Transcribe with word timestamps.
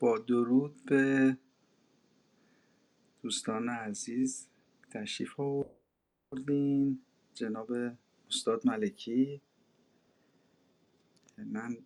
با 0.00 0.18
درود 0.18 0.84
به 0.84 1.36
دوستان 3.22 3.68
عزیز 3.68 4.48
تشریف 4.90 5.40
آوردین. 5.40 7.00
جناب 7.34 7.72
استاد 8.28 8.66
ملکی. 8.66 9.40
من 11.38 11.76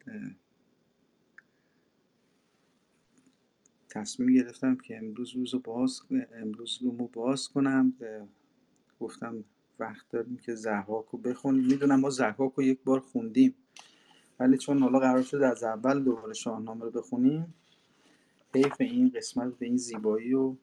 تصمیم 3.89 4.35
گرفتم 4.35 4.77
که 4.77 4.99
امروز 4.99 5.37
روز 5.37 5.55
باز 5.65 6.01
امروز 6.33 6.79
رومو 6.83 7.09
باز 7.09 7.49
کنم. 7.49 7.93
گفتم 9.01 9.45
وقت 9.79 10.09
داریم 10.11 10.37
که 10.37 10.55
زحاک 10.55 11.07
رو 11.07 11.19
بخونیم. 11.19 11.65
می‌دونم 11.65 12.01
ما 12.01 12.11
زحاک 12.11 12.53
رو 12.53 12.63
یک 12.63 12.79
بار 12.85 13.01
خوندیم 13.01 13.55
ولی 14.41 14.59
چون 14.59 14.79
حالا 14.79 14.99
قرار 14.99 15.23
شد 15.23 15.37
از 15.43 15.65
اول 15.65 16.05
دوباره 16.05 16.35
شاهنامه 16.35 16.85
رو 16.85 16.91
بخونیم 16.91 17.55
حیف 18.55 18.81
این 18.81 19.09
قسمت 19.09 19.59
به 19.59 19.67
این 19.67 19.77
زیبایی 19.77 20.31
رو 20.31 20.57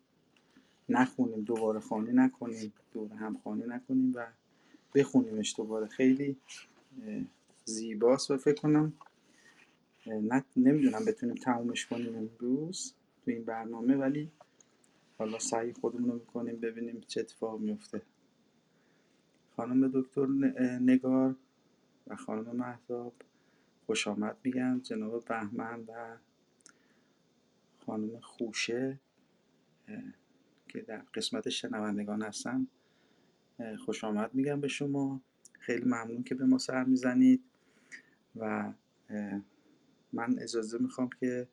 نخونیم 0.90 1.41
دوباره 1.41 1.79
خانی 1.79 2.12
نکنیم 2.13 2.74
دوباره 2.94 3.19
هم 3.19 3.38
خانی 3.44 3.63
نکنیم 3.68 4.13
و 4.16 4.28
بخونیمش 4.96 5.53
دوباره. 5.57 5.88
خیلی 5.88 6.35
زیباست 7.66 8.31
و 8.31 8.38
فکر 8.38 8.62
کنم 8.62 8.94
نمی‌دونم 10.56 11.06
بتونیم 11.06 11.35
تمومش 11.35 11.85
کنیم 11.85 12.16
امروز 12.16 12.94
تو 13.25 13.31
این 13.31 13.44
برنامه 13.44 13.96
ولی 13.96 14.31
حالا 15.18 15.39
سعی 15.39 15.74
خودمون 15.74 16.10
رو 16.10 16.13
می‌کنیم 16.13 16.56
ببینیم 16.56 17.01
چه 17.07 17.19
اتفاق 17.19 17.60
میفته 17.60 18.01
خانم 19.56 19.92
دکتر 19.94 20.25
نگار 20.81 21.36
و 22.07 22.15
خانم 22.15 22.56
محتاب 22.56 23.13
خوش 23.86 24.07
آمد 24.07 24.38
میگم. 24.44 24.80
جناب 24.80 25.25
بهمن 25.25 25.80
و 25.88 26.15
خانم 27.86 28.19
خوشه 28.19 29.00
که 30.68 30.81
در 30.81 30.98
قسمت 31.13 31.50
شنوندگان 31.50 32.22
هستن 32.22 32.68
خوش 33.86 34.04
آمد 34.04 34.36
میگم 34.36 34.62
به 34.62 34.68
شما. 34.68 35.22
خیلی 35.60 35.86
ممنون 35.86 36.24
که 36.24 36.36
به 36.36 36.45
ما 36.45 36.57
سر 36.57 36.83
می‌زنید 36.83 37.44
و 38.36 38.74
من 40.13 40.39
اجازه 40.39 40.78
می‌خوام 40.78 41.10
که 41.19 41.48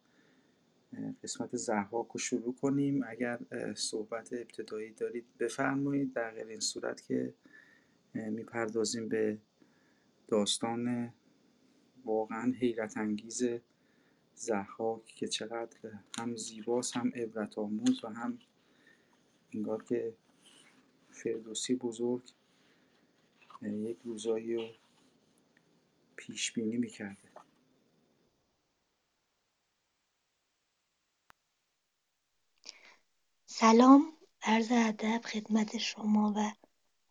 قسمت 1.23 1.57
زحاک 1.57 2.09
رو 2.09 2.19
شروع 2.19 2.55
کنیم. 2.55 3.05
اگر 3.07 3.39
صحبت 3.75 4.33
ابتدایی 4.33 4.93
دارید 4.93 5.25
بفرمایید 5.39 6.13
در 6.13 6.31
غیر 6.31 6.47
این 6.47 6.61
صورت 6.61 7.01
که 7.01 7.35
می‌پردازیم 8.15 9.09
به 9.09 9.39
داستان 10.29 11.13
واقعا 12.05 12.53
حیرت 12.53 12.97
انگیز 12.97 13.43
زحاک 14.39 15.05
که 15.05 15.29
چقدر 15.29 15.77
هم 16.19 16.37
زیباست 16.37 16.97
هم 16.97 17.13
عبرت 17.15 17.59
آموز 17.59 18.05
و 18.05 18.09
هم 18.09 18.39
انگار 19.55 19.85
که 19.85 20.15
فردوسی 21.11 21.75
بزرگ 21.75 22.23
یک 23.63 23.99
روزایی 24.05 24.55
رو 24.55 24.69
پیش 26.17 26.53
بینی 26.53 26.77
می‌کرده. 26.77 27.29
سلام 33.47 34.13
عرض 34.43 34.69
ادب 34.73 35.21
خدمت 35.25 35.79
شما 35.79 36.35
و 36.37 36.53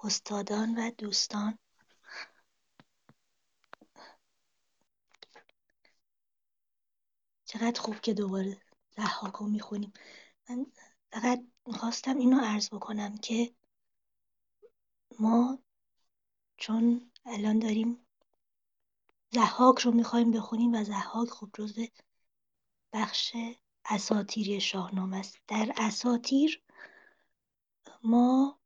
استادان 0.05 0.75
و 0.77 0.91
دوستان. 0.97 1.59
چقدر 7.47 7.81
خوب 7.81 7.99
که 7.99 8.13
دوباره 8.13 8.61
ضحاک 8.95 9.33
رو 9.33 9.47
می‌خونیم. 9.47 9.93
من 10.49 10.65
فقط 11.11 11.43
می‌خواستم 11.67 12.17
اینو 12.17 12.39
عرض 12.39 12.69
بکنم 12.69 13.17
که 13.17 13.55
ما 15.19 15.59
چون 16.57 17.11
الان 17.25 17.59
داریم 17.59 18.07
ضحاک 19.33 19.79
رو 19.79 19.91
می‌خوایم 19.91 20.31
بخونیم 20.31 20.73
و 20.73 20.83
ضحاک 20.83 21.29
خب 21.29 21.49
جزو 21.53 21.85
بخش 22.93 23.35
اساتیری 23.85 24.61
شاهنامه 24.61 25.17
است. 25.17 25.37
در 25.47 25.73
اساتیر 25.77 26.63
ما 28.03 28.59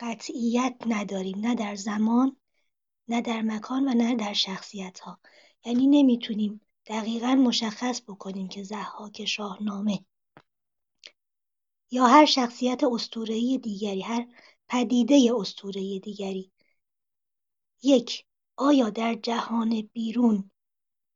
قطعیت 0.00 0.76
نداریم 0.86 1.38
نه 1.38 1.54
در 1.54 1.74
زمان 1.74 2.36
نه 3.08 3.20
در 3.20 3.42
مکان 3.42 3.88
و 3.88 3.94
نه 3.94 4.16
در 4.16 4.32
شخصیت 4.32 5.00
ها 5.00 5.20
یعنی 5.64 5.86
نمی‌تونیم 5.86 6.60
دقیقا 6.86 7.34
مشخص 7.34 8.02
بکنیم 8.02 8.48
که 8.48 8.62
ضحاک 8.62 9.24
شاهنامه 9.24 10.04
یا 11.90 12.06
هر 12.06 12.24
شخصیت 12.24 12.84
اسطوره‌ای 12.84 13.58
دیگری 13.58 14.02
هر 14.02 14.26
پدیده 14.68 15.32
اسطوره‌ای 15.36 16.00
دیگری. 16.00 16.52
یک 17.82 18.24
آیا 18.56 18.90
در 18.90 19.14
جهان 19.14 19.82
بیرون 19.92 20.50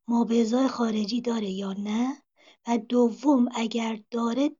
مابعضای 0.09 0.69
خارجی 0.69 1.21
داره 1.21 1.51
یا 1.51 1.73
نه؟ 1.73 2.23
و 2.67 2.79
دوم 2.79 3.49
اگر 3.55 4.03
داره 4.11 4.51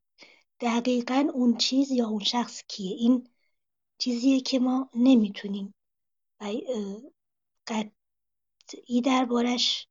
دقیقا 0.61 1.29
اون 1.35 1.57
چیز 1.57 1.91
یا 1.91 2.09
اون 2.09 2.25
شخص 2.25 2.63
کیه؟ 2.69 2.97
این 2.97 3.29
چیزیه 3.99 4.41
که 4.41 4.59
ما 4.59 4.91
نمی‌تونیم 4.95 5.75
قطعی 7.67 9.01
دربارش 9.05 9.89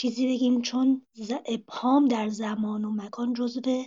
چیزی 0.00 0.26
بگیم 0.26 0.62
چون 0.62 1.06
ابهام 1.46 2.08
در 2.08 2.28
زمان 2.28 2.84
و 2.84 2.90
مکان 2.90 3.32
جزو 3.32 3.84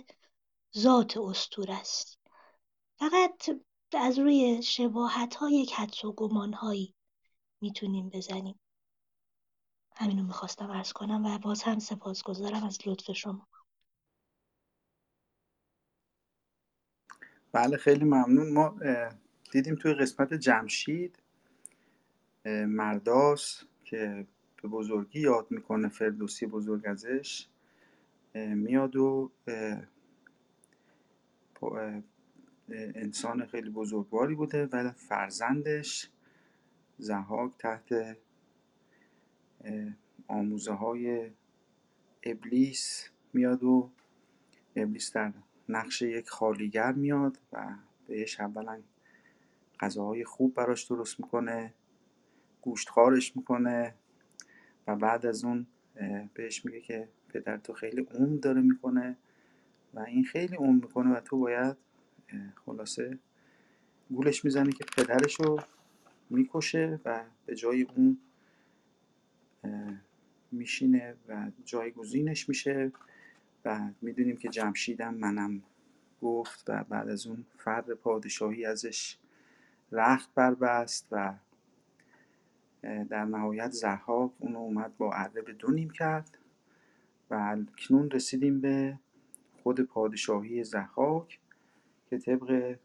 ذات 0.78 1.16
اسطوره 1.16 1.74
است. 1.74 2.18
فقط 2.98 3.50
از 3.92 4.18
روی 4.18 4.62
شباهت 4.62 5.34
ها 5.34 5.50
یک 5.50 5.72
حدس 5.72 6.04
و 6.04 6.12
گمان 6.12 6.52
هایی 6.52 6.94
می‌تونیم 7.60 8.08
بزنیم. 8.08 8.60
همینو 9.96 10.22
می‌خواستم 10.22 10.70
ارز 10.70 10.92
کنم 10.92 11.26
و 11.26 11.38
باز 11.38 11.62
هم 11.62 11.78
سپاسگزارم 11.78 12.64
از 12.64 12.78
لطف 12.86 13.12
شما. 13.12 13.48
بله 17.52 17.76
خیلی 17.76 18.04
ممنون. 18.04 18.52
ما 18.52 18.78
دیدیم 19.52 19.74
توی 19.74 19.94
قسمت 19.94 20.34
جمشید 20.34 21.22
مرداس 22.66 23.64
که 23.84 24.26
به 24.64 24.70
بزرگی 24.70 25.20
یاد 25.20 25.46
می‌کنه 25.50 25.88
فردوسی 25.88 26.46
بزرگ 26.46 26.86
ازش 26.86 27.46
میاد 28.34 28.96
و 28.96 29.30
انسان 32.70 33.46
خیلی 33.46 33.70
بزرگواری 33.70 34.34
بوده 34.34 34.66
و 34.66 34.90
فرزندش 34.90 36.10
زهاک 36.98 37.52
تحت 37.58 38.16
آموزه 40.28 40.72
های 40.72 41.30
ابلیس 42.22 43.08
میاد 43.32 43.64
و 43.64 43.90
ابلیس 44.76 45.12
در 45.12 45.32
نقش 45.68 46.02
یک 46.02 46.28
خالیگر 46.28 46.92
میاد 46.92 47.38
و 47.52 47.74
بهش 48.06 48.40
اولا 48.40 48.80
غذاهای 49.80 50.24
خوب 50.24 50.54
براش 50.54 50.84
درست 50.84 51.20
می‌کنه 51.20 51.74
گوشتخارش 52.62 53.36
می‌کنه. 53.36 53.94
و 54.86 54.96
بعد 54.96 55.26
از 55.26 55.44
اون 55.44 55.66
بهش 56.34 56.64
میگه 56.64 56.80
که 56.80 57.08
پدر 57.28 57.56
تو 57.56 57.72
خیلی 57.72 58.06
عمر 58.14 58.38
داره 58.38 58.60
می‌کنه 58.60 59.16
و 59.94 60.00
این 60.00 60.24
خیلی 60.24 60.56
عمر 60.56 60.84
می‌کنه 60.84 61.16
و 61.16 61.20
تو 61.20 61.38
باید 61.38 61.76
خلاصه 62.66 63.18
گولش 64.10 64.44
می‌زنه 64.44 64.72
که 64.72 64.84
پدرش 64.96 65.40
رو 65.40 65.60
می‌کشه 66.30 67.00
و 67.04 67.24
به 67.46 67.54
جای 67.54 67.82
اون 67.82 68.18
میشینه 70.52 71.14
و 71.28 71.50
جایگزینش 71.64 72.48
میشه 72.48 72.92
و 73.64 73.90
می‌دونیم 74.00 74.36
که 74.36 74.48
جمشیدم 74.48 75.14
منم 75.14 75.62
گفت 76.22 76.64
و 76.68 76.84
بعد 76.84 77.08
از 77.08 77.26
اون 77.26 77.44
فرد 77.58 77.92
پادشاهی 77.92 78.64
ازش 78.64 79.16
رخت 79.92 80.34
بربست 80.34 81.08
و 81.10 81.34
در 82.84 83.24
نهایت 83.24 83.70
زحاک 83.70 84.30
اونو 84.38 84.58
اومد 84.58 84.96
با 84.96 85.12
اره 85.12 85.42
به 85.42 85.52
دو 85.52 85.70
نیم 85.70 85.90
کرد 85.90 86.38
و 87.30 87.58
کنون 87.78 88.10
رسیدیم 88.10 88.60
به 88.60 88.98
خود 89.62 89.80
پادشاهی 89.80 90.64
زحاک 90.64 91.40
که 92.10 92.18
طبق 92.18 92.76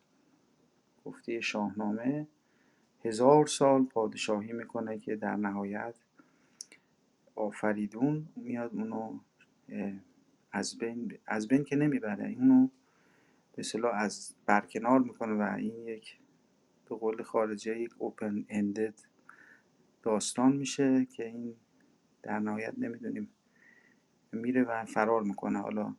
گفته 1.05 1.41
شاهنامه 1.41 2.27
هزار 3.05 3.47
سال 3.47 3.85
پادشاهی 3.85 4.53
می‌کنه 4.53 4.97
که 4.97 5.15
در 5.15 5.35
نهایت 5.35 5.95
آفریدون 7.35 8.27
میاد 8.35 8.71
اونو 8.73 9.19
از 10.51 10.77
بین, 10.77 11.17
از 11.27 11.47
بین 11.47 11.63
که 11.63 11.75
نمی‌بره 11.75 12.35
اونو 12.39 12.67
به 13.55 13.63
صلاح 13.63 13.95
از 13.95 14.35
برکنار 14.45 14.99
می‌کنه 14.99 15.33
و 15.33 15.55
این 15.57 15.87
یک 15.87 16.17
به 16.89 16.95
قول 16.95 17.23
خارجه 17.23 17.79
یک 17.79 17.93
اوپن 17.97 18.45
اندد 18.49 18.93
داستان 20.03 20.55
میشه 20.55 21.05
که 21.05 21.25
این 21.25 21.55
در 22.23 22.39
نهایت 22.39 22.73
نمی‌دونیم 22.77 23.29
میره 24.31 24.63
و 24.63 24.85
فرار 24.85 25.23
می‌کنه. 25.23 25.59
حالا 25.59 25.95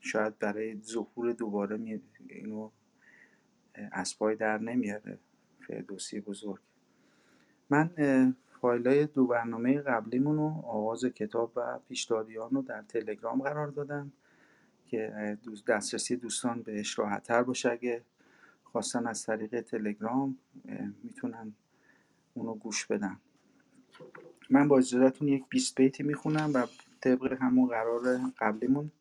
شاید 0.00 0.38
برای 0.38 0.80
ظهور 0.80 1.32
دوباره 1.32 2.00
اینو 2.28 2.70
از 3.92 4.18
پای 4.18 4.36
در 4.36 4.58
نمیاره. 4.58 5.18
فردوسی 5.66 6.20
بزرگ. 6.20 6.60
من 7.70 7.90
فایل 8.60 8.88
های 8.88 9.06
دو 9.06 9.26
برنامه 9.26 9.80
قبلیمون 9.80 10.36
رو 10.36 10.62
آغاز 10.66 11.04
کتاب 11.04 11.52
و 11.56 11.78
پیشدادیان 11.88 12.50
رو 12.50 12.62
در 12.62 12.82
تلگرام 12.82 13.42
قرار 13.42 13.68
دادم 13.68 14.12
که 14.86 15.38
دسترسی 15.68 16.16
دوستان 16.16 16.62
بهش 16.62 16.98
راحتتر 16.98 17.42
باشه. 17.42 17.70
اگه 17.70 18.02
خواستن 18.64 19.06
از 19.06 19.26
طریق 19.26 19.60
تلگرام 19.60 20.38
می‌تونن 21.02 21.52
اونو 22.34 22.54
گوش 22.54 22.86
بدن. 22.86 23.20
من 24.50 24.68
با 24.68 24.78
اجازهتون 24.78 25.28
یک 25.28 25.44
20 25.48 25.74
بیتی 25.74 26.02
می‌خونم 26.02 26.50
و 26.54 26.66
طبق 27.00 27.32
همون 27.42 27.68
قرار 27.68 28.18
قبلیمون 28.38 28.92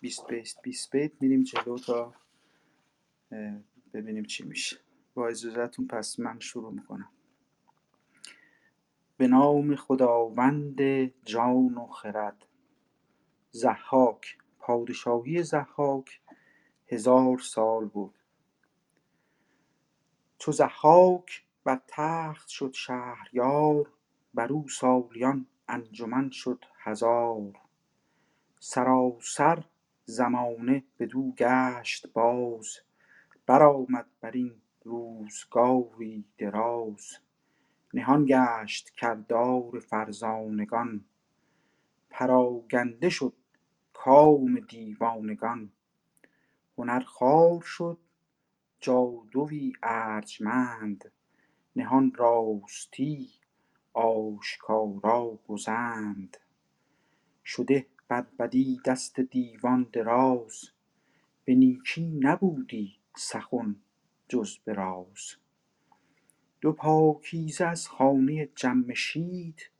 20 0.00 0.26
بیت 0.26 0.54
20 0.62 0.90
بیت 0.90 1.12
میریم 1.20 1.42
جلو 1.42 1.78
تا 1.78 2.14
ببینیم 3.92 4.24
چی 4.24 4.44
میشه. 4.44 4.76
با 5.14 5.28
اجازهتون 5.28 5.86
پس 5.86 6.20
من 6.20 6.38
شروع 6.38 6.72
می‌کنم. 6.72 7.08
به 9.16 9.28
نام 9.28 9.76
خداوند 9.76 10.82
جان 11.24 11.74
و 11.74 11.86
خرد. 11.86 12.46
زحاک 13.50 14.38
پادشاهی 14.58 15.42
زحاک 15.42 16.20
هزار 16.86 17.38
سال 17.38 17.84
بود. 17.84 18.14
چو 20.38 20.52
ضحاک 20.52 21.44
بر 21.64 21.80
تخت 21.88 22.48
شد 22.48 22.72
شهریار 22.72 23.92
بر 24.34 24.52
او 24.52 24.68
سالیان 24.68 25.46
انجمن 25.68 26.30
شد 26.30 26.64
هزار. 26.78 27.52
سراسر 28.58 29.64
زمانه 30.04 30.84
بدو 30.98 31.32
گشت 31.32 32.12
باز 32.12 32.78
برآمد 33.46 34.06
بر 34.20 34.30
این 34.30 34.62
روزگاری 34.84 36.24
دراز. 36.38 37.16
نهان 37.94 38.24
گشت 38.28 38.90
کردار 38.90 39.78
فرزانگان 39.80 41.04
پراگنده 42.10 43.08
شد 43.08 43.36
کام 43.92 44.60
دیوانگان. 44.60 45.72
هنر 46.78 47.00
خوار 47.00 47.60
شد 47.62 47.98
جادوی 48.80 49.72
ارجمند 49.82 51.12
نهان 51.80 52.12
راستی 52.14 53.28
آشکارا 53.92 55.38
گزند. 55.48 56.36
شده 57.44 57.86
بر 58.08 58.26
بدی 58.38 58.80
دست 58.84 59.20
دیوان 59.20 59.88
دراز 59.92 60.70
به 61.44 61.54
نیکی 61.54 62.18
نبودی 62.22 62.96
سخن 63.16 63.76
جز 64.28 64.58
به 64.58 64.72
راز. 64.72 65.36
دو 66.60 66.72
پاکیزه 66.72 67.64
از 67.64 67.88
خانه 67.88 68.48
جمشید 68.54 69.70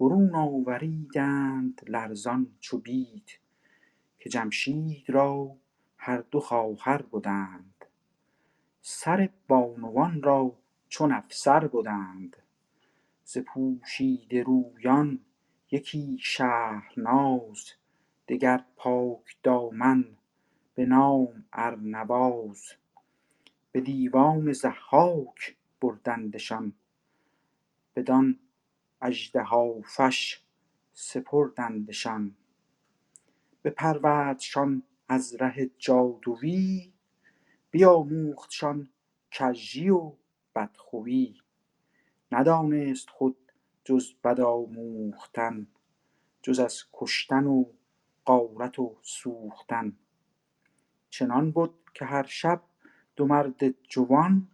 برون 0.00 0.34
آوریدند 0.34 1.80
لرزان 1.88 2.56
چو 2.60 2.78
بید 2.78 3.30
که 4.18 4.30
جمشید 4.30 5.10
را 5.10 5.56
هر 5.96 6.18
دو 6.30 6.40
خواهر 6.40 7.02
بدند. 7.02 7.84
سر 8.80 9.28
بانوان 9.48 10.22
را 10.22 10.56
چون 10.96 11.12
افسر 11.12 11.66
بدند. 11.66 12.36
ز 13.24 13.38
پوشیده 13.38 14.42
رویان 14.42 15.20
یکی 15.70 16.18
شهرناز 16.20 17.72
دگر 18.28 18.64
پاکدامن 18.76 20.04
به 20.74 20.86
نام 20.86 21.44
ارنواز. 21.52 22.62
به 23.72 23.80
دیوان 23.80 24.52
ضحاک 24.52 25.56
بردندشان 25.80 26.72
بدان 27.96 28.38
اژدهافش 29.00 30.40
سپردندشان. 30.92 32.36
بپروردشان 33.64 34.82
از 35.08 35.34
ره 35.34 35.70
جادوی 35.78 36.92
بیاموختشان 37.70 38.88
کژی 39.30 39.90
و 39.90 40.12
بدخوی 40.56 41.34
ندانست 42.32 43.10
خود 43.10 43.36
جز 43.84 44.12
بد 44.24 44.40
آموختن 44.40 45.66
جز 46.42 46.58
از 46.58 46.84
کشتن 46.92 47.46
و 47.46 47.64
غارت 48.26 48.78
و 48.78 48.96
سوختن. 49.02 49.96
چنان 51.10 51.50
بد 51.52 51.70
که 51.94 52.04
هر 52.04 52.26
شب 52.26 52.62
دو 53.16 53.26
مرد 53.26 53.70
جوان 53.88 54.48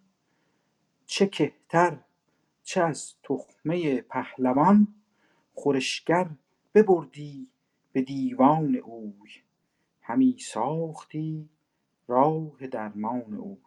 چه 1.06 1.26
کهتر 1.26 1.99
چه 2.62 2.82
از 2.82 3.14
تخمه 3.23 4.00
پهلوان 4.00 4.94
خورشگر 5.54 6.30
ببردی 6.75 7.49
به 7.92 8.02
دیوان 8.02 8.76
اوی. 8.76 9.30
همی 10.02 10.37
ساختی 10.38 11.49
راه 12.09 12.66
درمان 12.66 13.35
اوی. 13.35 13.62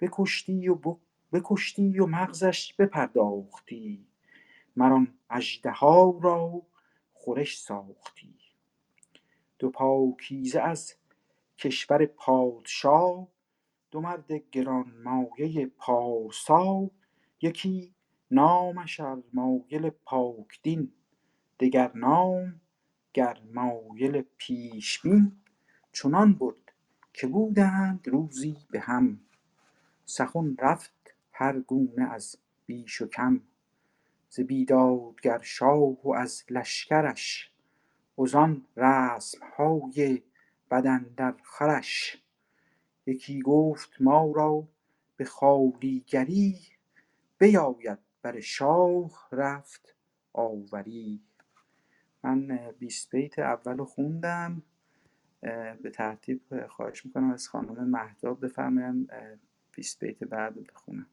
بکشتی 0.00 0.68
و, 0.68 0.96
بکشتی 1.32 1.98
و 1.98 2.06
مغزش 2.06 2.74
بپرداختی. 2.74 4.06
مر 4.76 4.92
آن 4.92 5.14
اژدها 5.30 6.20
را 6.22 6.62
خورش 7.12 7.58
ساختی. 7.58 8.34
دو 9.58 9.70
پاکیزه 9.70 10.60
از 10.60 10.94
کشور 11.58 12.06
پادشاه 12.06 13.28
دو 13.90 14.00
مرد 14.00 14.32
گرانمایه 14.32 15.66
پارسا 15.66 16.90
یکی 17.42 17.94
نامش 18.30 19.00
ارمایل 19.00 19.90
پاکدین 19.90 20.92
دگر 21.60 21.92
نام 21.94 22.60
گرمایل 23.14 24.22
پیشبین. 24.36 25.40
چنان 25.92 26.34
بد 26.34 26.54
که 27.12 27.26
بودند 27.26 28.08
روزی 28.08 28.56
به 28.70 28.80
هم. 28.80 29.20
سخن 30.04 30.56
رفت 30.58 30.92
هر 31.40 31.60
گونه 31.60 32.12
از 32.12 32.36
بیش 32.66 33.02
و 33.02 33.06
کم. 33.06 33.40
ز 34.28 34.40
بیدادگر 34.40 35.40
شاه 35.42 36.06
و 36.06 36.12
از 36.12 36.44
لشکرش. 36.50 37.52
وزان 38.18 38.66
رسمهای 38.76 40.22
بد 40.70 40.86
اندرخورش 40.86 42.22
یکی 43.06 43.42
گفت 43.42 43.90
ما 44.00 44.32
را 44.36 44.68
به 45.16 45.24
خوالیگری 45.24 46.58
بیاید. 47.38 47.98
بر 48.22 48.40
شاه 48.40 49.28
رفت 49.32 49.94
آوری. 50.32 51.20
من 52.22 52.72
بیست 52.78 53.10
بیت 53.10 53.38
اول 53.38 53.84
خوندم. 53.84 54.62
به 55.82 55.90
ترتیب 55.94 56.66
خواهش 56.66 57.06
می‌کنم 57.06 57.30
از 57.30 57.48
خانم 57.48 57.90
مهداب 57.90 58.44
بفرمایند 58.44 59.12
بیست 59.72 60.04
بیت 60.04 60.24
بعد 60.24 60.66
بخونم. 60.66 61.06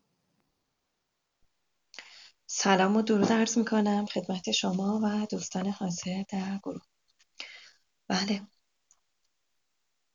سلام 2.57 2.95
و 2.97 3.01
درود 3.01 3.31
عرض 3.31 3.57
می‌کنم 3.57 4.05
خدمت 4.05 4.51
شما 4.51 4.99
و 5.03 5.25
دوستان 5.31 5.67
حاضر 5.67 6.23
در 6.29 6.59
گروه. 6.63 6.81
بله. 8.07 8.47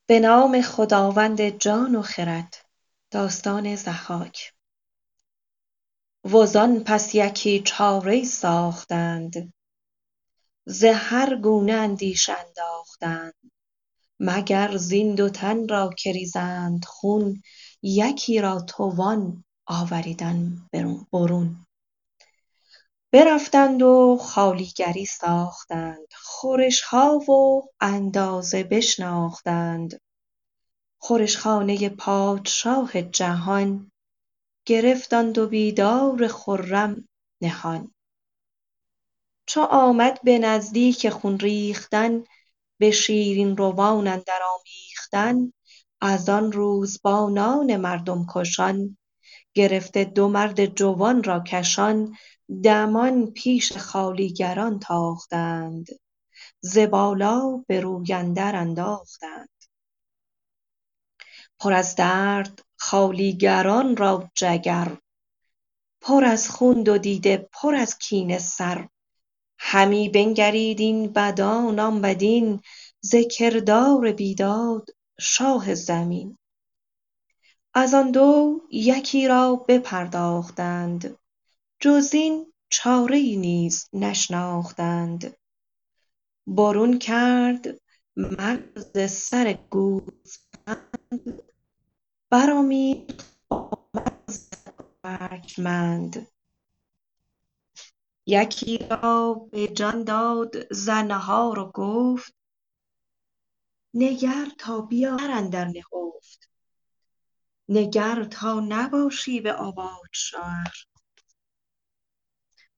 به 0.06 0.20
نام 0.20 0.62
خداوند 0.62 1.48
جان 1.48 1.94
و 1.94 2.02
خرد 2.02 2.56
داستان 3.10 3.76
ضحاک. 3.76 4.52
وزان 6.24 6.84
پس 6.84 7.14
یکی 7.14 7.62
چاره 7.64 8.24
ساختند 8.24 9.52
ز 10.64 10.84
هر 10.84 11.36
گونه 11.36 11.72
اندیشه 11.72 12.32
انداختند. 12.38 13.34
مگر 14.20 14.76
زین 14.76 15.14
دو 15.14 15.28
تن 15.28 15.68
را 15.68 15.90
که 15.98 16.12
ریزند 16.12 16.84
خون 16.84 17.42
یکی 17.82 18.40
را 18.40 18.60
توان 18.60 19.44
آوریدن 19.66 20.68
برون. 21.12 21.66
برفتند 23.12 23.82
و 23.82 24.18
خالیگری 24.20 25.04
ساختند. 25.06 26.06
خورشها 26.14 27.18
و 27.18 27.62
اندازه 27.80 28.62
بشناختند. 28.64 30.00
خورشخانه 30.98 31.88
پادشاه 31.88 33.02
جهان 33.02 33.90
گرفتند 34.66 35.38
و 35.38 35.46
بیدار 35.46 36.28
خرم 36.28 37.08
نهان. 37.40 37.94
چو 39.46 39.60
آمد 39.60 40.20
به 40.24 40.38
نزدیک 40.38 41.08
خون 41.08 41.38
ریختن 41.38 42.24
به 42.78 42.90
شیرین 42.90 43.56
روان 43.56 44.06
اندر 44.08 44.40
آمیختن 44.58 45.52
از 46.00 46.28
آن 46.28 46.52
روزبانان 46.52 47.76
مردم 47.76 48.26
کشان 48.34 48.96
گرفته 49.54 50.04
دو 50.04 50.28
مرد 50.28 50.66
جوان 50.66 51.22
را 51.22 51.40
کشان 51.40 52.16
دمان 52.64 53.26
پیش 53.26 53.76
خالیگران 53.76 54.78
تاختند 54.78 55.86
ز 56.60 56.78
بالا 56.78 57.64
به 57.66 57.80
روی 57.80 58.12
اندر 58.12 58.56
انداختند. 58.56 59.48
پر 61.58 61.72
از 61.72 61.96
درد 61.96 62.62
خالیگران 62.76 63.96
را 63.96 64.30
جگر 64.34 64.96
پر 66.00 66.24
از 66.24 66.50
خون 66.50 66.82
دو 66.82 66.98
دیده 66.98 67.48
پر 67.52 67.74
از 67.74 67.98
کینه 67.98 68.38
سر. 68.38 68.88
همی 69.58 70.08
بنگرید 70.08 70.80
این 70.80 71.12
بدان 71.12 71.78
آن 71.78 72.00
بدین 72.00 72.60
ز 73.00 73.14
کردار 73.30 74.12
بیداد 74.12 74.90
شاه 75.20 75.74
زمین. 75.74 76.38
از 77.74 77.94
آن 77.94 78.10
دو 78.10 78.60
یکی 78.70 79.28
را 79.28 79.64
بپرداختند. 79.68 81.19
جز 81.80 82.10
این 82.14 82.52
چاره 82.68 83.16
ای 83.16 83.36
نیز 83.36 83.88
نشناختند. 83.92 85.36
برون 86.46 86.98
کرد 86.98 87.66
مغز 88.16 89.10
سر 89.12 89.52
گوسفند 89.70 91.42
مغز 93.94 94.48
ارجمند. 95.04 96.28
یکی 98.26 98.78
را 98.78 99.48
به 99.52 99.68
جان 99.68 100.04
داد 100.04 100.72
زنهار 100.72 101.58
و 101.58 101.70
گفت 101.74 102.34
نگر 103.94 104.46
تا 104.58 104.80
بیا 104.80 105.16
اندر 105.16 105.64
نهفت. 105.64 106.50
نگر 107.68 108.24
تا 108.24 108.60
نباشی 108.60 109.40
به 109.40 109.52
آباد 109.52 110.08
شهر 110.12 110.89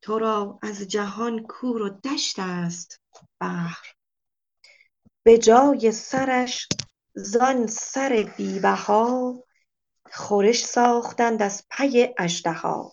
تو 0.02 0.18
را 0.18 0.59
از 0.62 0.78
جهان 0.78 1.47
کور 1.47 1.82
و 1.82 1.88
دشت 1.88 2.37
است 2.38 3.00
بهر 3.40 3.94
به 5.23 5.38
جای 5.38 5.92
سرش 5.92 6.68
زان 7.14 7.66
سر 7.66 8.35
بی 8.37 8.59
بها 8.59 9.35
خورش 10.12 10.64
ساختند 10.64 11.42
از 11.42 11.66
پی 11.71 12.14
اژدها. 12.18 12.92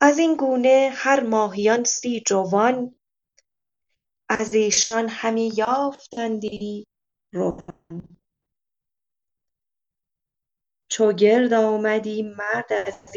از 0.00 0.18
این 0.18 0.36
گونه 0.36 0.90
هر 0.94 1.20
ماهیان 1.20 1.84
سی 1.84 2.22
جوان 2.26 2.94
از 4.28 4.54
ایشان 4.54 5.08
همی 5.08 5.52
یافتندی 5.56 6.86
روان. 7.32 8.18
چو 10.88 11.12
گرد 11.12 11.52
آمدی 11.52 12.22
مرد 12.22 12.72
از 12.72 13.16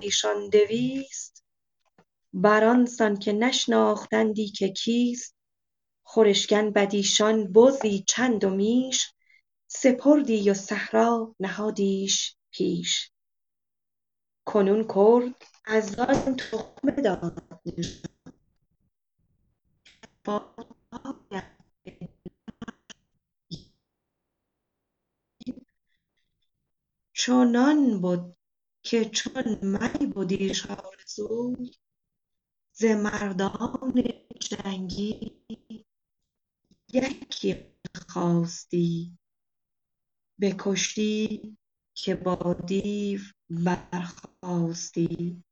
ایشان 0.00 0.48
دویست 0.48 1.35
بر 2.38 2.64
آن 2.64 2.86
سان 2.86 3.16
که 3.16 3.32
نشناختندی 3.32 4.48
که 4.48 4.68
کیست 4.68 5.36
خورشکن 6.02 6.70
بدیشان 6.70 7.52
بزی 7.52 8.04
چند 8.08 8.44
و 8.44 8.50
میش 8.50 9.12
سپردی 9.66 10.50
و 10.50 10.54
صحرا 10.54 11.34
نهادیش 11.40 12.36
پیش. 12.50 13.10
کنون 14.44 14.88
کرد 14.94 15.46
از 15.64 15.98
آن 15.98 16.36
تخمه 16.36 16.92
داد. 16.92 17.42
چنان 27.12 28.02
بد 28.02 28.36
که 28.82 29.04
چون 29.04 29.58
می 29.62 30.06
بدیش 30.06 30.66
آرزوی 30.66 31.72
ز 32.78 32.84
مردان 32.84 34.02
جنگی 34.40 35.42
یکی 36.92 37.56
خاستی 38.08 39.18
بکشتی 40.40 41.56
که 41.94 42.14
با 42.14 42.54
دیو 42.66 43.20
برخاستی 43.50 45.44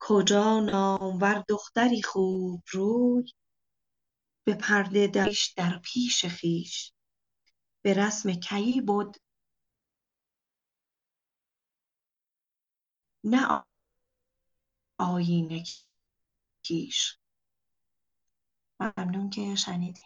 کجا 0.00 0.60
نامور 0.60 1.44
دختری 1.48 2.02
خوبروی 2.02 3.32
به 4.46 4.54
پرده 4.54 5.06
دریش 5.06 5.46
در 5.56 5.80
پیش 5.84 6.24
خویش 6.24 6.92
به 7.82 7.94
رسم 7.94 8.32
کیی 8.32 8.80
بد 8.80 9.16
نه 13.24 13.64
آیین 15.04 15.64
کیش. 16.62 17.18
ممنون 18.80 19.30
که 19.30 19.54
شنیدین 19.54 20.04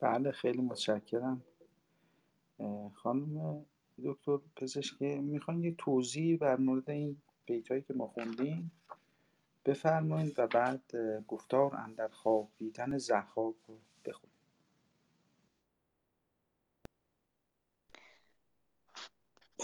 بله 0.00 0.32
خیلی 0.32 0.62
متشکرم. 0.62 1.44
خانم 2.94 3.64
دکتر 4.04 4.38
پزشکی 4.56 5.18
می‌خواین 5.18 5.64
یه 5.64 5.74
توضیح 5.78 6.38
بر 6.38 6.56
مورد 6.56 6.90
این 6.90 7.22
بیتایی 7.46 7.82
که 7.82 7.94
ما 7.94 8.06
خوندیم 8.06 8.72
بفرمایید 9.64 10.38
و 10.38 10.46
بعد 10.46 10.92
گفتار 11.28 11.76
اندر 11.76 12.08
خوابیدن 12.08 12.98
ضحاک 12.98 13.56
رو 13.68 13.78
بخونید 14.04 14.38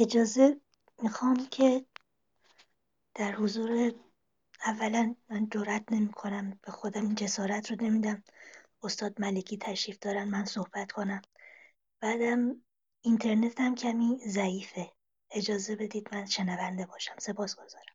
اجازه 0.00 0.60
می‌خوام 1.02 1.46
که 1.50 1.86
در 3.14 3.32
حضور 3.32 3.92
اولا 4.66 5.14
من 5.30 5.48
جرئت 5.50 5.92
نمی‌کنم 5.92 6.58
به 6.62 6.72
خودم 6.72 7.02
این 7.02 7.14
جسارت 7.14 7.70
رو 7.70 7.76
نمیدم. 7.80 8.24
استاد 8.82 9.20
ملکی 9.20 9.58
تشریف 9.58 9.98
دارن 9.98 10.28
من 10.28 10.44
صحبت 10.44 10.92
کنم. 10.92 11.22
بعدم 12.00 12.62
اینترنتم 13.00 13.74
کمی 13.74 14.18
ضعیفه. 14.26 14.90
اجازه 15.30 15.76
بدید 15.76 16.08
من 16.14 16.26
شنونده 16.26 16.86
باشم. 16.86 17.14
سپاسگزارم 17.18 17.94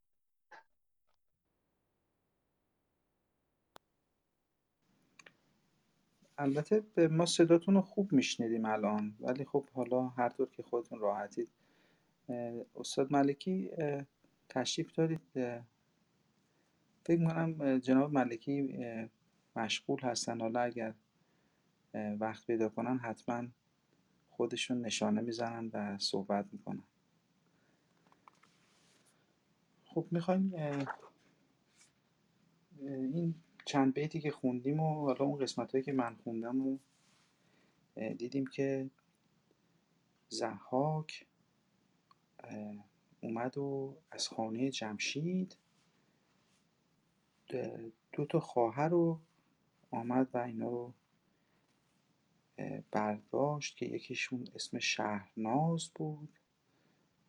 البته 6.38 6.80
به 6.80 7.08
ما 7.08 7.26
صداتون 7.26 7.76
رو 7.76 7.82
خوب 7.82 8.14
میشنیدیم 8.14 8.66
الان 8.66 9.16
ولی 9.20 9.46
خب 9.46 9.70
حالا 9.70 10.08
هر 10.08 10.30
طور 10.30 10.50
که 10.50 10.64
خودتون 10.64 11.00
راحتید 11.00 11.50
استاد 12.76 13.14
ملکی 13.14 13.72
تشریف 14.50 14.92
دارید 14.92 15.22
فکر 17.04 17.28
کنم 17.28 17.80
جناب 17.80 18.14
ملکی 18.14 18.80
مشغول 19.56 20.00
هستن. 20.00 20.42
حالا 20.42 20.62
اگر 20.62 20.94
وقت 21.94 22.48
پیدا 22.48 22.70
کنن 22.70 22.98
حتما 22.98 23.48
خودشون 24.30 24.82
نشانه 24.82 25.22
می‌زنن 25.22 25.70
و 25.74 25.98
صحبت 25.98 26.46
می‌کنن. 26.52 26.84
خب 29.86 30.08
می‌خوایم 30.12 30.54
این 32.80 33.36
چند 33.66 33.94
بیتی 33.94 34.20
که 34.20 34.32
خوندیم 34.32 34.80
و 34.80 35.06
حالا 35.06 35.26
اون 35.26 35.40
قسمت 35.40 35.72
هایی 35.72 35.84
که 35.84 35.92
من 35.94 36.16
خوندم 36.16 36.68
و 36.68 36.78
دیدیم 37.96 38.48
که 38.48 38.90
زحاک 40.30 41.26
اومد 43.22 43.58
و 43.58 43.98
از 44.12 44.28
خانه 44.28 44.70
جمشید 44.70 45.58
دو 48.12 48.26
تا 48.26 48.40
خواهر 48.40 48.90
رو 48.90 49.20
آمد 49.92 50.30
و 50.34 50.38
اینا 50.38 50.70
رو 50.70 50.94
برداشت 52.92 53.78
که 53.78 53.86
یکیشون 53.86 54.48
اسم 54.56 54.80
شهرناز 54.80 55.90
بود 55.96 56.40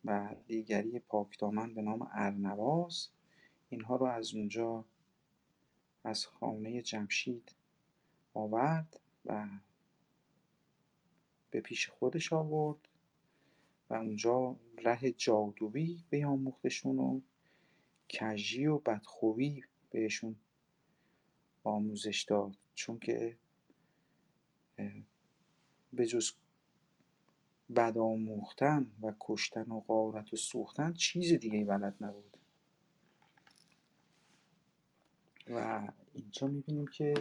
و 0.05 0.35
دیگری 0.47 0.99
پاکدامن 0.99 1.73
به 1.73 1.81
نام 1.81 2.09
ارنواز. 2.11 3.07
اینها 3.69 3.95
رو 3.95 4.05
از 4.05 4.33
اونجا 4.33 4.85
از 6.03 6.25
خانه 6.25 6.81
جمشید 6.81 7.55
آورد 8.33 8.99
و 9.25 9.47
به 11.51 11.61
پیش 11.61 11.89
خودش 11.89 12.33
آورد. 12.33 12.87
و 13.91 13.93
اونجا 13.93 14.55
ره 14.77 15.11
جادویی 15.11 16.03
بیاموختشون 16.09 16.99
و 16.99 17.21
کژی 18.09 18.65
و 18.65 18.77
بدخویی 18.77 19.63
بهشون 19.89 20.35
آموزش 21.63 22.21
داد. 22.21 22.57
چون 22.75 22.99
که 22.99 23.37
به 25.93 26.05
جز 26.05 26.31
بد 27.75 27.97
آموختن 27.97 28.91
و 29.01 29.13
کشتن 29.19 29.71
و 29.71 29.79
غارت 29.79 30.33
و 30.33 30.37
سوختن 30.37 30.93
چیز 30.93 31.33
دیگه 31.33 31.57
ای 31.57 31.63
بلد 31.63 31.95
نبود. 32.01 32.37
و 35.47 35.87
اینجا 36.13 36.47
می‌بینیم 36.47 36.87
که 36.87 37.13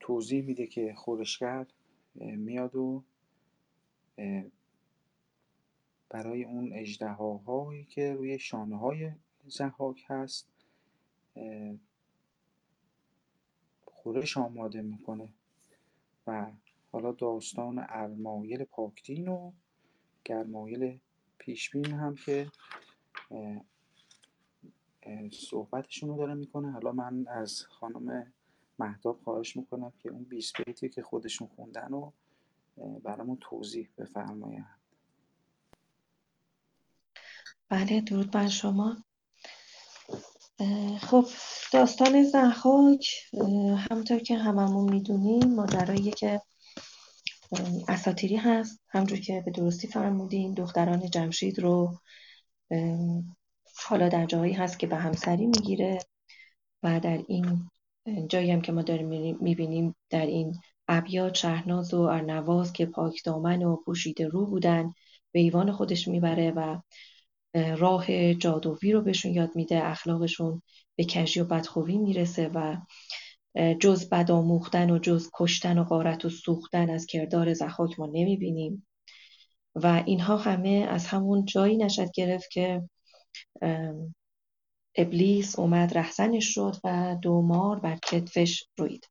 توضیح 0.00 0.44
میده 0.44 0.66
که 0.66 0.94
خورشگر 0.94 1.66
میاد 2.14 2.76
و 2.76 3.04
برای 6.08 6.44
اون 6.44 6.72
اجدهاهایی 6.72 7.84
که 7.84 8.14
روی 8.14 8.38
شانه 8.38 8.78
های 8.78 9.12
زحاک 9.46 10.04
هست 10.06 10.48
خورش 13.84 14.36
آماده 14.36 14.82
می‌کنه 14.82 15.28
و 16.26 16.52
حالا 16.92 17.12
داستان 17.12 17.86
ارمایل 17.88 18.64
پاکدین 18.64 19.28
و 19.28 19.52
گرمایل 20.24 20.98
پیشبین 21.38 21.86
هم 21.86 22.14
که 22.14 22.50
صحبتشون 25.32 26.08
رو 26.08 26.16
داره 26.16 26.34
می‌کنه. 26.34 26.70
حالا 26.70 26.92
من 26.92 27.26
از 27.28 27.62
خانم 27.62 28.32
مهداب 28.78 29.20
خواهش 29.24 29.56
می‌کنم 29.56 29.92
که 30.02 30.10
اون 30.10 30.24
20 30.24 30.62
بیتی 30.62 30.88
که 30.88 31.02
خودشون 31.02 31.48
خوندن 31.48 31.88
رو 31.88 32.12
برامون 33.04 33.38
توضیح 33.40 33.88
بفرمایند 33.98 34.80
بله 37.68 38.00
درود 38.00 38.30
بر 38.30 38.48
شما. 38.48 38.96
خب 41.00 41.26
داستان 41.72 42.24
زحاک 42.24 43.06
همونطور 43.90 44.18
که 44.18 44.36
هممون 44.36 44.92
می‌دونیم 44.92 45.54
ماجرایی 45.54 46.10
که 46.10 46.40
اساتیری 47.88 48.36
هست. 48.36 48.80
همجور 48.88 49.20
که 49.20 49.42
به 49.44 49.50
درستی 49.50 49.88
فرمودین 49.88 50.54
دختران 50.54 51.10
جمشید 51.10 51.58
رو 51.58 51.98
حالا 53.86 54.08
در 54.08 54.26
جایی 54.26 54.52
هست 54.52 54.78
که 54.78 54.86
به 54.86 54.96
همسری 54.96 55.46
می‌گیره 55.46 55.98
و 56.82 57.00
در 57.00 57.24
این 57.28 57.70
جایی 58.28 58.50
هم 58.50 58.60
که 58.60 58.72
ما 58.72 58.82
داریم 58.82 59.36
می‌بینیم 59.40 59.96
در 60.10 60.26
این 60.26 60.54
ابیات 60.88 61.34
شهناز 61.34 61.94
و 61.94 62.00
ارنواز 62.00 62.72
که 62.72 62.86
پاک 62.86 63.24
دامن 63.24 63.62
و 63.62 63.76
پوشیده 63.76 64.28
رو 64.28 64.46
بودن 64.46 64.92
به 65.32 65.40
ایوان 65.40 65.72
خودش 65.72 66.08
می‌بره 66.08 66.50
و 66.50 66.80
راه 67.54 68.34
جادوی 68.34 68.92
رو 68.92 69.00
بهشون 69.00 69.32
یاد 69.32 69.50
میده 69.56 69.84
اخلاقشون 69.84 70.62
به 70.96 71.04
کجی 71.04 71.40
و 71.40 71.44
بدخوی 71.44 71.98
می‌رسه 71.98 72.50
و 72.54 72.76
جز 73.80 74.08
بد 74.08 74.30
آموختن 74.30 74.90
و 74.90 74.98
جز 74.98 75.30
کشتن 75.34 75.78
و 75.78 75.84
غارت 75.84 76.24
و 76.24 76.28
سوختن 76.30 76.90
از 76.90 77.06
کردار 77.06 77.52
زخاک 77.52 77.98
ما 77.98 78.06
نمی‌بینیم. 78.06 78.86
و 79.74 80.02
اینها 80.06 80.36
همه 80.36 80.86
از 80.90 81.06
همون 81.06 81.44
جایی 81.44 81.76
نشد 81.76 82.10
گرفت 82.14 82.50
که 82.50 82.88
ابلیس 84.96 85.58
اومد 85.58 85.98
رهزنش 85.98 86.54
شد 86.54 86.76
و 86.84 87.16
دو 87.22 87.42
مار 87.42 87.80
بر 87.80 87.96
کتفش 87.96 88.64
روید. 88.76 89.08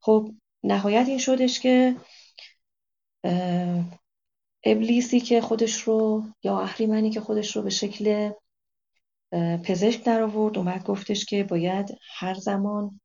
خب 0.00 0.34
نهایت 0.64 1.08
این 1.08 1.18
شدش 1.18 1.60
که 1.60 1.96
ابلیسی 4.64 5.20
که 5.20 5.40
خودش 5.40 5.80
رو 5.80 6.24
یا 6.42 6.60
اهریمنی 6.60 7.10
که 7.10 7.20
خودش 7.20 7.56
رو 7.56 7.62
به 7.62 7.70
شکل 7.70 8.30
پزشک 9.64 10.04
در 10.04 10.22
آورد 10.22 10.58
اومد 10.58 10.84
گفتش 10.84 11.24
که 11.24 11.44
باید 11.44 11.98
هر 12.18 12.34
زمان 12.34 13.00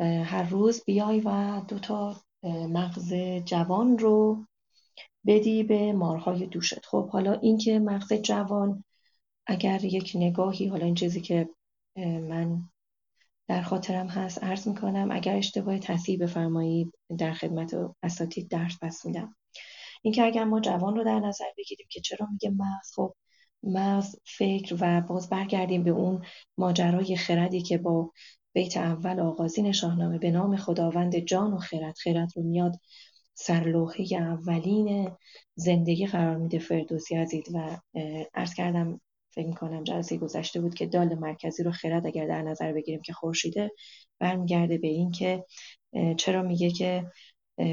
هر 0.00 0.42
روز 0.42 0.84
بیای 0.84 1.20
و 1.20 1.60
دو 1.68 1.78
تا 1.78 2.22
مغز 2.44 3.14
جوان 3.44 3.98
رو 3.98 4.46
بدی 5.26 5.62
به 5.62 5.92
مارهای 5.92 6.46
دوشت. 6.46 6.86
خب 6.86 7.08
حالا 7.08 7.32
اینکه 7.32 7.78
مغز 7.78 8.12
جوان 8.12 8.84
اگر 9.46 9.84
یک 9.84 10.12
نگاهی 10.14 10.66
حالا 10.66 10.84
این 10.84 10.94
چیزی 10.94 11.20
که 11.20 11.48
من 11.96 12.62
در 13.48 13.62
خاطرم 13.62 14.06
هست. 14.06 14.44
عرض 14.44 14.68
می‌کنم 14.68 15.08
اگر 15.12 15.36
اشتباه 15.36 15.78
تصحیح 15.78 16.18
بفرمایید 16.18 16.92
در 17.18 17.32
خدمت 17.32 17.74
اساتید 18.02 18.48
درس 18.48 18.78
پس 18.82 19.06
میدم. 19.06 19.36
اینکه 20.02 20.24
اگر 20.24 20.44
ما 20.44 20.60
جوان 20.60 20.96
رو 20.96 21.04
در 21.04 21.20
نظر 21.20 21.44
بگیریم 21.58 21.86
که 21.90 22.00
چرا 22.00 22.26
میگه 22.32 22.50
مغز 22.50 22.92
خب 22.94 23.14
مغز 23.62 24.16
فکر 24.24 24.76
و 24.80 25.00
باز 25.00 25.28
برگردیم 25.28 25.84
به 25.84 25.90
اون 25.90 26.24
ماجرای 26.58 27.16
خردی 27.16 27.62
که 27.62 27.78
با 27.78 28.12
بیت 28.52 28.76
اول 28.76 29.20
آغازین 29.20 29.72
شاهنامه 29.72 30.18
به 30.18 30.30
نام 30.30 30.56
خداوند 30.56 31.18
جان 31.18 31.52
و 31.52 31.58
خرد. 31.58 31.94
خرد 31.96 32.28
رو 32.36 32.42
میاد 32.42 32.76
سرلوحه 33.34 34.06
اولین 34.12 35.10
زندگی 35.54 36.06
قرار 36.06 36.36
میده 36.36 36.58
فردوسی 36.58 37.16
عزیز 37.16 37.44
و 37.54 37.78
عرض 38.34 38.54
کردم 38.54 39.00
فکر 39.38 39.46
می‌کنم 39.46 39.84
جلسه 39.84 40.16
گذشته 40.16 40.60
بود 40.60 40.74
که 40.74 40.86
دال 40.86 41.14
مرکزی 41.14 41.62
رو 41.62 41.70
خرد 41.70 42.06
اگر 42.06 42.26
در 42.26 42.42
نظر 42.42 42.72
بگیریم 42.72 43.02
که 43.02 43.12
خورشیده 43.12 43.70
برمیگرده 44.18 44.78
به 44.78 44.88
این 44.88 45.10
که 45.10 45.44
چرا 46.16 46.42
میگه 46.42 46.70
که 46.70 47.12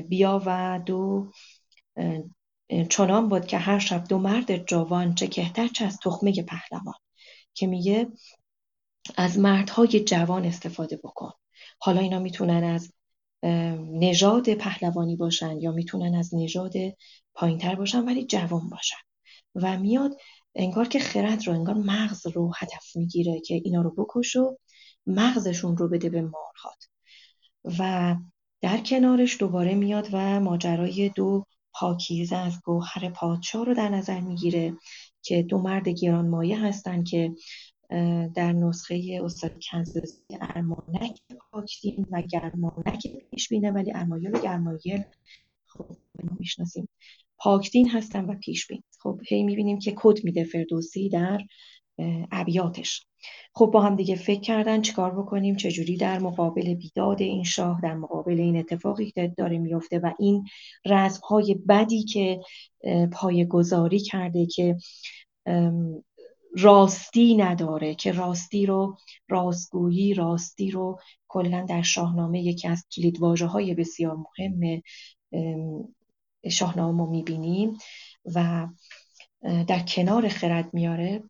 بیا 0.07 0.41
و 0.45 0.79
دو 0.85 1.31
چنان 2.89 3.29
بود 3.29 3.45
که 3.45 3.57
هر 3.57 3.79
شب 3.79 4.03
دو 4.03 4.17
مرد 4.17 4.65
جوان 4.65 5.15
چه 5.15 5.27
کهتر 5.27 5.67
چه 5.67 5.85
از 5.85 5.99
تخمه 6.03 6.43
پهلوان 6.43 6.95
که 7.53 7.67
میگه 7.67 8.07
از 9.17 9.39
مردهای 9.39 9.99
جوان 9.99 10.45
استفاده 10.45 10.97
بکن. 10.97 11.31
حالا 11.79 12.01
اینا 12.01 12.19
می‌تونن 12.19 12.63
از 12.63 12.93
نژاد 13.93 14.53
پهلوانی 14.53 15.15
باشن 15.15 15.61
یا 15.61 15.71
می‌تونن 15.71 16.15
از 16.15 16.35
نژاد 16.35 16.73
پایینتر 17.33 17.75
باشن 17.75 18.05
ولی 18.05 18.25
جوان 18.25 18.69
باشن. 18.69 18.97
و 19.55 19.77
میاد 19.77 20.11
انگار 20.55 20.87
که 20.87 20.99
خرد 20.99 21.47
رو 21.47 21.53
انگار 21.53 21.75
مغز 21.75 22.27
رو 22.27 22.51
هدف 22.57 22.95
می‌گیره 22.95 23.39
که 23.39 23.61
اینا 23.65 23.81
رو 23.81 23.91
بکش 23.91 24.35
و 24.35 24.57
مغزشون 25.07 25.77
رو 25.77 25.89
بده 25.89 26.09
به 26.09 26.21
مارهات. 26.21 26.87
و 27.79 28.15
در 28.61 28.77
کنارش 28.77 29.39
دوباره 29.39 29.75
میاد 29.75 30.09
و 30.11 30.39
ماجرای 30.39 31.09
دو 31.09 31.45
پاکیزه 31.73 32.35
از 32.35 32.61
گوهر 32.61 33.09
پادشاه 33.09 33.65
رو 33.65 33.73
در 33.73 33.89
نظر 33.89 34.19
می‌گیره 34.19 34.77
که 35.21 35.43
دو 35.43 35.57
مرد 35.57 35.89
گرانمایه 35.89 36.65
هستند 36.65 37.07
که 37.07 37.31
در 38.35 38.53
نسخه 38.53 39.19
استاد 39.23 39.51
کنزازی 39.71 40.17
ارمانک 40.41 41.21
پاکدین 41.51 42.05
و 42.11 42.21
گرمانک 42.21 43.07
پیشبینه 43.31 43.71
ولی 43.71 43.91
ارمایل 43.95 44.35
و 44.35 44.41
گرمایل 44.41 45.03
خب 45.65 45.85
ما 46.23 46.37
می‌شناسیم. 46.39 46.87
پاکدین 47.45 47.89
هستن 47.89 48.25
و 48.25 48.35
پیشبین. 48.35 48.83
خب 48.99 49.19
هی 49.27 49.43
می‌بینیم 49.43 49.79
که 49.79 49.93
کد 49.95 50.23
میده 50.23 50.43
فردوسی 50.43 51.09
در 51.09 51.41
ابیاتش. 52.31 53.05
خب 53.53 53.65
با 53.65 53.81
هم 53.81 53.95
دیگه 53.95 54.15
فکر 54.15 54.41
کردن 54.41 54.81
چیکار 54.81 55.21
بکنیم 55.21 55.55
چجوری 55.55 55.97
در 55.97 56.19
مقابل 56.19 56.73
بیداد 56.73 57.21
این 57.21 57.43
شاه 57.43 57.81
در 57.83 57.93
مقابل 57.93 58.39
این 58.39 58.57
اتفاقی 58.57 59.11
که 59.11 59.33
داره 59.37 59.57
میفته 59.57 59.99
و 59.99 60.13
این 60.19 60.45
های 61.29 61.55
بدی 61.69 62.03
که 62.03 62.41
پای 63.11 63.45
گذاری 63.45 63.99
کرده 63.99 64.45
که 64.45 64.77
راستی 66.57 67.35
نداره 67.35 67.95
که 67.95 68.11
راستی 68.11 68.65
رو 68.65 68.97
راستگویی 69.29 70.13
راستی 70.13 70.71
رو 70.71 70.99
کلا 71.27 71.65
در 71.69 71.81
شاهنامه 71.81 72.41
یکی 72.41 72.67
از 72.67 72.85
کلیدواژه 72.95 73.45
های 73.45 73.73
بسیار 73.73 74.15
مهم 74.15 74.81
شاهنامه 76.49 76.97
ما 76.97 77.05
می‌بینیم 77.05 77.77
و 78.35 78.67
در 79.67 79.79
کنار 79.79 80.27
خرد 80.27 80.73
میاره. 80.73 81.23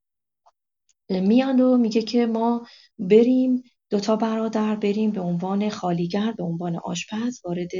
میاد 1.10 1.60
و 1.60 1.78
میگه 1.78 2.01
که 2.01 2.25
ما 2.25 2.67
بریم 2.99 3.63
دوتا 3.89 4.15
برادر 4.15 4.75
بریم 4.75 5.12
به 5.12 5.21
عنوان 5.21 5.69
خالیگر 5.69 6.32
به 6.32 6.43
عنوان 6.43 6.75
آشپز 6.75 7.41
وارد 7.45 7.71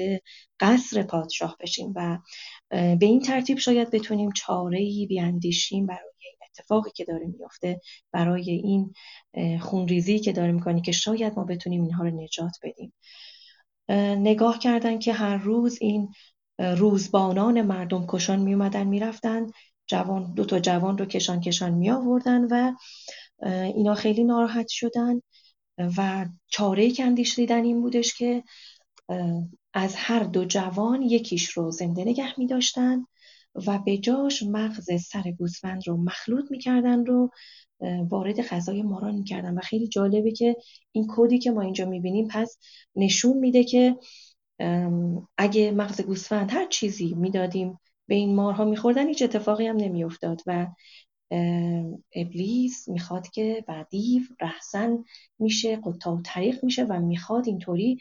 قصر 0.60 1.04
پادشاه 1.04 1.58
بشیم 1.60 1.94
و 1.96 2.20
به 2.70 3.06
این 3.06 3.20
ترتیب 3.22 3.58
شاید 3.58 3.92
بتونیم 3.92 4.32
چاره 4.32 4.80
ای 4.80 5.06
بیاندیشیم 5.06 5.86
برای 5.86 6.12
این 6.20 6.38
اتفاقی 6.50 6.92
که 6.96 7.06
داره 7.06 7.26
میفته 7.26 7.82
برای 8.12 8.52
این 8.52 8.94
خونریزی 9.60 10.20
که 10.20 10.32
داره 10.32 10.52
می‌کنی 10.52 10.82
که 10.82 10.92
شاید 10.92 11.34
ما 11.38 11.44
بتونیم 11.44 11.84
اینها 11.84 12.04
رو 12.04 12.22
نجات 12.24 12.58
بدیم. 12.64 12.94
نگاه 14.24 14.60
کردن 14.60 15.00
که 15.00 15.14
هر 15.14 15.38
روز 15.38 15.78
این 15.82 16.10
روزبانان 16.60 17.62
مردم 17.62 18.06
کشان 18.08 18.40
می 18.40 18.54
اومدن 18.54 18.84
می‌رفتن 18.88 19.48
جوان 19.88 20.34
دو 20.34 20.46
تا 20.46 20.60
جوان 20.60 20.98
رو 20.98 21.06
کشان 21.06 21.40
کشان 21.40 21.74
می 21.74 21.92
آوردن 21.92 22.46
و 22.46 22.74
اینا 23.46 23.96
خیلی 23.96 24.24
ناراحت 24.24 24.68
شدن 24.70 25.22
و 25.78 26.26
چاره 26.48 26.90
که 26.90 27.04
اندیشیدن 27.06 27.64
این 27.64 27.82
بودش 27.82 28.14
که 28.14 28.44
از 29.74 29.96
هر 29.96 30.24
دو 30.24 30.46
جوان 30.46 31.02
یکیش 31.02 31.50
رو 31.50 31.72
زنده 31.72 32.04
نگه 32.04 32.40
می 32.40 32.48
داشتن 32.48 33.06
و 33.68 33.80
به 33.80 33.98
جاش 33.98 34.44
مغز 34.44 35.02
سر 35.02 35.32
گوسفند 35.32 35.88
رو 35.88 35.98
مخلوط 35.98 36.52
می‌کردن 36.52 37.06
رو 37.06 37.30
وارد 38.10 38.42
غذای 38.42 38.84
ماران 38.84 39.16
می‌کردن 39.16 39.58
و 39.58 39.62
خیلی 39.62 39.88
جالبه 39.88 40.32
که 40.32 40.56
این 40.92 41.08
کدی 41.10 41.40
که 41.40 41.52
ما 41.52 41.62
اینجا 41.62 41.86
می‌بینیم 41.86 42.28
پس 42.28 42.58
نشون 42.96 43.38
میده 43.38 43.64
که 43.64 43.96
اگه 45.38 45.72
مغز 45.72 46.02
گوسفند 46.02 46.52
هر 46.52 46.66
چیزی 46.68 47.14
می‌دادیم 47.14 47.80
به 48.08 48.16
این 48.16 48.36
مارها 48.36 48.66
میخوردن 48.66 49.08
هیچ 49.08 49.22
اتفاقی 49.22 49.68
هم 49.68 49.76
نمیافتاد 49.76 50.42
و 50.48 50.68
ابلیس 52.16 52.88
می‌خواد 52.90 53.28
که 53.30 53.64
و 53.68 53.86
دیو 53.90 54.24
رحسن 54.42 55.04
میشه 55.40 55.76
قطع 55.76 56.18
طریق 56.26 56.64
میشه 56.64 56.84
و 56.84 57.00
می‌خواد 57.00 57.48
اینطوری 57.48 57.98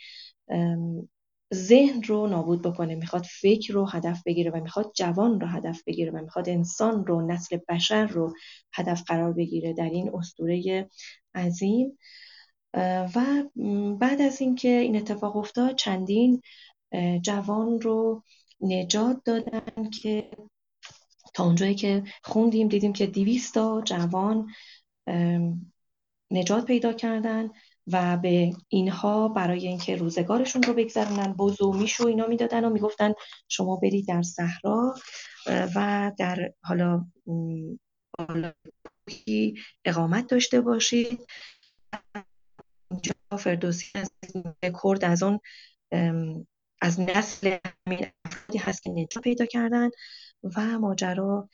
ذهن 1.55 2.03
رو 2.03 2.27
نابود 2.27 2.63
بکنه. 2.63 2.95
می‌خواد 2.95 3.25
فکر 3.41 3.73
رو 3.73 3.87
هدف 3.87 4.23
بگیره 4.27 4.51
و 4.51 4.61
می‌خواد 4.61 4.93
جوان 4.97 5.41
رو 5.41 5.47
هدف 5.47 5.83
بگیره 5.87 6.13
و 6.13 6.23
می‌خواد 6.23 6.49
انسان 6.49 7.07
رو 7.07 7.27
نسل 7.27 7.59
بشر 7.69 8.07
رو 8.07 8.35
هدف 8.73 9.03
قرار 9.07 9.33
بگیره. 9.33 9.73
در 9.73 9.91
این 9.91 10.11
اسطوره 10.15 10.89
عظیم. 11.35 11.99
و 13.15 13.45
بعد 14.01 14.21
از 14.21 14.41
اینکه 14.41 14.69
این 14.69 14.97
اتفاق 14.97 15.37
افتاد 15.37 15.77
چندین 15.77 16.43
جوان 17.23 17.81
رو 17.81 18.23
نجات 18.61 19.21
دادن 19.25 19.91
که 19.91 20.31
تا 21.35 21.45
اونجایی 21.45 21.75
که 21.75 22.03
خوندیم 22.23 22.69
دیدیم 22.69 22.93
که 22.93 23.07
دیویستا 23.07 23.83
جوان 23.85 24.47
نجات 26.31 26.65
پیدا 26.65 26.93
کردن 26.93 27.51
و 27.87 28.17
به 28.17 28.53
اینها 28.69 29.29
برای 29.29 29.69
اینکه 29.69 29.97
روزگارشون 29.97 30.63
رو 30.63 30.75
بگذرونن 30.75 31.33
بز 31.33 31.63
و 31.63 31.73
میش 31.73 32.01
و 32.01 32.07
اینا 32.07 32.27
می‌دادن 32.27 32.65
و 32.65 32.71
می‌گفتن 32.71 33.13
شما 33.49 33.77
برید 33.77 34.09
در 34.09 34.23
صحرا 34.23 34.95
و 35.47 36.13
در 36.19 36.53
حالا 36.63 37.07
اقامت 39.85 40.27
داشته 40.27 40.61
باشید. 40.61 41.21
اینجا 42.95 43.37
فردوسی 43.39 43.87
از 43.95 44.11
کرد 44.85 45.05
از 45.05 45.23
اون 45.23 45.41
از 46.81 47.01
نسل 47.01 47.59
همین 47.87 48.07
افرادی 48.25 48.59
هست 48.59 48.83
که 48.83 48.91
نجات 48.91 49.25
پیدا 49.25 49.47
کردن 49.47 49.91
و 50.57 50.79
ماجرا 50.79 51.49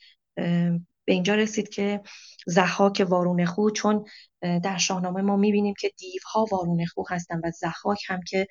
به 1.05 1.13
اینجا 1.13 1.35
رسید 1.35 1.69
که 1.69 2.01
زحاک 2.47 3.05
وارون 3.09 3.45
خو 3.45 3.69
چون 3.69 4.05
در 4.41 4.77
شاهنامه 4.77 5.21
ما 5.21 5.37
می‌بینیم 5.37 5.73
که 5.79 5.91
دیوها 5.97 6.45
وارون 6.51 6.85
خو 6.85 7.03
هستن 7.09 7.41
و 7.43 7.51
زحاک 7.51 7.99
هم 8.07 8.19
که 8.27 8.47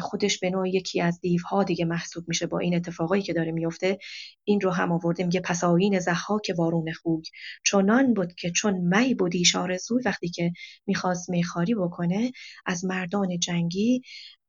خودش 0.00 0.38
به 0.38 0.50
نوع 0.50 0.68
یکی 0.68 1.00
از 1.00 1.20
دیوها 1.20 1.64
دیگه 1.64 1.84
محسوب 1.84 2.24
میشه 2.28 2.46
با 2.46 2.58
این 2.58 2.74
اتفاقایی 2.74 3.22
که 3.22 3.32
داره 3.32 3.52
میفته 3.52 3.98
این 4.44 4.60
رو 4.60 4.70
هم 4.70 4.92
آورده 4.92 5.24
میگه 5.24 5.40
پس 5.40 5.64
آیین 5.64 5.98
زحاک 5.98 6.52
وارون 6.58 6.92
خوک 6.92 7.28
چنان 7.64 8.14
بود 8.14 8.34
که 8.34 8.50
چون 8.50 8.74
می 8.74 9.14
بودی 9.14 9.44
زوی 9.80 10.02
وقتی 10.04 10.28
که 10.28 10.52
می‌خواست 10.86 11.30
میخاری 11.30 11.74
بکنه 11.74 12.32
از 12.66 12.84
مردان 12.84 13.38
جنگی 13.38 14.02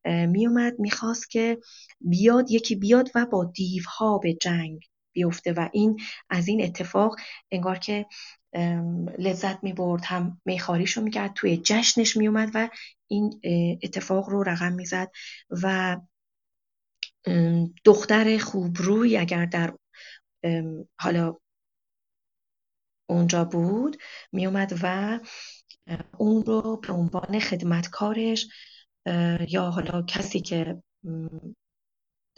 میومد 0.05 0.79
می‌خواست 0.79 1.29
که 1.29 1.57
بیاد 2.01 2.51
یکی 2.51 2.75
بیاد 2.75 3.09
و 3.15 3.25
با 3.25 3.45
دیوها 3.55 4.17
به 4.17 4.33
جنگ 4.33 4.79
بیفته 5.19 5.53
و 5.53 5.69
این 5.73 5.99
از 6.29 6.47
این 6.47 6.63
اتفاق 6.63 7.15
انگار 7.51 7.77
که 7.77 8.05
لذت 9.19 9.63
می 9.63 9.73
برد 9.73 10.01
هم 10.05 10.41
میخاریش 10.45 10.97
رو 10.97 11.03
می‌کرد 11.03 11.33
توی 11.33 11.57
جشنش 11.57 12.17
میومد 12.17 12.51
و 12.53 12.69
این 13.07 13.41
اتفاق 13.83 14.29
رو 14.29 14.43
رقم 14.43 14.73
می‌زد 14.73 15.11
و 15.49 15.97
دختر 17.85 18.37
خوبروی 18.37 19.17
اگر 19.17 19.45
در 19.45 19.73
حالا 20.99 21.35
اونجا 23.09 23.45
بود 23.45 23.97
میومد 24.31 24.79
و 24.81 25.19
اون 26.17 26.43
رو 26.43 26.77
به 26.77 26.93
عنوان 26.93 27.39
خدمتکارش 27.39 28.47
یا 29.49 29.69
حالا 29.71 30.01
کسی 30.01 30.39
که 30.39 30.83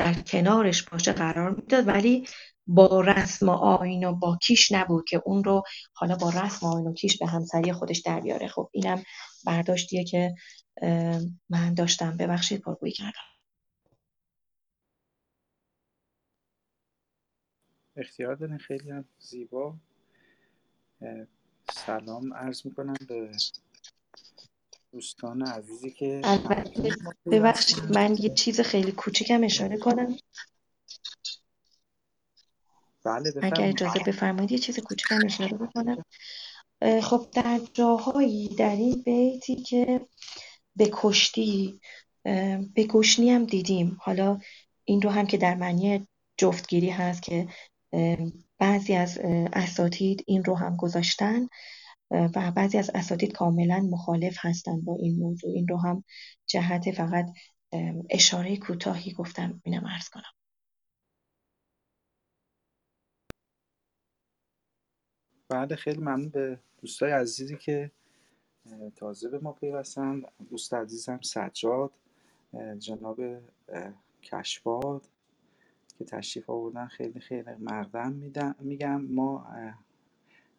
در 0.02 0.14
کنارش 0.14 0.84
باشه 0.84 1.12
قرار 1.14 1.50
می‌داد 1.56 1.88
ولی 1.88 2.28
با 2.68 3.02
رسم 3.02 3.50
و 3.50 3.52
آین 3.52 4.04
و 4.04 4.14
با 4.16 4.38
کیش 4.42 4.72
نبود 4.72 5.06
که 5.10 5.22
اون 5.26 5.44
رو 5.44 5.64
حالا 5.94 6.16
با 6.16 6.30
رسم 6.30 6.68
و 6.68 6.76
آین 6.76 6.88
و 6.88 6.94
کیش 6.94 7.18
به 7.18 7.28
همسری 7.28 7.74
خودش 7.74 8.00
در 8.00 8.20
بیاره. 8.20 8.48
خب 8.48 8.70
اینم 8.74 9.04
برداشتیه 9.46 10.04
که 10.04 10.36
من 11.50 11.74
داشتم. 11.74 12.18
ببخشید 12.18 12.62
پرگویی 12.62 12.94
کردم. 12.94 13.12
اختیار 17.96 18.36
دارین 18.36 18.58
خیلی 18.58 18.92
هم 18.92 19.06
زیبا 19.20 19.76
سلام. 21.72 22.34
عرض 22.34 22.66
می‌کنم 22.66 22.96
به 23.08 23.32
دوستان 24.92 25.42
عزیزی 25.42 25.92
که 25.92 26.22
البته 26.24 26.96
ببخشید 27.26 27.84
من 27.84 28.16
یه 28.20 28.30
چیز 28.30 28.62
خیلی 28.62 28.92
کوچیکم 28.92 29.44
اشاره 29.44 29.78
کنم. 29.78 30.18
بله 33.04 33.34
اگر 33.42 33.68
اجازه 33.68 34.00
بفرمایید 34.08 34.52
یه 34.52 34.58
چیز 34.58 34.80
کوچیکم 34.80 35.20
اشاره 35.26 35.58
بکنم. 35.58 36.06
خب 37.02 37.28
در 37.34 37.60
جاهایی 37.74 38.56
در 38.56 38.76
این 38.76 39.02
بیتی 39.02 39.56
که 39.56 40.02
به 40.76 40.90
کشتی 40.94 41.80
به 42.74 42.84
گشنی 42.90 43.30
هم 43.30 43.46
دیدیم. 43.46 43.98
حالا 44.02 44.40
این 44.86 45.02
رو 45.02 45.10
هم 45.10 45.28
که 45.28 45.38
در 45.38 45.56
معنی 45.56 46.08
جفتگیری 46.38 46.90
هست 46.90 47.22
که 47.22 47.48
بعضی 48.58 48.94
از 48.96 49.18
اساتید 49.54 50.24
این 50.28 50.44
رو 50.44 50.56
هم 50.56 50.76
گذاشتن. 50.76 51.48
و 52.12 52.52
بعضی 52.56 52.78
از 52.78 52.92
اساتید 52.96 53.32
کاملا 53.32 53.80
مخالف 53.80 54.38
هستن 54.40 54.82
با 54.82 54.96
این 54.96 55.20
موضوع. 55.20 55.52
این 55.52 55.68
رو 55.68 55.78
هم 55.78 56.04
جهت 56.46 56.92
فقط 56.92 57.26
اشاره 58.10 58.58
کوتاهی 58.58 59.14
گفتم 59.14 59.62
اینم 59.64 59.88
عرض 59.88 60.10
کنم. 60.10 60.34
بله 65.50 65.76
خیلی 65.76 66.00
ممنون 66.00 66.30
به 66.30 66.60
دوستای 66.82 67.12
عزیزی 67.12 67.58
که 67.58 67.92
تازه 68.96 69.30
به 69.30 69.40
ما 69.40 69.52
پیوستن. 69.52 70.22
دوست 70.50 70.74
عزیزم 70.74 71.20
سجاد 71.22 71.92
جناب 72.80 73.22
کشباد 74.24 75.08
که 75.98 76.06
تشریف 76.06 76.50
آوردن. 76.50 76.88
خیلی 76.88 77.20
خیلی 77.20 77.56
مردم 77.60 78.14
میگم 78.60 79.02
ما 79.02 79.48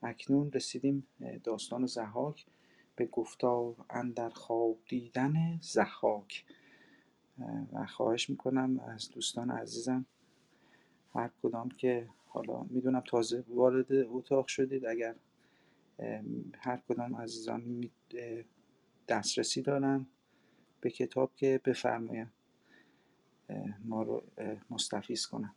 اکنون 0.03 0.53
رسیدیم 0.53 1.07
داستان 1.45 1.87
زحاک 1.87 2.47
به 2.97 3.07
گفتار 3.07 3.75
اندر 3.91 4.29
خواب 4.29 4.79
دیدن 4.89 5.59
زحاک. 5.61 6.45
و 7.73 7.87
خواهش 7.87 8.31
می‌کنم 8.31 8.81
از 8.81 9.11
دوستان 9.11 9.51
عزیزم 9.51 10.07
هر 11.15 11.31
کدام 11.43 11.69
که 11.69 12.09
حالا 12.27 12.63
می‌دونم 12.63 13.03
تازه 13.07 13.45
وارد 13.49 13.93
اتاق 13.93 14.47
شدید 14.47 14.87
اگر 14.87 15.15
هر 16.59 16.77
کدام 16.89 17.17
عزیزان 17.17 17.91
دسترسی 19.09 19.63
دارن 19.63 20.07
به 20.81 20.91
کتاب 20.91 21.35
که 21.37 21.61
بفرماین 21.65 22.27
ما 23.85 24.03
رو 24.03 24.23
مستفیز 24.71 25.27
کنن. 25.27 25.55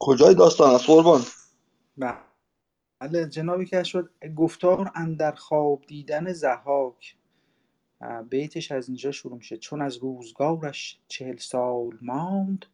کجای 0.00 0.34
داستان 0.34 0.74
از 0.74 0.82
قربان؟ 0.82 1.22
بله. 1.96 3.28
جنابی 3.28 3.66
که 3.66 3.82
شد 3.82 4.10
گفتار 4.36 4.92
اندر 4.94 5.32
خواب 5.32 5.84
دیدن 5.86 6.32
زهاک 6.32 7.16
بیتش 8.30 8.72
از 8.72 8.88
اینجا 8.88 9.12
شروع 9.12 9.36
میشه. 9.36 9.56
چون 9.56 9.82
از 9.82 9.96
روزگارش 9.96 10.98
چهل 11.08 11.36
سال 11.36 11.98
ماند 12.02 12.66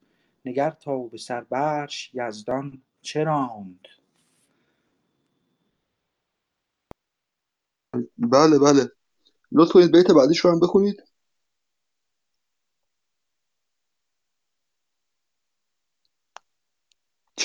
نگر 0.45 0.71
تا 0.71 0.99
به 0.99 1.19
سر 1.19 1.41
برش 1.41 2.11
یزدان 2.15 2.83
چه 3.03 3.25
راند؟ 3.25 3.87
بله 8.19 8.59
بله. 8.59 8.91
لطف 9.53 9.73
کنید 9.73 9.93
بیت 9.93 10.11
بعدیش 10.11 10.39
رو 10.39 10.51
هم 10.51 10.61
بخونید. 10.61 11.03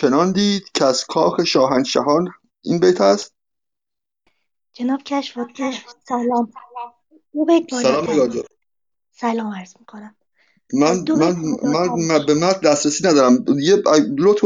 چنان 0.02 0.32
دید 0.32 0.64
که 0.74 0.86
از 0.86 1.06
کاخ 1.06 1.44
شاهنشهان 1.44 2.28
این 2.62 2.80
بیت 2.80 3.02
هست؟ 3.02 3.34
جناب 4.74 5.04
کشفاته 5.04 5.72
سلام. 6.08 6.52
سلام. 7.74 8.06
بالاتر 8.06 8.42
سلام 9.12 9.54
عرض 9.54 9.74
می‌کنم. 9.80 10.16
من 10.74 11.06
من 11.12 11.36
من 12.08 12.26
به 12.26 12.34
متن 12.34 12.60
دسترسی 12.60 13.08
ندارم. 13.08 13.46
یه 13.62 13.76
لطف 14.18 14.44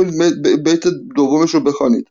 بیت 0.64 0.88
دومش 1.16 1.54
رو 1.54 1.60
بخوانید. 1.60 2.08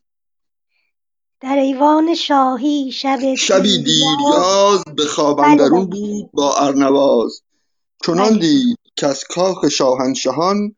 در 1.41 1.57
ایوان 1.57 2.15
شاهی 2.15 2.93
شب 2.93 3.35
شبی 3.35 3.83
دیریاز 3.83 4.85
به 4.97 5.07
خواب 5.07 5.41
اندرون 5.41 5.87
بله. 5.87 6.01
بود 6.01 6.31
با 6.33 6.57
ارنواز. 6.57 7.41
چنان 8.07 8.31
بله. 8.31 8.39
دید 8.39 8.79
که 8.97 9.07
از 9.07 9.25
کاخ 9.25 9.69
شاهنشهان 9.69 10.77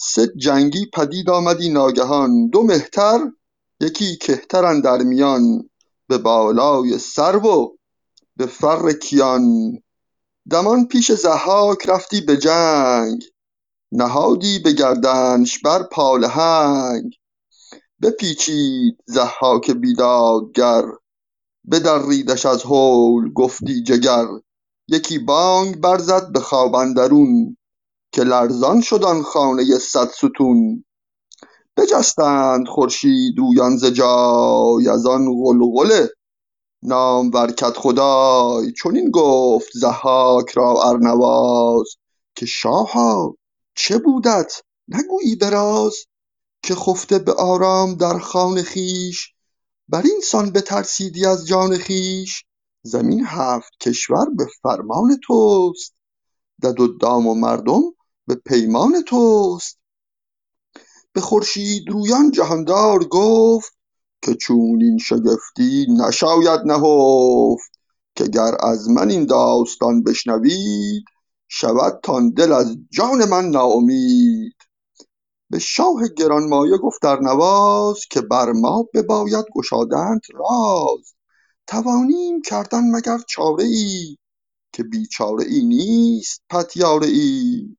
سه 0.00 0.26
جنگی 0.36 0.86
پدید 0.86 1.30
آمدی 1.30 1.68
ناگهان. 1.68 2.48
دو 2.48 2.62
مهتر 2.62 3.18
یکی 3.80 4.16
کهتر 4.16 4.80
در 4.80 4.98
میان. 4.98 5.70
به 6.08 6.18
بالای 6.18 6.98
سرو 6.98 7.40
و 7.40 7.76
به 8.36 8.46
فر 8.46 8.92
کیان. 8.92 9.78
دمان 10.50 10.86
پیش 10.86 11.12
ضحاک 11.12 11.88
رفتی 11.88 12.20
به 12.20 12.36
جنگ. 12.36 13.24
نهادی 13.92 14.58
به 14.58 14.72
گردنش 14.72 15.58
بر 15.58 15.82
پالهنگ 15.82 17.14
بپیچید 18.02 18.96
ضحاک 19.10 19.70
بیدادگر. 19.70 20.82
بدریدش 21.70 22.46
از 22.46 22.62
هول 22.62 23.32
گفتی 23.32 23.82
جگر. 23.82 24.26
یکی 24.88 25.18
بانگ 25.18 25.80
برزد 25.80 26.32
به 26.32 26.40
خواب 26.40 26.74
اندرون. 26.74 27.56
که 28.12 28.22
لرزان 28.22 28.80
شد 28.80 29.04
آن 29.04 29.22
خانه 29.22 29.78
صدستون 29.78 30.84
بجستند 31.76 32.68
خورشیدرویان 32.68 33.76
ز 33.76 33.84
جای 33.84 34.88
از 34.88 35.06
آن 35.06 35.26
غلغل 35.44 36.06
نامور 36.82 37.52
کدخدای 37.52 38.72
چنین 38.72 39.10
گفت 39.10 39.68
ضحاک 39.76 40.50
را 40.50 40.82
ارنواز 40.82 41.86
که 42.34 42.46
شاها 42.46 43.36
چه 43.74 43.98
بودت؟ 43.98 44.52
نگویی 44.88 45.36
به 45.36 45.50
راز 45.50 45.94
که 46.62 46.74
خفته 46.74 47.18
به 47.18 47.32
آرام 47.32 47.94
در 47.94 48.18
خان 48.18 48.62
خویش. 48.62 49.34
بر 49.88 50.02
این 50.02 50.20
سان 50.24 50.50
بترسیدی 50.50 51.26
از 51.26 51.46
جان 51.46 51.78
خویش. 51.78 52.44
زمین 52.82 53.24
هفت 53.26 53.72
کشور 53.80 54.26
به 54.36 54.46
فرمان 54.62 55.20
توست. 55.22 55.94
دد 56.62 56.80
و 56.80 56.98
دام 56.98 57.26
و 57.26 57.34
مردم 57.34 57.82
به 58.28 58.34
پیمان 58.34 59.02
توست. 59.02 59.78
به 61.12 61.20
خورشیدرویان 61.20 62.30
جهاندار 62.30 63.04
گفت 63.04 63.78
که 64.22 64.34
چونین 64.34 64.98
شگفتی 64.98 65.86
نشاید 65.90 66.60
نهفت 66.64 67.70
که 68.14 68.24
گر 68.24 68.56
از 68.60 68.88
من 68.88 69.10
این 69.10 69.26
داستان 69.26 70.02
بشنوید 70.02 71.04
شودتان 71.48 72.30
دل 72.30 72.52
از 72.52 72.76
جان 72.90 73.28
من 73.28 73.44
ناامید. 73.44 74.56
به 75.50 75.58
شاه 75.58 76.08
گرانمایه 76.16 76.76
گفت 76.76 77.04
ارنواز 77.04 78.00
که 78.10 78.20
بر 78.20 78.52
ما 78.52 78.88
بباید 78.94 79.44
گشادنت 79.54 80.22
راز. 80.34 81.14
توانیم 81.66 82.42
کردن 82.42 82.90
مگر 82.90 83.18
چاره 83.28 83.64
ای 83.64 84.16
که 84.72 84.82
بیچاره 84.82 85.44
ای 85.44 85.64
نیست 85.64 86.42
پتیاره 86.50 87.06
ای 87.06 87.77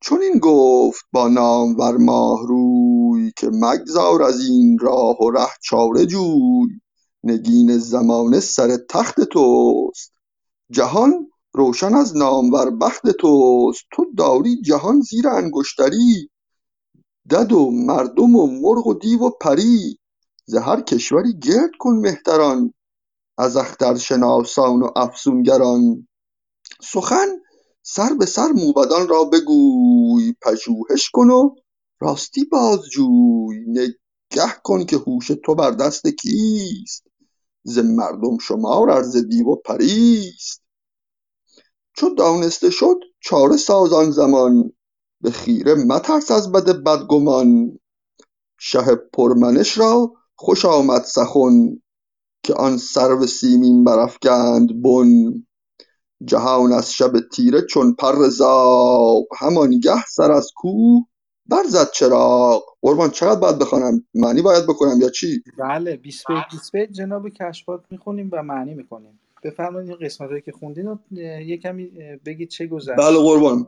چنین 0.00 0.38
گفت 0.38 1.04
با 1.12 1.28
نامور 1.28 1.96
ماهروی 1.96 3.32
که 3.36 3.50
مگذار 3.52 4.22
از 4.22 4.40
این 4.40 4.78
راه 4.78 5.16
و 5.22 5.30
ره 5.30 5.48
چاره 5.62 6.06
جوی 6.06 6.80
نگین 7.24 7.78
زمانه 7.78 8.40
سر 8.40 8.76
تخت 8.90 9.20
توست. 9.20 10.12
جهان 10.70 11.30
روشن 11.52 11.94
از 11.94 12.16
نامور 12.16 12.70
بخت 12.70 13.08
توست. 13.10 13.84
تو 13.92 14.06
داری 14.16 14.62
جهان 14.62 15.00
زیر 15.00 15.28
انگشتری 15.28 16.30
دد 17.30 17.52
و 17.52 17.70
مردم 17.70 18.36
و 18.36 18.46
مرغ 18.46 18.86
و 18.86 18.94
دیو 18.94 19.22
و 19.22 19.30
پری. 19.30 19.98
ز 20.46 20.54
هر 20.54 20.80
کشوری 20.80 21.38
گرد 21.38 21.70
کن 21.78 21.94
مهتران 21.94 22.74
از 23.38 23.56
اخترشناسان 23.56 24.82
و 24.82 24.90
افسونگران. 24.96 26.08
سخن 26.82 27.28
سر 27.90 28.14
به 28.14 28.26
سر 28.26 28.48
موبدان 28.48 29.08
را 29.08 29.24
بگوی 29.24 30.34
پژوهش 30.42 31.10
کن 31.10 31.30
و 31.30 31.54
راستی 32.00 32.44
بازجوی. 32.44 33.64
نگه 33.66 34.54
کن 34.64 34.84
که 34.84 34.96
هوش 34.96 35.26
تو 35.44 35.54
بر 35.54 35.70
دست 35.70 36.06
کیست. 36.06 37.04
ز 37.62 37.78
مردم 37.78 38.38
شمار 38.38 38.90
ار 38.90 39.02
ز 39.02 39.16
دیو 39.16 39.46
و 39.46 39.56
پریست. 39.56 40.62
چو 41.96 42.14
دانسته 42.14 42.70
شد 42.70 42.96
چاره 43.20 43.56
ساز 43.56 43.92
آن 43.92 44.10
زمان 44.10 44.72
به 45.20 45.30
خیره 45.30 45.74
مترس 45.74 46.30
از 46.30 46.52
بد 46.52 46.82
بدگمان. 46.82 47.78
شه 48.58 48.94
پرمنش 49.12 49.78
را 49.78 50.12
خوش 50.34 50.64
آمد 50.64 51.02
سخن 51.04 51.82
که 52.42 52.54
آن 52.54 52.76
سرو 52.76 53.26
سیمین 53.26 53.84
برافگند 53.84 54.82
بن. 54.82 55.47
جهان 56.24 56.72
از 56.72 56.92
شب 56.92 57.12
تیره 57.32 57.62
چون 57.62 57.94
پر 57.94 58.28
زاغ 58.28 59.24
همانگه 59.38 60.04
سر 60.08 60.32
از 60.32 60.50
کوه 60.56 61.04
برزد 61.46 61.90
چراغ. 61.90 62.62
قربان 62.82 63.10
چقدر 63.10 63.40
باید 63.40 63.58
بخوانم؟ 63.58 64.04
معنی 64.14 64.42
باید 64.42 64.64
بکنم 64.64 65.00
یا 65.00 65.08
چی؟ 65.08 65.42
بله 65.58 65.96
20 65.96 66.24
بیت 66.28 66.44
20 66.52 66.72
بیت 66.72 66.92
جناب 66.92 67.28
کشفات 67.28 67.80
می‌خونیم 67.90 68.28
و 68.32 68.42
معنی 68.42 68.74
می‌کنیم. 68.74 69.20
بفرمایید 69.44 69.90
این 69.90 69.98
قسمت 70.02 70.28
هایی 70.30 70.42
که 70.42 70.52
خوندین 70.52 70.86
رو 70.86 70.98
یه 71.46 71.56
کمی 71.56 71.90
بگید 72.26 72.48
چه 72.48 72.66
گذشت. 72.66 72.98
بله 72.98 73.18
قربان. 73.18 73.66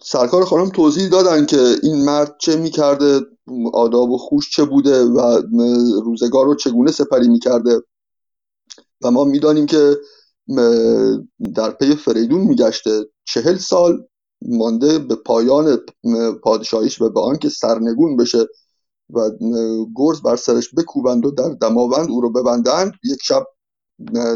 سرکار 0.00 0.44
خانم 0.44 0.68
توضیح 0.68 1.08
دادن 1.08 1.46
که 1.46 1.74
این 1.82 2.04
مرد 2.04 2.36
چه 2.38 2.56
می‌کرده 2.56 3.20
آداب 3.72 4.10
و 4.10 4.18
خوش 4.18 4.50
چه 4.50 4.64
بوده 4.64 5.04
و 5.04 5.42
روزگار 6.04 6.46
رو 6.46 6.54
چگونه 6.54 6.90
سپری 6.90 7.28
می‌کرده. 7.28 7.80
و 9.04 9.10
ما 9.10 9.24
می‌دانیم 9.24 9.66
که 9.66 9.96
در 11.54 11.70
پی 11.70 11.96
فریدون 11.96 12.40
میگشته. 12.40 13.04
چهل 13.24 13.56
سال 13.56 14.06
مانده 14.42 14.98
به 14.98 15.16
پایان 15.16 15.78
پادشاهیش 16.42 17.00
و 17.00 17.10
به 17.10 17.20
آنکه 17.20 17.48
سرنگون 17.48 18.16
بشه 18.16 18.46
و 19.10 19.30
گرز 19.96 20.22
بر 20.22 20.36
سرش 20.36 20.74
بکوبند 20.74 21.26
و 21.26 21.30
در 21.30 21.48
دماوند 21.48 22.10
او 22.10 22.20
رو 22.20 22.32
ببندند 22.32 22.92
یک 23.04 23.18
شب 23.22 23.46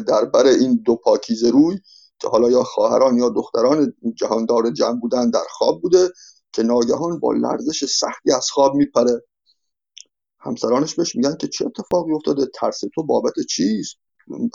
در 0.09 0.25
بر 0.25 0.47
این 0.47 0.83
دو 0.85 0.97
پاکیزه 0.97 1.51
روی 1.51 1.79
که 2.19 2.29
حالا 2.29 2.51
یا 2.51 2.63
خواهران 2.63 3.17
یا 3.17 3.29
دختران 3.29 3.93
جهاندار 4.15 4.71
جمع 4.71 5.01
بودن 5.01 5.31
در 5.31 5.45
خواب 5.51 5.83
بوده 5.83 6.09
که 6.53 6.63
ناگهان 6.63 7.21
با 7.21 7.33
لرزش 7.33 7.85
سختی 7.85 8.33
از 8.33 8.51
خواب 8.51 8.75
میپره. 8.75 9.23
همسرانش 10.41 10.95
بهش 10.95 11.17
میگن 11.17 11.37
که 11.37 11.49
چه 11.49 11.67
اتفاقی 11.67 12.13
افتاده؟ 12.13 12.47
ترس 12.55 12.81
تو 12.95 13.03
بابت 13.03 13.33
چیست؟ 13.51 13.97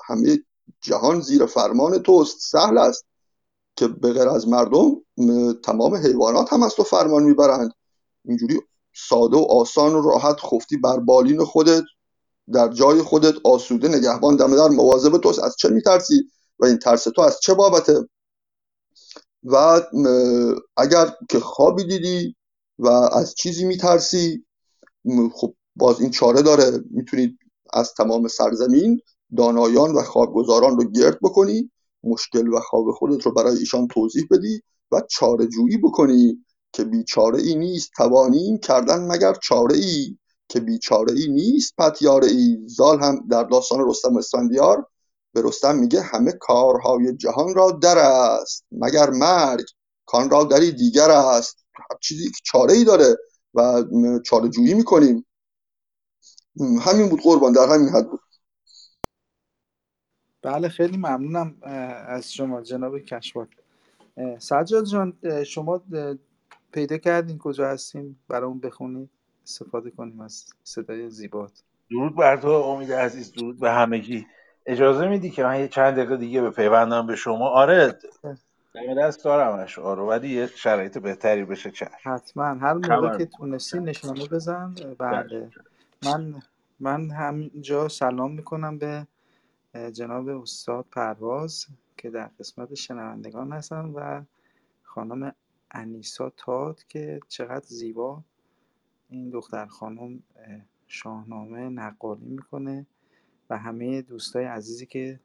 همه 0.06 0.40
جهان 0.82 1.22
زیر 1.22 1.46
فرمان 1.46 2.00
توست. 2.00 2.38
سهل 2.40 2.78
است 2.78 3.06
که 3.76 3.88
به 3.88 4.14
غیر 4.14 4.30
از 4.30 4.48
مردم 4.48 4.96
تمام 5.64 5.96
حیوانات 5.96 6.54
هم 6.54 6.64
از 6.64 6.76
تو 6.76 6.84
فرمان 6.84 7.24
می‌برند. 7.24 7.72
اینجوری 8.26 8.60
ساده 8.96 9.38
و 9.38 9.46
آسان 9.50 9.96
و 9.96 10.02
راحت 10.02 10.40
خفتی 10.40 10.78
بر 10.78 11.00
بالین 11.00 11.44
خودت 11.44 11.84
در 12.54 12.68
جای 12.68 13.02
خودت 13.02 13.36
آسوده 13.44 13.88
نگهبان 13.88 14.36
دم 14.36 14.56
در 14.56 14.68
مواظب 14.68 15.18
توست. 15.18 15.40
از 15.40 15.56
چه 15.56 15.70
میترسی؟ 15.70 16.24
و 16.60 16.66
این 16.66 16.78
ترس 16.78 17.04
تو 17.04 17.22
از 17.22 17.40
چه 17.40 17.54
بابته؟ 17.54 18.10
و 19.44 19.82
اگر 20.78 21.16
که 21.30 21.40
خوابی 21.40 21.84
دیدی 21.84 22.36
و 22.80 22.88
از 22.88 23.36
چیزی 23.36 23.66
میترسی 23.66 24.46
خب 25.34 25.56
باز 25.76 26.02
این 26.02 26.12
چاره 26.12 26.42
داره. 26.42 26.84
می‌تونید 26.90 27.38
از 27.74 27.94
تمام 27.94 28.28
سرزمین 28.28 29.02
دانایان 29.38 29.96
و 29.96 30.02
خوابگزاران 30.02 30.78
رو 30.78 30.92
گرد 30.92 31.20
بکنی 31.22 31.72
مشکل 32.04 32.48
و 32.48 32.60
خواب 32.60 32.92
خودت 32.92 33.26
رو 33.26 33.32
برای 33.34 33.58
ایشان 33.58 33.88
توضیح 33.88 34.28
بدی 34.32 34.62
و 34.92 35.02
چاره 35.10 35.48
جویی 35.48 35.78
بکنی 35.78 36.46
که 36.74 36.84
بیچاره 36.84 37.42
ای 37.42 37.56
نیست 37.56 37.92
توانیم 37.98 38.58
کردن 38.58 39.08
مگر 39.08 39.34
چاره 39.34 39.76
ای 39.76 40.18
که 40.48 40.60
بیچاره 40.60 41.14
ای 41.14 41.28
نیست 41.28 41.76
پتیاره 41.78 42.28
ای 42.28 42.58
زال 42.68 43.00
هم 43.00 43.28
در 43.30 43.44
داستان 43.44 43.90
رستم 43.90 44.18
اسفندیار 44.18 44.88
به 45.34 45.42
رستم 45.42 45.76
میگه 45.76 46.02
همه 46.02 46.32
کارهای 46.32 47.16
جهان 47.16 47.56
را 47.56 47.72
در 47.72 47.98
است 47.98 48.66
مگر 48.72 49.10
مرگ 49.10 49.66
کان 50.06 50.30
را 50.30 50.44
دری 50.44 50.72
دیگر 50.72 51.12
است. 51.12 51.66
هر 51.76 51.98
چیزی 52.02 52.26
که 52.26 52.40
چاره 52.44 52.74
ای 52.74 52.84
داره 52.84 53.18
و 53.54 53.84
چاره 54.26 54.50
جویی 54.50 54.74
می‌کنیم 54.74 55.26
همین 56.82 57.10
بود 57.10 57.22
قربان 57.22 57.52
در 57.52 57.74
همین 57.74 57.90
حد 57.90 58.10
بود. 58.10 58.20
بله 60.42 60.70
خیلی 60.70 60.98
ممنونم 60.98 61.56
از 62.08 62.34
شما 62.34 62.62
جناب 62.62 63.00
کشوات 63.00 63.48
سجاد 64.40 64.86
جان 64.86 65.14
شما 65.44 65.82
پیدا 66.72 66.98
کردین 66.98 67.38
کجا 67.38 67.68
هستین؟ 67.68 68.16
برامون 68.28 68.60
بخونید 68.60 69.10
استفاده 69.44 69.90
کنیم 69.90 70.22
از 70.22 70.46
صدای 70.64 71.10
زیبات. 71.10 71.52
درود 71.92 72.16
بر 72.16 72.38
تو 72.38 72.48
امید 72.48 72.94
عزیز 72.94 73.32
درود 73.34 73.60
به 73.60 73.72
همگی. 73.72 74.28
اجازه 74.66 75.08
میدی 75.08 75.30
که 75.30 75.44
من 75.44 75.60
یه 75.60 75.68
چند 75.68 75.94
دقیقه 75.94 76.18
دیگه 76.18 76.42
به 76.42 76.50
پیوندم 76.50 77.08
به 77.08 77.16
شما؟ 77.16 77.50
آره 77.50 77.98
دم 78.74 79.02
دست 79.02 79.24
دارمش 79.24 79.80
آره 79.80 80.02
ولی 80.02 80.30
یه 80.30 80.48
شرایط 80.48 80.98
بهتری 80.98 81.46
بشه 81.46 81.72
چشم. 81.72 81.92
حتما 82.04 82.44
هر 82.44 82.74
موقع 82.74 83.18
که 83.18 83.26
تونستی 83.26 83.80
نشانه 83.80 84.28
بزن. 84.28 84.76
بله. 85.00 85.50
من 86.06 86.36
من 86.80 87.12
همینجا 87.12 87.88
سلام 87.88 88.32
می‌کنم 88.32 88.78
به 88.78 89.08
جناب 89.74 90.28
استاد 90.28 90.86
پرواز 90.92 91.66
که 91.98 92.10
در 92.10 92.28
قسمت 92.28 92.74
شنوندگان 92.74 93.52
هستن 93.52 93.86
و 93.86 94.24
خانم 94.84 95.36
انیسا 95.72 96.30
تات 96.30 96.86
که 96.90 97.20
چقدر 97.28 97.66
زیبا 97.66 98.24
این 99.10 99.30
دختر 99.30 99.66
خانم 99.66 100.24
شاهنامه 100.88 101.70
نقالی 101.70 102.26
می‌کنه 102.26 102.88
و 103.50 103.58
همه 103.58 104.02
دوستای 104.02 104.46
عزیزی 104.46 104.86
که 104.86 105.20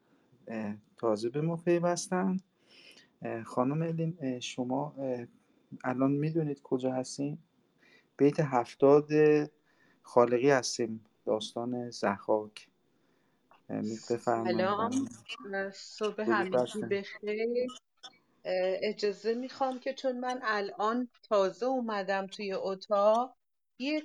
تازه 0.97 1.29
به 1.29 1.41
ما 1.41 1.57
پیوستن. 1.57 2.37
خانم 3.45 3.83
الین 3.83 4.41
شما 4.41 4.95
الان 5.85 6.13
می‌دونید 6.13 6.63
کجا 6.63 6.93
هستیم 6.93 7.39
بیت 8.17 8.41
هفتاد 8.41 9.11
خالقی 10.03 10.51
هستیم 10.51 11.05
داستان 11.25 11.91
زحاک. 11.91 12.69
سلام. 14.19 14.91
صبح 15.73 16.23
همگی 16.23 16.83
بخیر 16.83 17.69
اجازه 18.83 19.35
می‌خوام 19.35 19.79
که 19.79 19.95
چون 19.95 20.21
من 20.21 20.41
الان 20.43 21.09
تازه 21.29 21.67
اومدم 21.67 22.27
توی 22.27 22.53
اتاق 22.53 23.37
یه 23.79 24.03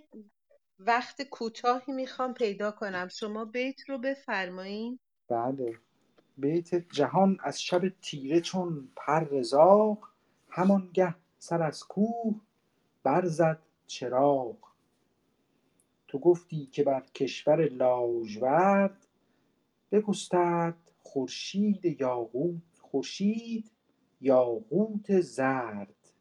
وقت 0.79 1.21
کوتاهی 1.21 1.93
می‌خوام 1.93 2.33
پیدا 2.33 2.71
کنم. 2.71 3.07
شما 3.07 3.45
بیت 3.45 3.89
رو 3.89 3.97
بفرمایین. 3.97 4.99
بله. 5.29 5.75
بیت 6.37 6.75
جهان 6.75 7.37
از 7.43 7.61
شب 7.61 7.81
تیره 8.01 8.41
چون 8.41 8.91
پر 8.95 9.41
زاغ 9.41 10.07
همانگه 10.49 11.15
سر 11.39 11.63
از 11.63 11.83
کوه 11.83 12.41
برزد 13.03 13.59
چراغ. 13.87 14.55
تو 16.07 16.19
گفتی 16.19 16.65
که 16.65 16.83
بر 16.83 17.01
کشور 17.15 17.69
لاژورد 17.69 19.07
بگسترد 19.91 20.91
خورشید 21.03 22.01
یاقوت 22.01 22.79
خورشید 22.79 23.71
یاقوت 24.21 25.21
زرد. 25.21 26.13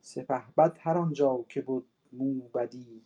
سپهبد 0.00 0.78
هر 0.80 0.98
آنجا 0.98 1.44
که 1.48 1.60
بد 1.60 1.82
موبدی 2.12 3.02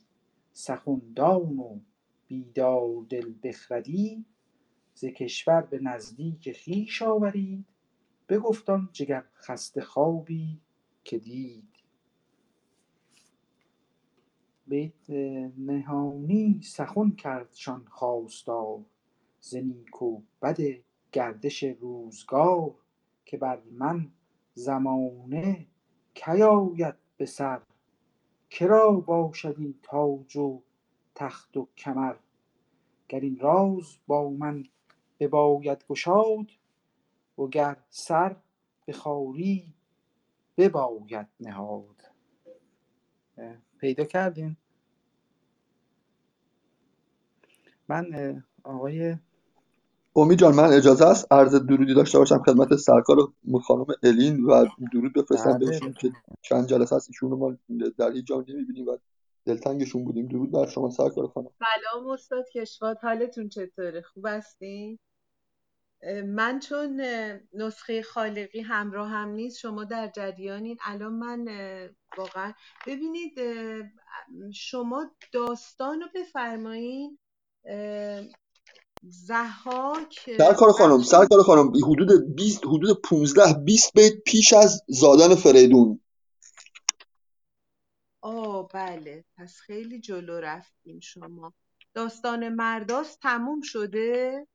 سخندان 0.52 1.58
و 1.58 1.78
بیدار 2.26 3.06
دل 3.08 3.34
بخردی. 3.42 4.24
ز 4.94 5.04
کشور 5.04 5.60
به 5.60 5.78
نزدیک 5.78 6.62
خویش 6.64 7.02
آورید 7.02 7.64
بگفت 8.28 8.70
آن 8.70 8.88
جگر 8.92 9.24
خسته 9.34 9.80
خوابی 9.80 10.60
که 11.04 11.18
دید. 11.18 11.68
بیت 14.66 15.10
نهانی 15.58 16.60
سخن 16.62 17.10
کردشان 17.10 17.84
خواستار 17.84 18.84
ز 19.42 19.56
نیک 19.56 20.02
و 20.02 20.22
بد 20.42 20.58
گردش 21.12 21.62
روزگار 21.62 22.74
که 23.24 23.36
بر 23.36 23.62
من 23.70 24.12
زمانه 24.54 25.66
کی 26.14 26.42
آید 26.42 26.94
به 27.16 27.26
سر؟ 27.26 27.62
که 28.50 28.66
را 28.66 28.92
باشد 28.92 29.54
این 29.58 29.74
تاج 29.82 30.36
و 30.36 30.62
تخت 31.14 31.56
و 31.56 31.68
کمر؟ 31.76 32.16
گر 33.08 33.20
این 33.20 33.38
راز 33.38 33.98
با 34.06 34.30
من 34.30 34.64
بباید 35.20 35.84
گشاد 35.88 36.46
وگر 37.38 37.76
سر 37.90 38.36
به 38.86 38.92
خواری 38.92 39.74
بباید 40.56 41.26
نهاد. 41.40 42.02
پیدا 43.80 44.04
کردین. 44.04 44.56
من 47.88 48.44
آقای 48.64 49.16
امید 50.16 50.38
جان 50.38 50.54
من 50.54 50.72
اجازه 50.72 51.06
است؟ 51.06 51.32
عرض 51.32 51.54
درودی 51.54 51.94
داشته 51.94 52.18
باشم 52.18 52.42
خدمت 52.42 52.76
سرکار 52.76 53.16
خانم 53.66 53.86
الین 54.02 54.44
و 54.44 54.66
درود 54.92 55.12
بفرستم 55.12 55.58
بله. 55.58 55.66
بهشون 55.66 55.92
که 55.92 56.12
چند 56.42 56.66
جلسه 56.66 56.96
است 56.96 57.08
ایشون 57.10 57.30
رو 57.30 57.36
ما 57.36 57.56
در 57.98 58.12
هیچ 58.12 58.26
جا 58.26 58.44
نمی‌بینیم 58.48 58.88
و 58.88 58.96
دلتنگشون 59.44 60.04
بودیم. 60.04 60.28
درود 60.28 60.52
بر 60.52 60.66
شما 60.66 60.90
سرکار 60.90 61.26
خانم. 61.26 61.50
سلام 61.58 62.06
استاد 62.06 62.44
کشوات 62.54 63.04
حالتون 63.04 63.48
چطوره؟ 63.48 64.02
خوب 64.02 64.26
هستین؟ 64.26 64.98
من 66.26 66.60
چون 66.60 67.00
نسخه 67.52 68.02
خالقی 68.02 68.60
همراه 68.60 69.08
هم 69.08 69.28
نیست 69.28 69.58
شما 69.58 69.84
در 69.84 70.10
جریانین 70.16 70.76
الان 70.84 71.12
من 71.12 71.48
واقعا 72.18 72.52
ببینید 72.86 73.40
شما 74.54 75.10
داستان 75.32 76.00
رو 76.00 76.06
بفرمایین 76.14 77.18
زحاک 79.02 80.36
سرکار 80.38 80.72
خانم 80.72 81.02
سرکار 81.02 81.42
خانم. 81.42 81.68
حدود 81.68 82.34
20 82.36 82.64
حدود 82.64 83.00
15 83.02 83.52
20 83.64 83.92
بیت 83.94 84.12
پیش 84.26 84.52
از 84.52 84.82
زادن 84.88 85.34
فریدون. 85.34 86.00
آه 88.20 88.68
بله. 88.68 89.24
پس 89.36 89.60
خیلی 89.60 90.00
جلو 90.00 90.40
رفتیم 90.40 91.00
شما. 91.00 91.52
داستان 91.94 92.48
مرداست 92.48 93.20
تموم 93.20 93.60
شده؟ 93.60 94.46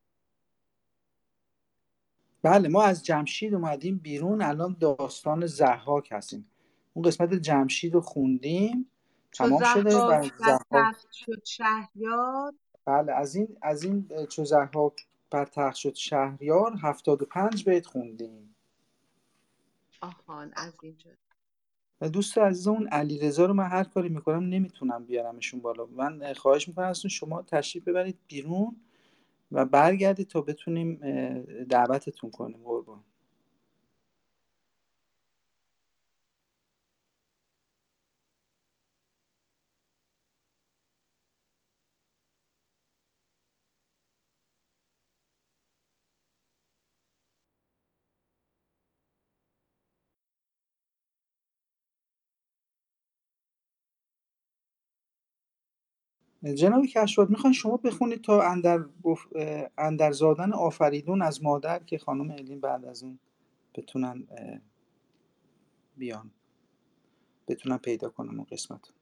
بله 2.43 2.69
ما 2.69 2.83
از 2.83 3.05
جمشید 3.05 3.53
اومدیم 3.53 3.97
بیرون. 3.97 4.41
الان 4.41 4.77
داستان 4.79 5.45
زحاک 5.45 6.09
هستیم. 6.11 6.51
اون 6.93 7.05
قسمت 7.05 7.33
جمشید 7.33 7.93
رو 7.93 8.01
خوندیم. 8.01 8.91
تمام 9.33 9.63
شده. 9.73 9.95
و 9.95 10.29
زحاک. 10.39 10.95
شد 11.11 11.45
شهریار. 11.45 12.53
بله 12.87 13.13
از 13.13 13.35
این 13.35 13.57
از 13.61 13.83
این 13.83 14.09
چو 14.29 14.45
زحاک 14.45 14.93
بر 15.31 15.45
تخت 15.45 15.75
شد 15.75 15.95
شهریار 15.95 16.75
75 16.81 17.69
بیت 17.69 17.85
خوندیم. 17.85 18.55
آهان 20.01 20.53
از 20.55 20.73
اینجا 20.81 21.11
دوست 22.13 22.37
عزیزمون 22.37 22.87
علی 22.87 23.19
رضا 23.19 23.45
رو 23.45 23.53
من 23.53 23.67
هر 23.67 23.83
کاری 23.83 24.09
می‌کنم 24.09 24.43
نمی‌تونم 24.43 25.05
بیارمشون 25.05 25.59
بالا. 25.59 25.85
من 25.85 26.33
خواهش 26.33 26.67
می‌کنم 26.67 26.85
ازتون 26.85 27.09
شما 27.09 27.41
تشریف 27.41 27.87
ببرید 27.87 28.17
بیرون 28.27 28.75
و 29.51 29.65
برگردید 29.65 30.27
تا 30.27 30.41
بتونیم 30.41 30.95
دعوتتون 31.69 32.31
کنیم 32.31 32.57
قربان. 32.63 33.03
جناب 56.55 56.85
کشواد 56.85 57.29
می‌خواین 57.29 57.53
شما 57.53 57.77
بخونید 57.77 58.21
تا 58.21 58.41
اندر, 58.41 58.85
اه، 59.35 59.69
اندر 59.77 60.11
زادن 60.11 60.53
آفریدون 60.53 61.21
از 61.21 61.43
مادر 61.43 61.79
که 61.79 61.97
خانم 61.97 62.31
الین 62.31 62.59
بعد 62.59 62.85
از 62.85 63.03
اون 63.03 63.19
بتونن 63.75 64.27
بیان 65.97 66.31
بتونن 67.47 67.77
پیدا 67.77 68.09
کنم 68.09 68.35
اون 68.35 68.47
قسمت 68.51 68.93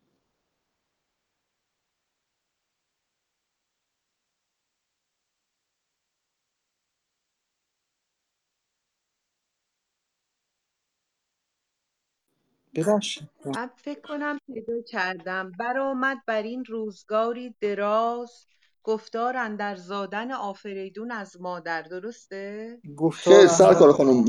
ببخشید. 12.75 13.29
من 13.45 13.69
فکر 13.75 14.01
کنم 14.01 14.39
پیدا 14.53 14.81
کردم. 14.87 15.51
برآمد 15.59 16.17
بر 16.27 16.41
این 16.41 16.65
روزگاری 16.65 17.55
دراز 17.61 18.45
گفتار 18.83 19.37
اندر 19.37 19.75
زادن 19.75 20.31
آفریدون 20.31 21.11
از 21.11 21.41
مادر. 21.41 21.81
درسته؟ 21.81 22.77
گفتار 22.97 23.47
سرکار 23.47 23.93
خانم. 23.93 24.25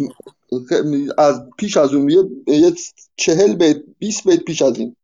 از 1.19 1.43
پیش 1.59 1.77
از 1.77 1.95
اون 1.95 2.11
یه 2.11 2.23
یه 2.47 2.73
چهل 3.17 3.55
بیت 3.55 3.83
بیست 3.99 4.29
بیت 4.29 4.41
پیش 4.41 4.63
از 4.63 4.79
این. 4.79 4.97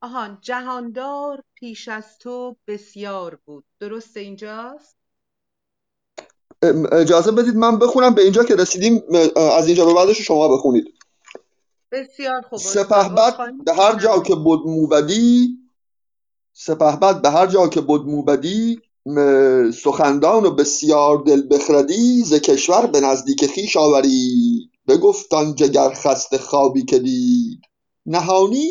آهان 0.00 0.38
جهاندار 0.40 1.42
پیش 1.54 1.88
از 1.88 2.18
تو 2.18 2.56
بسیار 2.66 3.38
بود. 3.44 3.64
درسته 3.80 4.20
اینجاست؟ 4.20 4.96
اجازه 6.92 7.32
بدید 7.32 7.56
من 7.56 7.78
بخونم 7.78 8.14
به 8.14 8.22
اینجا 8.22 8.44
که 8.44 8.56
رسیدیم 8.56 9.02
از 9.36 9.66
اینجا 9.66 9.86
به 9.86 9.94
بعدش 9.94 10.20
شما 10.20 10.56
بخونید. 10.56 10.97
بسیار 11.92 12.42
خوب 12.42 12.58
سپهبد 12.58 13.36
به 13.64 13.74
هر 13.74 13.98
جا 13.98 14.20
که 14.20 14.34
بود 14.34 14.66
موبدی 14.66 15.58
سپهبد 16.52 17.22
به 17.22 17.30
هر 17.30 17.46
جا 17.46 17.68
که 17.68 17.80
بود 17.80 18.06
موبدی 18.06 18.80
سخندان 19.74 20.46
و 20.46 20.50
بسیار 20.50 21.18
دل 21.18 21.42
بخردی 21.50 22.22
ز 22.24 22.34
کشور 22.34 22.86
به 22.86 23.00
نزدیک 23.00 23.46
خویش 23.46 23.76
آوری. 23.76 24.70
بگفت 24.88 25.34
آن 25.34 25.54
جگر 25.54 25.94
خسته 25.94 26.38
خوابی 26.38 26.84
که 26.84 26.98
دید. 26.98 27.60
نهانی 28.06 28.68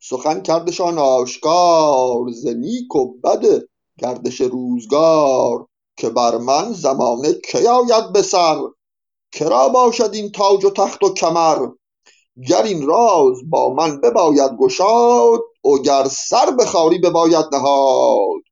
سخن 0.00 0.40
کردشان 0.40 0.98
آشکار 0.98 2.30
ز 2.32 2.46
نیک 2.46 2.96
و 2.96 3.18
بد 3.18 3.44
گردش 3.98 4.40
روزگار. 4.40 5.66
که 5.96 6.10
بر 6.10 6.38
من 6.38 6.72
زمانه 6.72 7.32
کی 7.32 7.66
آید 7.66 8.12
به 8.12 8.22
سر؟ 8.22 8.58
کرا 9.32 9.68
باشد 9.68 10.10
این 10.12 10.32
تاج 10.32 10.64
و 10.64 10.70
تخت 10.70 11.04
و 11.04 11.14
کمر؟ 11.14 11.68
گر 12.48 12.62
این 12.62 12.86
راز 12.86 13.50
با 13.50 13.74
من 13.74 14.00
بباید 14.00 14.50
گشاد 14.58 15.40
وگر 15.64 16.04
سر 16.10 16.50
به 16.50 16.66
خواری 16.66 16.98
بباید 16.98 17.44
نهاد. 17.52 18.42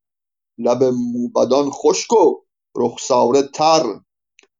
لب 0.58 0.84
موبدان 0.84 1.70
خشک 1.70 2.12
و 2.12 2.34
رخساره 2.76 3.42
تر. 3.42 4.00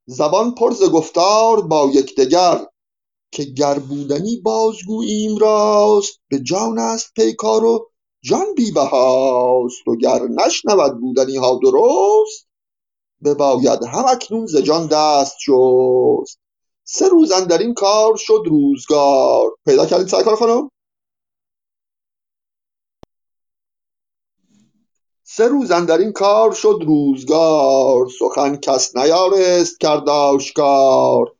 زبان 0.06 0.54
پر 0.54 0.70
ز 0.70 0.82
گفتار 0.90 1.60
با 1.60 1.90
یکدیگر 1.94 2.66
که 3.32 3.44
گر 3.44 3.78
بودنی 3.78 4.36
بازگوییم 4.36 5.36
راست 5.38 6.20
به 6.30 6.38
جان 6.40 6.78
است 6.78 7.12
پیکار 7.14 7.64
و 7.64 7.90
جان 8.22 8.54
بی 8.56 8.70
بهاست. 8.72 9.88
وگر 9.88 10.22
نشنود 10.22 11.00
بودنی 11.00 11.36
ها 11.36 11.60
درست 11.62 12.48
بباید 13.24 13.84
هم 13.84 14.04
اکنون 14.08 14.46
ز 14.46 14.56
جان 14.56 14.86
دست 14.86 15.36
شست. 15.40 16.40
سه 16.90 17.08
روز 17.08 17.32
اندر 17.32 17.58
این 17.58 17.74
کار 17.74 18.16
شد 18.16 18.42
روزگار. 18.46 19.50
پیدا 19.66 19.86
کردید 19.86 20.08
سرکار 20.08 20.36
خانم؟ 20.36 20.70
سه 25.22 25.48
روز 25.48 25.70
اندر 25.70 25.98
این 25.98 26.12
کار 26.12 26.52
شد 26.52 26.78
روزگار. 26.86 28.08
سخن 28.18 28.56
کس 28.56 28.96
نیارست 28.96 29.80
کرد 29.80 30.08
آشکار 30.08 31.34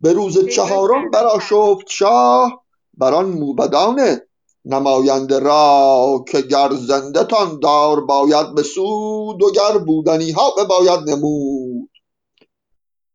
به 0.00 0.12
روز 0.12 0.48
چهارم 0.48 1.10
برآشفت 1.10 1.88
شاه. 1.88 2.64
بر 2.94 3.14
آن 3.14 3.26
موبدان 3.26 4.20
نماینده 4.64 5.38
راه 5.38 6.24
که 6.24 6.40
گر 6.40 6.70
زنده 6.72 7.24
تان 7.24 7.58
دار 7.60 8.00
باید 8.00 8.54
به 8.54 8.62
سود 8.62 9.42
وگر 9.42 9.78
بودنی 9.78 10.30
ها 10.30 10.50
بباید 10.58 11.10
نمود. 11.10 11.89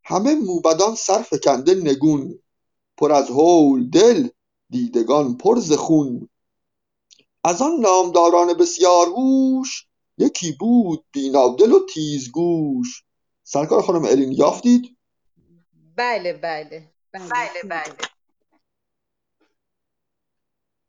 همه 0.05 0.35
موبدان 0.35 0.95
سر 0.95 1.21
فکنده 1.21 1.73
نگون 1.75 2.39
پر 2.97 3.11
از 3.11 3.29
هول 3.29 3.89
دل 3.89 4.27
دیدگان 4.69 5.37
پر 5.37 5.59
ز 5.59 5.73
خون. 5.73 6.29
از 7.43 7.61
آن 7.61 7.79
نامداران 7.79 8.53
بسیار 8.53 9.07
هوش 9.07 9.87
یکی 10.17 10.51
بود 10.59 11.05
بینادل 11.11 11.71
و 11.71 11.79
تیزگوش. 11.93 13.03
سرکار 13.43 13.81
خانم 13.81 14.05
الین 14.05 14.31
یافتید؟ 14.31 14.97
بله 15.95 16.33
بله 16.33 16.89
بله. 17.13 17.63
بله 17.63 17.95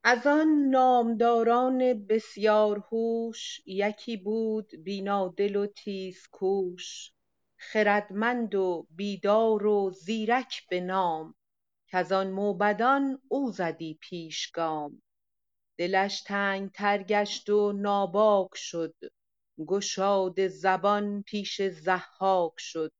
از 0.04 0.26
آن 0.26 0.48
نامداران 0.70 2.06
بسیار 2.06 2.78
هوش 2.78 3.60
یکی 3.66 4.16
بود 4.16 4.70
بینادل 4.84 5.56
و 5.56 5.66
تیزکوش 5.66 7.12
خردمند 7.56 8.54
و 8.54 8.86
بیدار 8.90 9.66
و 9.66 9.90
زیرک 9.90 10.68
به 10.70 10.80
نام 10.80 11.34
کز 11.88 12.12
آن 12.12 12.30
موبدان 12.30 13.22
او 13.28 13.50
زدی 13.50 13.98
پیشگام 14.00 15.02
دلش 15.78 16.22
تنگتر 16.22 17.02
گشت 17.02 17.50
و 17.50 17.72
ناباک 17.72 18.50
شد 18.54 18.94
گشاده 19.66 20.48
زبان 20.48 21.22
پیش 21.22 21.62
ضحاک 21.62 22.52
شد. 22.58 22.92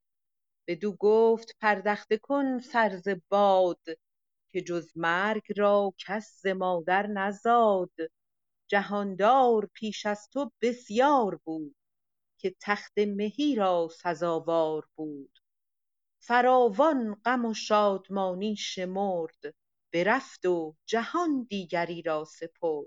بدو 0.68 0.92
گفت 0.92 1.57
پردخته 1.61 2.18
کن 2.18 2.59
سر 2.59 2.96
ز 2.96 3.09
باد 3.28 3.80
که 4.52 4.61
جز 4.61 4.92
مرگ 4.96 5.42
را 5.57 5.94
کس 5.98 6.40
ز 6.42 6.46
مادر 6.46 7.07
نزاد. 7.07 7.90
جهاندار 8.70 9.70
پیش 9.74 10.07
از 10.07 10.28
تو 10.32 10.52
بسیار 10.61 11.40
بود 11.44 11.76
که 12.39 12.57
تخت 12.61 12.99
مهی 12.99 13.55
را 13.55 13.89
سزاوار 14.03 14.89
بود. 14.97 15.39
فراوان 16.22 17.14
غم 17.24 17.45
و 17.45 17.55
شادمانی 17.55 18.57
شمرد 18.57 19.55
برفت 19.93 20.47
و 20.47 20.76
جهان 20.87 21.43
دیگری 21.51 22.03
را 22.03 22.24
سپرد. 22.24 22.87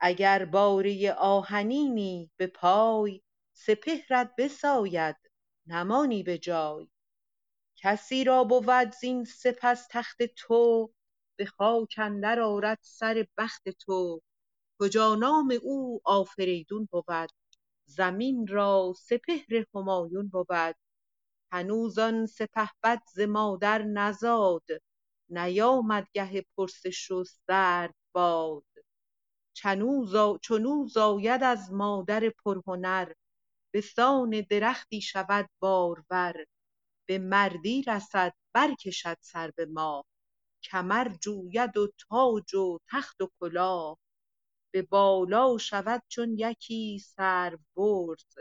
اگر 0.00 0.44
باره 0.44 1.12
آهنینی 1.12 2.30
به 2.36 2.46
پای 2.46 3.22
سپهرت 3.52 4.34
بساید 4.38 5.16
نمانی 5.66 6.22
به 6.22 6.38
جای. 6.38 6.88
کسی 7.76 8.24
را 8.24 8.44
بود 8.44 8.92
زین 9.00 9.24
سپس 9.24 9.86
تخت 9.90 10.22
تو 10.22 10.92
به 11.38 11.46
خاک 11.46 11.94
اندر 11.98 12.40
آرد 12.40 12.78
سر 12.82 13.26
بخت 13.38 13.68
تو. 13.68 14.22
کجا 14.80 15.14
نام 15.14 15.54
او 15.62 16.00
آفریدون 16.04 16.88
بود؟ 16.92 17.30
زمین 17.86 18.46
را 18.46 18.92
سپهر 18.96 19.64
همایون 19.74 20.28
بود. 20.28 20.76
هنوز 21.52 21.98
آن 21.98 22.26
سپهبد 22.26 23.02
ز 23.14 23.20
مادر 23.20 23.82
نزاد 23.82 24.64
نیامد 25.30 26.06
گه 26.12 26.44
پرسش 26.56 27.10
و 27.10 27.24
سرد 27.24 27.94
باد. 28.14 28.64
چنو 29.56 30.06
زا- 30.06 30.38
چنو 30.42 30.88
زاید 30.88 31.42
از 31.42 31.72
مادر 31.72 32.30
پرهنر 32.44 33.12
به 33.74 33.80
سان 33.80 34.30
درختی 34.50 35.00
شود 35.00 35.50
بارور. 35.60 36.34
به 37.08 37.18
مردی 37.18 37.82
رسد 37.82 38.32
برکشد 38.54 39.18
سر 39.20 39.50
به 39.56 39.66
ماه. 39.66 40.04
کمر 40.62 41.08
جوید 41.20 41.76
و 41.76 41.88
تاج 42.08 42.54
و 42.54 42.78
تخت 42.90 43.20
و 43.20 43.30
کلاه. 43.40 43.98
به 44.76 44.82
بالا 44.82 45.58
شود 45.58 46.02
چون 46.08 46.38
یکی 46.38 46.98
سرو 46.98 47.58
برز 47.76 48.38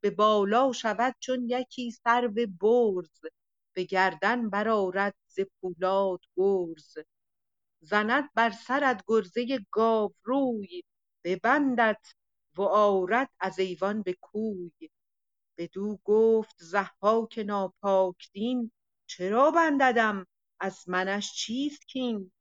به 0.00 0.10
بالا 0.10 0.72
شود 0.72 1.14
چون 1.20 1.46
یکی 1.48 1.90
سرو 1.90 2.32
برز 2.60 3.20
به 3.74 3.84
گردن 3.84 4.50
برآرد 4.50 5.14
ز 5.26 5.40
پولاد 5.40 6.20
گرز. 6.36 6.98
زند 7.80 8.30
بر 8.34 8.50
سرت 8.50 9.04
گرزه 9.06 9.66
گاوروی. 9.70 10.82
ببندد 11.24 12.00
و 12.56 12.62
آرد 12.62 13.30
از 13.40 13.58
ایوان 13.58 14.02
به 14.02 14.12
کوی. 14.20 14.90
بدو 15.58 15.98
گفت 16.04 16.56
ضحاک 16.62 17.38
ناپاک 17.38 18.30
دین 18.32 18.72
چرا 19.06 19.50
بنددم؟ 19.50 20.26
از 20.60 20.88
منش 20.88 21.32
چیست 21.34 21.88
کین؟ 21.88 22.32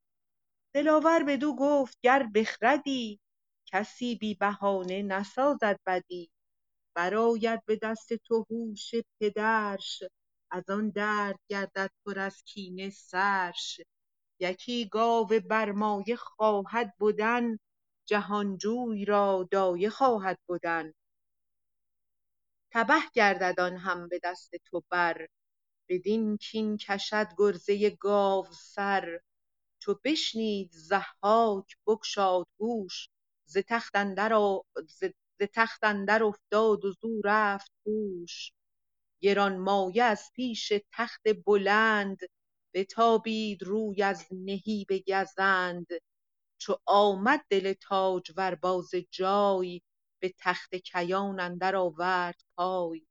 دلاور 0.73 1.23
بدو 1.23 1.55
گفت 1.55 1.97
گر 2.01 2.27
بخردی 2.35 3.19
کسی 3.65 4.15
بی 4.15 4.33
بهانه 4.35 5.01
نسازد 5.01 5.79
بدی. 5.85 6.31
برآید 6.95 7.65
به 7.65 7.75
دست 7.75 8.13
تو 8.13 8.45
هوش 8.49 8.91
پدرش 9.19 10.03
از 10.51 10.69
آن 10.69 10.89
درد 10.89 11.39
گردد 11.49 11.91
پر 12.05 12.19
از 12.19 12.43
کینه 12.43 12.89
سرش. 12.89 13.81
یکی 14.39 14.89
گاو 14.89 15.27
برمایه 15.49 16.15
خواهد 16.15 16.93
بدن 16.99 17.59
جهانجوی 18.05 19.05
را 19.05 19.47
دایه 19.51 19.89
خواهد 19.89 20.39
بدن. 20.49 20.93
تبه 22.73 23.01
گردد 23.13 23.59
آن 23.59 23.77
هم 23.77 24.07
به 24.07 24.19
دست 24.23 24.55
تو 24.65 24.83
بر 24.89 25.27
بدین 25.89 26.37
کین 26.37 26.77
کشد 26.77 27.27
گرزه 27.37 27.97
سر. 28.51 29.19
چو 29.81 29.99
بشنید 30.03 30.71
ضحاک 30.73 31.77
بگشاد 31.87 32.47
گوش 32.59 33.09
ز 33.45 33.57
تخت 33.67 33.95
اندر 35.83 36.23
افتاد 36.23 36.85
و 36.85 36.91
زو 37.01 37.21
رفت 37.25 37.71
هوش. 37.85 38.51
گرانمایه 39.21 40.03
از 40.03 40.29
پیش 40.35 40.73
تخت 40.93 41.21
بلند 41.45 42.19
بتابید 42.75 43.63
روی 43.63 44.03
از 44.03 44.27
نهیب 44.31 44.87
گزند. 45.07 45.87
چو 46.61 46.77
آمد 46.85 47.45
دل 47.49 47.73
تاجور 47.73 48.55
باز 48.55 48.91
جای 49.11 49.81
به 50.21 50.33
تخت 50.39 50.75
کیان 50.75 51.39
اندر 51.39 51.75
آورد 51.75 52.41
پای. 52.55 53.05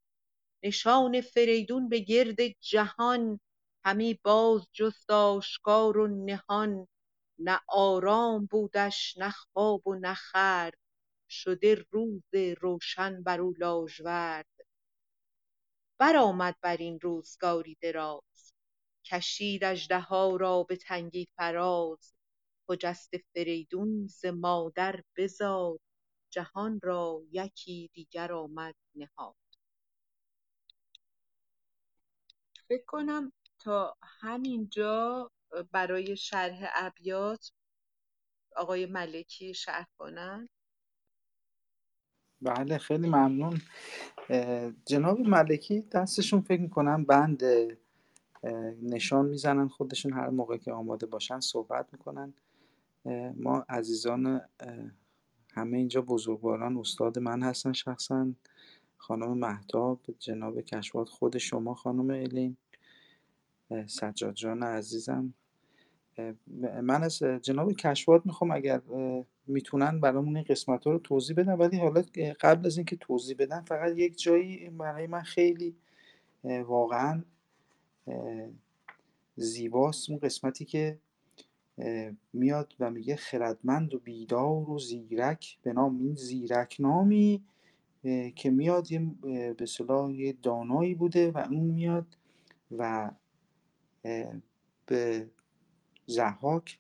نشان 0.64 1.20
فریدون 1.20 1.88
به 1.88 1.98
گرد 1.98 2.36
جهان 2.60 3.40
همی 3.84 4.20
باز 4.24 4.66
جست 4.72 5.10
آشکار 5.10 5.98
و 5.98 6.06
نهان 6.06 6.88
نه 7.38 7.60
آرام 7.68 8.46
بودش 8.46 9.14
نه 9.18 9.30
خواب 9.30 9.86
و 9.86 9.94
نه 9.94 10.14
خورد 10.14 10.78
شده 11.30 11.86
روز 11.90 12.22
روشن 12.60 13.22
بر 13.22 13.40
او 13.40 13.54
لاژورد. 13.58 14.46
برآمد 15.98 16.56
بر 16.60 16.76
این 16.76 17.00
روزگاری 17.00 17.76
دراز 17.80 18.52
کشید 19.04 19.64
اژدها 19.64 20.36
را 20.36 20.62
به 20.62 20.76
تنگی 20.76 21.28
فراز. 21.36 22.14
خجسته 22.66 23.24
فریدون 23.34 24.06
ز 24.06 24.26
مادر 24.26 25.02
بزاد 25.16 25.80
جهان 26.30 26.80
را 26.82 27.22
یکی 27.30 27.90
دیگر 27.92 28.32
آمد 28.32 28.74
نهاد. 28.94 29.36
فکر 32.68 32.84
کنم 32.86 33.32
تا 33.60 33.96
همینجا 34.02 35.30
برای 35.72 36.16
شرح 36.16 36.70
ابیات 36.74 37.52
آقای 38.56 38.86
ملکی 38.86 39.54
شرح 39.54 39.86
کنن؟ 39.98 40.48
بله 42.42 42.78
خیلی 42.78 43.08
ممنون. 43.08 43.60
جناب 44.86 45.20
ملکی 45.20 45.80
دستشون 45.80 46.40
فکر 46.40 46.60
می‌کنم 46.60 47.04
بند 47.04 47.42
نشان 48.82 49.26
می‌زنن 49.26 49.68
خودشون 49.68 50.12
هر 50.12 50.28
موقع 50.30 50.56
که 50.56 50.72
آماده 50.72 51.06
باشن 51.06 51.40
صحبت 51.40 51.88
می‌کنن. 51.92 52.34
ما 53.34 53.64
عزیزان 53.68 54.40
همه 55.54 55.78
اینجا 55.78 56.02
بزرگواران 56.02 56.76
استاد 56.76 57.18
من 57.18 57.42
هستن 57.42 57.72
شخصا 57.72 58.32
خانم 58.96 59.38
مهتاب 59.38 60.00
جناب 60.18 60.60
کشوات 60.60 61.08
خود 61.08 61.38
شما 61.38 61.74
خانم 61.74 62.10
الین 62.10 62.56
سجاد 63.86 64.34
جان 64.34 64.62
عزیزم. 64.62 65.34
من 66.82 67.02
از 67.02 67.18
جناب 67.18 67.72
کشوات 67.72 68.26
می‌خوام 68.26 68.50
اگر 68.50 68.80
می‌تونن 69.46 70.00
برامون 70.00 70.36
این 70.36 70.44
قسمت 70.48 70.84
ها 70.84 70.92
رو 70.92 70.98
توضیح 70.98 71.36
بدن 71.36 71.52
ولی 71.52 71.78
حالا 71.78 72.02
قبل 72.40 72.66
از 72.66 72.76
اینکه 72.76 72.96
توضیح 72.96 73.36
بدن 73.38 73.60
فقط 73.60 73.98
یک 73.98 74.22
جایی 74.22 74.70
برای 74.70 75.06
من 75.06 75.22
خیلی 75.22 75.76
واقعا 76.44 77.22
زیباست. 79.36 80.10
اون 80.10 80.18
قسمتی 80.18 80.64
که 80.64 80.98
میاد 82.32 82.74
و 82.80 82.90
میگه 82.90 83.16
خردمند 83.16 83.94
و 83.94 83.98
بیدار 83.98 84.70
و 84.70 84.78
زیرک 84.78 85.58
به 85.62 85.72
نام 85.72 85.98
این 85.98 86.14
زیرک 86.14 86.76
نامی 86.78 87.44
که 88.36 88.50
میاد 88.50 88.86
به 89.56 89.66
صلاح 89.66 90.12
یه 90.12 90.32
دانایی 90.42 90.94
بوده 90.94 91.30
و 91.30 91.38
اون 91.38 91.64
میاد 91.64 92.16
و 92.78 93.10
به 94.86 95.30
زحاک 96.06 96.78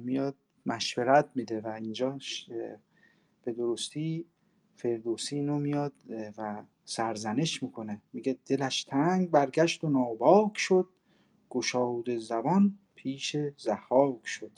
میاد 0.00 0.36
مشورت 0.66 1.30
میده 1.34 1.60
و 1.60 1.68
اینجا 1.68 2.18
به 3.44 3.52
درستی 3.52 4.26
فردوسی 4.76 5.36
اینو 5.36 5.58
میاد 5.58 5.92
و 6.38 6.62
سرزنش 6.84 7.62
می‌کنه. 7.62 8.02
میگه 8.12 8.38
دلش 8.46 8.84
تنگ 8.84 9.30
برگشت 9.30 9.84
و 9.84 9.88
ناباک 9.88 10.58
شد. 10.58 10.88
گشاد 11.50 12.18
زبان 12.18 12.78
پیش 12.94 13.36
زحاک 13.56 14.26
شد. 14.26 14.52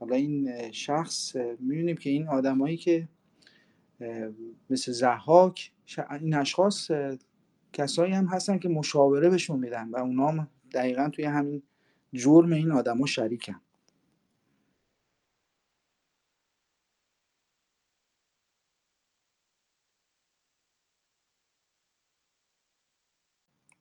حالا 0.00 0.16
این 0.16 0.70
شخص 0.72 1.36
می‌بینیم 1.36 1.96
که 1.96 2.10
این 2.10 2.28
آدمایی 2.28 2.76
که 2.76 3.08
مثل 4.70 4.92
زحاک 4.92 5.72
این 6.20 6.34
اشخاص 6.34 6.90
کسایی 7.72 8.12
هم 8.12 8.26
هستن 8.26 8.58
که 8.58 8.68
مشاوره 8.68 9.30
بهشون 9.30 9.58
میدن 9.58 9.88
و 9.88 9.96
اونا 9.96 10.28
هم 10.28 10.48
دقیقا 10.74 11.10
توی 11.12 11.24
همین 11.24 11.62
جرم 12.12 12.52
این 12.52 12.72
آدما 12.72 13.06
شریکن. 13.06 13.60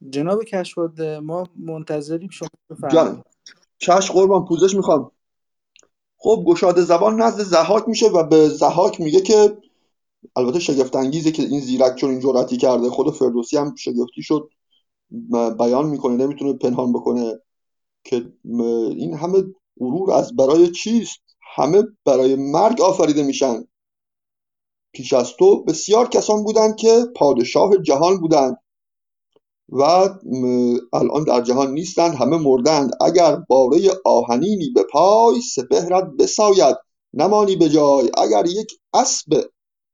جناب 0.09 0.43
کشفاد 0.43 1.01
ما 1.01 1.43
منتظریم 1.55 2.29
شما 2.29 2.49
بفرمایید. 2.69 3.23
چش 3.77 4.11
قربان 4.11 4.45
پوزش 4.45 4.75
می‌خوام. 4.75 5.11
خب 6.17 6.43
گشاده 6.47 6.81
زبان 6.81 7.21
نزد 7.21 7.43
زحاک 7.43 7.87
میشه 7.87 8.07
و 8.07 8.23
به 8.23 8.49
زحاک 8.49 9.01
میگه 9.01 9.21
که 9.21 9.57
البته 10.35 10.59
شگفت 10.59 10.95
انگیزه 10.95 11.31
که 11.31 11.43
این 11.43 11.59
زیرک 11.59 11.95
چون 11.95 12.09
این 12.09 12.19
جرأتی 12.19 12.57
کرده 12.57 12.89
خود 12.89 13.13
فردوسی 13.13 13.57
هم 13.57 13.75
شگفتی 13.75 14.21
شد. 14.21 14.49
بیان 15.60 15.86
می‌کنه 15.89 16.16
نمی‌تونه 16.16 16.53
پنهان 16.53 16.93
بکنه 16.93 17.39
که 18.03 18.34
این 18.97 19.14
همه 19.14 19.43
غرور 19.80 20.12
از 20.12 20.36
برای 20.36 20.72
چیست؟ 20.72 21.20
همه 21.55 21.84
برای 22.05 22.36
مرگ 22.36 22.82
آفریده 22.82 23.24
میشن. 23.24 23.68
پیش 24.93 25.14
از 25.14 25.34
تو 25.39 25.64
بسیار 25.64 26.07
کسان 26.07 26.43
بودند 26.43 26.76
که 26.76 27.05
پادشاه 27.16 27.78
جهان 27.78 28.20
بودند 28.20 28.57
و 29.70 29.82
الان 30.93 31.24
در 31.24 31.41
جهان 31.41 31.72
نیستند 31.72 32.16
همه 32.16 32.38
مردند. 32.38 32.91
اگر 33.01 33.36
باره 33.36 33.80
آهنینی 34.05 34.70
به 34.76 34.84
پای 34.91 35.41
سپهرت 35.41 36.03
بساید 36.20 36.76
نمانی 37.14 37.55
به 37.55 37.70
جای. 37.70 38.12
اگر 38.18 38.45
یک 38.45 38.80
اسب 38.93 39.43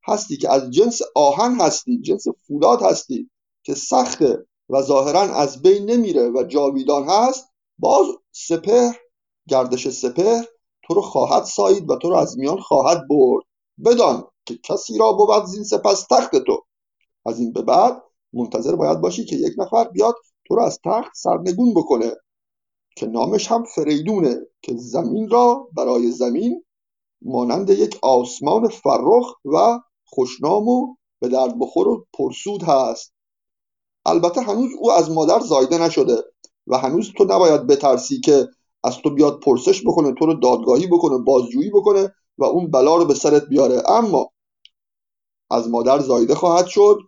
هستی 0.08 0.38
که 0.38 0.54
از 0.54 0.72
جنس 0.72 1.02
آهن 1.16 1.62
هستی 1.62 2.02
جنس 2.02 2.26
فولاد 2.48 2.82
هستی 2.82 3.30
که 3.64 3.74
سخته 3.74 4.46
و 4.70 4.82
ظاهرا 4.82 5.22
از 5.22 5.62
بین 5.62 5.86
نمیره 5.86 6.30
و 6.30 6.44
جاویدان 6.44 7.04
هست 7.10 7.48
باز 7.80 8.06
سپهر 8.32 8.96
گردش 9.50 9.90
سپهر 9.90 10.46
تو 10.88 10.94
رو 10.94 11.02
خواهد 11.02 11.44
سایید 11.44 11.90
و 11.90 11.96
تو 11.96 12.10
رو 12.10 12.16
از 12.16 12.38
میان 12.38 12.60
خواهد 12.60 13.08
برد. 13.10 13.44
بدان 13.86 14.28
که 14.46 14.58
کسی 14.64 14.98
را 14.98 15.14
بود 15.14 15.46
زین 15.46 15.64
سپس 15.64 16.06
تخت 16.10 16.36
تو. 16.36 16.66
از 17.26 17.40
این 17.40 17.54
به 17.54 17.62
بعد 17.62 18.04
منتظر 18.34 18.76
باید 18.76 19.02
باشی 19.02 19.26
که 19.26 19.36
یک 19.36 19.54
نفر 19.58 19.84
بیاد 19.84 20.16
تو 20.48 20.56
رو 20.56 20.62
از 20.62 20.80
تخت 20.86 21.12
سرنگون 21.16 21.74
بکنه 21.74 22.12
که 22.96 23.06
نامش 23.06 23.52
هم 23.52 23.64
فریدونه 23.64 24.36
که 24.62 24.74
زمین 24.78 25.30
را 25.30 25.68
برای 25.74 26.12
زمین 26.12 26.64
مانند 27.22 27.70
یک 27.70 28.00
آسمان 28.02 28.68
فرخ 28.68 29.36
و 29.46 29.80
خوشنام 30.06 30.68
و 30.68 30.96
به 31.22 31.28
درد 31.28 31.60
بخور 31.60 31.88
و 31.88 32.06
پرسود 32.14 32.64
هست. 32.64 33.15
البته 34.06 34.42
هنوز 34.42 34.72
او 34.80 34.92
از 34.92 35.12
مادر 35.12 35.40
زایده 35.40 35.78
نشده 35.78 36.24
و 36.68 36.78
هنوز 36.78 37.12
تو 37.18 37.24
نباید 37.24 37.68
بترسی 37.68 38.20
که 38.20 38.48
از 38.84 38.98
تو 38.98 39.10
بیاد 39.10 39.40
پرسش 39.40 39.82
بکنه 39.86 40.14
تو 40.14 40.26
رو 40.26 40.34
دادگاهی 40.34 40.88
بکنه 40.88 41.18
بازجویی 41.18 41.70
بکنه 41.70 42.16
و 42.38 42.44
اون 42.44 42.72
بلا 42.72 42.96
رو 42.96 43.06
به 43.06 43.14
سرت 43.14 43.46
بیاره. 43.46 43.84
اما 43.90 44.30
از 45.52 45.70
مادر 45.70 46.00
زایده 46.00 46.36
خواهد 46.36 46.68
شد 46.68 47.00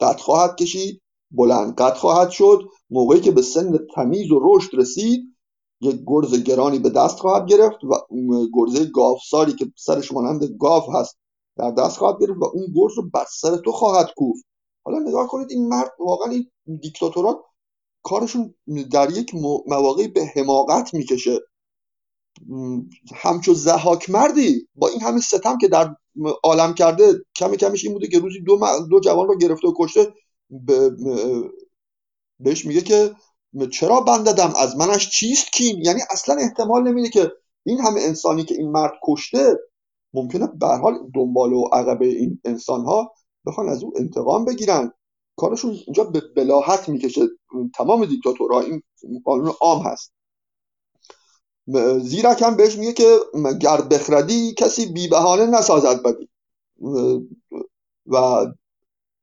قد 0.00 0.20
خواهد 0.20 0.56
کشید 0.56 1.02
بلند 1.30 1.74
قد 1.74 1.94
خواهد 1.94 2.30
شد. 2.30 2.58
موقعی 2.90 3.20
که 3.20 3.30
به 3.30 3.42
سن 3.42 3.78
تمیز 3.94 4.30
و 4.30 4.40
رشد 4.42 4.70
رسید 4.74 5.36
یک 5.80 6.00
گرز 6.06 6.42
گرانی 6.42 6.78
به 6.78 6.90
دست 6.90 7.18
خواهد 7.18 7.46
گرفت 7.46 7.84
و 7.84 7.94
گرزه 8.54 8.84
گاوساری 8.84 9.52
که 9.52 9.72
سرش 9.76 10.12
مانند 10.12 10.44
گاو 10.60 10.92
هست 10.92 11.18
در 11.56 11.70
دست 11.70 11.98
خواهد 11.98 12.20
گرفت 12.20 12.38
و 12.40 12.44
اون 12.44 12.66
گرز 12.74 12.92
رو 12.96 13.10
بر 13.10 13.24
سر 13.30 13.56
تو 13.56 13.72
خواهد 13.72 14.10
کوفت. 14.16 14.44
حالا 14.84 14.98
نگاه 14.98 15.26
کنید 15.28 15.50
این 15.50 15.68
مرد 15.68 15.92
واقعا 15.98 16.30
این 16.30 16.50
دیکتاتورات 16.82 17.38
کارشون 18.02 18.54
در 18.92 19.10
یک 19.10 19.34
مواقعی 19.66 20.08
به 20.08 20.24
حماقت 20.24 20.94
می‌کشه. 20.94 21.38
همچو 23.14 23.54
زهاک 23.54 24.10
مردی. 24.10 24.68
با 24.74 24.88
این 24.88 25.00
همه 25.00 25.20
ستم 25.20 25.58
که 25.58 25.68
در 25.68 25.96
عالم 26.42 26.74
کرده 26.74 27.24
کمی 27.36 27.56
کمیش 27.56 27.84
این 27.84 27.92
بوده 27.92 28.08
که 28.08 28.18
روزی 28.18 28.40
دو, 28.40 28.60
دو 28.90 29.00
جوان 29.00 29.28
رو 29.28 29.38
گرفته 29.38 29.68
و 29.68 29.74
کشته 29.76 30.14
بهش 32.40 32.66
میگه 32.66 32.80
که 32.80 33.14
چرا 33.72 34.00
بنددم؟ 34.00 34.52
از 34.56 34.76
منش 34.76 35.10
چیست 35.10 35.52
کین؟ 35.52 35.84
یعنی 35.84 36.00
اصلا 36.10 36.34
احتمال 36.34 36.88
نمیده 36.88 37.08
که 37.08 37.32
این 37.64 37.80
همه 37.80 38.00
انسانی 38.00 38.44
که 38.44 38.54
این 38.54 38.70
مرد 38.70 38.92
کشته 39.04 39.58
ممکنه 40.14 40.46
به 40.46 40.66
حال 40.66 40.98
دنبال 41.14 41.52
و 41.52 41.64
عقبه 41.72 42.06
این 42.06 42.40
انسان 42.44 42.84
ها 42.84 43.12
بخوان 43.46 43.68
از 43.68 43.84
او 43.84 43.92
انتقام 43.96 44.44
بگیرن. 44.44 44.92
کارشون 45.36 45.70
اینجا 45.70 46.04
به 46.04 46.22
بلاحت 46.36 46.88
می‌کشه. 46.88 47.20
تمام 47.74 48.04
دیکتاتورها 48.04 48.60
این 48.60 48.82
قانون 49.24 49.52
عام 49.60 49.82
هست. 49.82 50.12
زیرک 52.00 52.42
هم 52.42 52.56
بهش 52.56 52.76
میگه 52.76 52.92
که 52.92 53.18
گر 53.60 53.80
بخردی 53.80 54.54
کسی 54.54 54.86
بی 54.86 55.08
بهانه 55.08 55.46
نسازد 55.46 56.02
بدی. 56.02 56.28
و 58.06 58.46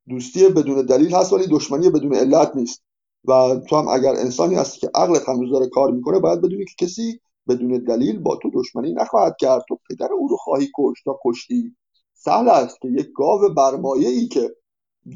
دوستی 0.10 0.48
بدون 0.48 0.86
دلیل 0.86 1.16
هست 1.16 1.34
ولی 1.34 1.48
دشمنی 1.48 1.90
بدون 1.90 2.16
علت 2.16 2.56
نیست. 2.56 2.84
و 3.26 3.56
تو 3.70 3.76
هم 3.76 3.88
اگر 3.88 4.16
انسانی 4.16 4.56
هستی 4.56 4.80
که 4.80 4.92
عقلت 4.96 5.30
هنوز 5.30 5.52
داره 5.52 5.68
کار 5.70 5.92
می‌کنه 5.92 6.20
باید 6.20 6.42
بدونی 6.42 6.66
که 6.66 6.86
کسی 6.86 7.20
بدون 7.48 7.84
دلیل 7.84 8.20
با 8.20 8.36
تو 8.36 8.52
دشمنی 8.54 8.94
نخواهد 8.94 9.36
کرد. 9.40 9.64
تو 9.70 9.80
پدر 9.90 10.14
او 10.14 10.28
رو 10.28 10.38
خواهی 10.38 10.70
کشت 10.78 11.06
تا 11.06 11.20
کشتی. 11.26 11.76
سهل 12.22 12.50
است 12.50 12.82
که 12.82 12.88
یک 12.88 13.10
گاو 13.16 13.54
برمایه 13.58 14.10
ای 14.10 14.28
که 14.28 14.56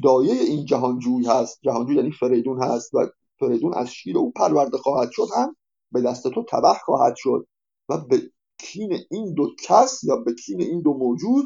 دایه 0.02 0.32
این 0.32 0.64
جهانجوی 0.64 1.26
هست 1.26 1.58
جهانجوی 1.62 1.96
یعنی 1.96 2.12
فریدون 2.12 2.62
هست 2.62 2.94
و 2.94 3.06
فریدون 3.38 3.74
از 3.74 3.88
شیر 3.88 4.18
او 4.18 4.32
پرورده 4.32 4.78
خواهد 4.78 5.10
شد 5.12 5.26
هم 5.36 5.56
به 5.92 6.00
دست 6.00 6.28
تو 6.28 6.44
تبه 6.48 6.74
خواهد 6.84 7.14
شد 7.16 7.46
و 7.88 7.98
به 7.98 8.22
کین 8.58 8.98
این 9.10 9.34
دو 9.34 9.50
کس 9.64 10.04
یا 10.04 10.16
به 10.16 10.34
کین 10.34 10.60
این 10.60 10.80
دو 10.80 10.94
موجود 10.94 11.44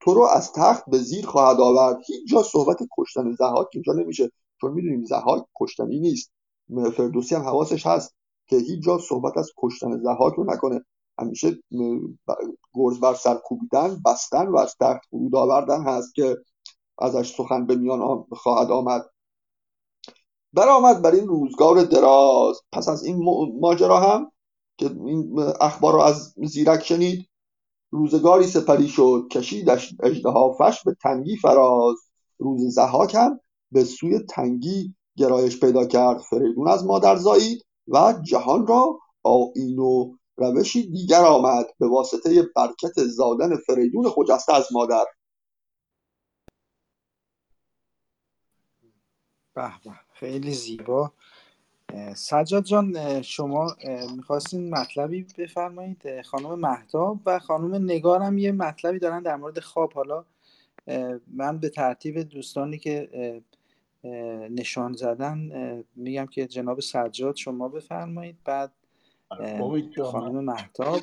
تو 0.00 0.14
رو 0.14 0.22
از 0.22 0.52
تخت 0.52 0.84
به 0.90 0.98
زیر 0.98 1.26
خواهد 1.26 1.60
آورد. 1.60 1.96
هیچ 2.06 2.28
جا 2.28 2.42
صحبت 2.42 2.78
کشتن 2.98 3.32
زهاک 3.32 3.66
اینجا 3.72 3.92
نمیشه 3.92 4.30
چون 4.60 4.72
می‌دونیم 4.72 5.04
زهاک 5.04 5.44
کشتنی 5.60 6.00
نیست. 6.00 6.32
فردوسی 6.96 7.34
هم 7.34 7.42
حواسش 7.42 7.86
هست 7.86 8.14
که 8.46 8.56
هیچ 8.56 8.84
جا 8.84 8.98
صحبت 8.98 9.38
از 9.38 9.50
کشتن 9.56 9.98
زهاک 10.02 10.34
رو 10.34 10.44
نکنه. 10.44 10.84
همیشه 11.18 11.58
گرز 12.74 13.00
بر 13.00 13.14
سر 13.14 13.34
کوبیدن 13.34 14.02
بستن 14.04 14.46
و 14.46 14.56
از 14.58 14.76
تخت 14.80 15.02
فرود 15.10 15.36
آوردن 15.36 15.82
هست 15.82 16.14
که 16.14 16.36
ازش 16.98 17.34
سخن 17.34 17.66
به 17.66 17.76
میان 17.76 18.26
خواهد 18.32 18.70
آمد. 18.70 19.10
برآمد 20.52 21.02
بر 21.02 21.10
این 21.10 21.26
روزگار 21.26 21.82
دراز. 21.82 22.60
پس 22.72 22.88
از 22.88 23.04
این 23.04 23.24
ماجرا 23.60 24.00
هم 24.00 24.32
که 24.76 24.90
این 25.06 25.40
اخبار 25.60 25.92
رو 25.92 26.00
از 26.00 26.34
زیرک 26.44 26.84
شنید 26.84 27.28
روزگاری 27.90 28.46
سپری 28.46 28.88
شد. 28.88 29.28
کشید 29.30 29.70
اجده 30.02 30.30
فش 30.58 30.84
به 30.84 30.96
تنگی 31.02 31.36
فراز. 31.36 31.96
روز 32.38 32.74
زهاک 32.74 33.14
هم 33.14 33.40
به 33.72 33.84
سوی 33.84 34.18
تنگی 34.18 34.94
گرایش 35.16 35.60
پیدا 35.60 35.86
کرد. 35.86 36.20
فریدون 36.20 36.68
از 36.68 36.86
مادر 36.86 37.16
زایید 37.16 37.64
و 37.88 38.14
جهان 38.22 38.66
را 38.66 38.98
آیین 39.22 39.78
و 39.78 40.16
روشی 40.38 40.90
دیگر 40.90 41.24
آمد 41.24 41.66
به 41.78 41.88
واسطه 41.88 42.42
برکت 42.56 43.04
زادن 43.04 43.56
فریدون 43.56 44.10
خجسته 44.10 44.54
از 44.54 44.68
مادر. 44.72 45.04
به 49.54 49.72
خیلی 50.12 50.52
زیبا. 50.52 51.12
سجاد 52.16 52.64
جان 52.64 53.22
شما 53.22 53.76
می‌خواستین 54.16 54.70
مطلبی 54.70 55.26
بفرمایید؟ 55.38 56.22
خانم 56.22 56.54
مهتاب 56.54 57.20
و 57.26 57.38
خانم 57.38 57.74
نگارم 57.74 58.38
یه 58.38 58.52
مطلبی 58.52 58.98
دارن 58.98 59.22
در 59.22 59.36
مورد 59.36 59.60
خواب. 59.60 59.92
حالا 59.92 60.24
من 61.26 61.58
به 61.58 61.68
ترتیب 61.68 62.18
دوستانی 62.18 62.78
که 62.78 63.42
نشان 64.50 64.92
زدن 64.92 65.84
میگم 65.96 66.26
که 66.26 66.46
جناب 66.46 66.80
سجاد 66.80 67.36
شما 67.36 67.68
بفرمایید. 67.68 68.36
بعد 68.44 68.72
خانم 70.04 70.44
مهتاب 70.44 71.00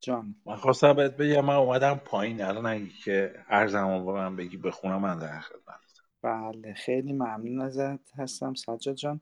جان. 0.00 0.34
من 0.46 0.56
خواستم 0.56 0.92
بهت 0.92 1.16
بگم 1.16 1.44
من 1.44 1.54
اومدم 1.54 1.94
پایین 1.94 2.42
الان 2.42 2.66
اگه 2.66 2.88
که 3.04 3.34
ارزم 3.48 4.04
به 4.06 4.12
من 4.12 4.36
بگی 4.36 4.56
بخونم 4.56 5.00
من 5.00 5.18
در 5.18 5.40
خدمت 5.40 5.80
بله 6.22 6.74
خیلی 6.74 7.12
ممنون 7.12 7.60
ازت 7.60 8.18
هستم 8.18 8.54
سجاد 8.54 8.94
جان. 8.94 9.20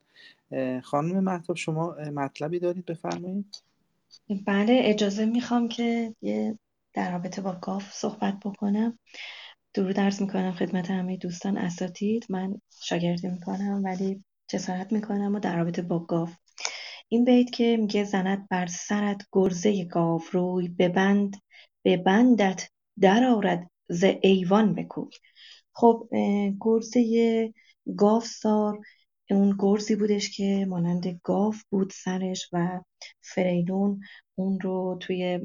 خانم 0.82 1.24
مهتاب 1.24 1.57
شما 1.57 1.95
مطلبی 2.14 2.59
دارید 2.59 2.86
بفرمایید؟ 2.86 3.62
بله 4.47 4.80
اجازه 4.84 5.26
می‌خوام 5.26 5.68
که 5.68 6.14
یه 6.22 6.59
در 6.93 7.12
رابطه 7.12 7.43
با 7.43 7.59
گاف 7.62 7.93
صحبت 7.93 8.34
بکنم. 8.45 8.99
درود 9.74 10.01
عرض 10.01 10.22
می‌کنم 10.22 10.53
خدمت 10.53 10.91
همه 10.91 11.16
دوستان 11.16 11.57
اساتید. 11.57 12.26
من 12.28 12.61
شاگردی 12.82 13.28
می‌کنم 13.28 13.82
ولی 13.84 14.24
جسارت 14.49 14.93
می‌کنم 14.93 15.34
و 15.34 15.39
در 15.39 15.57
رابطه 15.57 15.82
با 15.82 15.99
گاف 15.99 16.34
این 17.09 17.25
بیت 17.25 17.51
که 17.51 17.77
میگه 17.77 18.05
زند 18.05 18.49
بر 18.49 18.67
سرت 18.67 19.23
گرزه 19.33 19.85
گاو 19.85 20.23
روی 20.33 20.69
ببند 20.69 21.37
ببندت 21.85 22.71
در 23.01 23.25
آرد 23.25 23.71
ز 23.89 24.05
ایوان 24.23 24.75
بکوی. 24.75 25.11
خب 25.73 26.09
گرزه 26.61 27.55
گاوسار 27.97 28.81
اون 29.31 29.57
گرزی 29.59 29.97
بودش 29.97 30.31
که 30.31 30.67
مانند 30.69 31.21
گاو 31.23 31.55
بود 31.71 31.93
سرش 31.95 32.49
و 32.53 32.81
فریدون 33.21 34.01
اون 34.35 34.61
رو 34.61 34.99
توی 35.01 35.41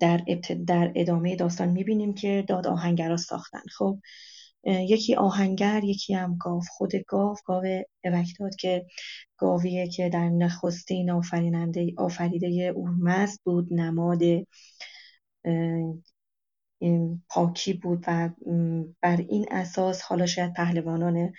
در, 0.00 0.24
در 0.66 0.92
ادامه 0.94 1.36
داستان 1.36 1.68
می‌بینیم 1.68 2.14
که 2.14 2.44
داد 2.48 2.66
آهنگرا 2.66 3.16
ساختن. 3.16 3.62
خب 3.78 3.98
یکی 4.64 5.14
آهنگر 5.14 5.84
یکی 5.84 6.14
هم 6.14 6.36
گاو 6.40 6.60
خود 6.70 6.92
گاو 7.08 7.36
گاو 7.44 7.64
اوکتاد 8.04 8.56
که 8.56 8.86
گاویه 9.42 9.88
که 9.88 10.08
در 10.08 10.28
نخستین 10.28 11.10
آفریننده 11.10 11.94
آفریده 11.96 12.46
اورمزد 12.76 13.40
بود 13.44 13.68
نماد 13.72 14.20
پاکی 17.28 17.72
بود 17.72 18.04
و 18.06 18.30
بر 19.00 19.16
این 19.16 19.46
اساس 19.50 20.02
حالا 20.02 20.26
شاید 20.26 20.54
پهلوانان 20.54 21.32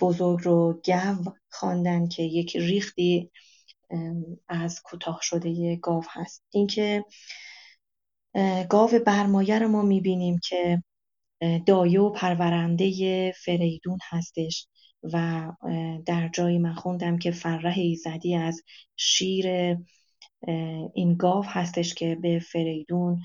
بزرگ 0.00 0.40
رو 0.44 0.82
گو 0.86 1.32
خواندن 1.50 2.08
که 2.08 2.22
یک 2.22 2.56
ریختی 2.56 3.30
از 4.48 4.82
کوتاه 4.84 5.18
شده 5.22 5.76
گاو 5.76 6.02
هست. 6.10 6.44
اینکه 6.50 7.04
گاو 8.68 8.90
برمایه 9.06 9.58
رو 9.58 9.68
ما 9.68 9.82
می‌بینیم 9.82 10.40
که 10.48 10.82
دایه 11.66 12.00
و 12.00 12.10
پرورنده 12.10 13.32
فریدون 13.44 13.98
هستش. 14.08 14.68
و 15.02 15.48
در 16.06 16.28
جایی 16.32 16.58
من 16.58 16.74
خوندم 16.74 17.18
که 17.18 17.30
فرح 17.30 17.78
ایزدی 17.78 18.34
از 18.34 18.62
شیر 18.96 19.76
این 20.94 21.14
گاو 21.14 21.44
هستش 21.44 21.94
که 21.94 22.14
به 22.14 22.38
فریدون 22.38 23.20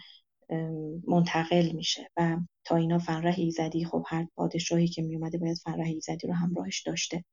منتقل 1.08 1.72
میشه 1.72 2.10
و 2.18 2.38
تا 2.64 2.76
اینا 2.76 3.00
فرح 3.00 3.34
ایزدی 3.38 3.86
خب 3.86 4.04
هر 4.08 4.28
پادشاهی 4.36 4.88
که 4.88 5.02
میومده 5.02 5.38
باید 5.38 5.58
فرح 5.58 5.86
ایزدی 5.86 6.28
رو 6.28 6.34
همراهش 6.34 6.82
داشته. 6.82 7.24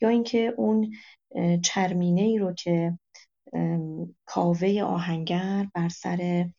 یا 0.00 0.08
اینکه 0.08 0.54
اون 0.56 0.92
چرمینه 1.62 2.20
ای 2.20 2.38
رو 2.38 2.52
که 2.52 2.98
کاوه 4.24 4.82
آهنگر 4.82 5.68
بر 5.74 5.88
سر 5.88 6.50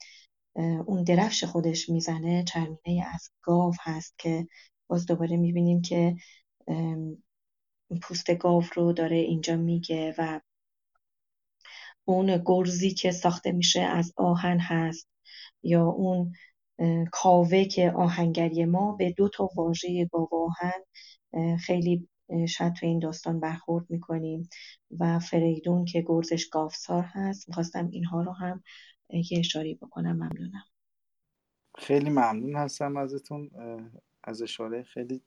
اون 0.86 1.04
درفش 1.04 1.44
خودش 1.44 1.90
می‌زنه 1.90 2.44
چرمینه 2.44 3.06
از 3.14 3.30
گاو 3.42 3.74
هست 3.82 4.16
که 4.18 4.48
باز 4.88 5.06
دوباره 5.06 5.38
می‌بینیم 5.38 5.82
که 5.82 6.16
پوست 8.02 8.36
گاو 8.36 8.64
رو 8.76 8.94
داره 8.94 9.18
اینجا 9.18 9.56
میگه 9.56 10.16
و 10.18 10.40
اون 12.06 12.44
گرزی 12.46 12.92
که 12.92 13.12
ساخته 13.12 13.52
میشه 13.52 13.82
از 13.82 14.14
آهن 14.18 14.60
هست 14.60 15.10
یا 15.64 15.86
اون 15.86 16.34
کاوه 17.12 17.66
که 17.66 17.92
آهنگری 17.92 18.66
ما 18.66 18.92
به 18.92 19.12
دو 19.12 19.30
تا 19.30 19.50
واژه 19.56 20.06
گاو 20.06 20.30
آهن 20.32 20.84
خیلی 21.58 22.08
شاید 22.50 22.74
تو 22.74 22.86
این 22.86 23.00
داستان 23.00 23.40
برخورد 23.40 23.86
می‌کنیم 23.90 24.50
و 25.00 25.20
فریدون 25.20 25.86
که 25.86 26.04
گرزش 26.08 26.46
گاوسار 26.50 27.04
هست 27.04 27.48
می‌خواستم 27.50 27.88
اینها 27.88 28.22
رو 28.22 28.32
هم 28.32 28.64
یه 29.10 29.40
اشاری 29.40 29.76
بکنم. 29.76 30.16
ممنونم. 30.16 30.66
خیلی 31.78 32.10
ممنون 32.10 32.56
هستم 32.56 32.98
ازتون 32.98 33.50
از 34.24 34.42
اشاره. 34.42 34.84
خیلی 34.84 35.22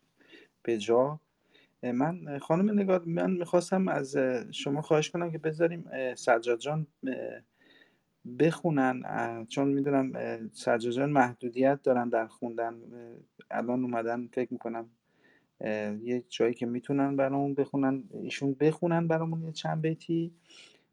بجا. 0.64 1.20
من 1.82 2.38
خانم 2.38 2.80
نگار 2.80 3.04
من 3.04 3.30
می‌خواستم 3.30 3.88
از 3.88 4.16
شما 4.50 4.82
خواهش 4.82 5.10
کنم 5.10 5.30
که 5.30 5.38
بذاریم 5.38 5.84
سجاد 6.14 6.58
جان 6.58 6.86
بخونن 8.38 9.02
چون 9.48 9.68
می‌دونم 9.68 10.12
سجاد 10.52 10.92
جان 10.92 11.10
محدودیت 11.10 11.82
دارن 11.82 12.08
در 12.08 12.26
خوندن 12.26 12.74
الان 13.50 13.82
اومدن 13.82 14.28
فکر 14.32 14.52
می‌کنم 14.52 14.90
یه 16.02 16.24
جایی 16.28 16.54
که 16.54 16.66
می‌تونن 16.66 17.16
برامون 17.16 17.54
بخونن 17.54 18.04
ایشون 18.22 18.54
بخونن 18.54 19.08
برامون 19.08 19.42
یه 19.42 19.52
چند 19.52 19.82
بیتی. 19.82 20.32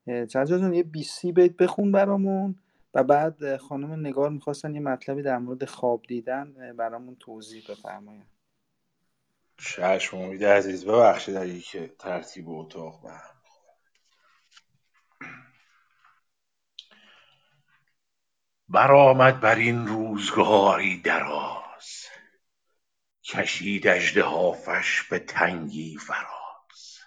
سجاد 0.08 0.60
جان 0.60 0.74
یه 0.74 0.84
20 0.84 1.26
بیت 1.26 1.58
بخون 1.58 1.92
برامون 1.92 2.56
و 2.94 3.04
بعد 3.04 3.58
خانم 3.58 3.92
نگار 3.92 4.30
می‌خواستن 4.30 4.76
یه 4.76 4.82
مطلبی 4.82 5.22
در 5.22 5.38
مورد 5.38 5.66
خواب 5.66 6.02
دیدن 6.08 6.74
برامون 6.78 7.16
توضیح 7.20 7.64
بفرماین 7.70 8.24
چشم 9.58 10.18
امید 10.18 10.46
عزیز 10.46 10.86
ببخشید 10.86 11.36
اگه 11.38 11.60
که 11.60 11.96
ترتیب 12.00 12.50
اتاق 12.50 13.02
به 13.02 13.12
هم 13.12 13.36
برآمد 18.70 19.40
بر 19.40 19.56
این 19.56 19.88
روزگاری 19.88 21.02
دراز 21.02 22.06
کشید 23.24 23.88
اژدهافش 23.88 25.04
به 25.04 25.20
تنگی 25.20 25.98
فراز. 25.98 27.00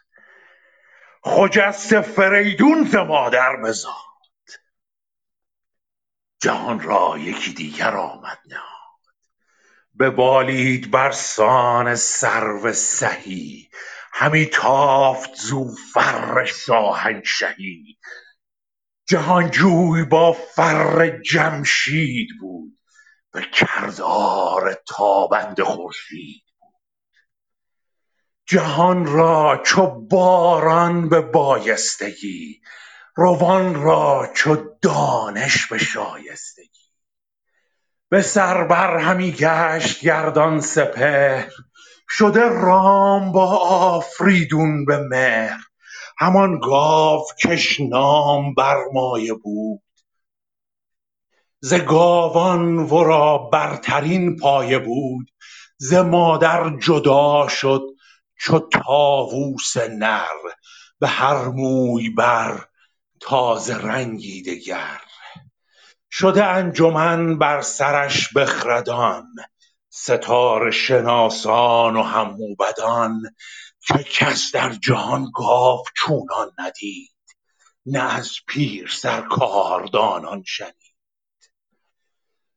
خجسته 1.23 2.01
فریدون 2.01 2.85
ز 2.85 2.95
مادر 2.95 3.57
بزاد. 3.57 3.95
جهان 6.41 6.81
را 6.81 7.19
یکی 7.19 7.53
دیگر 7.53 7.97
آمد 7.97 8.39
نهاد. 8.47 8.78
ببالید 10.01 10.91
برسان 10.91 11.95
سرو 11.95 12.73
سهی. 12.73 13.71
همی 14.13 14.47
تافت 14.47 15.35
زو 15.35 15.75
فر 15.95 16.45
شاهنشهی. 16.45 17.99
جهانجوی 19.09 20.05
با 20.05 20.33
فر 20.33 21.21
جمشید 21.21 22.29
بود. 22.41 22.79
به 23.33 23.43
کردار 23.53 24.83
تابنده 24.89 25.65
خورشید 25.65 26.43
جهان 28.47 29.07
را 29.07 29.63
چو 29.67 29.87
باران 29.87 31.09
به 31.09 31.21
بایستگی. 31.21 32.61
روان 33.17 33.83
را 33.83 34.33
چو 34.35 34.57
دانش 34.83 35.67
به 35.67 35.79
شایستگی. 35.79 36.78
به 38.11 38.23
سر 38.23 38.65
بر 38.65 38.97
همی 38.97 39.33
گشت 39.33 40.05
گردان 40.05 40.61
سپهر. 40.61 41.51
شده 42.09 42.49
رام 42.49 43.33
با 43.33 43.47
آفریدون 43.69 44.85
به 44.85 44.99
مهر. 44.99 45.61
همان 46.19 46.61
گاوکش 46.61 47.81
نام 47.81 48.55
برمایه 48.55 49.35
بود. 49.35 49.83
ز 51.61 51.75
گاوان 51.75 52.79
ورا 52.79 53.39
برترین 53.39 54.37
پایه 54.37 54.79
بود. 54.79 55.31
ز 55.77 55.95
مادر 55.95 56.77
جدا 56.79 57.49
شد 57.49 57.83
چو 58.39 58.59
طاووس 58.59 59.77
نر. 59.77 60.27
به 60.99 61.09
هر 61.09 61.49
موی 61.49 62.11
بر 62.11 62.65
تازه 63.21 63.79
رنگی 63.79 64.43
دگر. 64.43 65.08
شده 66.11 66.45
انجمن 66.45 67.39
بر 67.39 67.61
سرش 67.61 68.33
بخردان 68.33 69.35
ستاره 69.91 70.71
شناسان 70.71 71.97
و 71.97 72.03
هم 72.03 72.31
موبدان 72.31 73.23
که 73.87 73.99
کس 73.99 74.55
در 74.55 74.73
جهان 74.73 75.31
گاو 75.35 75.85
چونان 75.97 76.51
ندید 76.59 77.11
نه 77.87 78.15
از 78.15 78.31
پیرسر 78.47 79.21
کاردانان 79.21 80.43
شنید. 80.47 80.75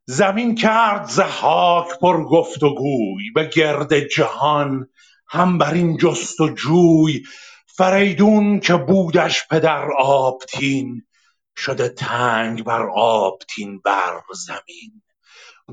زمین 0.05 0.55
کرد 0.55 1.09
ضحاک 1.09 1.99
پر 1.99 2.23
گفت 2.23 2.63
و 2.63 2.75
گوی 2.75 3.31
به 3.35 3.45
گرد 3.45 3.99
جهان 3.99 4.89
هم 5.27 5.57
بر 5.57 5.73
این 5.73 5.97
جست 5.97 6.41
و 6.41 6.49
جوی 6.49 7.23
فریدون 7.67 8.59
که 8.59 8.73
بودش 8.73 9.47
پدر 9.47 9.91
آبتین 9.97 11.03
شده 11.57 11.89
تنگ 11.89 12.63
بر 12.63 12.89
آبتین 12.95 13.79
بر 13.79 14.21
زمین. 14.33 15.01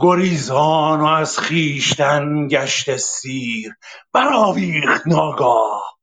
گریزان 0.00 1.00
و 1.00 1.04
از 1.04 1.38
خویشتن 1.38 2.48
گشته 2.48 2.96
سیر 2.96 3.74
برآویخت 4.12 5.06
ناگاه 5.06 5.98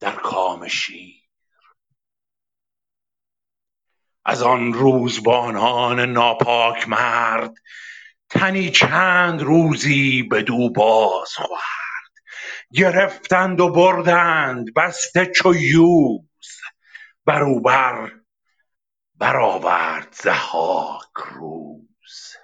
در 0.00 0.16
کام 0.16 0.68
شیر. 0.68 1.22
از 4.24 4.42
آن 4.42 4.72
روزبانان 4.72 6.00
ناپاک 6.00 6.88
مرد 6.88 7.54
تنی 8.30 8.70
چند 8.70 9.42
روزی 9.42 10.22
بدو 10.22 10.70
باز 10.70 11.32
خورد. 11.34 12.12
گرفتند 12.72 13.60
و 13.60 13.70
بردند 13.70 14.74
بسته 14.74 15.26
چو 15.26 15.54
یوز. 15.54 16.60
بر 17.24 17.42
او 17.42 17.60
بر 17.60 18.12
برآورد 19.18 20.16
ضحاک 20.22 21.12
روز. 21.34 22.36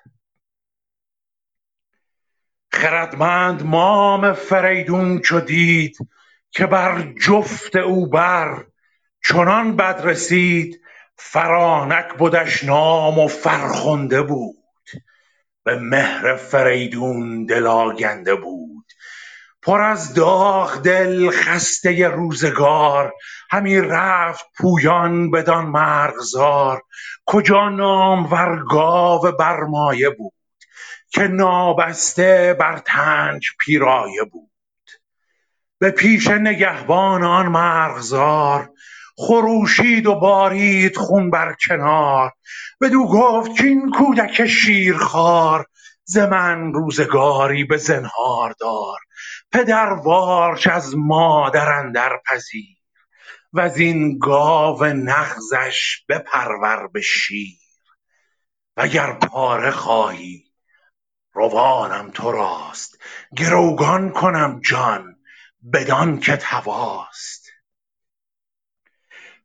خردمند 2.73 3.63
مام 3.63 4.33
فریدون 4.33 5.21
چو 5.21 5.41
دید 5.41 5.97
که 6.51 6.67
بر 6.67 7.13
جفت 7.27 7.77
او 7.77 8.07
بر. 8.07 8.67
چنان 9.25 9.77
بد 9.77 10.01
رسید 10.05 10.81
فرانک 11.17 12.07
بدش 12.21 12.65
نام 12.65 13.19
و 13.19 13.29
فرخنده 13.29 14.23
بود. 14.23 14.57
به 15.65 15.79
مهر 15.79 16.37
فریدون 16.37 17.47
دل 17.47 17.67
آگنده 17.67 18.35
بود. 18.35 18.93
پر 19.63 19.81
از 19.81 20.15
داغ 20.15 20.83
دل 20.83 21.31
خسته 21.31 22.09
روزگار 22.09 23.15
همی 23.53 23.81
رفت 23.81 24.45
پویان 24.59 25.31
بدان 25.31 25.65
مرغزار 25.65 26.83
کجا 27.27 27.69
نامور 27.69 28.65
گاو 28.71 29.33
برمایه 29.33 30.11
بود 30.11 30.33
که 31.11 31.23
نابسته 31.23 32.57
بر 32.61 32.79
تنش 32.79 33.53
پیرایه 33.61 34.25
بود. 34.33 34.51
به 35.79 35.91
پیش 35.91 36.29
نگهبان 36.29 37.25
آن 37.25 37.47
مرغزار 37.47 38.71
خروشید 39.17 40.07
و 40.07 40.15
بارید 40.15 40.97
خون 40.97 41.31
بر 41.31 41.57
کنار. 41.67 42.33
بدو 42.81 43.07
گفت 43.07 43.59
کاین 43.59 43.91
کودک 43.91 44.47
شیرخوار 44.47 45.67
ز 46.05 46.19
من 46.19 46.73
روزگاری 46.73 47.65
به 47.65 47.77
زنهار 47.77 48.55
دار. 48.61 48.99
پدروارش 49.53 50.67
از 50.67 50.95
مادر 50.97 51.73
اندر 51.73 52.21
پذیر. 52.27 52.82
وزین 53.53 54.19
گاو 54.19 54.85
نغزش 54.85 56.05
بپرور 56.09 56.89
به 56.89 57.01
شیر. 57.01 57.59
وگر 58.77 59.13
پاره 59.13 59.71
خواهی 59.71 60.45
روانم 61.33 62.11
تو 62.11 62.33
راست. 62.33 62.99
گروگان 63.37 64.11
کنم 64.11 64.61
جان 64.65 65.17
بدانکت 65.73 66.43
هواست 66.45 67.49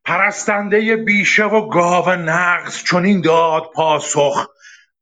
پرستنده 0.06 0.96
بیشه 0.96 1.46
و 1.46 1.70
گاو 1.70 2.10
نغز 2.10 2.84
چنین 2.84 3.22
داد 3.22 3.72
پاسخ 3.74 4.48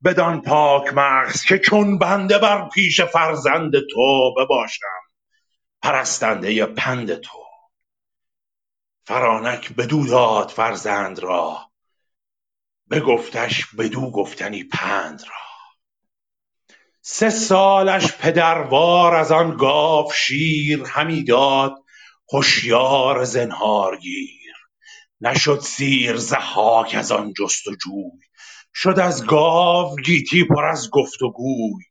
بدان 0.04 0.42
پاک 0.42 0.94
مغز 0.94 1.42
که 1.42 1.58
چون 1.58 1.98
بنده 1.98 2.38
بر 2.38 2.68
پیش 2.68 3.00
فرزند 3.00 3.72
تو 3.92 4.34
بباشم. 4.36 4.86
پرستنده 5.82 6.66
پند 6.66 7.14
تو. 7.14 7.45
فرانک 9.06 9.72
بدو 9.72 10.06
داد 10.06 10.48
فرزند 10.50 11.18
را. 11.18 11.70
بگفتش 12.90 13.66
بدو 13.78 14.10
گفتنی 14.10 14.64
پند 14.64 15.22
را. 15.22 15.36
سه 17.00 17.30
سالش 17.30 18.12
پدروار 18.12 19.14
از 19.14 19.32
آن 19.32 19.56
گاو 19.56 20.12
شیر 20.12 20.84
همی 20.86 21.24
داد 21.24 21.74
هشیار 22.34 23.24
زنهارگیر 23.24 24.54
نشد 25.20 25.60
سیر 25.60 26.16
ضحاک 26.16 26.94
از 26.94 27.12
آن 27.12 27.32
جست 27.32 27.68
و 27.68 27.74
جوی. 27.74 28.20
شد 28.74 28.98
از 28.98 29.26
گاو 29.26 29.96
گیتی 29.96 30.44
پر 30.44 30.64
از 30.64 30.90
گفت 30.90 31.22
و 31.22 31.32
گوی. 31.32 31.84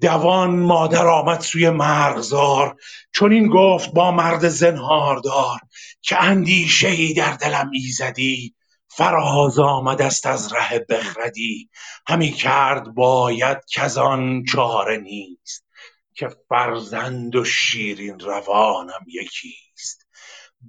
دوان 0.00 0.50
مادر 0.50 1.06
آمد 1.06 1.40
سوی 1.40 1.70
مرغزار 1.70 2.76
چنین 3.14 3.48
گفت 3.48 3.92
با 3.92 4.10
مرد 4.10 4.48
زنهاردار 4.48 5.58
که 6.02 6.22
اندیشه 6.22 6.88
ای 6.88 7.14
در 7.14 7.32
دلم 7.32 7.70
ایزدی 7.72 8.54
فراز 8.88 9.58
آمدست 9.58 10.26
از 10.26 10.52
ره 10.52 10.86
بخردی. 10.88 11.70
همی 12.08 12.32
کرد 12.32 12.94
باید 12.94 13.58
کز 13.74 13.98
آن 13.98 14.44
چاره 14.44 14.96
نیست 14.96 15.66
که 16.14 16.28
فرزند 16.48 17.36
و 17.36 17.44
شیرین 17.44 18.20
روانم 18.20 19.04
یکیست. 19.06 20.06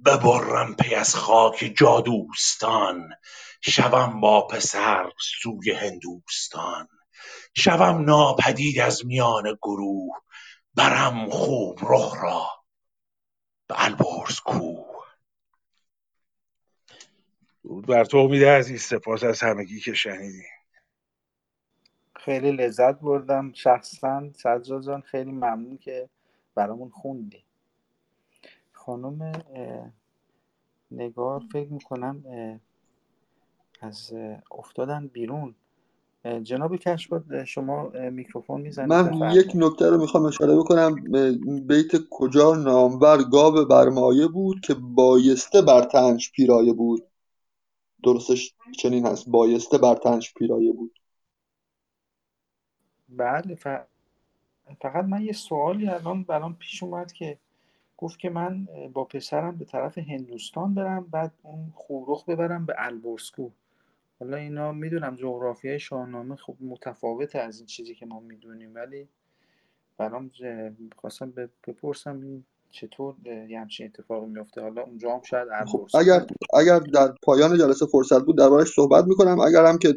ببرم 0.06 0.76
پی 0.76 0.94
از 0.94 1.14
خاک 1.14 1.72
جادوستان 1.76 3.08
شوم 3.60 4.20
با 4.20 4.46
پسر 4.46 5.10
سوی 5.42 5.72
هندوستان. 5.72 6.88
شوم 7.54 8.04
ناپدید 8.04 8.80
از 8.80 9.06
میان 9.06 9.58
گروه 9.62 10.16
برم 10.74 11.30
خوب 11.30 11.78
رخ 11.82 12.14
را 12.22 12.46
به 13.66 13.84
البرز 13.84 14.40
کوه. 14.40 14.92
درود 17.64 17.86
بر 17.86 18.04
تو 18.04 18.16
امید 18.18 18.44
عزیز 18.44 18.82
سپاس 18.82 19.24
از 19.24 19.42
همگی 19.42 19.80
که 19.80 19.94
شنیدیم 19.94 20.44
خیلی 22.16 22.52
لذت 22.52 23.00
بردم 23.00 23.52
شخصا. 23.52 24.30
سجاد 24.32 24.82
جان 24.82 25.00
خیلی 25.00 25.30
ممنون 25.30 25.78
که 25.78 26.08
برامون 26.54 26.90
خوندی. 26.90 27.44
خانم 28.72 29.32
نگار 30.90 31.42
فکر 31.52 31.68
می‌کنم 31.68 32.24
از 33.80 34.12
افتادن 34.50 35.06
بیرون. 35.06 35.54
جناب 36.42 36.76
کشفات 36.76 37.44
شما 37.44 37.88
میکروفون 38.10 38.60
می‌زنید 38.60 38.92
من 38.92 39.32
یک 39.34 39.52
نکته 39.54 39.90
رو 39.90 40.00
می‌خوام 40.00 40.24
اشاره 40.24 40.56
بکنم. 40.56 40.94
بیت 41.66 41.90
کجا 42.10 42.54
نامور 42.54 43.22
گاو 43.22 43.64
برمایه 43.64 44.26
بود 44.26 44.60
که 44.60 44.74
بایسته 44.74 45.62
بر 45.62 45.82
تنش 45.82 46.32
پیرایه 46.32 46.72
بود؟ 46.72 47.02
درستش 48.04 48.54
چنین 48.78 49.06
هست. 49.06 49.28
بایسته 49.28 49.78
بر 49.78 49.94
تنش 49.94 50.34
پیرایه 50.34 50.72
بود. 50.72 50.98
بله 53.08 53.54
ف- 53.54 53.86
فقط 54.82 55.04
من 55.04 55.22
یه 55.22 55.32
سوالی 55.32 55.88
الان 55.88 56.22
برام 56.22 56.54
پیش 56.54 56.82
اومد 56.82 57.12
که 57.12 57.38
گفت 57.96 58.18
که 58.18 58.30
من 58.30 58.68
با 58.92 59.04
پسرم 59.04 59.56
به 59.56 59.64
طرف 59.64 59.98
هندوستان 59.98 60.74
برم 60.74 61.06
بعد 61.10 61.32
اون 61.42 61.72
خوروخ 61.74 62.24
ببرم 62.24 62.66
به 62.66 62.74
البرزکو. 62.78 63.50
حالا 64.22 64.36
اینا 64.36 64.72
می‌دونم 64.72 65.16
جغرافیای 65.16 65.78
شاهنامه 65.78 66.36
خب 66.36 66.56
متفاوته 66.60 67.38
از 67.38 67.58
این 67.58 67.66
چیزی 67.66 67.94
که 67.94 68.06
ما 68.06 68.20
می‌دونیم 68.20 68.74
ولی 68.74 69.08
برام 69.98 70.30
خواستم 70.96 71.32
بپرسم 71.66 72.20
این 72.20 72.44
چطور 72.70 73.14
یه 73.48 73.60
همچین 73.60 73.86
اتفاقی 73.86 74.26
میفته 74.26 74.60
حالا 74.60 74.82
اونجا 74.82 75.14
هم 75.14 75.22
شاید 75.22 75.48
خب 75.66 75.88
اگر 75.94 76.26
اگر 76.54 76.78
در 76.78 77.14
پایان 77.22 77.58
جلسه 77.58 77.86
فرصت 77.86 78.22
بود 78.22 78.38
دربارش 78.38 78.68
صحبت 78.68 79.04
می‌کنم. 79.04 79.40
اگر 79.40 79.64
هم 79.64 79.78
که 79.78 79.94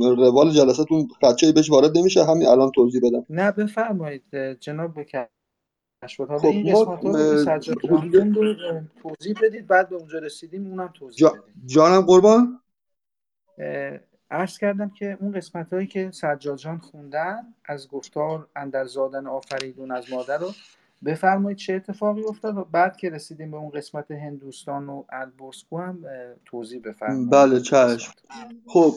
روال 0.00 0.50
جلسهتون 0.50 1.08
خدشه‌ای 1.22 1.52
بهش 1.52 1.70
وارد 1.70 1.98
نمیشه 1.98 2.24
همین 2.24 2.46
الان 2.46 2.70
توضیح 2.74 3.00
بدم. 3.04 3.26
نه 3.30 3.52
بفرمایید. 3.52 4.36
جناب 4.60 5.06
حالا 6.18 6.38
خب 6.38 6.46
این 6.46 6.72
قسمت 6.72 7.04
ها 7.04 7.10
رو 8.34 8.54
توضیح 9.02 9.34
بدید 9.42 9.66
بعد 9.66 9.88
به 9.88 9.96
اونجا 9.96 10.18
رسیدیم 10.18 10.66
اونم 10.66 10.92
توضیح 10.94 11.18
جا 11.18 11.28
بدید 11.28 11.66
جانم 11.66 12.00
قربان؟ 12.00 12.61
عرض 14.30 14.58
کردم 14.58 14.90
که 14.90 15.18
اون 15.20 15.32
قسمت 15.32 15.72
هایی 15.72 15.86
که 15.86 16.10
سجاد 16.10 16.58
جان 16.58 16.78
خوندن 16.78 17.54
از 17.64 17.88
گفتار 17.88 18.48
اندر 18.56 18.84
زادن 18.84 19.26
آفریدون 19.26 19.90
از 19.90 20.12
مادر 20.12 20.38
رو 20.38 20.52
بفرمایید 21.04 21.58
چه 21.58 21.72
اتفاقی 21.72 22.24
افتاد 22.24 22.56
و 22.56 22.64
بعد 22.64 22.96
که 22.96 23.10
رسیدیم 23.10 23.50
به 23.50 23.56
اون 23.56 23.70
قسمت 23.70 24.10
هندوستان 24.10 24.88
و 24.88 25.04
البرزکو 25.08 25.78
هم 25.78 26.04
توضیح 26.44 26.80
بفرمایید. 26.80 27.30
بله 27.30 27.60
چشم. 27.60 28.12
خب 28.66 28.94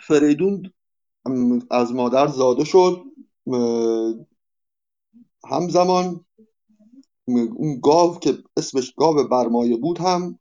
فریدون 0.00 0.72
از 1.70 1.92
مادر 1.92 2.26
زاده 2.26 2.64
شد. 2.64 3.02
همزمان 5.50 6.24
اون 7.26 7.80
گاو 7.82 8.18
که 8.18 8.38
اسمش 8.56 8.94
گاو 8.96 9.28
برمایه 9.28 9.76
بود 9.76 9.98
هم 9.98 10.38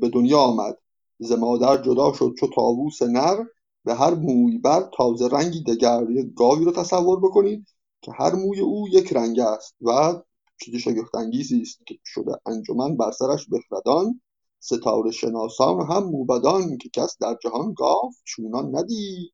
به 0.00 0.08
دنیا 0.12 0.38
آمد. 0.38 0.78
ز 1.18 1.32
مادر 1.32 1.82
جدا 1.82 2.12
شد 2.12 2.34
چو 2.40 2.46
طاووس 2.46 3.02
نر 3.02 3.44
به 3.84 3.94
هر 3.94 4.14
موی 4.14 4.58
بر 4.58 4.90
تازه 4.96 5.28
رنگی 5.28 5.62
دگر 5.62 6.10
یک 6.10 6.34
گاوی 6.34 6.64
رو 6.64 6.72
تصور 6.72 7.20
بکنید 7.20 7.66
که 8.02 8.12
هر 8.12 8.34
موی 8.34 8.60
او 8.60 8.88
یک 8.88 9.12
رنگ 9.12 9.40
است 9.40 9.76
و 9.80 10.22
چیز 10.60 10.74
شگفت 10.74 11.14
انگیزی 11.14 11.60
است 11.60 11.86
که 11.86 11.94
شده 12.04 12.32
انجمن 12.46 12.96
بر 12.96 13.10
سرش 13.10 13.46
بخردان 13.52 14.20
ستاره 14.60 15.10
شناسان 15.10 15.86
هم 15.90 16.04
موبدان 16.04 16.78
که 16.78 16.88
کس 16.88 17.16
در 17.20 17.36
جهان 17.42 17.74
گاو 17.76 18.12
چونان 18.24 18.76
ندید. 18.76 19.32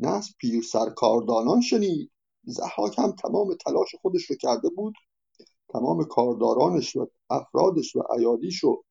نه 0.00 0.08
از 0.08 0.28
پیر 0.38 0.62
سرکاردانان 0.62 1.60
شنید. 1.60 2.10
ضحاک 2.46 2.98
هم 2.98 3.12
تمام 3.12 3.54
تلاش 3.54 3.94
خودش 4.02 4.24
رو 4.30 4.36
کرده 4.36 4.68
بود. 4.68 4.94
تمام 5.68 6.04
کاردارانش 6.04 6.96
و 6.96 7.06
افرادش 7.30 7.96
و 7.96 8.02
ایادیش 8.18 8.64
رو 8.64 8.84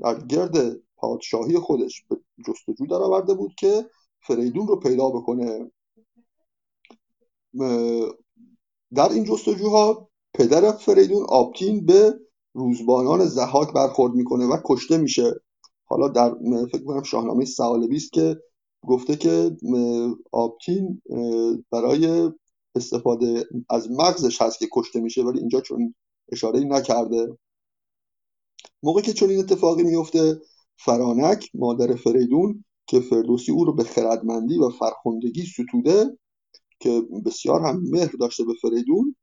در 0.00 0.26
گرد 0.26 0.56
پادشاهی 1.04 1.58
خودش 1.58 2.02
به 2.08 2.16
جستجو 2.46 2.86
درآورده 2.86 3.34
بود 3.34 3.54
که 3.58 3.86
فریدون 4.20 4.66
رو 4.66 4.76
پیدا 4.76 5.10
بکنه. 5.10 5.70
در 8.94 9.12
این 9.12 9.24
جستجوها 9.24 10.08
پدر 10.34 10.72
فریدون 10.72 11.26
آپتین 11.28 11.86
به 11.86 12.20
روزبانان 12.54 13.24
زحاک 13.24 13.72
برخورد 13.72 14.14
می‌کنه 14.14 14.46
و 14.46 14.56
کشته 14.64 14.98
میشه. 14.98 15.40
حالا 15.84 16.08
در 16.08 16.34
فکر 16.72 16.84
کنم 16.84 17.02
شاهنامه 17.02 17.44
سهالبی 17.44 17.96
است 17.96 18.12
که 18.12 18.36
گفته 18.86 19.16
که 19.16 19.56
آپتین 20.32 21.02
برای 21.70 22.30
استفاده 22.74 23.48
از 23.70 23.90
مغزش 23.90 24.42
هست 24.42 24.58
که 24.58 24.68
کشته 24.72 25.00
میشه 25.00 25.22
ولی 25.22 25.38
اینجا 25.38 25.60
چون 25.60 25.94
اشاره 26.32 26.60
نکرده. 26.60 27.38
موقعی 28.82 29.02
که 29.02 29.12
چنین 29.12 29.38
اتفاقی 29.38 29.82
میفته 29.82 30.40
فرانک 30.76 31.50
مادر 31.54 31.94
فریدون 31.94 32.64
که 32.86 33.00
فردوسی 33.00 33.52
او 33.52 33.64
رو 33.64 33.72
به 33.72 33.84
خردمندی 33.84 34.58
و 34.58 34.68
فرخندگی 34.68 35.42
ستوده 35.46 36.18
که 36.80 37.02
بسیار 37.26 37.60
هم 37.60 37.82
مهر 37.90 38.12
داشته 38.20 38.44
به 38.44 38.52
فریدون 38.62 39.16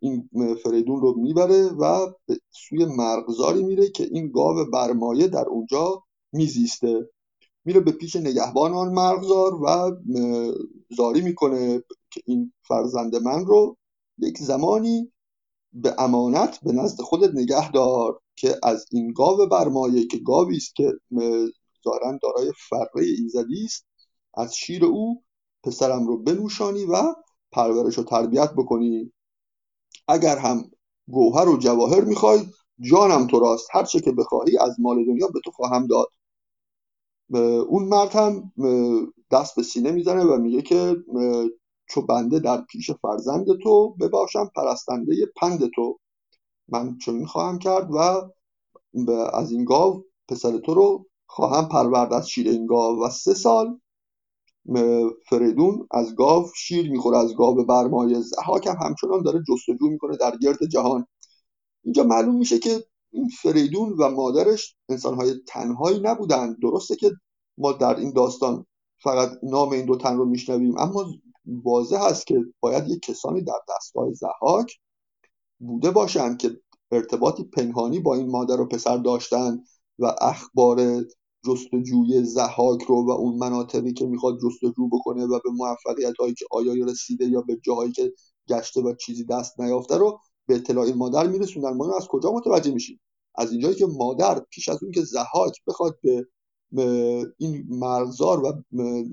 این 0.00 0.28
فریدون 0.62 1.00
رو 1.00 1.14
می‌بره 1.18 1.68
و 1.68 2.12
به 2.26 2.40
سوی 2.50 2.84
مرغزاری 2.84 3.62
میره 3.62 3.88
که 3.88 4.08
این 4.12 4.30
گاو 4.30 4.64
برمایه 4.72 5.28
در 5.28 5.44
اونجا 5.48 6.02
میزیسته. 6.32 7.08
میره 7.64 7.80
به 7.80 7.92
پیش 7.92 8.16
نگهبان 8.16 8.72
آن 8.72 8.92
مرغزار 8.92 9.54
و 9.62 9.96
زاری 10.96 11.20
می‌کنه 11.20 11.82
که 12.10 12.20
این 12.26 12.52
فرزند 12.68 13.16
من 13.16 13.46
رو. 13.46 13.76
یک 14.18 14.38
زمانی 14.38 15.12
به 15.72 15.94
امانت 15.98 16.60
به 16.62 16.72
نزد 16.72 17.00
خودت 17.00 17.30
نگه 17.34 17.70
دار 17.70 18.20
که 18.36 18.56
از 18.62 18.86
این 18.90 19.12
گاو 19.12 19.46
برمایه 19.46 20.06
که 20.06 20.18
گاوی 20.18 20.56
است 20.56 20.74
که 20.74 20.92
ظاهرا 21.84 22.18
دارای 22.22 22.52
فره 22.68 23.04
ایزدی 23.18 23.64
است 23.64 23.86
از 24.34 24.56
شیر 24.56 24.84
او 24.84 25.22
پسرم 25.64 26.06
رو 26.06 26.22
بنوشانی 26.22 26.84
و 26.84 27.14
پرورش 27.52 27.98
و 27.98 28.02
تربیت 28.02 28.52
بکنی. 28.52 29.12
اگر 30.08 30.38
هم 30.38 30.70
گوهر 31.10 31.48
و 31.48 31.56
جواهر 31.58 32.00
می‌خوای 32.00 32.40
جانم 32.80 33.26
تو 33.26 33.40
راست. 33.40 33.68
هر 33.72 33.84
چه 33.84 34.00
که 34.00 34.12
بخواهی 34.12 34.58
از 34.58 34.76
مال 34.80 35.04
دنیا 35.04 35.26
به 35.26 35.40
تو 35.44 35.50
خواهم 35.50 35.86
داد. 35.86 36.06
اون 37.68 37.84
مرد 37.84 38.12
هم 38.12 38.52
دست 39.30 39.56
به 39.56 39.62
سینه 39.62 39.90
می‌زنه 39.90 40.24
و 40.24 40.36
میگه 40.36 40.62
که 40.62 40.96
چو 41.90 42.02
بنده 42.02 42.38
در 42.38 42.60
پیش 42.60 42.90
فرزند 42.90 43.46
تو 43.62 43.94
بباشم 44.00 44.50
پرستنده 44.56 45.14
پند 45.36 45.70
تو. 45.74 45.98
من 46.68 46.98
چنین 46.98 47.26
خواهم 47.26 47.58
کرد 47.58 47.90
و 47.90 49.10
از 49.34 49.52
این 49.52 49.64
گاو 49.64 50.04
پسر 50.28 50.58
تو 50.58 50.74
رو 50.74 51.06
خواهم 51.26 51.68
پرورد 51.68 52.12
از 52.12 52.28
شیر 52.28 52.48
این 52.48 52.66
گاو. 52.66 53.04
و 53.04 53.10
سه 53.10 53.34
سال 53.34 53.80
فریدون 55.28 55.88
از 55.90 56.14
گاو 56.14 56.46
شیر 56.56 56.90
می‌خوره 56.90 57.18
از 57.18 57.34
گاو 57.34 57.64
برمایه. 57.64 58.20
زحاک 58.20 58.66
هم 58.66 58.76
همچنان 58.80 59.22
داره 59.22 59.42
جستجو 59.48 59.88
می‌کنه 59.88 60.16
در 60.16 60.36
گرد 60.36 60.64
جهان. 60.64 61.06
اینجا 61.84 62.02
معلوم 62.04 62.34
میشه 62.34 62.58
که 62.58 62.84
این 63.12 63.28
فریدون 63.42 63.92
و 63.98 64.10
مادرش 64.10 64.76
انسانهای 64.88 65.34
تنهایی 65.46 66.00
نبودند. 66.00 66.56
درسته 66.62 66.96
که 66.96 67.10
ما 67.58 67.72
در 67.72 67.96
این 67.96 68.12
داستان 68.12 68.66
فقط 69.02 69.30
نام 69.42 69.70
این 69.70 69.84
دو 69.86 69.96
تن 69.96 70.16
رو 70.16 70.24
میشنویم 70.24 70.78
اما 70.78 71.04
واضح 71.46 71.98
هست 72.00 72.26
که 72.26 72.44
باید 72.60 72.88
یک 72.88 73.02
کسانی 73.02 73.42
در 73.42 73.60
دستگاه 73.76 74.12
زحاک 74.12 74.80
بوده 75.58 75.90
باشند 75.90 76.38
که 76.38 76.60
ارتباطی 76.92 77.44
پنهانی 77.44 78.00
با 78.00 78.14
این 78.14 78.30
مادر 78.30 78.60
و 78.60 78.68
پسر 78.68 78.96
داشتن 78.96 79.64
و 79.98 80.14
اخبار 80.20 81.04
جستجوی 81.46 82.24
زحاک 82.24 82.82
رو 82.82 83.06
و 83.06 83.10
اون 83.10 83.38
مناطقی 83.38 83.92
که 83.92 84.06
می‌خواد 84.06 84.38
جستجو 84.42 84.88
بکنه 84.88 85.24
و 85.24 85.40
به 85.44 85.50
موفقیت 85.50 86.16
هایی 86.20 86.34
که 86.34 86.46
آیا 86.50 86.84
رسیده 86.84 87.26
یا 87.26 87.40
به 87.40 87.56
جاهایی 87.62 87.92
که 87.92 88.12
گشته 88.48 88.80
و 88.80 88.94
چیزی 88.94 89.24
دست 89.24 89.60
نیافته 89.60 89.96
رو 89.96 90.20
به 90.46 90.54
اطلاع 90.54 90.84
این 90.84 90.96
مادر 90.96 91.26
میرسوندن. 91.26 91.76
ما 91.76 91.96
از 91.96 92.08
کجا 92.08 92.32
متوجه 92.32 92.70
میشیم؟ 92.70 93.00
از 93.34 93.52
اینجایی 93.52 93.74
که 93.74 93.86
مادر 93.86 94.40
پیش 94.50 94.68
از 94.68 94.82
اون 94.82 94.92
که 94.92 95.02
زحاک 95.02 95.62
بخواد 95.66 95.98
به 96.02 96.26
این 97.38 97.66
مرزار 97.68 98.44
و 98.44 98.62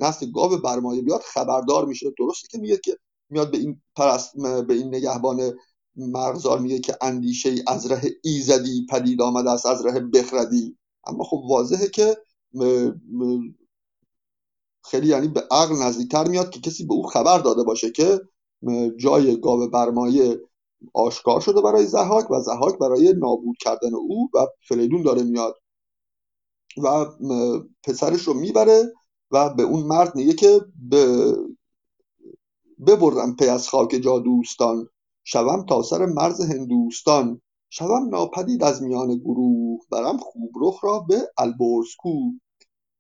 نسل 0.02 0.32
گاو 0.32 0.58
برمایه 0.58 1.02
بیاد 1.02 1.22
خبردار 1.22 1.86
میشه. 1.86 2.14
درسته 2.20 2.48
که 2.52 2.58
میگه 2.58 2.78
که 2.78 2.98
میاد 3.30 3.52
به 3.52 3.58
این 3.58 3.82
پرست 3.96 4.38
به 4.38 4.74
این 4.74 4.88
نگهبان 4.88 5.54
مرغزار 5.96 6.60
میگه 6.60 6.80
که 6.80 6.98
اندیشه 7.02 7.50
ای 7.50 7.64
از 7.68 7.92
ره 7.92 8.02
ایزدی 8.24 8.86
پدید 8.90 9.22
آمده 9.22 9.52
است 9.52 9.66
از 9.66 9.86
ره 9.86 10.00
بخردی. 10.00 10.78
اما 11.08 11.24
خب 11.24 11.42
واضحه 11.50 11.88
که 11.88 12.18
خیلی 14.84 15.08
یعنی 15.08 15.28
به 15.28 15.44
عقل 15.52 15.76
نزدیکتر 15.76 16.28
میاد 16.28 16.50
که 16.50 16.60
کسی 16.60 16.86
به 16.86 16.94
او 16.94 17.04
خبر 17.04 17.40
داده 17.40 17.64
باشه 17.64 17.92
که 17.92 18.22
جای 18.98 19.42
گاو 19.42 19.68
برمایه 19.68 20.42
آشکار 20.94 21.42
شده 21.42 21.62
برای 21.62 21.86
زحاک 21.86 22.32
و 22.32 22.42
زحاک 22.42 22.78
برای 22.78 23.14
نابود 23.14 23.58
کردن 23.60 23.94
او 23.94 24.30
و 24.34 24.48
فریدون 24.68 25.02
داره 25.02 25.24
میاد. 25.24 25.56
و 26.84 27.06
پسرش 27.84 28.22
رو 28.22 28.34
می‌بره 28.34 28.94
و 29.32 29.54
به 29.54 29.64
اون 29.64 29.84
مرد 29.84 30.16
میگه 30.16 30.34
که 30.34 30.62
به 30.90 31.36
ببرم 32.88 33.36
پی 33.36 33.46
از 33.46 33.70
خاک 33.70 33.90
جادوستان 34.04 34.90
شوم 35.24 35.66
تا 35.66 35.82
سر 35.82 36.06
مرز 36.06 36.42
هندوستان. 36.42 37.42
شوم 37.70 38.10
ناپدید 38.10 38.64
از 38.64 38.84
میان 38.84 39.18
گروه 39.18 39.80
برم 39.92 40.18
خوب 40.18 40.52
رخ 40.62 40.84
را 40.84 41.00
به 41.00 41.32
البرز 41.38 41.88
کو. 41.98 42.32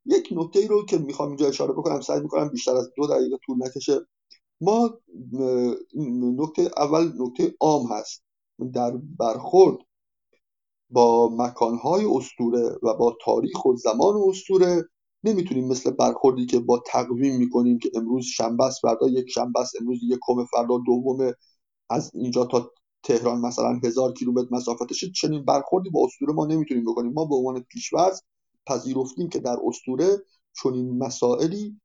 یک 0.06 0.30
نکته 0.32 0.68
رو 0.68 0.86
که 0.86 0.98
می‌خوام 0.98 1.28
اینجا 1.28 1.48
اشاره 1.48 1.74
بکنم 1.74 2.02
سعی 2.02 2.20
می‌کنم 2.20 2.50
بیشتر 2.50 2.76
از 2.76 2.90
دو 2.96 3.08
دقیقه 3.08 3.38
طول 3.46 3.66
نکشه. 3.66 4.00
ما 4.62 5.00
نکته 6.38 6.72
اول 6.78 7.12
نکته 7.18 7.56
عام 7.60 7.92
هست. 7.92 8.24
در 8.74 8.98
برخورد 9.20 9.78
با 10.90 11.30
مکانهای 11.38 12.06
استوره 12.06 12.76
و 12.84 12.94
با 12.94 13.18
تاریخ 13.26 13.66
و 13.66 13.76
زمان 13.76 14.16
استوره 14.30 14.90
نمی‌تونیم 15.24 15.68
مثل 15.68 15.92
برخوردی 15.92 16.46
که 16.46 16.60
با 16.60 16.84
تقویم 16.86 17.38
می‌کنیم 17.38 17.80
که 17.80 17.92
امروز 17.96 18.26
شنبه 18.26 18.66
است 18.66 18.80
فردا 18.82 19.08
یک 19.08 19.30
شنبه 19.30 19.60
است 19.60 19.74
امروز 19.82 20.00
یکم 20.04 20.46
فردا 20.52 20.78
دوم. 20.86 21.34
از 21.90 22.12
اینجا 22.14 22.46
تا 22.46 22.72
تهران 23.04 23.42
مثلا 23.42 23.80
هزار 23.84 24.14
کیلومتر 24.14 24.48
مسافتشه 24.52 25.12
چنین 25.12 25.46
برخوردی 25.46 25.90
با 25.90 26.06
اسطوره 26.06 26.34
ما 26.34 26.46
نمی‌تونیم 26.46 26.86
بکنیم. 26.86 27.14
ما 27.14 27.26
به 27.26 27.36
عنوان 27.36 27.60
پیشورز 27.60 28.22
پذیرفتیم 28.66 29.30
که 29.30 29.40
در 29.40 29.58
اسطوره 29.68 30.18
چنین 30.64 30.98
مسائلی 30.98 31.82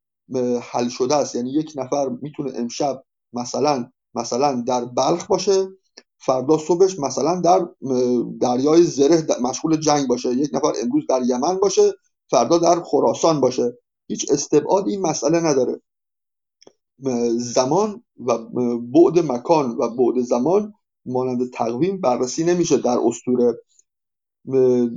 حل 0.62 0.88
شده 0.88 1.16
است. 1.16 1.34
یعنی 1.34 1.50
یک 1.50 1.72
نفر 1.76 2.08
می‌تونه 2.08 2.52
امشب 2.56 3.04
مثلا 3.32 3.90
مثلا 4.14 4.64
در 4.66 4.84
بلخ 4.84 5.26
باشه 5.26 5.68
فردا 6.24 6.58
صبحش 6.58 6.98
مثلا 6.98 7.40
در 7.40 7.68
دریای 8.40 8.82
زره 8.82 9.26
مشغول 9.42 9.76
جنگ 9.76 10.08
باشه. 10.08 10.28
یک 10.34 10.50
نفر 10.52 10.72
امروز 10.82 11.06
در 11.08 11.22
یمن 11.26 11.58
باشه 11.58 11.92
فردا 12.30 12.58
در 12.58 12.82
خراسان 12.82 13.40
باشه. 13.40 13.78
هیچ 14.08 14.30
استبعاد 14.30 14.88
این 14.88 15.00
مسئله 15.00 15.40
نداره. 15.40 15.80
زمان 17.36 18.04
و 18.26 18.38
بعد 18.78 19.18
مکان 19.18 19.70
و 19.70 19.88
بعد 19.88 20.22
زمان 20.22 20.74
مانند 21.06 21.50
تقویم 21.50 22.00
بررسی 22.00 22.44
نمیشه 22.44 22.76
در 22.76 22.98
استوره 23.04 23.58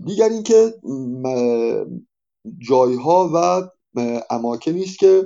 دیگر 0.05 0.29
اینکه 0.29 0.73
جایها 2.57 3.31
و 3.33 3.67
اماکنی 4.29 4.83
است 4.83 4.99
که 4.99 5.25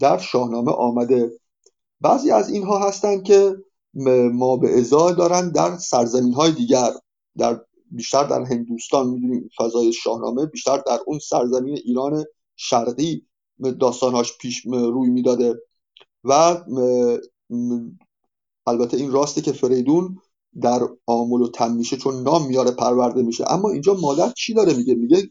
در 0.00 0.18
شاهنامه 0.18 0.72
آمده. 0.72 1.32
بعضی 2.00 2.30
از 2.30 2.50
اینها 2.50 2.78
هستند 2.78 3.22
که 3.22 3.56
ما 4.32 4.56
به 4.56 4.78
ازای 4.78 5.14
دارند 5.14 5.54
در 5.54 5.76
سرزمین 5.76 6.32
های 6.32 6.52
دیگر 6.52 6.90
در 7.38 7.60
بیشتر 7.90 8.24
در 8.24 8.42
هندوستان 8.42 9.08
می‌دونیم 9.08 9.50
فضای 9.58 9.92
شاهنامه 9.92 10.46
بیشتر 10.46 10.76
در 10.76 10.98
اون 11.06 11.18
سرزمین 11.18 11.78
ایران 11.84 12.24
شرقی 12.56 13.26
داستانهاش 13.80 14.38
پیش 14.38 14.64
روی 14.66 15.10
می‌داده 15.10 15.54
و 16.24 16.32
البته 18.66 18.96
این 18.96 19.12
راسته 19.12 19.40
که 19.40 19.52
فریدون 19.52 20.18
در 20.60 20.80
آمل 21.06 21.40
و 21.40 21.48
تمیشه 21.48 21.96
چون 21.96 22.22
نام 22.22 22.46
میاره 22.46 22.70
پرورده 22.70 23.22
میشه. 23.22 23.52
اما 23.52 23.70
اینجا 23.70 23.94
مادر 23.94 24.30
چی 24.30 24.54
داره 24.54 24.74
میگه؟ 24.74 24.94
میگه 24.94 25.30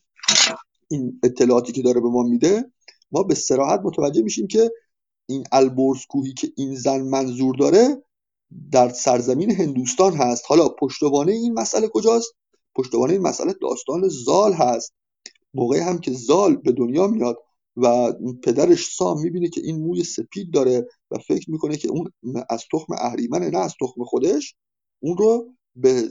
این 0.88 1.20
اطلاعاتی 1.24 1.72
که 1.72 1.82
داره 1.82 2.02
به 2.02 2.10
ما 2.10 2.24
میده 2.24 2.72
ما 3.12 3.24
به 3.24 3.36
سراحت 3.36 3.80
متوجه 3.84 4.22
میشیم 4.22 4.48
که 4.48 4.72
این 5.26 5.44
البرز 5.52 6.06
کوهی 6.10 6.34
که 6.34 6.52
این 6.58 6.76
زن 6.76 7.02
منظور 7.02 7.56
داره 7.56 8.04
در 8.72 8.90
سرزمین 8.90 9.52
هندوستان 9.52 10.14
هست. 10.14 10.44
حالا 10.48 10.70
پشتوانه 10.70 11.32
این 11.32 11.54
مسئله 11.54 11.88
کجاست؟ 11.88 12.34
پشتوانه 12.76 13.14
این 13.14 13.22
مسئله 13.22 13.54
داستان 13.62 14.08
زال 14.08 14.54
هست. 14.54 14.94
موقعی 15.54 15.80
هم 15.80 16.00
که 16.00 16.12
زال 16.12 16.56
به 16.56 16.72
دنیا 16.72 17.08
میاد 17.08 17.38
و 17.78 18.14
پدرش 18.44 18.96
سام 18.96 19.22
می‌بینه 19.22 19.50
که 19.50 19.62
این 19.62 19.80
موی 19.80 20.04
سپید 20.04 20.54
داره 20.54 20.88
و 21.12 21.18
فکر 21.18 21.52
می‌کنه 21.52 21.78
که 21.78 21.90
اون 21.90 22.12
از 22.50 22.64
تخم 22.74 22.94
اهریمنه 22.94 23.50
نه 23.50 23.58
از 23.58 23.74
تخم 23.82 24.04
خودش. 24.04 24.56
اون 25.00 25.18
رو 25.18 25.54
به 25.76 26.10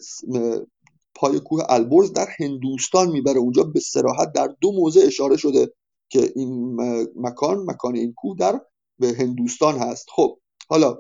پای 1.15 1.41
کوه 1.41 1.65
البرز 1.69 2.13
در 2.13 2.29
هندوستان 2.39 3.11
می‌بره. 3.11 3.39
اونجا 3.39 3.63
به 3.63 3.81
سراحت 3.81 4.33
در 4.33 4.55
دو 4.61 4.73
موضع 4.73 5.01
اشاره 5.07 5.37
شده 5.37 5.73
که 6.09 6.33
این 6.37 6.77
مکان 7.17 7.71
مکان 7.71 7.97
این 7.97 8.13
کوه 8.13 8.37
در 8.37 8.61
به 8.99 9.15
هندوستان 9.19 9.79
هست. 9.79 10.07
خب 10.17 10.39
حالا 10.69 10.99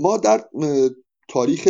ما 0.00 0.16
در 0.16 0.44
تاریخ 1.28 1.68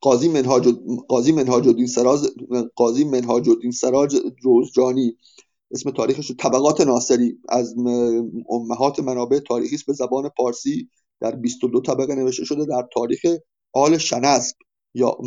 قاضی 0.00 0.28
منهاج 0.28 0.68
قاضی 1.08 1.32
منهاج 1.32 1.68
الدین 1.68 1.86
سراج 1.86 2.20
قاضی 2.76 3.04
منهاج 3.04 3.48
الدین 3.48 3.70
سراج 3.70 4.16
روزجانی 4.42 5.16
اسم 5.70 5.90
تاریخش 5.90 6.32
طبقات 6.38 6.80
ناصری 6.80 7.38
از 7.48 7.74
امهات 8.50 9.00
منابع 9.00 9.38
تاریخی 9.38 9.76
به 9.86 9.92
زبان 9.92 10.28
پارسی 10.28 10.88
در 11.20 11.36
22 11.36 11.80
طبقه 11.80 12.14
نوشته 12.14 12.44
شده 12.44 12.64
در 12.64 12.88
تاریخ 12.92 13.20
آل 13.72 13.98
شنسب 13.98 14.56
یا 14.94 15.18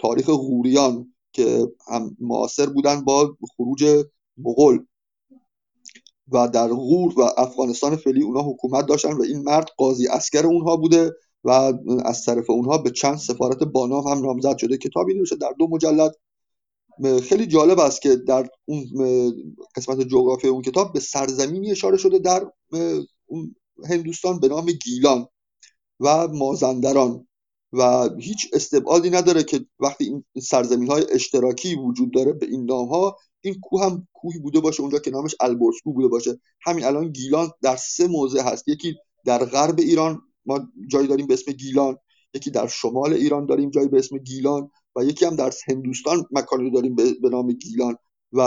تاریخ 0.00 0.26
غوریان 0.30 1.14
که 1.32 1.68
هم 1.88 2.16
معاصر 2.20 2.66
بودن 2.66 3.04
با 3.04 3.36
خروج 3.56 4.04
مغول. 4.38 4.86
و 6.32 6.48
در 6.48 6.68
غور 6.68 7.20
و 7.20 7.22
افغانستان 7.36 7.96
فعلی 7.96 8.22
اونها 8.22 8.42
حکومت 8.42 8.86
داشتن 8.86 9.12
و 9.12 9.22
این 9.22 9.42
مرد 9.42 9.68
قاضی 9.76 10.08
اسکر 10.08 10.46
اونها 10.46 10.76
بوده 10.76 11.12
و 11.44 11.72
از 12.04 12.24
طرف 12.24 12.50
اونها 12.50 12.78
به 12.78 12.90
چند 12.90 13.16
سفارت 13.16 13.58
بانام 13.62 14.08
هم 14.08 14.18
نامزد 14.26 14.56
شده. 14.56 14.78
کتابی 14.78 15.14
نوشته 15.14 15.36
در 15.36 15.52
دو 15.58 15.68
مجلد. 15.68 16.14
خیلی 17.22 17.46
جالب 17.46 17.78
است 17.78 18.02
که 18.02 18.16
در 18.16 18.48
اون 18.64 18.84
قسمت 19.76 20.00
جغرافی 20.00 20.48
اون 20.48 20.62
کتاب 20.62 20.92
به 20.92 21.00
سرزمینی 21.00 21.70
اشاره 21.70 21.96
شده 21.96 22.18
در 22.18 22.50
هندوستان 23.88 24.40
به 24.40 24.48
نام 24.48 24.66
گیلان 24.66 25.26
و 26.00 26.28
مازندران 26.28 27.26
و 27.72 28.08
هیچ 28.18 28.48
استبعادی 28.52 29.10
نداره 29.10 29.42
که 29.42 29.66
وقتی 29.80 30.04
این 30.04 30.24
سرزمین 30.42 30.90
های 30.90 31.06
اشتراکی 31.10 31.74
وجود 31.74 32.14
داره 32.14 32.32
به 32.32 32.46
این 32.46 32.64
نام 32.64 32.88
ها 32.88 33.16
این 33.40 33.60
کوه 33.60 33.84
هم 33.84 34.08
کوهی 34.12 34.38
بوده 34.38 34.60
باشه 34.60 34.80
اونجا 34.80 34.98
که 34.98 35.10
نامش 35.10 35.34
البرسکو 35.40 35.92
بوده 35.92 36.08
باشه. 36.08 36.40
همین 36.62 36.84
الان 36.84 37.12
گیلان 37.12 37.50
در 37.62 37.76
سه 37.76 38.08
موضع 38.08 38.42
هست. 38.42 38.68
یکی 38.68 38.94
در 39.24 39.44
غرب 39.44 39.78
ایران 39.78 40.20
ما 40.46 40.68
جایی 40.88 41.08
داریم 41.08 41.26
به 41.26 41.34
اسم 41.34 41.52
گیلان 41.52 41.96
یکی 42.34 42.50
در 42.50 42.66
شمال 42.66 43.12
ایران 43.12 43.46
داریم 43.46 43.70
جایی 43.70 43.88
به 43.88 43.98
اسم 43.98 44.18
گیلان 44.18 44.70
و 44.96 45.04
یکی 45.04 45.24
هم 45.24 45.36
در 45.36 45.52
هندوستان 45.68 46.24
مکانی 46.30 46.70
داریم 46.70 46.94
به 46.94 47.28
نام 47.30 47.52
گیلان. 47.52 47.96
و 48.32 48.42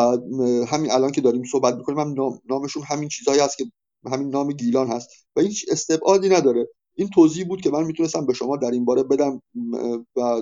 همین 0.68 0.91
الان 0.91 1.12
که 1.12 1.22
داریم 1.22 1.44
صحبت 1.52 1.76
می‌کنیم 1.76 2.00
هم 2.00 2.39
نامشون 2.50 2.84
همین 2.84 3.10
چیزهایی 3.10 3.41
هست 3.41 3.58
که 3.58 3.66
همین 4.12 4.30
نام 4.30 4.52
گیلان 4.52 4.88
هست 4.88 5.10
و 5.36 5.41
هیچ 5.41 5.66
استبعادی 5.72 6.30
نداره. 6.30 6.68
این 6.96 7.10
توضیح 7.10 7.48
بود 7.48 7.62
که 7.62 7.70
من 7.70 7.84
می‌تونستم 7.84 8.26
به 8.26 8.34
شما 8.34 8.58
در 8.58 8.72
این 8.72 8.86
باره 8.86 9.04
بدم 9.04 9.41
و 10.16 10.41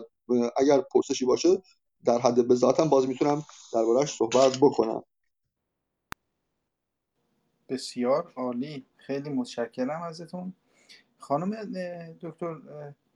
اگر 0.58 0.82
پرسشی 0.94 1.26
باشه 1.26 1.62
در 2.06 2.20
حد 2.20 2.48
بذاتم 2.48 2.90
باز 2.90 3.08
می‌تونم 3.08 3.44
دربارهش 3.74 4.18
صحبت 4.18 4.58
بکنم. 4.62 5.04
بسیار 7.70 8.34
عالی. 8.36 8.86
خیلی 8.96 9.30
متشکرم 9.30 10.02
ازتون. 10.02 10.54
خانم 11.20 11.64
دکتر 12.22 12.56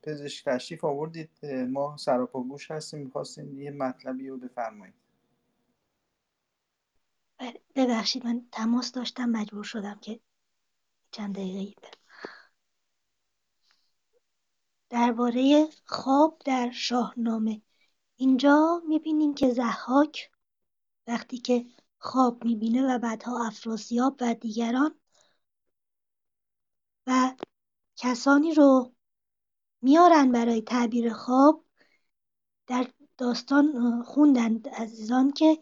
پزشک 0.04 0.46
تشریف 0.46 0.84
آوردید. 0.84 1.46
ما 1.46 1.98
سراپا 1.98 2.42
گوش 2.42 2.72
هستیم. 2.72 3.00
می‌خواستیم 3.00 3.62
یه 3.62 3.72
مطلبی 3.72 4.30
رو 4.30 4.38
بفرمایید. 4.38 4.96
بله، 7.38 7.62
ببخشید 7.76 8.26
من 8.26 8.48
تماس 8.52 8.92
داشتم. 8.92 9.30
مجبور 9.30 9.64
شدم 9.64 10.00
که 10.02 10.20
چند 11.12 11.36
دقیقه 11.36 11.82
درباره 14.90 15.68
خواب 15.86 16.42
در 16.46 16.72
شاهنامه. 16.72 17.62
اینجا 18.16 18.82
می‌بینیم 18.88 19.34
که 19.34 19.50
ضحاک 19.50 20.32
وقتی 21.08 21.38
که 21.38 21.66
خواب 22.00 22.44
می‌بینه 22.44 22.96
و 22.96 23.00
بعدها 23.00 23.48
افراسیاب 23.48 24.18
و 24.22 24.34
دیگران 24.34 25.00
و 27.08 27.36
کسانی 27.96 28.54
رو 28.54 28.94
میارن 29.82 30.32
برای 30.32 30.62
تعبیر 30.62 31.14
خواب 31.14 31.66
در 32.68 32.88
داستان 33.18 34.04
خوندند 34.04 34.68
عزیزان 34.70 35.32
که 35.32 35.58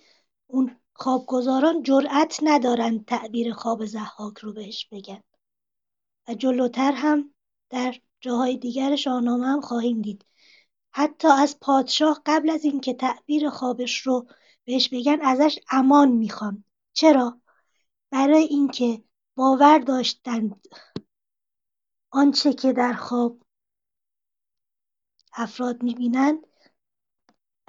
اون 0.47 0.75
خوابگزاران 0.93 1.83
جرأت 1.83 2.39
ندارند 2.43 3.05
تعبیر 3.05 3.53
خواب 3.53 3.85
ضحاک 3.85 4.37
رو 4.37 4.53
بهش 4.53 4.87
بگن. 4.91 5.23
و 6.27 6.33
جلوتر 6.33 6.91
هم 6.91 7.33
در 7.69 7.95
جاهای 8.21 8.57
دیگر 8.57 8.95
شاهنامه 8.95 9.47
هم 9.47 9.61
خواهیم 9.61 10.01
دید. 10.01 10.25
حتی 10.91 11.27
از 11.27 11.59
پادشاه 11.59 12.21
قبل 12.25 12.49
از 12.49 12.63
اینکه 12.63 12.93
تعبیر 12.93 13.49
خوابش 13.49 13.97
رو 13.97 14.27
بهش 14.65 14.89
بگن 14.89 15.21
ازش 15.21 15.59
امان 15.71 16.11
می‌خوان. 16.11 16.63
چرا؟ 16.93 17.41
برای 18.11 18.43
اینکه 18.43 19.03
باور 19.35 19.79
داشتند 19.79 20.67
آنچه 22.11 22.53
که 22.53 22.73
در 22.73 22.93
خواب 22.93 23.43
افراد 25.33 25.83
می‌بینند 25.83 26.47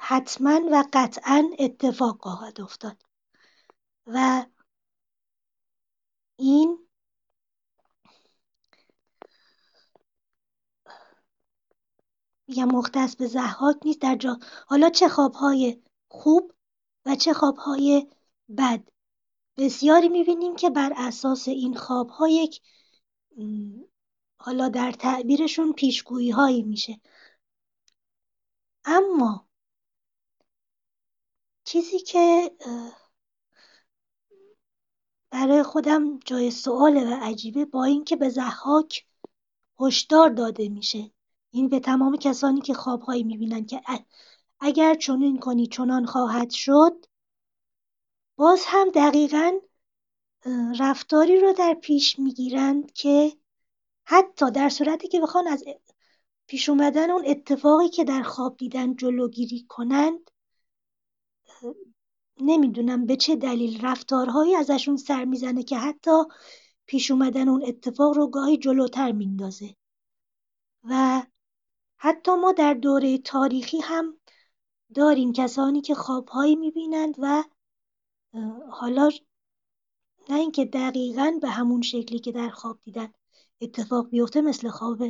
حتما 0.00 0.60
و 0.72 0.84
قطعا 0.92 1.50
اتفاق 1.58 2.22
خواهد 2.22 2.60
افتاد. 2.60 3.02
و 4.06 4.46
این 6.36 6.88
میگم 12.48 12.64
مختص 12.64 13.16
به 13.16 13.26
ضحاک 13.26 13.76
نیست 13.84 14.00
در 14.00 14.16
جا 14.16 14.38
حالا 14.66 14.90
چه 14.90 15.08
خوابهای 15.08 15.82
خوب 16.08 16.53
و 17.06 17.16
چه 17.16 17.32
خوابهای 17.32 18.06
بد. 18.58 18.88
بسیاری 19.56 20.08
می‌بینیم 20.08 20.56
که 20.56 20.70
بر 20.70 20.92
اساس 20.96 21.48
این 21.48 21.74
خوابها 21.74 22.28
یک 22.28 22.62
حالا 24.38 24.68
در 24.68 24.92
تعبیرشون 24.92 25.72
پیشگویی 25.72 26.30
هایی 26.30 26.62
میشه. 26.62 27.00
اما 28.84 29.48
چیزی 31.64 31.98
که 31.98 32.50
برای 35.30 35.62
خودم 35.62 36.18
جای 36.18 36.50
سواله 36.50 37.04
و 37.10 37.18
عجیبه 37.22 37.64
با 37.64 37.84
اینکه 37.84 38.16
به 38.16 38.28
ضحاک 38.28 39.06
هشدار 39.80 40.30
داده 40.30 40.68
میشه. 40.68 41.10
این 41.50 41.68
به 41.68 41.80
تمام 41.80 42.16
کسانی 42.16 42.60
که 42.60 42.74
خوابهایی 42.74 43.22
می‌بینند 43.22 43.68
که 43.68 43.82
اگر 44.60 44.94
چنین 44.94 45.38
کنی 45.38 45.66
چنان 45.66 46.06
خواهد 46.06 46.50
شد 46.50 47.06
باز 48.36 48.64
هم 48.66 48.90
دقیقا 48.90 49.58
رفتاری 50.78 51.40
رو 51.40 51.52
در 51.52 51.74
پیش 51.74 52.18
می‌گیرند 52.18 52.92
که 52.92 53.32
حتی 54.04 54.50
در 54.50 54.68
صورتی 54.68 55.08
که 55.08 55.20
بخوان 55.20 55.48
از 55.48 55.64
پیش 56.46 56.68
اومدن 56.68 57.10
اون 57.10 57.24
اتفاقی 57.26 57.88
که 57.88 58.04
در 58.04 58.22
خواب 58.22 58.56
دیدن 58.56 58.96
جلوگیری 58.96 59.66
کنند 59.68 60.30
نمی‌دونم 62.40 63.06
به 63.06 63.16
چه 63.16 63.36
دلیل 63.36 63.86
رفتارهایی 63.86 64.56
ازشون 64.56 64.96
سر 64.96 65.24
می‌زنه 65.24 65.62
که 65.62 65.78
حتی 65.78 66.22
پیش 66.86 67.10
اومدن 67.10 67.48
اون 67.48 67.64
اتفاق 67.66 68.16
رو 68.16 68.26
گاهی 68.26 68.58
جلوتر 68.58 69.12
میندازه. 69.12 69.76
و 70.84 71.22
حتی 71.96 72.34
ما 72.34 72.52
در 72.52 72.74
دوره 72.74 73.18
تاریخی 73.18 73.78
هم 73.78 74.18
داریم 74.94 75.32
کسانی 75.32 75.80
که 75.80 75.94
خوابهایی 75.94 76.56
می‌بینند 76.56 77.14
و 77.18 77.44
حالا 78.70 79.10
نه 80.28 80.36
اینکه 80.36 80.64
دقیقا 80.64 81.38
به 81.42 81.48
همون 81.48 81.82
شکلی 81.82 82.18
که 82.18 82.32
در 82.32 82.48
خواب 82.48 82.78
دیدن 82.82 83.12
اتفاق 83.60 84.08
بیفته 84.08 84.40
مثل 84.40 84.68
خواب 84.68 85.02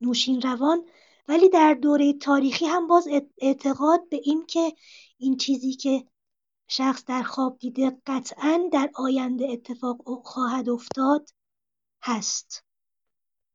نوشین 0.00 0.40
روان 0.40 0.86
ولی 1.28 1.48
در 1.48 1.74
دوره 1.74 2.12
تاریخی 2.12 2.66
هم 2.66 2.86
باز 2.86 3.08
اعتقاد 3.38 4.08
به 4.08 4.20
این 4.24 4.46
که 4.46 4.72
این 5.18 5.36
چیزی 5.36 5.72
که 5.72 6.06
شخص 6.68 7.04
در 7.04 7.22
خواب 7.22 7.58
دیده 7.58 7.96
قطعا 8.06 8.68
در 8.72 8.90
آینده 8.94 9.48
اتفاق 9.50 10.22
خواهد 10.24 10.68
افتاد 10.68 11.28
هست. 12.02 12.64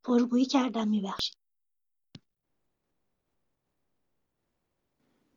پرگویی 0.03 0.45
کردم 0.45 0.87
میبخشید. 0.87 1.46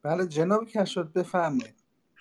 بله 0.03 0.27
جناب 0.27 0.65
کشاد 0.65 1.13
بفرمایید. 1.13 1.75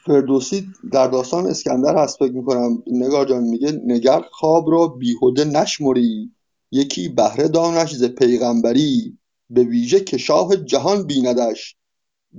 فردوسی 0.06 0.68
در 0.92 1.08
داستان 1.08 1.48
اسکندر 1.48 1.98
هست 1.98 2.18
فکر 2.20 2.32
می‌کنم 2.32 2.84
نگار 2.88 3.26
جان 3.26 3.44
میگه 3.44 3.72
نگر 3.86 4.22
خواب 4.32 4.72
را 4.72 4.88
بیهوده 4.88 5.46
نشمری 5.46 6.32
یکی 6.72 7.10
بهره 7.10 7.48
دانش 7.48 7.96
ز 7.96 8.04
پیغمبری 8.04 9.18
به 9.50 9.64
ویژه 9.64 10.00
که 10.00 10.18
شاه 10.18 10.56
جهان 10.56 11.04
بیندش. 11.04 11.76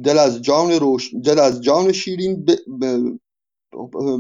دل 0.05 0.19
از 0.19 0.43
جان 0.43 0.71
روش 0.73 1.15
دل 1.25 1.39
از 1.39 1.61
جان 1.61 1.93
شیرین 1.93 2.45
ب... 2.45 2.51
ب... 2.81 2.85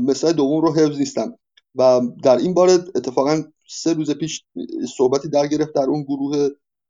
مثال 0.08 0.32
دوم 0.32 0.60
رو 0.60 0.74
حفظ 0.74 0.98
نیستم. 0.98 1.34
و 1.74 2.00
در 2.22 2.36
این 2.36 2.54
باره 2.54 2.72
اتفاقا 2.72 3.42
سه 3.68 3.92
روز 3.92 4.10
پیش 4.10 4.44
صحبتی 4.96 5.28
در 5.28 5.46
گرفت 5.46 5.74
در 5.74 5.84
اون 5.84 6.02
گروه 6.02 6.48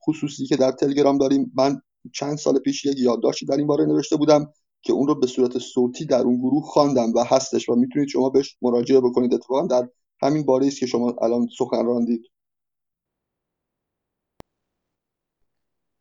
خصوصی 0.08 0.46
که 0.46 0.56
در 0.56 0.72
تلگرام 0.72 1.18
داریم. 1.18 1.52
من 1.54 1.82
چند 2.12 2.36
سال 2.36 2.58
پیش 2.58 2.84
یک 2.84 2.98
یادداشتی 2.98 3.46
در 3.46 3.56
این 3.56 3.66
باره 3.66 3.86
نوشته 3.86 4.16
بودم 4.16 4.52
که 4.82 4.92
اون 4.92 5.06
رو 5.06 5.14
به 5.14 5.26
صورت 5.26 5.58
صوتی 5.58 6.04
در 6.04 6.20
اون 6.20 6.36
گروه 6.36 6.62
خواندم 6.62 7.12
و 7.14 7.24
هستش 7.24 7.68
و 7.68 7.74
می‌تونید 7.74 8.08
شما 8.08 8.30
بهش 8.30 8.56
مراجعه 8.62 9.00
بکنید. 9.00 9.34
اتفاقا 9.34 9.66
در 9.66 9.88
همین 10.22 10.46
باره 10.46 10.66
است 10.66 10.80
که 10.80 10.86
شما 10.86 11.16
الان 11.22 11.48
سخن 11.58 11.86
راندید 11.86 12.30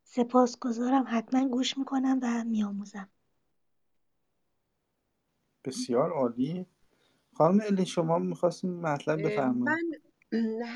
سپاسگزارم. 0.03 1.05
حتما 1.07 1.47
گوش 1.47 1.77
می‌کنم 1.77 2.19
و 2.21 2.43
میآموزم. 2.43 3.09
بسیار 5.65 6.11
عالی. 6.11 6.65
خانم 7.33 7.59
الی 7.67 7.85
شما 7.85 8.19
می‌خواستیم 8.19 8.79
مطلب 8.79 9.27
بفرمایید 9.27 9.63
من 9.63 10.08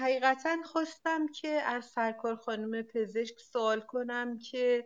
حقیقتا 0.01 0.57
خواستم 0.65 1.27
که 1.27 1.49
از 1.49 1.85
سرکار 1.85 2.35
خانم 2.35 2.81
پزشک 2.81 3.39
سوال 3.39 3.81
کنم 3.81 4.39
که 4.39 4.85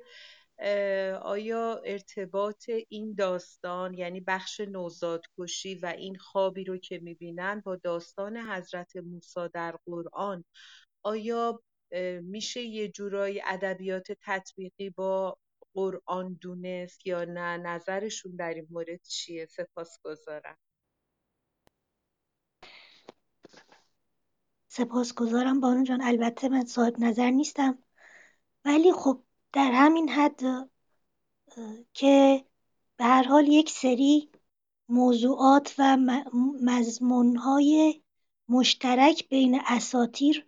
آیا 1.21 1.81
ارتباط 1.85 2.69
این 2.89 3.13
داستان 3.13 3.93
یعنی 3.93 4.21
بخش 4.21 4.59
نوزادکشی 4.59 5.75
و 5.75 5.85
این 5.97 6.15
خوابی 6.15 6.63
رو 6.63 6.77
که 6.77 6.99
می‌بینن 6.99 7.61
با 7.65 7.75
داستان 7.75 8.37
حضرت 8.37 8.95
موسی 8.97 9.49
در 9.53 9.75
قرآن 9.85 10.43
آیا 11.03 11.61
میشه 12.23 12.61
یه 12.61 12.87
جورایی 12.87 13.41
ادبیات 13.45 14.07
تطبیقی 14.21 14.89
با 14.89 15.37
قرآن 15.75 16.37
دونست 16.41 17.07
یا 17.07 17.25
نه؟ 17.25 17.57
نظرشون 17.57 18.35
در 18.35 18.53
این 18.53 18.67
مورد 18.71 19.01
چیه؟ 19.03 19.45
سپاسگزارم. 19.45 20.57
سپاسگزارم 24.77 25.59
بانو 25.59 25.83
جان. 25.83 26.01
البته 26.01 26.49
من 26.49 26.65
صاحب 26.65 26.99
نظر 26.99 27.29
نیستم. 27.31 27.83
ولی 28.65 28.93
خب 28.93 29.23
در 29.53 29.71
همین 29.71 30.09
حد 30.09 30.69
که 31.93 32.45
به 32.97 33.03
هر 33.03 33.23
حال 33.23 33.47
یک 33.47 33.69
سری 33.69 34.31
موضوعات 34.89 35.75
و 35.77 35.97
مضمونهای 36.61 38.01
مشترک 38.49 39.29
بین 39.29 39.61
اساتیر 39.65 40.47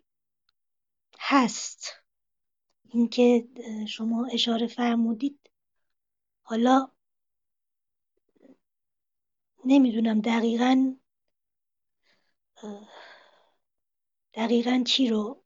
هست. 1.19 1.85
اینکه 2.83 3.47
شما 3.87 4.25
اشاره 4.25 4.67
فرمودید. 4.67 5.49
حالا 6.41 6.91
نمی‌دونم 9.65 10.21
دقیقا 10.21 10.95
دقیقا 14.39 14.83
چی 14.85 15.09
رو 15.09 15.43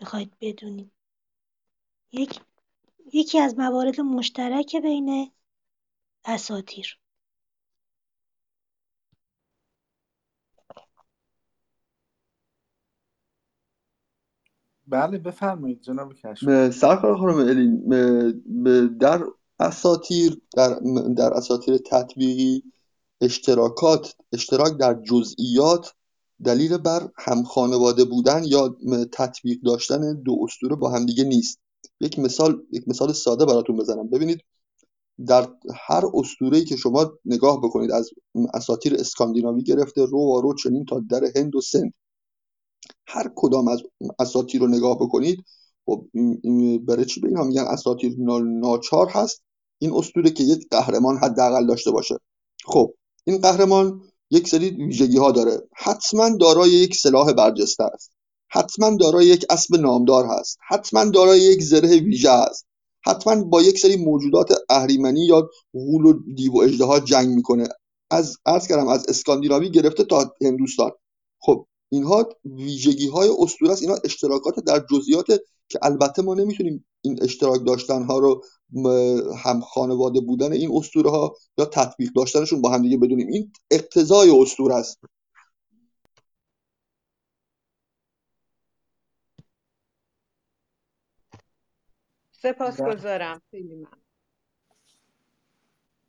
می‌خواید 0.00 0.32
بدونید؟ 0.40 0.92
یک 2.12 2.40
یکی 3.12 3.38
از 3.38 3.58
موارد 3.58 4.00
مشترک 4.00 4.76
بین 4.76 5.32
اساتیر. 6.24 6.98
بله 14.86 15.18
بفرمایید 15.18 15.80
جناب 15.80 16.14
کشف. 16.14 16.70
سرکار 16.70 17.18
خانم 17.18 17.38
الین 17.38 18.96
در 18.98 19.24
اساتیر 19.60 20.40
در, 20.56 20.80
در 21.16 21.32
اساتیر 21.34 21.78
تطبیقی 21.78 22.72
اشتراکات 23.20 24.16
اشتراک 24.32 24.76
در 24.78 24.94
جزئیات 24.94 25.94
دلیل 26.44 26.78
بر 26.78 27.08
هم 27.16 27.42
خانواده 27.42 28.04
بودن 28.04 28.44
یا 28.44 28.76
تطبیق 29.12 29.60
داشتن 29.60 30.22
دو 30.22 30.38
اسطوره 30.42 30.76
با 30.76 30.90
همدیگه 30.90 31.24
نیست. 31.24 31.60
یک 32.00 32.18
مثال 32.18 32.62
یک 32.72 32.88
مثال 32.88 33.12
ساده 33.12 33.44
براتون 33.44 33.76
بزنم. 33.76 34.08
ببینید 34.08 34.40
در 35.26 35.48
هر 35.74 36.04
اسطوره‌ای 36.14 36.64
که 36.64 36.76
شما 36.76 37.12
نگاه 37.24 37.60
بکنید 37.60 37.90
از 37.92 38.10
اساطیر 38.54 38.94
اسکاندیناوی 38.94 39.62
گرفته 39.62 40.04
رو 40.04 40.18
و 40.18 40.40
رو 40.40 40.54
چنین 40.54 40.84
تا 40.84 41.02
در 41.10 41.24
هند 41.36 41.56
و 41.56 41.60
سند. 41.60 41.94
هر 43.06 43.32
کدام 43.34 43.68
از 43.68 43.82
اساطیر 44.18 44.60
رو 44.60 44.68
نگاه 44.68 44.96
بکنید 44.96 45.44
خب 45.86 46.06
برای 46.86 47.04
چی 47.04 47.20
به 47.20 47.28
اینها 47.28 47.44
میگن 47.44 47.62
اساطیر 47.62 48.14
ناچار 48.44 49.08
هست؟ 49.08 49.42
این 49.78 49.92
اسطوره 49.94 50.30
که 50.30 50.44
یک 50.44 50.68
قهرمان 50.70 51.16
حداقل 51.16 51.66
داشته 51.66 51.90
باشه. 51.90 52.14
خب 52.64 52.94
این 53.24 53.38
قهرمان 53.38 54.02
یک 54.30 54.48
سری 54.48 54.70
ویژگی 54.70 55.18
ها 55.18 55.32
داره. 55.32 55.68
حتما 55.76 56.36
دارای 56.40 56.70
یک 56.70 56.96
سلاح 56.96 57.32
برجسته 57.32 57.84
است. 57.84 58.10
حتما 58.48 58.96
دارای 58.96 59.26
یک 59.26 59.46
اسب 59.50 59.76
نامدار 59.76 60.26
هست. 60.26 60.58
حتما 60.68 61.04
دارای 61.04 61.40
یک 61.40 61.62
زره 61.62 61.96
ویژه 61.96 62.30
است. 62.30 62.66
حتما 63.06 63.44
با 63.44 63.62
یک 63.62 63.78
سری 63.78 63.96
موجودات 63.96 64.52
اهریمنی 64.68 65.26
یا 65.26 65.50
غول 65.72 66.04
و 66.04 66.12
دیو 66.34 66.52
و 66.52 66.58
اژدها 66.58 67.00
جنگ 67.00 67.28
می‌کنه. 67.28 67.68
از 68.10 68.36
عرض 68.46 68.66
کردم 68.66 68.88
از 68.88 69.08
اسکاندیناوی 69.08 69.70
گرفته 69.70 70.04
تا 70.04 70.34
هندوستان. 70.42 70.90
خب 71.38 71.66
اینها 71.88 72.28
ویژگی 72.44 73.08
های 73.08 73.30
اسطوره 73.38 73.72
است. 73.72 73.82
اینها 73.82 73.98
اشتراکات 74.04 74.64
در 74.64 74.84
جزئیات 74.90 75.26
که 75.68 75.78
البته 75.82 76.22
ما 76.22 76.34
نمی‌تونیم 76.34 76.86
این 77.02 77.22
اشتراک 77.22 77.66
داشتن 77.66 78.02
ها 78.02 78.18
رو 78.18 78.42
هم 79.44 79.60
خانواده 79.60 80.20
بودن 80.20 80.52
این 80.52 80.70
اسطوره 80.74 81.10
ها 81.10 81.36
یا 81.58 81.64
تطبیق 81.64 82.12
داشتنشون 82.12 82.62
با 82.62 82.70
هم 82.70 82.82
دیگه 82.82 82.96
بدونیم. 82.96 83.28
این 83.28 83.52
اقتضای 83.70 84.42
اسطوره 84.42 84.74
است. 84.74 85.00
سپاسگزارم. 92.30 93.42
خیلی 93.50 93.74
من 93.74 93.88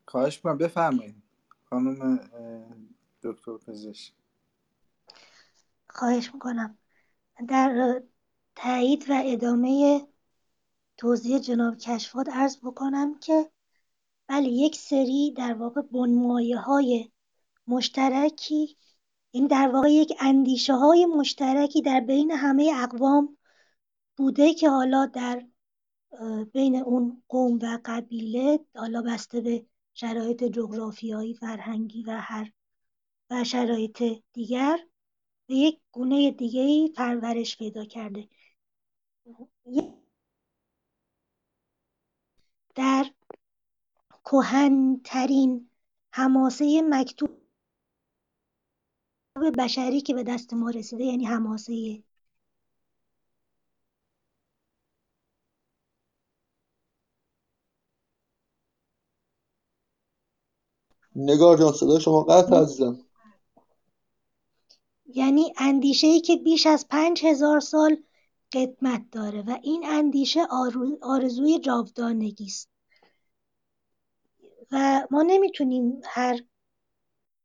خواهش 0.07 0.37
می‌کنم. 0.37 0.57
بفرمایید. 0.57 1.15
خانم 1.69 2.19
دکتر 3.23 3.57
پزشک. 3.57 4.13
خواهش 5.89 6.33
می‌کنم. 6.33 6.77
در 7.47 8.01
تایید 8.55 9.05
و 9.09 9.21
ادامه 9.25 10.01
توضیح 11.01 11.39
جناب 11.39 11.77
کشفات 11.77 12.29
عرض 12.29 12.57
بکنم 12.57 13.19
که 13.19 13.51
بله 14.27 14.47
یک 14.47 14.75
سری 14.75 15.33
در 15.37 15.53
واقع 15.53 15.81
بنمایه 15.81 16.57
های 16.57 17.11
مشترکی 17.67 18.77
این 19.31 19.47
در 19.47 19.67
واقع 19.67 19.91
یک 19.91 20.13
اندیشه 20.19 20.73
های 20.73 21.05
مشترکی 21.05 21.81
در 21.81 21.99
بین 21.99 22.31
همه 22.31 22.73
اقوام 22.75 23.37
بوده 24.17 24.53
که 24.53 24.69
حالا 24.69 25.05
در 25.05 25.45
بین 26.53 26.75
اون 26.75 27.23
قوم 27.29 27.59
و 27.61 27.79
قبیله 27.85 28.59
حالا 28.75 29.01
بسته 29.01 29.41
به 29.41 29.65
شرایط 29.93 30.43
جغرافیایی 30.43 31.33
فرهنگی 31.33 32.03
و 32.03 32.11
هر 32.11 32.51
و 33.29 33.43
شرایط 33.43 34.03
دیگر 34.33 34.79
به 35.47 35.55
یک 35.55 35.79
گونه 35.91 36.31
دیگه 36.31 36.93
پرورش 36.95 37.57
پیدا 37.57 37.85
کرده. 37.85 38.29
در 42.75 43.05
کهن‌ترین 44.25 45.69
حماسه 46.11 46.81
مکتوب 46.89 47.29
بشری 49.57 50.01
که 50.01 50.13
به 50.13 50.23
دست 50.23 50.53
ما 50.53 50.69
رسیده 50.69 51.03
یعنی 51.03 51.25
حماسه 51.25 52.03
نگار 61.15 61.57
جان 61.57 61.73
صدای 61.73 61.99
شما 62.01 62.23
قطع 62.23 62.61
عزیزم. 62.61 62.99
یعنی 65.05 65.53
اندیشه‌ای 65.57 66.21
که 66.21 66.35
بیش 66.35 66.67
از 66.67 66.87
پنج 66.87 67.25
هزار 67.25 67.59
سال 67.59 67.97
قدمت 68.53 69.05
داره 69.11 69.41
و 69.41 69.57
این 69.63 69.85
اندیشه 69.85 70.41
آرزوی 71.01 71.59
جاودانگی 71.59 72.45
است. 72.45 72.69
و 74.71 75.07
ما 75.11 75.21
نمی‌تونیم 75.21 76.01
هر 76.05 76.39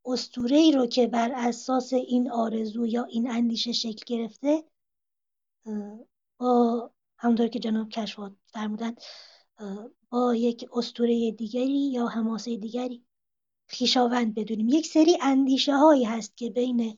اسطوره‌ای 0.05 0.71
رو 0.71 0.85
که 0.85 1.07
بر 1.07 1.31
اساس 1.35 1.93
این 1.93 2.31
آرزو 2.31 2.85
یا 2.85 3.03
این 3.03 3.31
اندیشه 3.31 3.71
شکل 3.71 4.03
گرفته 4.07 4.63
با 6.37 6.91
همونطور 7.17 7.47
که 7.47 7.59
جناب 7.59 7.89
کشفات 7.89 8.33
فرمودن 8.45 8.95
با 10.09 10.35
یک 10.35 10.65
اسطوره 10.73 11.31
دیگری 11.31 11.91
یا 11.91 12.07
حماسه 12.07 12.57
دیگری 12.57 13.03
خویشاوند 13.77 14.35
بدونیم. 14.35 14.69
یک 14.69 14.87
سری 14.87 15.17
اندیشه 15.21 15.75
هایی 15.75 16.03
هست 16.03 16.37
که 16.37 16.49
بین 16.49 16.97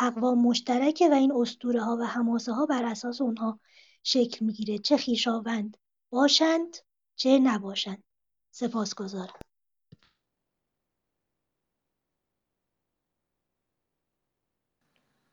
اقوام 0.00 0.42
مشترکه 0.42 1.08
و 1.08 1.12
این 1.12 1.32
اسطوره 1.32 1.82
ها 1.82 1.96
و 1.96 2.04
حماسه 2.04 2.52
ها 2.52 2.66
بر 2.66 2.84
اساس 2.84 3.20
اونها 3.20 3.60
شکل 4.02 4.44
می‌گیره. 4.44 4.78
چه 4.78 4.96
خویشاوند 4.96 5.76
باشند 6.10 6.76
چه 7.16 7.38
نباشند. 7.38 8.04
سپاسگزارم. 8.50 9.38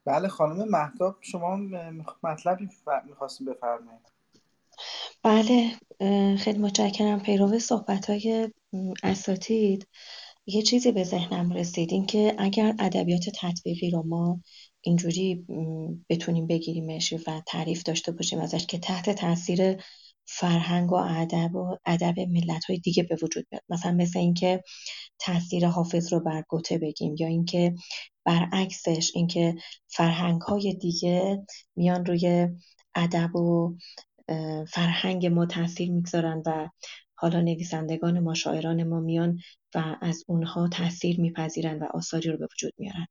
بله 0.06 0.28
خانم 0.28 0.70
مهتاب 0.70 1.18
شما 1.22 1.56
مطلبی 2.24 2.70
می‌خواستیم 3.06 3.48
بفرمایید. 3.48 4.12
بله 5.24 5.72
خیلی 6.38 6.60
متشکرم 6.60 7.20
پیرو 7.20 7.60
صحبت 7.60 8.10
های 8.10 8.52
اساتید. 9.04 9.88
یه 10.48 10.62
چیزی 10.62 10.92
به 10.92 11.04
ذهنم 11.04 11.52
رسید 11.52 11.92
این 11.92 12.06
که 12.06 12.36
اگر 12.38 12.76
ادبیات 12.80 13.30
تطبیقی 13.42 13.90
رو 13.90 14.04
ما 14.04 14.42
اینجوری 14.82 15.46
بتونیم 16.10 16.48
بگیریمش 16.48 17.14
و 17.28 17.42
تعریف 17.48 17.84
داشته 17.84 18.12
باشیم 18.12 18.40
ازش 18.40 18.66
که 18.66 18.78
تحت 18.78 19.10
تاثیر 19.10 19.78
فرهنگ 20.28 20.92
و 20.92 20.96
ادب 20.96 21.56
و 21.56 21.78
ادب 21.86 22.20
ملت 22.20 22.66
های 22.66 22.80
دیگه 22.80 23.04
به 23.04 23.18
وجود 23.22 23.48
بیاد. 23.50 23.64
مثلا 23.70 23.92
مثل 23.92 24.20
اینکه 24.20 24.64
تاثیر 25.20 25.68
حافظ 25.68 26.14
رو 26.14 26.20
بر 26.20 26.44
گوته 26.50 26.78
بگیم 26.78 27.16
یا 27.20 27.28
اینکه 27.28 27.76
برعکسش 28.26 29.12
اینکه 29.16 29.56
فرهنگ 29.88 30.42
های 30.42 30.74
دیگه 30.74 31.46
میان 31.76 32.06
روی 32.06 32.48
ادب 32.96 33.36
و 33.36 33.78
فرهنگ 34.70 35.26
ما 35.26 35.46
تاثیر 35.46 35.92
می‌گذارن 35.92 36.44
و 36.46 36.70
حالا 37.16 37.42
نویسندگان 37.42 38.20
ما 38.20 38.34
شاعران 38.34 38.84
ما 38.84 39.00
میان 39.00 39.40
و 39.76 39.96
از 40.02 40.24
اونها 40.28 40.68
تاثیر 40.68 41.22
میپذیرن 41.22 41.80
و 41.80 41.86
آثاری 41.94 42.30
رو 42.30 42.38
به 42.38 42.48
وجود 42.54 42.74
میارن. 42.78 43.08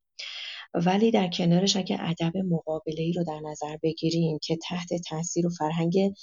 ولی 0.75 1.11
در 1.11 1.29
کنارش 1.29 1.77
اگه 1.77 1.97
ادب 2.01 2.37
مقابله 2.37 3.03
ای 3.03 3.13
رو 3.13 3.25
در 3.25 3.41
نظر 3.51 3.77
بگیریم 3.83 4.39
که 4.43 4.57
تحت 4.57 4.89
تاثیر 5.09 5.47
و 5.47 5.51
فرهنگ 5.51 6.15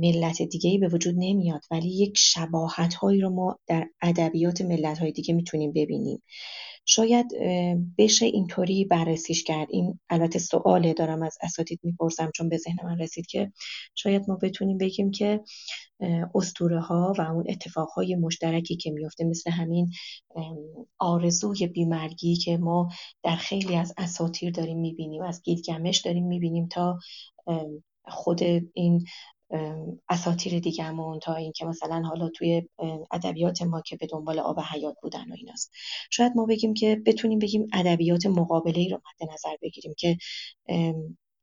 ملت 0.00 0.42
دیگه 0.42 0.70
ای 0.70 0.78
به 0.78 0.88
وجود 0.88 1.14
نمیاد. 1.18 1.60
ولی 1.70 1.88
یک 1.88 2.18
شباهت 2.18 2.94
هایی 2.94 3.20
رو 3.20 3.30
ما 3.30 3.58
در 3.66 3.88
ادبیات 4.02 4.60
ملت 4.60 4.98
های 4.98 5.12
دیگه 5.12 5.34
می‌تونیم 5.34 5.72
ببینیم. 5.72 6.22
شاید 6.86 7.26
بشه 7.98 8.26
اینطوری 8.26 8.84
بررسیش 8.84 9.44
کرد. 9.44 9.68
این 9.70 10.00
البته 10.10 10.38
سواله 10.38 10.92
دارم 10.92 11.22
از 11.22 11.38
اساتید 11.42 11.80
می‌پرسم 11.82 12.30
چون 12.34 12.48
به 12.48 12.56
ذهن 12.56 12.76
من 12.84 12.98
رسید 12.98 13.26
که 13.26 13.52
شاید 13.94 14.24
ما 14.28 14.38
بتونیم 14.42 14.78
بگیم 14.78 15.10
که 15.10 15.40
اسطوره 16.34 16.80
ها 16.80 17.12
و 17.18 17.22
اون 17.22 17.44
اتفاق 17.48 17.88
های 17.88 18.14
مشترکی 18.14 18.76
که 18.76 18.90
میفته 18.90 19.24
مثل 19.24 19.50
همین 19.50 19.90
آرزوی 20.98 21.66
بیمرگی 21.66 22.36
که 22.36 22.56
ما 22.56 22.88
در 23.22 23.36
خیلی 23.36 23.76
از 23.76 23.94
اساطیر 23.98 24.50
داریم 24.50 24.78
می‌بینیم. 24.78 25.22
از 25.22 25.42
گیلگمش 25.42 25.98
داریم 25.98 26.26
می‌بینیم 26.26 26.68
تا 26.68 26.98
خود 28.06 28.40
این 28.74 29.04
اساطیر 30.08 30.58
دیگهمون 30.58 31.18
تا 31.18 31.34
اینکه 31.34 31.64
مثلا 31.66 32.02
حالا 32.02 32.28
توی 32.28 32.62
ادبیات 33.10 33.62
ما 33.62 33.80
که 33.80 33.96
به 33.96 34.06
دنبال 34.06 34.38
آب 34.38 34.60
حیات 34.60 34.96
بودن 35.02 35.30
و 35.30 35.34
ایناست. 35.34 35.72
شاید 36.10 36.32
ما 36.36 36.46
بگیم 36.46 36.74
که 36.74 37.02
بتونیم 37.06 37.38
بگیم 37.38 37.66
ادبیات 37.72 38.26
مقابله 38.26 38.78
ای 38.78 38.88
رو 38.88 38.96
مد 38.96 39.30
نظر 39.32 39.56
بگیریم 39.62 39.94
که 39.98 40.16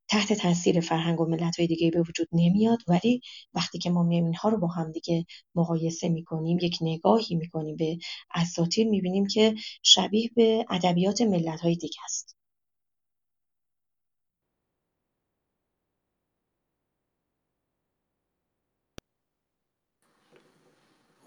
تحت 0.09 0.33
تاثیر 0.33 0.79
فرهنگ 0.79 1.21
و 1.21 1.25
ملت 1.25 1.59
های 1.59 1.67
دیگه 1.67 1.91
به 1.91 2.01
وجود 2.01 2.27
نمیاد 2.31 2.79
ولی 2.87 3.21
وقتی 3.53 3.79
که 3.79 3.89
ما 3.89 4.03
میایم 4.03 4.25
اینها 4.25 4.49
رو 4.49 4.57
با 4.57 4.67
هم 4.67 4.91
دیگه 4.91 5.25
مقایسه 5.55 6.09
می‌کنیم 6.09 6.57
یک 6.61 6.77
نگاهی 6.81 7.35
می‌کنیم 7.35 7.75
به 7.75 7.97
اساطیر 8.35 8.87
می‌بینیم 8.87 9.27
که 9.27 9.55
شبیه 9.83 10.29
به 10.35 10.65
ادبیات 10.69 11.21
ملت 11.21 11.59
های 11.61 11.75
دیگه 11.75 11.97
است. 12.05 12.40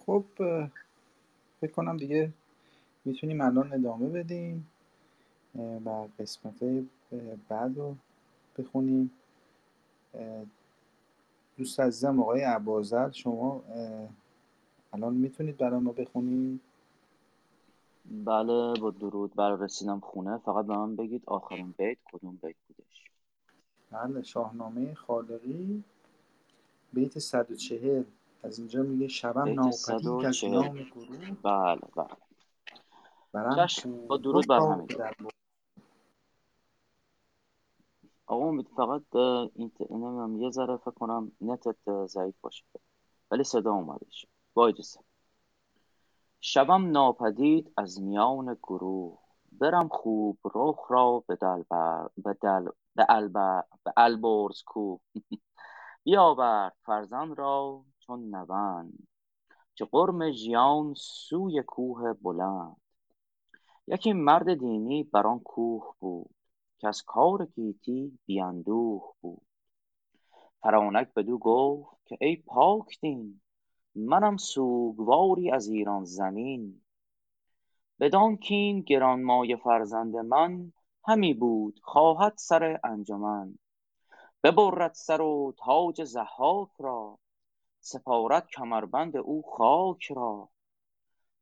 خب 0.07 0.25
فکر 1.61 1.73
کنم 1.73 1.97
دیگه 1.97 2.33
می‌تونیم 3.05 3.41
الان 3.41 3.73
ادامه 3.73 4.09
بدیم 4.09 4.71
و 5.85 6.09
قسمت 6.19 6.85
بعد 7.49 7.79
رو 7.79 7.97
بخونیم. 8.59 9.11
دوست 11.57 11.81
عزیزم 11.81 12.21
آقای 12.21 12.45
ابوذر 12.45 13.11
شما 13.11 13.63
الان 14.93 15.15
می‌تونید 15.15 15.57
برای 15.57 15.81
ما 15.81 15.93
بخونید؟ 15.93 16.61
بله 18.25 18.75
با 18.81 18.91
درود 18.91 19.35
بر 19.35 19.57
رسیدم 19.57 20.01
خونه. 20.01 20.39
فقط 20.39 20.67
به 20.67 20.77
من 20.77 20.97
بگید 20.97 21.23
آخرین 21.27 21.75
بیت 21.79 21.99
کدوم 22.13 22.39
بیت 22.43 22.57
بودش؟ 22.69 23.11
بله 23.91 24.23
شاهنامه 24.23 24.95
خالقی 24.95 25.85
بیت 26.93 27.19
140 27.19 28.05
از 28.45 28.59
اینجا 28.59 28.83
میگه 28.83 29.09
شبم 29.09 29.55
ناپدید 29.55 30.25
از 30.27 30.45
میان 30.45 30.83
گروه. 30.83 31.31
بله 31.43 31.81
بله. 31.97 32.17
برم 33.33 33.67
چشم 33.67 34.07
با 34.07 34.17
درود 34.17 34.47
بر 34.47 34.61
بر- 34.61 35.15
آقا 38.27 38.49
امید 38.49 38.69
فقط 38.77 39.03
این 39.55 39.73
نمی‌دونم 39.81 40.37
یه 40.37 40.51
ذره 40.51 40.77
فکر 40.77 40.91
کنم 40.91 41.33
نتت 41.41 42.07
ضعیف 42.07 42.35
باشه. 42.41 42.65
ولی 43.31 43.45
صدا 43.45 43.73
اومدش. 43.73 44.27
با 44.55 44.69
اجازه 44.69 45.01
شبم 46.41 46.91
ناپدید 46.91 47.73
از 47.77 48.03
میان 48.03 48.55
گروه. 48.63 49.19
برم 49.53 49.89
خوب 49.89 50.39
رخ 50.55 50.87
را 50.89 51.25
به 51.29 51.37
دل 51.37 51.63
به 52.95 53.07
البر 53.09 53.65
به 53.85 53.93
البرز 53.97 54.63
کو. 54.63 54.99
بیاورد 56.05 56.77
فرزند 56.87 57.39
را 57.39 57.85
چون 58.07 58.35
نوند 58.35 59.09
چه 59.75 59.85
غرم 59.85 60.31
ژیان 60.31 60.95
سوی 60.97 61.63
کوه 61.63 62.13
بلند. 62.13 62.77
یکی 63.87 64.13
مرد 64.13 64.55
دینی 64.55 65.03
بر 65.03 65.27
آن 65.27 65.41
کوه 65.41 65.95
بود 65.99 66.35
که 66.79 66.89
از 66.89 67.03
کار 67.03 67.47
گیتی 67.47 68.19
بی 68.27 68.41
اندوه 68.41 69.15
بود. 69.21 69.47
فرانک 70.63 71.15
بدو 71.15 71.39
گفت 71.39 72.07
که 72.07 72.19
ای 72.21 72.37
پاک 72.37 73.01
دین 73.01 73.41
منم 73.95 74.37
سوگواری 74.37 75.51
از 75.51 75.69
ایران 75.69 76.05
زمین. 76.05 76.81
بدان 78.01 78.37
کین 78.37 78.81
گرانمایه 78.81 79.57
فرزند 79.57 80.17
من 80.17 80.73
همی 81.05 81.35
بود 81.35 81.81
خواهد 81.83 82.35
سر 82.37 82.81
انجمن. 82.85 83.59
ببرد 84.43 84.93
سر 84.95 85.21
و 85.21 85.55
تاج 85.59 86.05
ضحاک 86.05 86.71
را 86.79 87.19
سپارد 87.85 88.47
کمربند 88.47 89.17
او 89.17 89.43
خاک 89.43 90.13
را. 90.17 90.49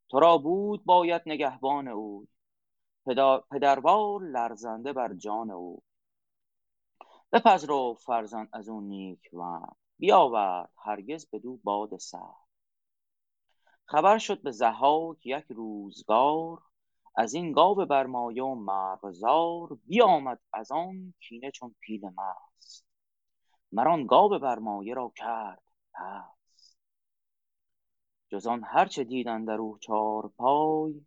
تو 0.08 0.20
را 0.20 0.38
بود 0.38 0.84
باید 0.84 1.22
نگهبان 1.26 1.88
او. 1.88 2.26
پدروار 3.50 4.22
لرزنده 4.22 4.92
بر 4.92 5.14
جان 5.14 5.50
او. 5.50 5.82
بپذرو 7.32 7.94
فرزند 7.94 8.48
از 8.52 8.68
او 8.68 8.80
نیکوند 8.80 9.76
بیاورد 9.98 10.70
هرگز 10.84 11.26
بدو 11.32 11.56
باد 11.56 11.96
سرد 11.96 12.48
خبر 13.84 14.18
شد 14.18 14.42
به 14.42 14.50
ضحاک 14.50 15.26
یک 15.26 15.44
روزگار. 15.48 16.62
از 17.16 17.34
این 17.34 17.52
گاو 17.52 17.74
برمایه 17.74 18.42
و 18.42 18.54
مرغزار 18.54 19.78
بیامد 19.86 20.40
از 20.52 20.72
آن 20.72 21.14
کینه 21.20 21.50
چون 21.50 21.74
پیل 21.80 22.06
مست. 22.06 22.86
مر 23.72 23.88
آن 23.88 24.06
گاو 24.06 24.38
برمایه 24.38 24.94
را 24.94 25.12
کرد. 25.16 25.71
پست 25.94 26.78
جز 28.28 28.46
آن 28.46 28.64
هر 28.64 28.86
چه 28.86 29.04
دید 29.04 29.28
اندر 29.28 29.54
او 29.54 29.78
چارپای 29.78 31.06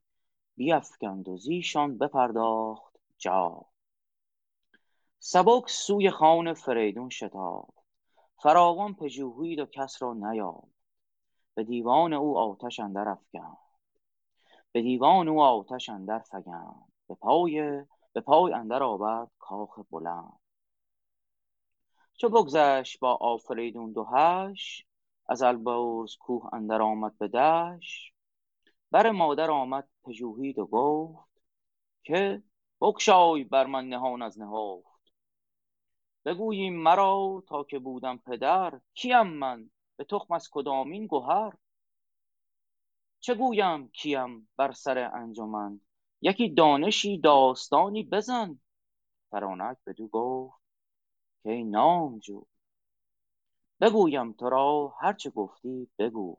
بیفگند 0.55 1.27
و 1.27 1.37
زیشان 1.37 1.97
بپرداخت 1.97 2.95
جای. 3.17 3.61
سبک 5.19 5.69
سوی 5.69 6.09
خان 6.11 6.53
فریدون 6.53 7.09
شتافت 7.09 7.85
فراوان 8.43 8.93
پژوهید 8.93 9.59
و 9.59 9.65
کس 9.65 10.01
را 10.01 10.13
نیافت 10.13 10.75
به 11.53 11.63
دیوان 11.63 12.13
او 12.13 12.37
آتش 12.37 12.79
اندر 12.79 13.09
افگند 13.09 13.57
به 14.75 14.81
دیوان 14.81 15.27
او 15.27 15.41
آتش 15.41 15.89
اندر 15.89 16.19
فگند. 16.19 16.91
به 17.07 17.15
پای 17.15 17.83
به 18.13 18.21
پای 18.21 18.53
اندر 18.53 18.83
آورد 18.83 19.31
کاخ 19.39 19.79
بلند. 19.91 20.39
چو 22.17 22.29
بگذشت 22.29 22.99
با 22.99 23.15
آفریدون 23.15 23.93
دو 23.93 24.03
هش 24.03 24.85
از 25.29 25.41
البرز 25.41 26.15
کوه 26.15 26.53
اندر 26.53 26.81
آمد 26.81 27.17
به 27.17 27.27
دشت. 27.27 28.13
بر 28.91 29.11
مادر 29.11 29.51
آمد 29.51 29.89
پژوهید 30.03 30.59
و 30.59 30.65
گفت 30.65 31.29
که 32.03 32.43
بگشای 32.81 33.43
بر 33.43 33.65
من 33.65 33.87
نهان 33.89 34.21
از 34.21 34.39
نهفت. 34.39 35.11
بگویی 36.25 36.69
مرا 36.69 37.43
تا 37.47 37.63
که 37.63 37.79
بودم 37.79 38.17
پدر 38.17 38.79
کیم 38.93 39.27
من؟ 39.27 39.69
به 39.97 40.03
تخم 40.03 40.33
از 40.33 40.49
کدامین 40.51 41.07
گهر؟ 41.11 41.53
چه 43.19 43.35
گویم 43.35 43.89
کیم 43.89 44.49
بر 44.57 44.71
سر 44.71 44.97
انجمن؟ 44.97 45.81
یکی 46.21 46.49
دانشی 46.49 47.17
داستانی 47.17 48.03
بزن. 48.03 48.59
فرانک 49.31 49.77
بدو 49.87 50.07
گفت 50.07 50.64
که 51.45 51.51
ای 51.51 51.63
نامجو 51.63 52.43
بگویم 53.81 54.31
تو 54.34 54.49
را 54.49 54.93
هر 55.01 55.13
چه 55.13 55.30
گفتی 55.30 55.88
بگو. 55.99 56.38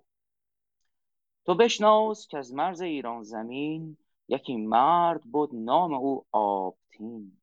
تو 1.45 1.55
بشناس 1.55 2.35
از 2.35 2.55
مرز 2.55 2.81
ایران 2.81 3.23
زمین 3.23 3.97
یکی 4.29 4.57
مرد 4.57 5.23
بود 5.23 5.51
نام 5.55 5.95
او 5.95 6.25
آبتین. 6.33 7.39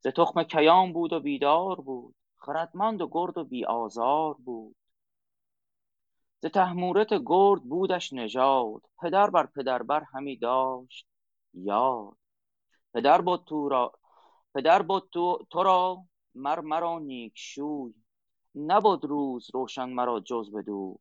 ز 0.00 0.06
تخم 0.06 0.42
کیان 0.42 0.92
بود 0.92 1.12
و 1.12 1.20
بیدار 1.20 1.80
بود 1.80 2.14
خردمند 2.36 3.00
و 3.00 3.08
گرد 3.10 3.38
و 3.38 3.44
بی 3.44 3.64
آزار 3.64 4.34
بود. 4.34 4.76
ز 6.38 6.46
تهمورت 6.46 7.14
گرد 7.26 7.62
بودش 7.62 8.12
نژاد 8.12 8.82
پدر 9.02 9.30
بر 9.30 9.46
پدر 9.46 9.82
بر 9.82 10.02
همی 10.02 10.36
داشت 10.36 11.06
یاد. 11.54 12.16
پدر 12.94 13.20
بد 13.20 13.44
تو 13.44 13.68
را 13.68 13.92
پدر 14.56 14.82
بد 14.82 15.02
تو 15.50 15.62
را 15.62 16.04
مر 16.34 16.60
مرا 16.60 16.98
نیک 16.98 17.32
شوی 17.36 17.94
نبد 18.54 19.04
روز 19.04 19.50
روشن 19.54 19.88
مرا 19.88 20.20
جز 20.20 20.50
بدو. 20.50 20.98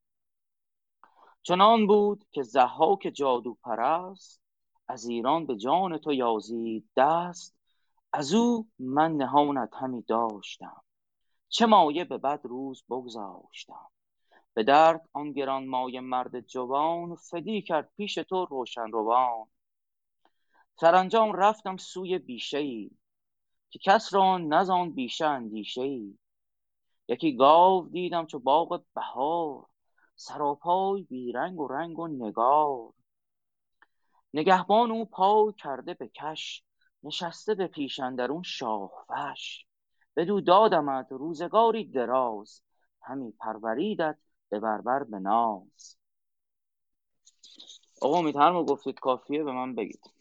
چنان 1.41 1.87
بود 1.87 2.25
که 2.31 2.43
ضحاک 2.43 3.11
جادو 3.13 3.57
پرست 3.63 4.41
از 4.87 5.05
ایران 5.05 5.45
به 5.45 5.55
جان 5.55 5.97
تو 5.97 6.13
یازید 6.13 6.89
دست. 6.97 7.55
از 8.13 8.33
او 8.33 8.67
من 8.79 9.11
نهانت 9.11 9.69
همی 9.81 10.01
داشتم. 10.01 10.81
چه 11.49 11.65
مایه 11.65 12.03
به 12.03 12.17
بد 12.17 12.39
روز 12.43 12.83
بگذاشتم. 12.89 13.87
به 14.53 14.63
درد 14.63 15.09
آن 15.13 15.31
گرانمایه 15.31 16.01
مرد 16.01 16.39
جوان 16.39 17.15
فدی 17.15 17.61
کرد 17.61 17.91
پیش 17.97 18.15
تو 18.15 18.45
روشن 18.45 18.91
روان. 18.91 19.47
سرانجام 20.79 21.33
رفتم 21.33 21.77
سوی 21.77 22.19
بیشه 22.19 22.57
ای 22.57 22.91
که 23.75 23.79
کس 23.91 24.13
را 24.13 24.37
نه 24.37 24.63
زان 24.63 24.91
بیشه 24.91 25.25
اندیشه 25.25 25.81
ای 25.81 26.17
یکی 27.07 27.35
گاو 27.35 27.89
دیدم 27.89 28.25
چو 28.25 28.39
باغ 28.39 28.83
بهار 28.95 29.65
سراپای 30.15 31.03
بی 31.03 31.31
رنگ 31.31 31.59
و 31.59 31.67
رنگ 31.67 31.99
و 31.99 32.07
نگار. 32.07 32.93
نگهبان 34.33 34.91
او 34.91 35.05
پای 35.05 35.53
کرده 35.53 35.93
به 35.93 36.07
کش 36.07 36.63
نشسته 37.03 37.55
به 37.55 37.67
پیش 37.67 37.99
اندرون 37.99 38.43
شاخفش 38.43 39.65
بدو 40.15 40.41
دادمت 40.41 41.11
روزگاری 41.11 41.85
دراز 41.85 42.61
همی 43.01 43.31
پروریدت 43.31 44.17
به 44.49 44.59
بربر 44.59 45.03
به 45.03 45.19
ناز. 45.19 45.97
آقا 48.01 48.17
امید 48.17 48.35
هر 48.35 48.63
گفتید 48.63 48.99
کافیه 48.99 49.43
به 49.43 49.51
من 49.51 49.75
بگید. 49.75 50.14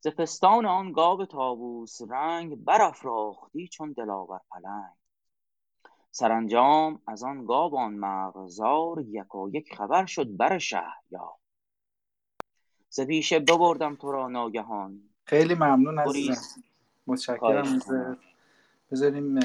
ز 0.00 0.08
پستان 0.08 0.66
آن 0.66 0.92
گاو 0.92 1.24
طاووس 1.24 1.98
رنگ 2.10 2.64
برافراختی 2.64 3.68
چون 3.68 3.92
دلاور 3.92 4.40
پلنگ. 4.50 4.94
سرانجام 6.10 7.02
از 7.06 7.22
آن 7.22 7.46
گاو 7.46 7.78
آن 7.78 7.92
مرغزار 7.92 9.00
یکایک 9.00 9.74
خبر 9.74 10.06
شد 10.06 10.36
بر 10.36 10.58
شهریار. 10.58 11.32
ز 12.90 13.00
پیشه 13.00 13.38
ببردم 13.38 13.96
تو 13.96 14.12
را 14.12 14.28
ناگهان. 14.28 15.02
خیلی 15.24 15.54
ممنون 15.54 15.98
عزیزم. 15.98 16.62
متشکرم. 17.06 17.64
ازت. 17.64 18.18
بذاریم 18.90 19.40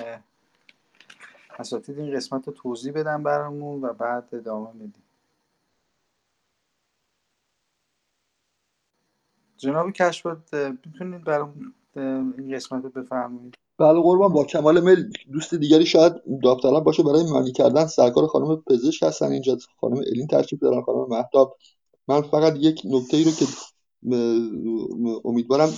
اساتید 1.60 2.00
این 2.00 2.16
قسمت 2.16 2.48
رو 2.48 2.54
توضیح 2.54 2.94
بدم 2.94 3.24
برامون 3.24 3.82
و 3.82 3.94
بعد 3.94 4.36
ادامه 4.36 4.72
میدیم 4.74 5.03
جناب 9.64 9.92
کشفت 9.92 10.54
می‌تونید 10.54 11.24
برام 11.24 11.74
این 12.38 12.56
قسمت 12.56 12.84
رو 12.84 12.90
بفرمایید. 12.90 13.56
بله 13.78 14.02
قربان 14.02 14.34
با 14.34 14.44
کمال 14.44 14.84
میل 14.84 15.12
دوست 15.32 15.54
دیگری 15.56 15.86
شاید 15.86 16.14
داوطلب 16.44 16.84
باشه. 16.84 17.04
برای 17.04 17.32
معنی 17.34 17.52
کردن 17.52 17.86
سرکار 17.86 18.28
خانم 18.28 18.56
پزشک 18.56 19.04
هستن. 19.04 19.32
اینجا 19.32 19.58
خانم 19.82 19.98
الین 19.98 20.28
تشریف 20.28 20.62
دارن 20.62 20.82
خانم 20.82 21.08
مهتاب. 21.10 21.58
من 22.08 22.22
فقط 22.22 22.54
یک 22.58 22.82
نکته 22.86 23.18
ای 23.18 23.24
رو 23.24 23.32
که 23.32 23.46
امیدوارم 25.26 25.70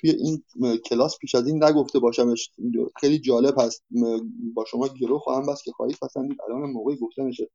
توی 0.00 0.10
این 0.10 0.42
کلاس 0.78 1.18
پیش 1.18 1.34
از 1.34 1.46
این 1.46 1.64
نگفته 1.64 1.98
باشمش. 1.98 2.50
خیلی 3.00 3.18
جالب 3.18 3.54
هست. 3.58 3.84
با 4.54 4.64
شما 4.64 4.88
گرو 4.88 5.18
خواهم 5.18 5.46
بست 5.46 5.64
که 5.64 5.72
خواهید 5.72 5.98
پسندید. 6.02 6.38
الان 6.48 6.70
موقع 6.70 6.94
گفتنشه 6.94 7.50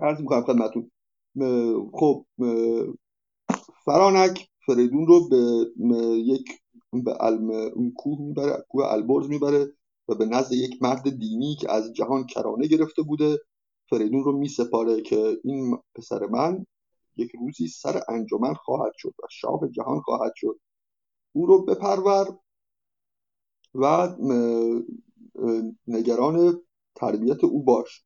عرض 0.00 0.20
می‌کنم 0.20 0.44
خدمتتون. 0.44 0.90
م- 1.34 1.90
خب 1.92 2.24
فرانک. 3.84 4.48
فریدون 4.66 5.06
رو 5.06 5.28
به 5.28 5.36
یک 6.18 6.60
به 6.92 7.24
اون 7.74 7.92
کوه 7.96 8.20
می‌بره 8.20 8.64
کوه 8.68 8.84
البرز 8.84 9.28
می‌بره 9.28 9.72
و 10.08 10.14
به 10.14 10.26
نزد 10.26 10.52
یک 10.52 10.82
مرد 10.82 11.18
دینی 11.18 11.56
که 11.60 11.72
از 11.72 11.92
جهان 11.92 12.26
کرانه 12.26 12.66
گرفته 12.66 13.02
بوده 13.02 13.38
فریدون 13.90 14.24
رو 14.24 14.38
میسپاره 14.38 15.02
که 15.02 15.38
این 15.44 15.78
پسر 15.94 16.26
من 16.26 16.66
یک 17.16 17.32
روزی 17.40 17.68
سر 17.68 18.02
انجمن 18.08 18.54
خواهد 18.54 18.92
شد 18.96 19.14
و 19.22 19.26
شاه 19.30 19.68
جهان 19.68 20.00
خواهد 20.00 20.32
شد. 20.36 20.60
او 21.32 21.46
رو 21.46 21.64
بپرور 21.64 22.38
و 23.74 24.08
نگران 25.86 26.62
تربیت 26.94 27.44
او 27.44 27.62
باش. 27.62 28.04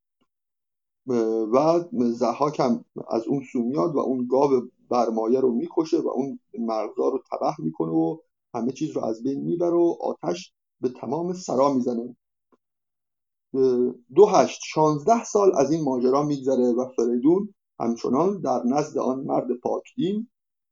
و 1.53 1.85
ضحاک 2.13 2.61
هم 2.61 2.85
از 3.11 3.27
اون 3.27 3.45
سو 3.53 3.63
میاد 3.63 3.95
و 3.95 3.99
اون 3.99 4.27
گاو 4.31 4.71
برمایه 4.91 5.41
رو 5.41 5.53
می‌کشه 5.53 5.99
و 5.99 6.09
اون 6.09 6.39
مرغزار 6.59 7.13
رو 7.13 7.23
تباه 7.33 7.57
می‌کنه 7.59 7.91
و 7.93 8.17
همه 8.55 8.73
چیز 8.73 8.91
رو 8.91 9.05
از 9.05 9.23
بین 9.23 9.41
می‌بره 9.41 9.77
و 9.77 9.97
آتش 10.01 10.53
به 10.81 10.89
تمام 10.89 11.33
سرا 11.33 11.73
می‌زنه. 11.73 12.17
دو 14.15 14.27
هشت 14.27 14.61
شانزده 14.65 15.25
سال 15.25 15.57
از 15.57 15.73
این 15.73 15.85
ماجرا 15.85 16.23
میگذره 16.23 16.73
و 16.73 16.89
فریدون 16.97 17.55
همچنان 17.81 18.41
در 18.41 18.63
نزد 18.65 18.99
آن 18.99 19.21
مرد 19.21 19.53
پاکدین 19.63 20.29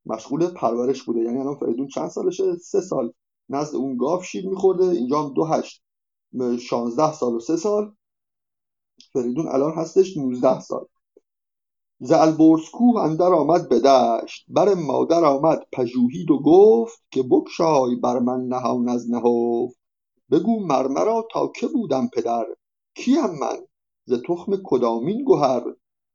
مشغول 0.07 0.47
پرورش 0.47 1.03
بوده. 1.03 1.21
یعنی 1.21 1.39
الان 1.39 1.57
فریدون 1.57 1.87
چند 1.87 2.09
سالشه؟ 2.09 2.57
سه 2.57 2.81
سال. 2.81 3.13
نزد 3.49 3.77
اون 3.77 3.97
گاو 3.97 4.23
شیر 4.23 4.49
میخورده. 4.49 4.85
اینجا 4.85 5.23
هم 5.23 5.35
دو 5.35 5.45
هشت. 5.45 5.83
16 6.61 7.13
سال 7.13 7.35
و 7.35 7.41
3 7.41 7.57
سال. 7.57 7.93
فریدون 9.13 9.49
الان 9.49 9.73
هستش 9.73 10.17
19 10.17 10.61
سال. 10.61 10.87
ز 12.07 12.13
البرز 12.13 12.71
کوه 12.73 13.01
اندر 13.01 13.33
آمد 13.33 13.69
به 13.69 13.81
دشت 13.81 14.45
بر 14.49 14.75
مادر 14.75 15.25
آمد 15.25 15.67
پژوهید 15.73 16.31
و 16.31 16.39
گفت 16.39 17.03
که 17.11 17.23
بگشای 17.23 17.97
بر 17.97 18.19
من 18.19 18.41
نهان 18.41 18.89
از 18.89 19.11
نهفت. 19.11 19.77
بگو 20.31 20.67
مر 20.67 20.87
مرا 20.87 21.27
تا 21.33 21.53
که 21.57 21.67
بودم 21.67 22.09
پدر؟ 22.09 22.47
کیم 22.97 23.31
من؟ 23.41 23.57
ز 24.05 24.13
تخم 24.29 24.57
کدامین 24.65 25.25
گهر. 25.25 25.63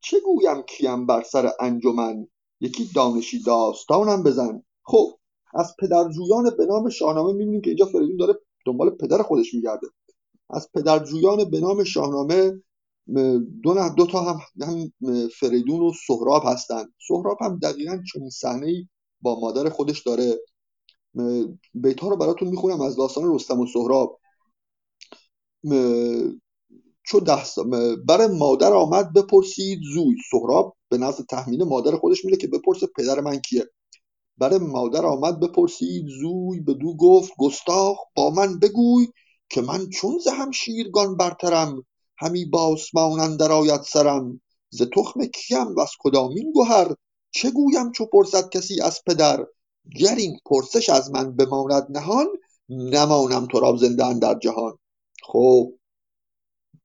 چه 0.00 0.16
گویم 0.20 0.62
کیم 0.62 1.06
بر 1.06 1.22
سر 1.22 1.50
انجمن؟ 1.60 2.26
یکی 2.60 2.90
دانشی 2.94 3.42
داستانم 3.42 4.22
بزن. 4.22 4.62
خب 4.82 5.06
از 5.54 5.74
پدرجویان 5.78 6.50
به 6.58 6.66
نام 6.66 6.88
شاهنامه 6.88 7.32
می‌بینیم 7.32 7.60
که 7.60 7.70
اینجا 7.70 7.86
فریدون 7.86 8.16
داره 8.16 8.34
دنبال 8.66 8.90
پدر 8.90 9.22
خودش 9.22 9.54
میگرده. 9.54 9.86
از 10.50 10.68
پدرجویان 10.74 11.50
به 11.50 11.60
نام 11.60 11.84
شاهنامه 11.84 12.62
دو, 13.62 13.88
دو 13.96 14.06
تا 14.06 14.20
هم, 14.20 14.40
هم 14.60 14.92
فریدون 15.40 15.80
و 15.80 15.92
سهراب 16.06 16.42
هستن. 16.46 16.84
سهراب 17.08 17.38
هم 17.40 17.58
دقیقا 17.58 18.02
چنین 18.12 18.30
صحنه 18.30 18.88
با 19.20 19.40
مادر 19.40 19.68
خودش 19.68 20.02
داره. 20.02 20.38
بیت 21.74 22.02
رو 22.02 22.16
براتون 22.16 22.48
می‌خونم 22.48 22.80
از 22.80 22.96
داستان 22.96 23.34
رستم 23.34 23.60
و 23.60 23.66
سهراب. 23.66 24.20
چو 27.06 27.20
ده 27.20 27.42
بر 28.08 28.26
مادر 28.26 28.72
آمد 28.72 29.12
بپرسید 29.12 29.78
زوی. 29.94 30.16
سهراب 30.30 30.76
به 30.88 30.98
نزد 30.98 31.24
تحمیل 31.24 31.64
مادر 31.64 31.96
خودش 31.96 32.24
میره 32.24 32.36
که 32.36 32.46
بپرسه 32.46 32.86
پدر 32.96 33.20
من 33.20 33.38
کیه. 33.38 33.64
بر 34.38 34.58
مادر 34.58 35.06
آمد 35.06 35.40
بپرسید 35.40 36.06
زوی 36.06 36.60
بدو 36.60 36.96
گفت 36.96 37.32
گستاخ 37.38 37.98
با 38.16 38.30
من 38.30 38.58
بگوی 38.58 39.06
که 39.48 39.60
من 39.62 39.88
چون 39.88 40.18
ز 40.18 40.28
شیرگان 40.54 41.16
برترم. 41.16 41.86
همی 42.20 42.44
با 42.44 42.62
آسمان 42.62 43.20
اندر 43.20 43.52
آید 43.52 43.82
سرم. 43.82 44.40
ز 44.70 44.82
تخم 44.82 45.26
کیم 45.26 45.78
از 45.78 45.90
کدامین 45.98 46.52
گهر؟ 46.56 46.94
چه 47.30 47.50
گویم 47.50 47.92
چو 47.92 48.06
پرسد 48.06 48.48
کسی 48.48 48.80
از 48.80 49.00
پدر؟ 49.06 49.46
گر 49.96 50.14
این 50.14 50.38
پرسش 50.46 50.88
از 50.88 51.10
من 51.10 51.36
بماند 51.36 51.86
نهان 51.90 52.26
نمانم 52.68 53.46
تو 53.46 53.60
را 53.60 53.76
زنده 53.76 54.18
در 54.18 54.38
جهان. 54.38 54.78
خب 55.22 55.72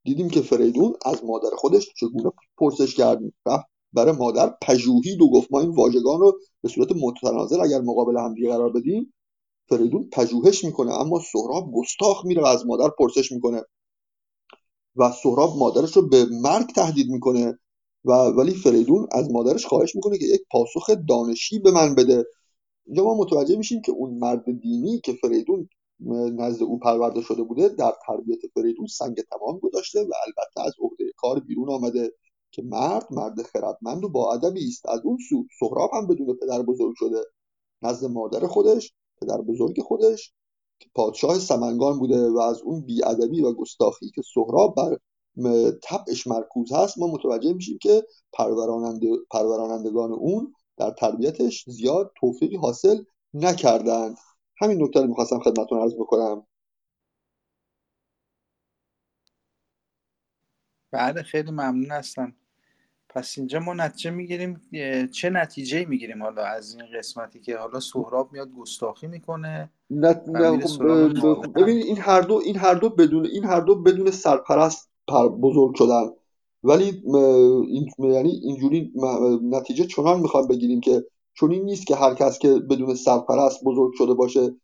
دیدیم 0.04 0.30
که 0.30 0.42
فریدون 0.42 0.94
از 1.06 1.24
مادر 1.24 1.56
خودش 1.56 1.90
چگونه 1.98 2.32
پرسش 2.58 2.96
کرد. 2.96 3.20
رفت 3.46 3.66
برای 3.94 4.16
مادر 4.16 4.58
پژوهید 4.62 5.22
و 5.22 5.30
گفت 5.30 5.48
ما 5.52 5.60
این 5.60 5.70
واژگان 5.70 6.20
رو 6.20 6.40
به 6.62 6.70
صورت 6.70 6.90
متناظر 7.02 7.62
اگر 7.62 7.82
مقابل 7.82 8.18
هم 8.18 8.36
قرار 8.50 8.70
بدیم 8.70 9.14
فریدون 9.70 10.10
پژوهش 10.12 10.64
می‌کنه 10.64 10.94
اما 10.94 11.22
سهراب 11.32 11.72
گستاخ 11.74 12.26
میره 12.26 12.42
و 12.42 12.46
از 12.46 12.66
مادر 12.66 12.90
پرسش 13.00 13.32
می‌کنه. 13.32 13.64
و 14.96 15.12
سهراب 15.12 15.58
مادرش 15.58 15.98
رو 15.98 16.08
به 16.08 16.26
مرگ 16.32 16.68
تهدید 16.68 17.10
می‌کنه 17.10 17.60
و 18.06 18.12
ولی 18.12 18.52
فریدون 18.52 19.08
از 19.12 19.32
مادرش 19.32 19.66
خواهش 19.66 19.96
می‌کنه 19.96 20.18
که 20.18 20.26
یک 20.26 20.42
پاسخ 20.52 20.90
دانشی 21.10 21.60
به 21.60 21.72
من 21.72 21.96
بده. 21.96 22.26
اینجا 22.86 23.04
ما 23.04 23.18
متوجه 23.18 23.58
میشیم 23.58 23.82
که 23.82 23.92
اون 23.92 24.18
مرد 24.20 24.44
دینی 24.62 25.00
که 25.00 25.14
فریدون 25.14 25.70
نزد 26.38 26.64
او 26.64 26.80
پرورده 26.80 27.22
شده 27.22 27.44
بوده 27.44 27.70
در 27.70 27.94
تربیت 28.08 28.40
فریدون 28.54 28.88
سنگ 28.88 29.22
تمام 29.22 29.60
گذاشته 29.60 30.00
و 30.00 30.12
البته 30.28 30.62
از 30.68 30.74
عهده 30.80 31.04
کار 31.18 31.40
بیرون 31.40 31.70
آمده 31.70 32.12
که 32.52 32.62
مرد 32.62 33.08
مرد 33.12 33.42
خردمند 33.42 34.04
و 34.04 34.10
با 34.10 34.34
ادبی 34.34 34.68
است. 34.68 34.90
از 34.90 35.02
اون 35.04 35.18
سو 35.30 35.46
سهراب 35.60 35.90
هم 35.94 36.08
بدون 36.08 36.38
پدر 36.42 36.62
بزرگ 36.62 36.94
شده. 36.96 37.22
نزد 37.82 38.06
مادر 38.06 38.48
خودش 38.48 38.94
پدر 39.22 39.42
بزرگ 39.42 39.82
خودش 39.82 40.34
پادشاه 40.96 41.40
سمنگان 41.40 42.00
بوده 42.00 42.30
و 42.30 42.38
از 42.38 42.62
اون 42.62 42.82
بیادبی 42.82 43.42
و 43.42 43.54
گستاخی 43.54 44.10
که 44.10 44.22
سهراب 44.34 44.76
بر 44.76 44.98
طبعش 45.84 46.28
مرکوز 46.28 46.74
هست 46.74 46.98
ما 46.98 47.08
متوجه 47.08 47.54
میشیم 47.54 47.78
که 47.78 48.04
پروراننده، 48.34 49.08
پرورانندگان 49.32 50.12
اون 50.12 50.54
در 50.78 50.92
تربیتش 50.92 51.66
زیاد 51.70 52.12
توفیقی 52.20 52.56
حاصل 52.58 53.04
نکردند. 53.34 54.18
همین 54.58 54.84
نکته 54.84 55.02
رو 55.02 55.08
می‌خواستم 55.08 55.40
خدمتتون 55.40 55.80
عرض 55.80 55.96
بکنم. 55.96 56.48
بله 60.92 61.24
خیلی 61.24 61.52
ممنون 61.52 61.92
هستم. 61.92 62.36
پس 63.16 63.38
اینجا 63.38 63.60
ما 63.60 63.74
نتیجه 63.74 64.12
می‌گیریم 64.12 64.62
چه 65.12 65.30
نتیجه 65.30 65.86
می‌گیریم 65.86 66.24
حالا 66.24 66.44
از 66.46 66.76
این 66.76 66.84
قسمتی 67.00 67.40
که 67.40 67.58
حالا 67.58 67.80
سهراب 67.80 68.34
میاد 68.34 68.50
گستاخی 68.52 69.08
می‌کنه 69.08 69.70
نه, 69.90 70.14
خب، 71.22 71.60
ببین 71.60 71.78
این 71.78 71.98
هر 71.98 72.22
دو 72.22 72.42
این 72.46 72.58
هر 72.58 72.74
دو 72.74 72.90
بدون 72.90 73.26
این 73.26 73.44
هر 73.44 73.60
دو 73.60 73.76
بدون 73.76 74.12
سرپرست 74.12 74.90
پر 75.08 75.30
بزرگ 75.30 75.76
شدن. 75.76 76.10
ولی 76.64 77.04
این 77.68 77.90
یعنی 78.00 78.30
اینجوری 78.30 78.94
نتیجه 79.44 79.86
چنان 79.86 80.20
می‌خوام 80.20 80.48
بگیریم 80.48 80.82
که 80.82 81.06
چون 81.34 81.52
این 81.52 81.66
نیست 81.66 81.88
که 81.88 81.96
هر 81.96 82.14
کس 82.14 82.40
که 82.40 82.50
بدون 82.54 82.96
سرپرست 82.96 83.64
بزرگ 83.64 83.92
شده 83.98 84.14
باشه 84.14 84.56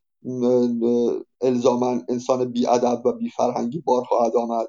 الزاما 1.41 2.01
انسان 2.09 2.53
ادب 2.69 3.05
و 3.05 3.11
بی 3.11 3.29
فرهنگی 3.29 3.79
بار 3.79 4.03
خواهد 4.03 4.35
آمد. 4.35 4.67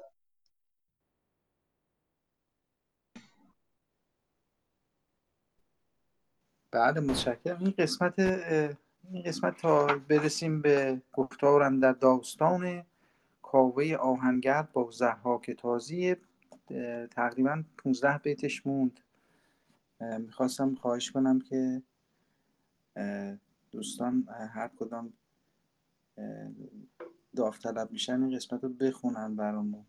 بله 6.73 6.99
متشکرم. 6.99 7.59
این 7.59 7.73
قسمت 7.77 8.19
این 8.19 9.23
قسمت 9.25 9.57
تا 9.57 9.87
برسیم 9.87 10.61
به 10.61 11.01
گفتار 11.13 11.69
در 11.69 11.91
داستان 11.91 12.83
کاوه 13.41 13.95
آهنگر 13.95 14.61
با 14.73 14.91
زحاک 14.91 15.51
تازی 15.51 16.15
تقریبا 17.11 17.63
15 17.77 18.17
بیتش 18.17 18.67
موند. 18.67 18.99
می‌خواستم 19.99 20.75
خواهش 20.75 21.11
کنم 21.11 21.39
که 21.39 21.81
دوستان 23.71 24.27
هر 24.53 24.69
کدام 24.79 25.13
داوطلب 27.35 27.91
میشن 27.91 28.23
این 28.23 28.35
قسمت 28.35 28.63
رو 28.63 28.69
بخونن 28.69 29.35
برامون. 29.35 29.85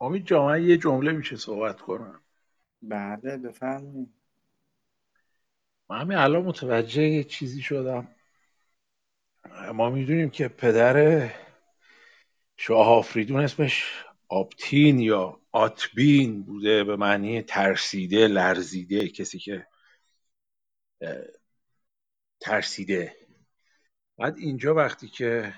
امید 0.00 0.26
جامعه 0.26 0.62
یه 0.62 0.76
جمله 0.76 1.12
میشه 1.12 1.36
صحبت 1.36 1.80
کنم. 1.80 2.20
بله 2.82 3.36
بفرمایید. 3.36 4.21
من 5.92 6.00
همین 6.00 6.18
الان 6.18 6.42
متوجه 6.42 7.02
یه 7.02 7.24
چیزی 7.24 7.62
شدم. 7.62 8.08
ما 9.74 9.90
می‌دونیم 9.90 10.30
که 10.30 10.48
پدر 10.48 11.28
شاه 12.56 12.88
آفریدون 12.88 13.40
اسمش 13.40 14.04
آبتین 14.28 14.98
یا 14.98 15.40
آتبین 15.50 16.42
بوده 16.42 16.84
به 16.84 16.96
معنی 16.96 17.42
ترسیده 17.42 18.28
لرزیده 18.28 19.08
کسی 19.08 19.38
که 19.38 19.66
ترسیده. 22.40 23.16
بعد 24.18 24.36
اینجا 24.36 24.74
وقتی 24.74 25.08
که 25.08 25.54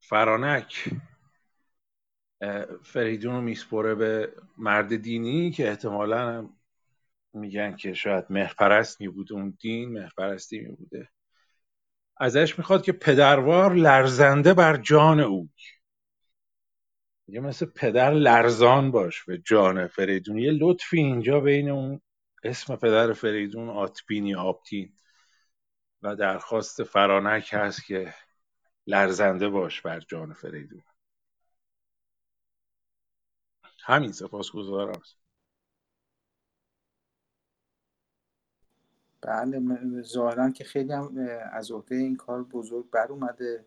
فرانک 0.00 0.84
فریدون 2.82 3.34
رو 3.34 3.40
میسپره 3.40 3.94
به 3.94 4.32
مرد 4.58 4.96
دینی 4.96 5.50
که 5.50 5.68
احتمالا 5.68 6.48
میگن 7.32 7.76
که 7.76 7.94
شاید 7.94 8.24
مهرپرست 8.30 9.00
می 9.00 9.08
بود 9.08 9.32
اون 9.32 9.56
دین 9.60 9.92
مهرپرستی 9.92 10.60
می 10.60 10.72
بوده. 10.76 11.08
ازش 12.16 12.58
می‌خواد 12.58 12.82
که 12.84 12.92
پدروار 12.92 13.74
لرزنده 13.74 14.54
بر 14.54 14.76
جان 14.76 15.20
او. 15.20 15.48
یه 17.28 17.40
مثل 17.40 17.66
پدر 17.66 18.10
لرزان 18.10 18.90
باش 18.90 19.24
به 19.24 19.38
جان 19.38 19.86
فریدون. 19.86 20.38
یه 20.38 20.50
لطفی 20.50 20.98
اینجا 20.98 21.40
بین 21.40 21.70
اون 21.70 22.00
اسم 22.44 22.76
پدر 22.76 23.12
فریدون 23.12 23.68
آتبین 23.68 24.26
یا 24.26 24.40
آبتین. 24.40 24.92
و 26.02 26.16
درخواست 26.16 26.82
فرانک 26.82 27.50
هست 27.52 27.86
که 27.86 28.14
لرزنده 28.86 29.48
باش 29.48 29.80
بر 29.82 30.00
جان 30.00 30.32
فریدون. 30.32 30.82
همین 33.84 34.12
سپاس 34.12 34.50
گذارم 34.50 35.02
بله 39.20 40.02
ظاهرا 40.02 40.50
که 40.50 40.64
خیلی 40.64 40.92
هم 40.92 41.28
از 41.52 41.70
عهده 41.70 41.94
این 41.94 42.16
کار 42.16 42.44
بزرگ 42.44 42.90
بر 42.90 43.06
اومده 43.06 43.66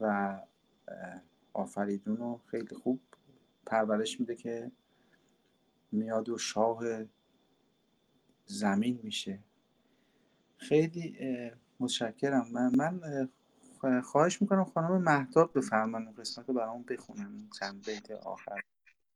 و 0.00 0.38
آفریدون 1.52 2.16
رو 2.16 2.40
خیلی 2.46 2.76
خوب 2.76 3.00
پرورش 3.66 4.20
میده 4.20 4.36
که 4.36 4.70
میاد 5.92 6.28
و 6.28 6.38
شاه 6.38 6.84
زمین 8.46 9.00
میشه. 9.02 9.38
خیلی 10.56 11.18
متشکرم. 11.80 12.46
من 12.52 12.72
من 12.76 14.02
خواهش 14.02 14.42
می‌کنم 14.42 14.64
خانم 14.64 15.02
مهتاب 15.02 15.58
بفرمایید 15.58 16.20
قسمت 16.20 16.48
رو 16.48 16.54
برامون 16.54 16.82
بخونم 16.82 17.48
چند 17.60 17.86
بیت 17.86 18.10
آخر. 18.10 18.60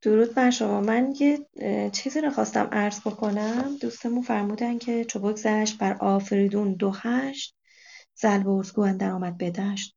درود 0.02 0.34
بر 0.34 0.50
شما. 0.50 0.80
من 0.80 1.14
یه 1.20 1.46
چیزی 1.92 2.20
رو 2.20 2.30
خواستم 2.30 2.68
عرض 2.72 3.00
بکنم. 3.00 3.76
دوستمون 3.80 4.22
فرمودن 4.22 4.78
که 4.78 5.04
چو 5.04 5.18
بگذشت 5.18 5.78
بر 5.78 5.96
آفریدون 6.00 6.74
دو 6.74 6.90
هشت. 6.90 7.56
زل 8.14 8.62
اندر 8.78 9.10
آمد 9.10 9.38
بدشت 9.38 9.96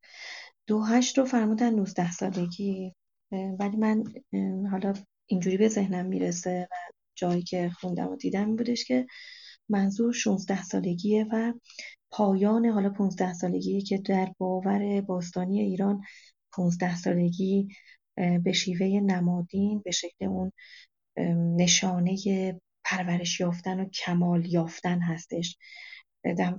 دو 0.67 0.83
هشت 0.83 1.17
رو 1.17 1.25
فرمودن 1.25 1.75
19 1.75 2.11
سالگی. 2.11 2.93
ولی 3.59 3.77
من 3.77 4.03
حالا 4.71 4.93
اینجوری 5.25 5.57
به 5.57 5.67
ذهنم 5.69 6.05
می‌رسه 6.05 6.67
و 6.71 6.75
جایی 7.15 7.43
که 7.43 7.69
خوندم 7.69 8.07
و 8.07 8.15
دیدم 8.15 8.45
این 8.45 8.55
بودش 8.55 8.85
که 8.85 9.05
منظور 9.69 10.13
16 10.13 10.63
سالگیه 10.63 11.25
و 11.31 11.53
پایان 12.11 12.65
حالا 12.65 12.89
15 12.89 13.33
سالگی 13.33 13.81
که 13.81 13.97
در 13.97 14.33
باور 14.37 15.01
باستانی 15.01 15.61
ایران 15.61 16.01
15 16.51 16.95
سالگی 16.95 17.67
به 18.15 18.51
شیوه 18.51 18.87
نمادین 18.87 19.81
به 19.85 19.91
شکل 19.91 20.25
اون 20.25 20.51
نشانه 21.57 22.17
پرورش 22.83 23.39
یافتن 23.39 23.79
و 23.79 23.85
کمال 23.89 24.45
یافتن 24.45 25.01
هستش. 25.01 25.57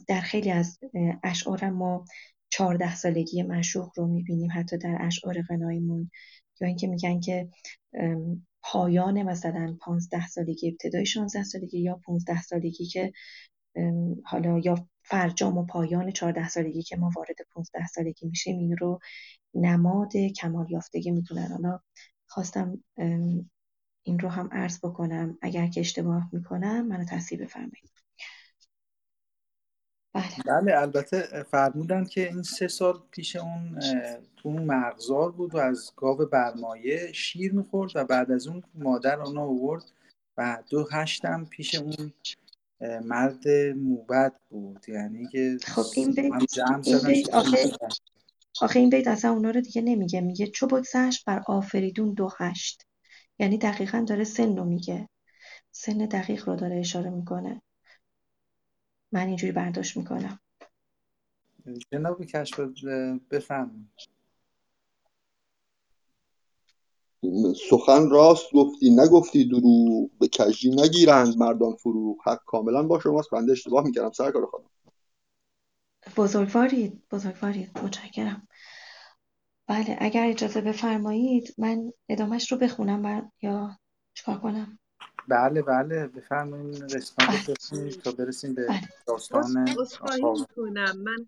در 0.08 0.20
خیلی 0.20 0.50
از 0.50 0.78
اشعار 1.22 1.70
ما 1.70 2.04
چهارده 2.50 2.94
سالگی 2.94 3.42
مشوق 3.42 3.90
رو 3.96 4.06
می‌بینیم 4.06 4.50
حتی 4.54 4.78
در 4.78 4.96
اشعار 5.00 5.42
غناییمون. 5.42 6.10
یا 6.60 6.68
اینکه 6.68 6.86
میگن 6.86 7.20
که 7.20 7.48
پایان 8.62 9.22
مثلا 9.22 9.76
پانزده 9.80 10.26
سالگی 10.26 10.68
ابتدای 10.68 11.06
16 11.06 11.42
سالگی 11.42 11.80
یا 11.80 12.00
15 12.04 12.42
سالگی 12.42 12.86
که 12.86 13.12
حالا 14.24 14.58
یا 14.58 14.88
فرجام 15.06 15.58
و 15.58 15.66
پایان 15.66 16.10
14 16.10 16.48
سالگی 16.48 16.82
که 16.82 16.96
ما 16.96 17.10
وارد 17.16 17.36
15 17.50 17.86
سالگی 17.86 18.26
میشیم 18.26 18.58
این 18.58 18.76
رو 18.76 18.98
نماد 19.54 20.16
کمال 20.16 20.70
یافتگی 20.70 21.10
می‌دونن 21.10 21.46
حالا 21.46 21.80
خواستم 22.26 22.84
این 24.02 24.18
رو 24.18 24.28
هم 24.28 24.48
عرض 24.52 24.78
بکنم. 24.78 25.38
اگر 25.42 25.66
که 25.66 25.80
اشتباه 25.80 26.28
می‌کنم 26.32 26.86
منو 26.86 27.04
تصحیح 27.04 27.42
بفرمایید. 27.42 27.90
بله. 30.12 30.60
بله 30.60 30.78
البته 30.78 31.42
فرمودن 31.50 32.04
که 32.04 32.28
این 32.28 32.42
سه 32.42 32.68
سال 32.68 33.02
پیش 33.10 33.36
اون 33.36 33.80
تو 34.36 34.48
اون 34.48 34.64
مغزار 34.64 35.32
بود 35.32 35.54
و 35.54 35.58
از 35.58 35.92
گاو 35.96 36.16
برمایه 36.16 37.12
شیر 37.12 37.52
می‌خورد 37.52 37.92
و 37.94 38.04
بعد 38.04 38.30
از 38.30 38.46
اون 38.46 38.62
مادر 38.74 39.20
آنها 39.20 39.44
آورد 39.44 39.84
و 40.36 40.62
دو 40.70 40.88
هشتم 40.92 41.44
پیش 41.44 41.74
اون 41.74 42.12
مرد 43.04 43.48
موبد 43.76 44.40
بود. 44.48 44.88
یعنی 44.88 45.28
که 45.28 45.58
خب 45.62 45.84
این 45.96 46.10
بیت 46.10 46.58
این 46.86 46.98
بیت 47.06 47.34
آخه 47.34 47.58
آخه 48.60 48.80
این 48.80 48.90
بیت 48.90 49.08
اصلا 49.08 49.30
اونا 49.32 49.50
رو 49.50 49.60
دیگه 49.60 49.82
نمیگه. 49.82 50.20
میگه 50.20 50.46
چو 50.46 50.66
بگذشت 50.66 51.24
بر 51.24 51.42
آفریدون 51.46 52.14
دو 52.14 52.30
هشت. 52.38 52.86
یعنی 53.38 53.58
دقیقا 53.58 54.04
داره 54.08 54.24
سن 54.24 54.56
رو 54.56 54.64
میگه. 54.64 55.08
سن 55.70 55.98
دقیق 55.98 56.48
رو 56.48 56.56
داره 56.56 56.78
اشاره 56.78 57.10
می‌کنه. 57.10 57.62
من 59.12 59.26
اینجوری 59.26 59.52
برداشت 59.52 59.96
می‌کنم. 59.96 60.40
جناب 61.92 62.24
کشف 62.24 62.60
بفهم 63.30 63.88
سخن 67.70 68.10
راست 68.10 68.52
گفتی 68.54 68.90
نگفتی 68.90 69.44
دروغ 69.48 70.10
به 70.20 70.28
کژی 70.28 70.70
نگیرند 70.70 71.36
مردان 71.36 71.74
فروغ. 71.74 72.16
حق 72.24 72.40
کاملا 72.46 72.82
با 72.82 73.00
شماست. 73.00 73.30
بنده 73.30 73.52
اشتباه 73.52 73.84
می‌کردم. 73.84 74.12
سرکار 74.12 74.46
خانم. 74.46 74.64
بزرگوارید 76.16 77.02
بزرگوارید 77.10 77.78
متشکرم. 77.78 78.48
بله 79.66 79.96
اگر 80.00 80.26
اجازه 80.26 80.60
بفرمایید 80.60 81.54
من 81.58 81.92
ادامهش 82.08 82.52
رو 82.52 82.58
بخونم 82.58 83.02
بر... 83.02 83.22
یا 83.42 83.78
چیکار 84.14 84.38
کنم؟ 84.38 84.78
بله 85.28 85.62
بله. 85.62 86.06
بفرمایید. 86.06 86.82
قسمت 86.82 87.50
بله. 87.72 87.90
تا 87.90 88.12
برسیم 88.12 88.54
به 88.54 88.66
بله. 88.68 88.80
داستان 89.06 89.50
می‌کنم. 89.60 91.02
من 91.02 91.26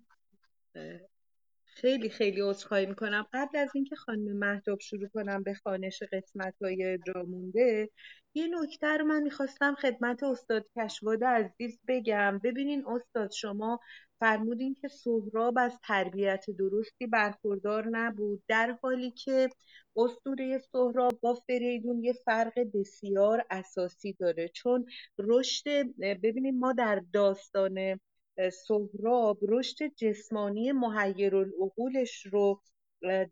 خیلی 1.77 2.09
خیلی 2.09 2.40
عذرخواهی 2.40 2.86
می‌کنم. 2.86 3.27
قبل 3.32 3.59
از 3.59 3.70
اینکه 3.74 3.97
خانم 3.97 4.39
مهداب 4.39 4.81
شروع 4.81 5.09
کنم 5.09 5.43
به 5.43 5.55
خانش 5.55 6.03
قسمت 6.12 6.55
های 6.62 6.98
جا 7.07 7.23
مونده 7.23 7.90
یه 8.35 8.47
نکته 8.47 8.86
رو 8.86 9.05
من 9.05 9.23
می‌خواستم 9.23 9.74
خدمت 9.74 10.23
استاد 10.23 10.69
کشواده 10.77 11.27
عزیز 11.27 11.78
بگم. 11.89 12.40
ببینین 12.44 12.86
استاد 12.86 13.31
شما 13.32 13.81
فرمودین 14.20 14.74
که 14.74 14.89
سهراب 14.89 15.55
از 15.59 15.78
تربیت 15.82 16.44
درستی 16.59 17.07
برخوردار 17.07 17.89
نبود 17.89 18.43
در 18.48 18.78
حالی 18.82 19.11
که 19.11 19.48
اسطوره 19.97 20.59
سهراب 20.73 21.19
با 21.20 21.35
فریدون 21.35 22.05
یه 22.05 22.12
فرق 22.12 22.53
بسیار 22.74 23.44
اساسی 23.51 24.12
داره. 24.12 24.48
چون 24.48 24.86
رشد 25.19 25.69
ببینیم 26.01 26.59
ما 26.59 26.73
در 26.73 27.03
داستان 27.12 28.01
سهراب 28.52 29.38
رشد 29.42 29.76
جسمانی 29.96 30.72
مهیرالعقولش 30.72 32.26
رو 32.26 32.62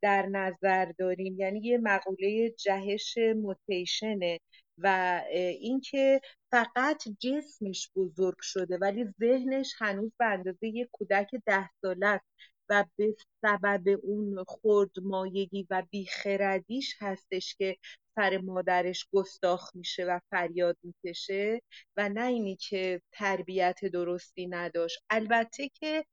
در 0.03 0.27
نظر 0.27 0.93
داریم. 0.99 1.39
یعنی 1.39 1.61
یه 1.61 1.79
مقوله 1.79 2.51
جهش 2.51 3.19
موتیشنه 3.37 4.41
و 4.79 5.21
اینکه 5.61 6.21
فقط 6.51 7.03
جسمش 7.21 7.91
بزرگ 7.97 8.37
شده 8.41 8.79
ولی 8.79 9.05
ذهنش 9.21 9.75
هنوز 9.79 10.13
به 10.19 10.25
اندازه 10.27 10.67
یک 10.67 10.89
کودک 10.93 11.31
ده 11.47 11.71
ساله 11.83 12.07
است. 12.07 12.25
و 12.69 12.85
به 12.97 13.15
سبب 13.43 14.01
اون 14.03 14.45
خردمایگی 14.49 15.67
و 15.71 15.83
بیخردیش 15.91 16.97
هستش 17.01 17.55
که 17.57 17.77
سر 18.17 18.39
مادرش 18.39 19.09
گستاخ 19.13 19.71
میشه 19.77 20.05
و 20.05 20.21
فریاد 20.31 20.77
می‌کشه 20.83 21.61
و 21.97 22.09
نه 22.09 22.27
اینی 22.27 22.57
که 22.57 23.03
تربیت 23.13 23.85
درستی 23.85 24.47
نداشت. 24.47 25.05
البته 25.11 25.69
که 25.69 26.05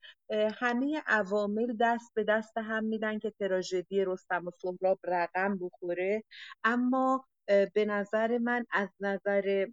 همه 0.55 1.01
عوامل 1.07 1.77
دست 1.79 2.11
به 2.13 2.23
دست 2.23 2.57
هم 2.57 2.83
میدن 2.83 3.19
که 3.19 3.31
تراژدی 3.39 4.05
رستم 4.05 4.47
و 4.47 4.51
سهراب 4.61 4.99
رقم 5.03 5.57
بخوره 5.61 6.23
اما 6.63 7.25
به 7.73 7.85
نظر 7.85 8.37
من 8.37 8.65
از 8.71 8.89
نظر 8.99 9.67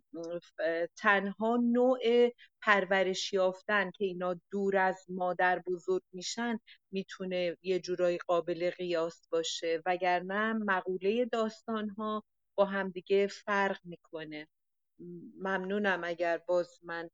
تنها 0.96 1.56
نوع 1.56 2.32
پرورش 2.62 3.32
یافتن 3.32 3.90
که 3.90 4.04
اینا 4.04 4.40
دور 4.50 4.76
از 4.76 5.06
مادر 5.08 5.58
بزرگ 5.66 6.02
میشن 6.12 6.58
می‌تونه 6.90 7.56
یه 7.62 7.80
جورایی 7.80 8.18
قابل 8.18 8.70
قیاس 8.70 9.28
باشه. 9.28 9.82
وگرنه 9.86 10.52
مقوله 10.52 11.24
داستان 11.24 11.88
ها 11.88 12.24
با 12.54 12.64
همدیگه 12.64 13.26
فرق 13.26 13.78
می‌کنه. 13.84 14.48
ممنونم 15.36 16.00
اگر 16.04 16.38
باز 16.38 16.78
من 16.82 17.10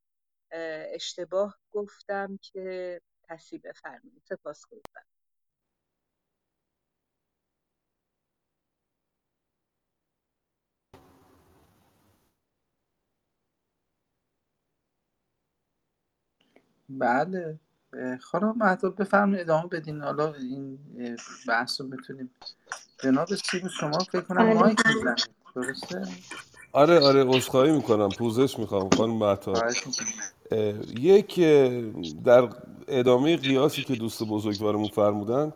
اشتباه 0.93 1.57
گفتم 1.71 2.39
که 2.41 3.01
تصحیح 3.29 3.61
بفرمایید. 3.63 4.21
سپاس 4.29 4.65
بله. 16.89 17.59
خانم 18.21 18.55
مهداب 18.57 19.01
بفرمایید 19.01 19.41
ادامه 19.41 19.67
بدین. 19.67 20.01
حالا 20.01 20.33
این 20.33 20.79
بحث 21.47 21.81
رو 21.81 21.87
بتونیم 21.87 22.29
جناب 23.03 23.27
سیبو 23.35 23.69
شما 23.69 23.99
فکر 23.99 24.21
کنم 24.21 24.45
بله 24.45 24.53
مایک 24.53 24.79
می‌زنید. 24.87 25.29
درسته؟ 25.55 26.07
آره 26.71 26.99
آره 26.99 27.23
عذرخواهی 27.23 27.71
می‌کنم. 27.71 28.09
پوزش 28.09 28.59
می‌خوام 28.59 28.89
خانم 28.89 29.13
می‌کنم. 29.13 29.73
یک 30.99 31.39
در 32.23 32.49
ادامه 32.87 33.37
قیاسی 33.37 33.83
که 33.83 33.95
دوست 33.95 34.23
بزرگوارمون 34.23 34.87
فرمودن 34.87 35.53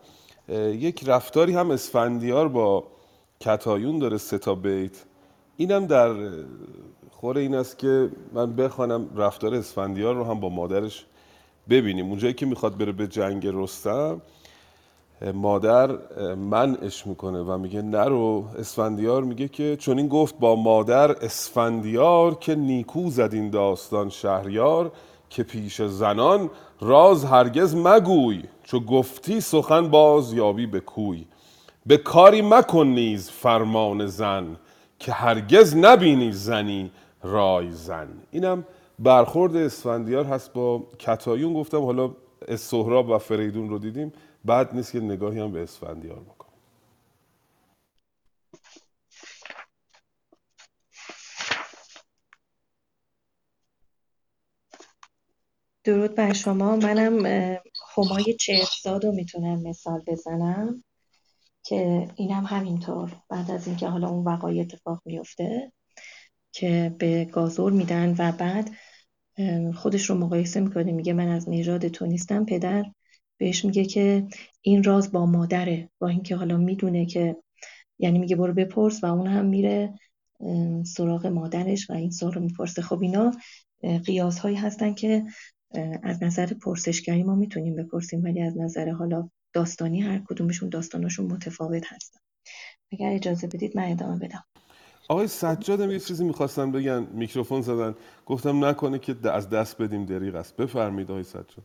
یک 0.74 1.04
رفتاری 1.10 1.54
هم 1.54 1.72
اسفندیار 1.72 2.48
با 2.48 2.88
کتایون 3.40 4.00
داره 4.00 4.18
سه 4.18 4.38
تا 4.38 4.56
بیت. 4.56 5.04
اینم 5.58 5.86
در 5.86 6.32
خور 7.12 7.38
این 7.38 7.56
است 7.56 7.78
که 7.78 8.12
من 8.34 8.56
بخوانم 8.56 9.10
رفتار 9.16 9.56
اسفندیار 9.56 10.16
رو 10.16 10.24
هم 10.24 10.40
با 10.40 10.50
مادرش 10.50 11.06
ببینیم. 11.70 12.10
اونجایی 12.10 12.34
که 12.34 12.46
می‌خواد 12.46 12.78
بره 12.78 12.92
به 12.92 13.08
جنگ 13.08 13.48
رستم 13.48 14.22
مادر 15.34 15.92
منعش 16.36 17.08
می‌کنه 17.08 17.40
و 17.40 17.58
میگه 17.58 17.82
نرو. 17.82 18.46
اسفندیار 18.60 19.24
میگه 19.24 19.48
که 19.48 19.76
چون 19.76 19.98
این 19.98 20.08
گفت 20.08 20.40
با 20.40 20.56
مادر 20.56 21.12
اسفندیار 21.12 22.36
که 22.36 22.56
نیکو 22.56 23.10
زد 23.10 23.30
این 23.34 23.50
داستان 23.50 24.10
شهریار 24.10 24.92
که 25.30 25.44
پیش 25.44 25.82
زنان 25.82 26.50
راز 26.82 27.26
هرگز 27.26 27.76
مگوی. 27.76 28.44
چو 28.64 28.80
گفتی 28.80 29.42
سخن 29.42 29.90
باز 29.90 30.34
یابی 30.34 30.66
به 30.66 30.80
کوی. 30.80 31.26
به 31.86 31.98
کاری 31.98 32.42
مکن 32.42 32.88
نیز 32.88 33.30
فرمان 33.30 34.06
زن 34.06 34.56
که 35.00 35.12
هرگز 35.12 35.76
نبینی 35.76 36.32
زنی 36.32 36.92
رای 37.24 37.72
زن. 37.72 38.08
اینم 38.32 38.64
برخورد 39.00 39.56
اسفندیار 39.56 40.26
هست 40.26 40.54
با 40.54 40.88
کتایون 41.00 41.54
گفتم 41.54 41.82
حالا 41.82 42.16
سهراب 42.58 43.10
و 43.10 43.18
فریدون 43.18 43.70
رو 43.70 43.80
دیدیم. 43.80 44.14
بعد 44.46 44.76
نیست 44.76 44.92
که 44.92 45.00
نگاهی 45.00 45.40
هم 45.40 45.52
به 45.52 45.64
اسفندیار 45.64 46.20
بکنم. 46.20 46.50
درود 55.84 56.16
بر 56.16 56.34
شما. 56.34 56.76
منم 56.76 57.26
همای 57.98 58.34
چهرزاد 58.40 59.06
رو 59.06 59.12
می‌تونم 59.12 59.62
مثال 59.62 60.04
بزنم 60.08 60.84
که 61.64 62.08
اینم 62.16 62.46
همینطور. 62.46 63.16
بعد 63.30 63.52
از 63.52 63.68
اینکه 63.68 63.88
حالا 63.88 64.10
اون 64.10 64.24
وقایع 64.24 64.62
اتفاق 64.62 65.02
میفته 65.06 65.72
که 66.52 66.96
به 67.00 67.26
گازور 67.26 67.72
میدن 67.72 68.16
و 68.18 68.32
بعد 68.32 68.70
خودش 69.76 70.10
رو 70.10 70.16
مقایسه 70.16 70.60
می‌کنه 70.60 70.92
میگه 70.92 71.14
من 71.14 71.28
از 71.28 71.50
نژاد 71.50 71.88
تو 71.88 72.06
نیستم 72.06 72.46
پدر 72.46 72.86
بهش 73.38 73.66
میگه 73.66 73.86
که 73.86 74.28
این 74.62 74.84
راز 74.84 75.12
با 75.12 75.26
مادره 75.26 75.90
با 76.00 76.08
اینکه 76.08 76.36
حالا 76.36 76.58
می‌دونه 76.58 77.06
که 77.06 77.36
یعنی 78.00 78.20
میگه 78.20 78.36
برو 78.36 78.54
بپرس 78.54 79.04
و 79.04 79.08
اون 79.08 79.28
هم 79.28 79.46
میره 79.46 79.94
سراغ 80.86 81.28
مادرش 81.28 81.90
و 81.90 81.94
این 81.94 82.12
سوال 82.12 82.34
رو 82.34 82.42
می‌پرسه. 82.42 82.82
خب 82.82 83.02
اینا 83.02 83.32
قیاس 84.06 84.40
هایی 84.40 84.56
هستن 84.56 84.94
که 84.94 85.24
از 86.04 86.24
نظر 86.24 86.46
پرسشگری 86.46 87.24
ما 87.24 87.36
می‌تونیم 87.36 87.76
بپرسیم 87.76 88.24
ولی 88.24 88.42
از 88.42 88.58
نظر 88.58 88.90
حالا 88.90 89.30
داستانی 89.54 90.02
هر 90.02 90.22
کدومشون 90.28 90.70
داستاناشون 90.70 91.26
متفاوت 91.32 91.84
هستن. 91.88 92.20
اگر 92.92 93.12
اجازه 93.12 93.48
بدید 93.48 93.78
من 93.78 93.92
ادامه 93.92 94.18
بدم. 94.18 94.44
آقای 95.10 95.28
سجادم 95.28 95.92
یه 95.92 96.00
چیزی 96.00 96.24
می‌خواستن 96.24 96.72
بگن 96.72 97.08
میکروفون 97.12 97.62
زدن. 97.62 97.96
گفتم 98.26 98.66
نکنه 98.66 99.00
که 99.00 99.16
از 99.24 99.50
دست 99.50 99.82
بدیم 99.82 100.06
دریغ 100.06 100.36
است. 100.36 100.58
بفرمایید 100.58 101.12
آقای 101.12 101.24
سجاد. 101.24 101.64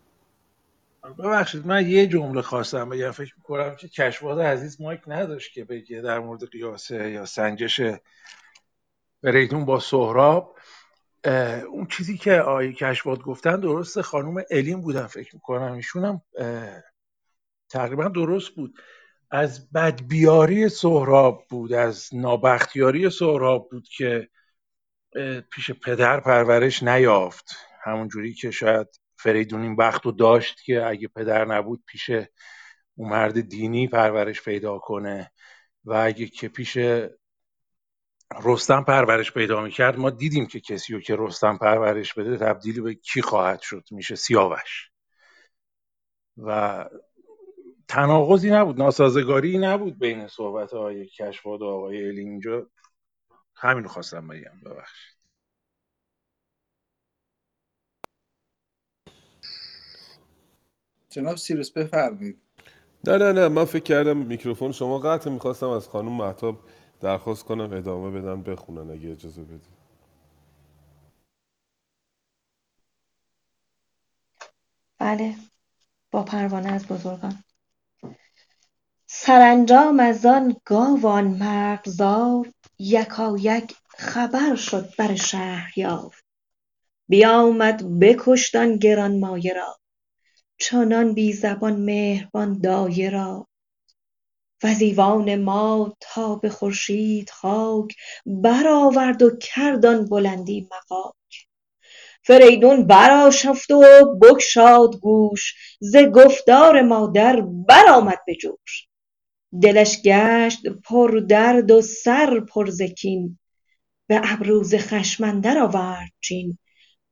ببخشید 1.19 1.66
من 1.66 1.89
یه 1.89 2.07
جمله 2.07 2.43
خواستم 2.43 2.89
بگم. 2.89 3.11
فکر 3.11 3.35
می‌کنم 3.37 3.77
که 3.77 3.89
کشواد 3.89 4.41
عزیز 4.41 4.81
مایک 4.81 5.01
نداشت 5.07 5.53
که 5.53 5.65
بگه 5.65 6.01
در 6.01 6.19
مورد 6.19 6.51
قیاسه 6.51 7.11
یا 7.11 7.27
سنجش 7.27 7.81
فریدون 9.23 9.65
با 9.65 9.81
سهراب. 9.81 10.59
اون 11.69 11.87
چیزی 11.87 12.19
که 12.19 12.33
آقای 12.33 12.73
کشواد 12.73 13.23
گفتن 13.23 13.61
درسته 13.61 14.03
خانم 14.03 14.43
الین 14.51 14.81
بودن 14.81 15.07
فکر 15.07 15.35
می‌کنم. 15.35 15.73
ایشون 15.73 16.05
هم 16.05 16.23
تقریبا 17.69 18.09
درست 18.09 18.51
بود. 18.51 18.79
از 19.35 19.73
بدبیاری 19.73 20.69
سهراب 20.69 21.44
بود 21.48 21.73
از 21.73 22.09
نابختیاری 22.12 23.11
سهراب 23.11 23.69
بود 23.70 23.89
که 23.89 24.28
پیش 25.51 25.70
پدر 25.70 26.20
پرورش 26.20 26.82
نیافت. 26.82 27.56
همون 27.85 28.09
جوری 28.09 28.35
که 28.35 28.51
شاید 28.51 28.86
فریدون 29.19 29.62
این 29.62 29.77
بخت 29.77 30.06
رو 30.06 30.12
داشت 30.12 30.65
که 30.65 30.86
اگه 30.86 31.09
پدر 31.09 31.44
نبود 31.44 31.82
پیش 31.86 32.11
اون 32.94 33.11
مرد 33.11 33.40
دینی 33.40 33.89
پرورش 33.89 34.43
پیدا 34.43 34.78
کنه. 34.78 35.31
و 35.85 35.93
اگه 35.93 36.27
که 36.27 36.48
پیش 36.48 36.78
رستم 38.44 38.85
پرورش 38.85 39.32
پیدا 39.32 39.61
می‌کرد 39.61 39.98
ما 39.98 40.11
دیدیم 40.11 40.47
که 40.47 40.61
کسی 40.61 40.93
رو 40.93 41.01
که 41.01 41.16
رستم 41.19 41.56
پرورش 41.56 42.15
بده 42.15 42.36
تبدیل 42.36 42.82
به 42.82 42.94
کی 42.94 43.23
خواهد 43.23 43.61
شد 43.61 43.85
میشه 43.90 44.15
سیاوش. 44.15 44.90
و 46.36 46.85
تناقضی 47.89 48.51
نبود 48.51 48.78
ناسازگاری 48.82 49.59
نبود 49.59 49.98
بین 49.98 50.27
صحبت 50.28 50.73
های 50.73 51.06
کشواد 51.06 51.62
و 51.62 51.66
آقای 51.66 52.09
الی 52.09 52.20
اینجا. 52.20 52.66
همین 53.56 53.82
رو 53.82 53.89
خواستم 53.89 54.28
بگم 54.28 54.61
ببخشید. 54.65 55.15
جناب 61.11 61.36
سیروس 61.36 61.70
بفرمایید. 61.70 62.43
نه 63.06 63.19
نه 63.19 63.32
نه 63.32 63.48
من 63.48 63.65
فکر 63.65 63.82
کردم 63.82 64.16
میکروفون 64.16 64.73
شما 64.73 64.98
قطع 64.98 65.31
می‌خواستم 65.31 65.69
از 65.69 65.89
خانم 65.89 66.12
محتاب 66.12 66.61
درخواست 67.01 67.44
کنم 67.44 67.73
ادامه 67.73 68.20
بدن 68.20 68.43
بخونن 68.43 68.90
اگه 68.90 69.11
اجازه 69.12 69.43
بدید. 69.43 69.66
بله 74.98 75.35
با 76.11 76.23
پروانه 76.23 76.73
از 76.73 76.86
بزرگان. 76.89 77.44
سرانجام 79.16 80.01
از 80.01 80.27
آن 80.27 80.57
گاوان 80.65 81.24
مرغزار 81.24 82.53
یکایک 82.78 83.74
خبر 83.89 84.55
شد 84.55 84.89
بر 84.99 85.15
شهریار. 85.15 86.16
بیامد 87.09 87.99
بکشت 88.01 88.57
آن 88.57 88.77
گرانمایه 88.77 89.53
را 89.53 89.77
چنان 90.59 91.15
بی 91.15 91.32
زبان 91.32 91.77
مهربان 91.77 92.61
دایه 92.61 93.11
را. 93.11 93.47
وز 94.62 94.81
ایوان 94.81 95.35
ما 95.35 95.97
تا 96.01 96.35
به 96.35 96.49
خورشید 96.49 97.31
خاک 97.31 97.97
برآورد 98.27 99.23
و 99.23 99.36
کرد 99.36 99.86
آن 99.86 100.07
بلندی 100.07 100.69
مغاک 100.70 101.15
فریدون 102.23 102.86
برآشفت 102.86 103.70
و 103.70 103.82
بگشاد 104.23 104.97
گوش 105.01 105.55
ز 105.81 105.97
گفتار 105.97 106.82
مادر 106.82 107.41
برآمد 107.41 108.19
به 108.27 108.35
جوش. 108.35 108.86
دلش 109.62 110.02
گشت 110.02 110.66
پر 110.66 111.22
درد 111.28 111.70
و 111.70 111.81
سر 111.81 112.40
پر 112.40 112.70
ز 112.70 112.82
کین 112.82 113.39
به 114.06 114.20
ز 114.62 114.74
خشم 114.74 115.24
اندر 115.24 115.59
آورد 115.59 116.10
چین. 116.20 116.59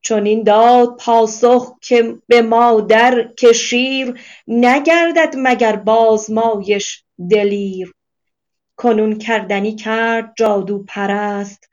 چنین 0.02 0.42
داد 0.42 0.96
پاسخ 1.00 1.72
که 1.80 2.18
به 2.26 2.42
مادر 2.42 3.32
که 3.38 3.52
شیر 3.52 4.20
نگردد 4.46 5.34
مگر 5.36 5.76
بازمایش 5.76 7.04
دلیر. 7.30 7.94
کنون 8.76 9.18
کردنی 9.18 9.74
کرد 9.76 10.32
جادو 10.36 10.84
پرست. 10.88 11.68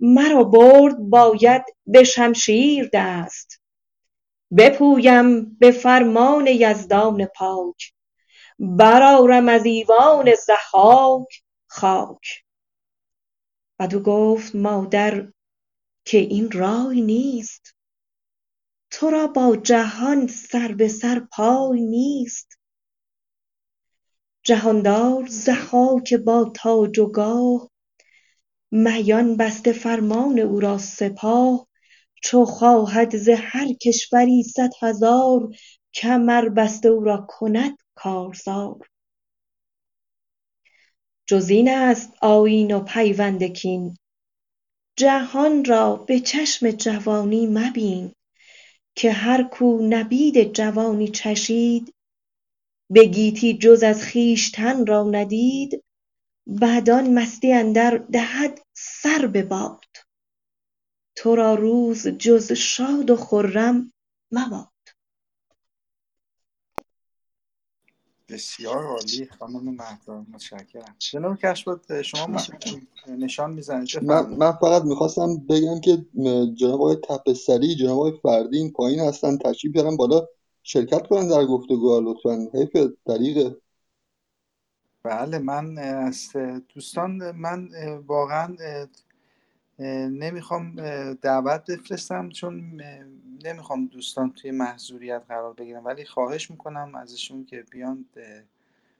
مرا 0.00 0.44
برد 0.44 0.96
باید 0.98 1.62
به 1.86 2.04
شمشیر 2.04 2.90
دست. 2.92 3.60
بپویم 4.56 5.56
به 5.60 5.70
فرمان 5.70 6.46
یزدان 6.46 7.24
پاک. 7.24 7.92
برآرم 8.62 9.48
از 9.48 9.64
ایوان 9.64 10.34
ضحاک 10.34 11.42
خاک. 11.66 12.44
بدو 13.78 14.00
گفت 14.00 14.54
مادر 14.54 15.32
که 16.04 16.18
این 16.18 16.50
رای 16.50 17.00
نیست. 17.00 17.74
تو 18.90 19.10
را 19.10 19.26
با 19.26 19.56
جهان 19.56 20.26
سر 20.26 20.72
به 20.72 20.88
سر 20.88 21.20
پای 21.20 21.80
نیست. 21.80 22.58
جهاندار 24.42 25.26
ضحاک 25.26 26.14
با 26.14 26.52
تاج 26.54 26.98
و 26.98 27.06
گاه 27.06 27.70
میان 28.70 29.36
بسته 29.36 29.72
فرمان 29.72 30.38
او 30.38 30.60
را 30.60 30.78
سپاه. 30.78 31.66
چو 32.22 32.44
خواهد 32.44 33.16
ز 33.16 33.28
هر 33.28 33.72
کشوری 33.72 34.42
صد 34.42 34.70
هزار 34.82 35.48
کمر 35.94 36.48
بسته 36.48 36.88
او 36.88 37.04
را 37.04 37.26
کند 37.28 37.76
کارزار. 38.02 38.88
جز 41.26 41.48
این 41.48 41.70
است 41.70 42.12
آیین 42.22 42.74
و 42.74 42.80
پیوند 42.80 43.42
کین. 43.42 43.96
جهان 44.96 45.64
را 45.64 45.96
به 45.96 46.20
چشم 46.20 46.70
جوانی 46.70 47.46
مبین 47.46 48.12
که 48.96 49.12
هر 49.12 49.42
کو 49.42 49.78
نبید 49.90 50.52
جوانی 50.52 51.08
چشید 51.08 51.94
به 52.90 53.04
گیتی 53.04 53.58
جز 53.58 53.82
از 53.82 54.08
خویشتن 54.12 54.86
را 54.86 55.10
ندید 55.10 55.84
بعد 56.46 56.90
آن 56.90 57.14
مستی 57.14 57.52
اندر 57.52 57.96
دهد 57.96 58.60
سر 58.76 59.26
به 59.26 59.42
باد. 59.42 59.84
تو 61.16 61.36
را 61.36 61.54
روز 61.54 62.08
جز 62.08 62.52
شاد 62.52 63.10
و 63.10 63.16
خرم 63.16 63.92
مباد. 64.32 64.69
بسیار 68.30 68.84
عالی 68.84 69.28
خانم 69.38 69.64
مهداد 69.64 70.26
متشکرم. 70.32 70.94
جناب 70.98 71.38
کشفت 71.38 72.02
شما 72.02 72.40
نشان 73.08 73.52
می‌زنید 73.52 73.88
من, 74.02 74.26
من 74.26 74.52
فقط 74.52 74.82
می‌خواستم 74.82 75.36
بگم 75.36 75.80
که 75.80 76.06
جناب 76.54 76.74
آقای 76.82 76.96
تپسری 76.96 77.74
جناب 77.74 77.98
آقای 77.98 78.12
فردین 78.22 78.72
پایین 78.72 79.00
هستن 79.00 79.38
تشریف 79.38 79.72
بیارن 79.72 79.96
بالا 79.96 80.26
شرکت 80.62 81.06
کنن 81.06 81.28
در 81.28 81.44
گفتگوها 81.44 81.98
لطفا. 81.98 82.48
حیف 82.54 82.92
دریغه 83.06 83.56
بله 85.02 85.38
من 85.38 85.78
از 85.78 86.28
دوستان 86.74 87.30
من 87.30 87.68
واقعا 88.06 88.56
نمی‌خوام 90.10 90.74
دعوت 91.14 91.70
بفرستم 91.70 92.28
چون 92.28 92.82
نمی‌خوام 93.44 93.86
دوستان 93.86 94.32
توی 94.32 94.50
محضوریت 94.50 95.22
قرار 95.28 95.52
بگیرم. 95.54 95.84
ولی 95.84 96.04
خواهش 96.04 96.50
می‌کنم 96.50 96.94
ازشون 96.94 97.44
که 97.44 97.64
بیان 97.70 98.04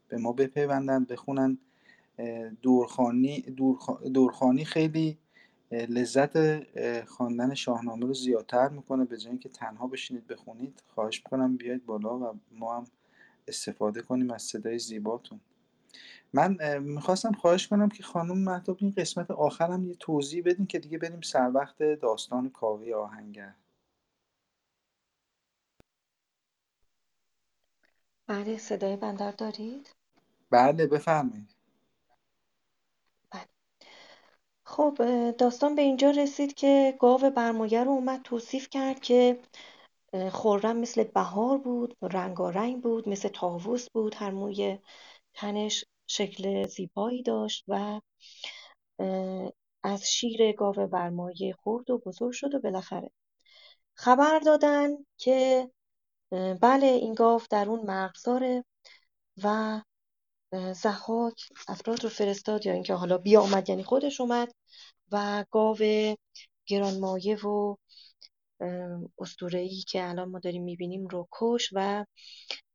به 0.08 0.18
ما 0.18 0.32
بپیوندن 0.32 1.04
بخونن. 1.04 1.58
دورخانی 2.62 3.42
دورخ- 3.42 4.08
دورخانی 4.08 4.64
خیلی 4.64 5.18
لذت 5.72 6.36
خواندن 7.04 7.54
شاهنامه 7.54 8.06
رو 8.06 8.14
زیادتر 8.14 8.68
می‌کنه. 8.68 9.04
به 9.04 9.16
جای 9.18 9.30
اینکه 9.30 9.48
تنها 9.48 9.86
بشینید 9.86 10.26
بخونید 10.26 10.82
خواهش 10.94 11.22
می‌کنم 11.24 11.56
بیاید 11.56 11.86
بالا 11.86 12.18
و 12.18 12.38
ما 12.52 12.76
هم 12.76 12.84
استفاده 13.48 14.02
کنیم 14.02 14.30
از 14.30 14.42
صدای 14.42 14.78
زیباتون. 14.78 15.40
من 16.32 16.78
می‌خواستم 16.78 17.32
خواهش 17.32 17.68
کنم 17.68 17.88
که 17.88 18.02
خانم 18.02 18.38
مهتاب 18.38 18.76
این 18.80 18.94
قسمت 18.96 19.30
آخرم 19.30 19.84
یه 19.84 19.94
توضیح 19.94 20.42
بدین 20.46 20.66
که 20.66 20.78
دیگه 20.78 20.98
بریم 20.98 21.20
سر 21.20 21.50
وقت 21.54 21.82
داستان 21.82 22.50
کاوه 22.50 22.94
آهنگر. 22.94 23.54
بله 28.26 28.58
صدای 28.58 28.96
بندر 28.96 29.30
دارید؟ 29.30 29.90
بله 30.50 30.86
بفرمایید. 30.86 31.54
بله. 33.30 33.46
خب 34.64 34.96
داستان 35.38 35.74
به 35.74 35.82
اینجا 35.82 36.10
رسید 36.10 36.54
که 36.54 36.96
گاو 37.00 37.30
برمایه 37.30 37.84
رو 37.84 37.90
اومد 37.90 38.22
توصیف 38.22 38.68
کرد 38.68 39.00
که 39.00 39.40
خورم 40.32 40.76
مثل 40.76 41.04
بهار 41.04 41.58
بود 41.58 41.96
رنگارنگ 42.02 42.82
بود 42.82 43.08
مثل 43.08 43.28
تاووس 43.28 43.90
بود 43.90 44.14
هر 44.14 44.30
موی 44.30 44.78
تنش 45.34 45.84
شکل 46.10 46.66
زیبایی 46.66 47.22
داشت 47.22 47.64
و 47.68 48.00
از 49.82 50.10
شیر 50.10 50.52
گاو 50.52 50.86
برمایه 50.86 51.52
خورد 51.52 51.90
و 51.90 51.98
بزرگ 51.98 52.32
شد 52.32 52.54
و 52.54 52.60
بالاخره. 52.60 53.10
خبر 53.94 54.38
دادن 54.38 54.88
که 55.16 55.70
بله 56.62 56.86
این 56.86 57.14
گاو 57.14 57.40
در 57.50 57.68
اون 57.68 57.80
مغزاره 57.90 58.64
و 59.44 59.80
زحاک 60.74 61.48
افراد 61.68 62.04
رو 62.04 62.08
فرستاد 62.10 62.66
یا 62.66 62.72
اینکه 62.72 62.94
حالا 62.94 63.18
بیا 63.18 63.40
اومد 63.40 63.68
یعنی 63.68 63.84
خودش 63.84 64.20
اومد 64.20 64.54
و 65.12 65.44
گاو 65.50 65.78
گرانمایه 66.66 67.46
و 67.46 67.76
اسطوره‌ای 69.18 69.82
که 69.88 70.08
الان 70.08 70.28
ما 70.28 70.38
داریم 70.38 70.62
می‌بینیم 70.62 71.06
رو 71.06 71.28
کش 71.32 71.70
و 71.72 72.04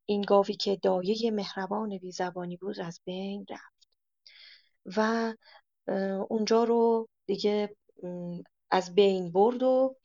این 0.06 0.22
گاوی 0.22 0.54
که 0.54 0.76
دایه 0.76 1.30
مهربان 1.30 1.98
بیزبانی 1.98 2.56
بود 2.56 2.80
از 2.80 3.00
بین 3.04 3.46
رفت. 3.50 3.88
و 4.96 5.34
اونجا 6.28 6.64
رو 6.64 7.08
دیگه 7.26 7.76
از 8.70 8.94
بین 8.94 9.32
برد 9.32 9.62
و 9.62 9.96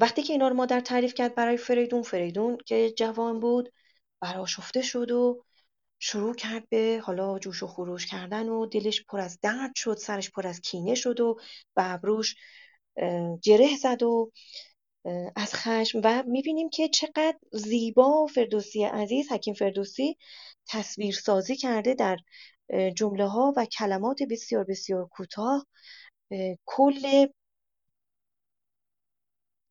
وقتی 0.00 0.22
که 0.22 0.32
اینا 0.32 0.48
رو 0.48 0.54
مادر 0.54 0.80
تعریف 0.80 1.14
کرد 1.14 1.34
برای 1.34 1.56
فریدون 1.56 2.02
فریدون 2.02 2.58
که 2.66 2.90
جوان 2.90 3.40
بود 3.40 3.72
براشفته 4.20 4.82
شد 4.82 5.10
و 5.10 5.44
شروع 5.98 6.34
کرد 6.34 6.68
به 6.68 7.00
حالا 7.04 7.38
جوش 7.38 7.62
و 7.62 7.66
خروش 7.66 8.06
کردن 8.06 8.48
و 8.48 8.66
دلش 8.66 9.04
پر 9.04 9.20
از 9.20 9.38
درد 9.40 9.74
شد 9.74 9.96
سرش 9.96 10.30
پر 10.30 10.46
از 10.46 10.60
کینه 10.60 10.94
شد 10.94 11.20
و 11.20 11.34
به 11.74 11.92
ابروش 11.92 12.34
گره 13.42 13.76
زد 13.82 14.02
و 14.02 14.32
از 15.36 15.54
خشم 15.54 16.00
و 16.04 16.22
می‌بینیم 16.26 16.70
که 16.70 16.88
چقدر 16.88 17.38
زیبا 17.52 18.26
فردوسی 18.26 18.84
عزیز 18.84 19.32
حکیم 19.32 19.54
فردوسی 19.54 20.16
تصویر 20.68 21.14
سازی 21.14 21.56
کرده 21.56 21.94
در 21.94 22.16
جمله 22.96 23.26
ها 23.26 23.52
و 23.56 23.64
کلمات 23.64 24.22
بسیار 24.30 24.64
بسیار 24.64 25.08
کوتاه. 25.08 25.66
کل 26.64 27.26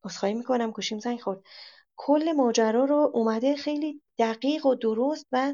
عذرخواهی 0.04 0.34
می‌کنم 0.36 0.72
گوشیم 0.72 1.00
زنگ 1.00 1.22
خورد. 1.22 1.40
کل 1.96 2.32
ماجرا 2.32 2.86
رو 2.86 3.12
اومده 3.14 3.56
خیلی 3.56 4.02
دقیق 4.20 4.66
و 4.66 4.76
درست 4.76 5.26
و 5.32 5.54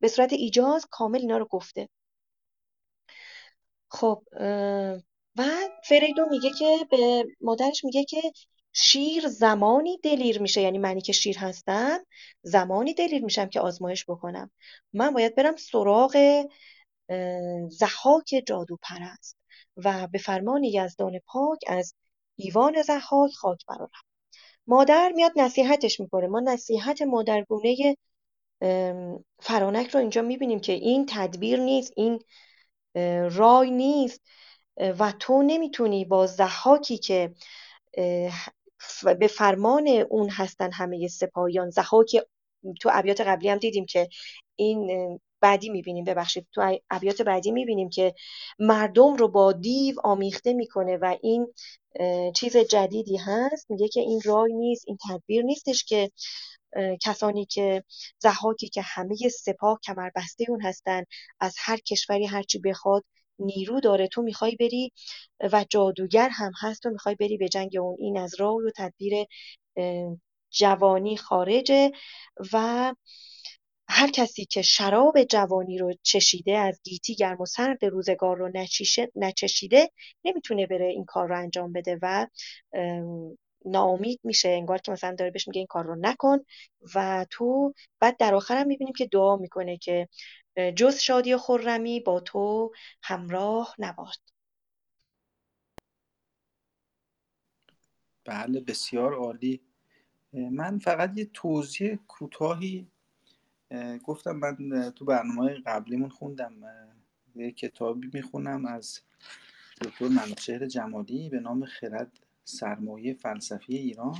به 0.00 0.08
صورت 0.08 0.32
ایجاز 0.32 0.86
کامل 0.90 1.18
اینا 1.18 1.38
رو 1.38 1.44
گفته. 1.46 1.88
خب 3.90 4.22
و 5.38 5.42
فریدون 5.84 6.28
میگه 6.28 6.50
که 6.50 6.78
به 6.90 7.24
مادرش 7.40 7.84
میگه 7.84 8.04
که 8.04 8.32
شیر 8.72 9.28
زمانی 9.28 9.98
دلیر 9.98 10.42
میشه. 10.42 10.60
یعنی 10.60 10.78
منی 10.78 11.00
که 11.00 11.12
شیر 11.12 11.38
هستم 11.38 11.98
زمانی 12.42 12.94
دلیر 12.94 13.24
میشم 13.24 13.48
که 13.48 13.60
آزمایش 13.60 14.04
بکنم. 14.08 14.50
من 14.92 15.10
باید 15.10 15.34
برم 15.34 15.56
سراغ 15.56 16.44
زحاک 17.68 18.42
جادو 18.46 18.78
پرست 18.82 19.36
و 19.76 20.08
به 20.12 20.18
فرمان 20.18 20.64
یزدان 20.64 21.18
پاک 21.26 21.58
از 21.66 21.94
ایوان 22.36 22.82
زحاک 22.82 23.32
خاک 23.32 23.66
برارم 23.68 23.90
مادر 24.66 25.12
میاد 25.16 25.32
نصیحتش 25.36 26.00
می‌کنه. 26.00 26.26
ما 26.26 26.40
نصیحت 26.40 27.02
مادرگونه 27.02 27.96
فرانک 29.40 29.90
رو 29.90 30.00
اینجا 30.00 30.22
می‌بینیم 30.22 30.60
که 30.60 30.72
این 30.72 31.06
تدبیر 31.08 31.60
نیست 31.60 31.92
این 31.96 32.22
رای 33.30 33.70
نیست. 33.70 34.20
و 34.78 35.12
تو 35.18 35.42
نمی‌تونی 35.42 36.04
با 36.04 36.26
زحاکی 36.26 36.98
که 36.98 37.34
به 39.20 39.26
فرمان 39.26 39.88
اون 40.10 40.28
هستن 40.30 40.72
همه 40.72 41.08
سپاهیان 41.08 41.70
زحاک 41.70 42.16
تو 42.80 42.90
ابیات 42.92 43.20
قبلی 43.20 43.48
هم 43.48 43.58
دیدیم 43.58 43.86
که 43.86 44.08
این 44.56 45.20
بعدی 45.40 45.68
می‌بینیم 45.70 46.04
ببخشید 46.04 46.46
تو 46.52 46.78
ابیات 46.90 47.22
بعدی 47.22 47.50
می‌بینیم 47.50 47.88
که 47.90 48.14
مردم 48.58 49.14
رو 49.14 49.28
با 49.28 49.52
دیو 49.52 49.96
آمیخته 50.04 50.52
می‌کنه 50.52 50.96
و 50.96 51.16
این 51.22 51.54
چیز 52.36 52.56
جدیدی 52.56 53.16
هست. 53.16 53.70
میگه 53.70 53.88
که 53.88 54.00
این 54.00 54.20
رای 54.24 54.52
نیست 54.54 54.84
این 54.86 54.98
تدبیر 55.08 55.42
نیستش 55.44 55.84
که 55.84 56.10
کسانی 57.02 57.44
که 57.46 57.84
زحاکی 58.18 58.68
که 58.68 58.82
همه 58.82 59.16
سپاه 59.16 59.80
بسته 60.16 60.44
اون 60.48 60.62
هستن 60.62 61.04
از 61.40 61.54
هر 61.58 61.76
کشوری 61.76 62.26
هرچی 62.26 62.58
بخواد 62.58 63.04
نیرو 63.38 63.80
داره. 63.80 64.08
تو 64.08 64.22
می‌خوای 64.22 64.56
بری 64.56 64.92
و 65.52 65.64
جادوگر 65.70 66.28
هم 66.32 66.52
هست 66.60 66.82
تو 66.82 66.90
می‌خوای 66.90 67.14
بری 67.14 67.36
به 67.36 67.48
جنگ 67.48 67.76
اون 67.80 67.96
این 67.98 68.18
از 68.18 68.34
راه 68.40 68.54
و 68.56 68.70
تدبیر 68.76 69.14
جوانی 70.50 71.16
خارجه. 71.16 71.90
و 72.52 72.94
هر 73.88 74.10
کسی 74.10 74.44
که 74.44 74.62
شراب 74.62 75.22
جوانی 75.24 75.78
رو 75.78 75.92
چشیده 76.02 76.58
از 76.58 76.80
گیتی 76.84 77.14
گرم 77.14 77.40
و 77.40 77.46
سرد 77.46 77.84
روزگار 77.84 78.36
رو 78.36 78.52
نچشیده 79.16 79.90
نمی‌تونه 80.24 80.66
بره 80.66 80.86
این 80.86 81.04
کار 81.04 81.28
رو 81.28 81.38
انجام 81.38 81.72
بده 81.72 81.98
و 82.02 82.26
ناامید 83.64 84.20
میشه. 84.24 84.48
انگار 84.48 84.78
که 84.78 84.92
مثلا 84.92 85.14
داره 85.14 85.30
بهش 85.30 85.48
میگه 85.48 85.58
این 85.58 85.66
کار 85.66 85.84
رو 85.84 85.96
نکن. 86.00 86.38
و 86.94 87.26
تو 87.30 87.74
بعد 88.00 88.16
در 88.16 88.34
آخر 88.34 88.56
هم 88.56 88.66
می‌بینیم 88.66 88.94
که 88.94 89.06
دعا 89.06 89.36
می‌کنه 89.36 89.78
که 89.78 90.08
جز 90.58 90.98
شادی 90.98 91.34
و 91.34 91.38
خرمی 91.38 92.00
با 92.00 92.20
تو 92.20 92.72
همراه 93.02 93.74
نباد. 93.78 94.18
بله 98.24 98.60
بسیار 98.60 99.14
عالی. 99.14 99.60
من 100.32 100.78
فقط 100.78 101.18
یه 101.18 101.30
توضیح 101.32 101.94
کوتاهی 102.08 102.86
گفتم 104.04 104.32
من 104.36 104.90
تو 104.90 105.04
برنامه 105.04 105.54
قبلیمون 105.66 106.08
خوندم 106.08 106.52
یه 107.34 107.52
کتابی 107.52 108.10
می‌خونم 108.12 108.66
از 108.66 109.00
دکتر 109.80 110.08
منوچهر 110.08 110.66
جمالی 110.66 111.28
به 111.28 111.40
نام 111.40 111.64
خرد 111.64 112.12
سرمایه 112.44 113.14
فلسفی 113.14 113.76
ایران. 113.76 114.18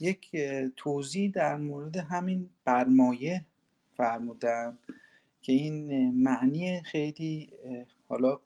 یک 0.00 0.36
توضیح 0.76 1.30
در 1.30 1.56
مورد 1.56 1.96
همین 1.96 2.50
برمایه 2.64 3.44
فرمودن 3.96 4.78
که 5.42 5.52
این 5.52 6.10
معنی 6.22 6.82
خیلی 6.82 7.52
حالا 8.08 8.40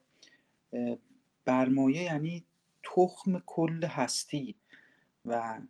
برمایه 1.44 2.02
یعنی 2.02 2.44
تخم 2.82 3.42
کل 3.46 3.84
هستی 3.84 4.54
و 5.24 5.60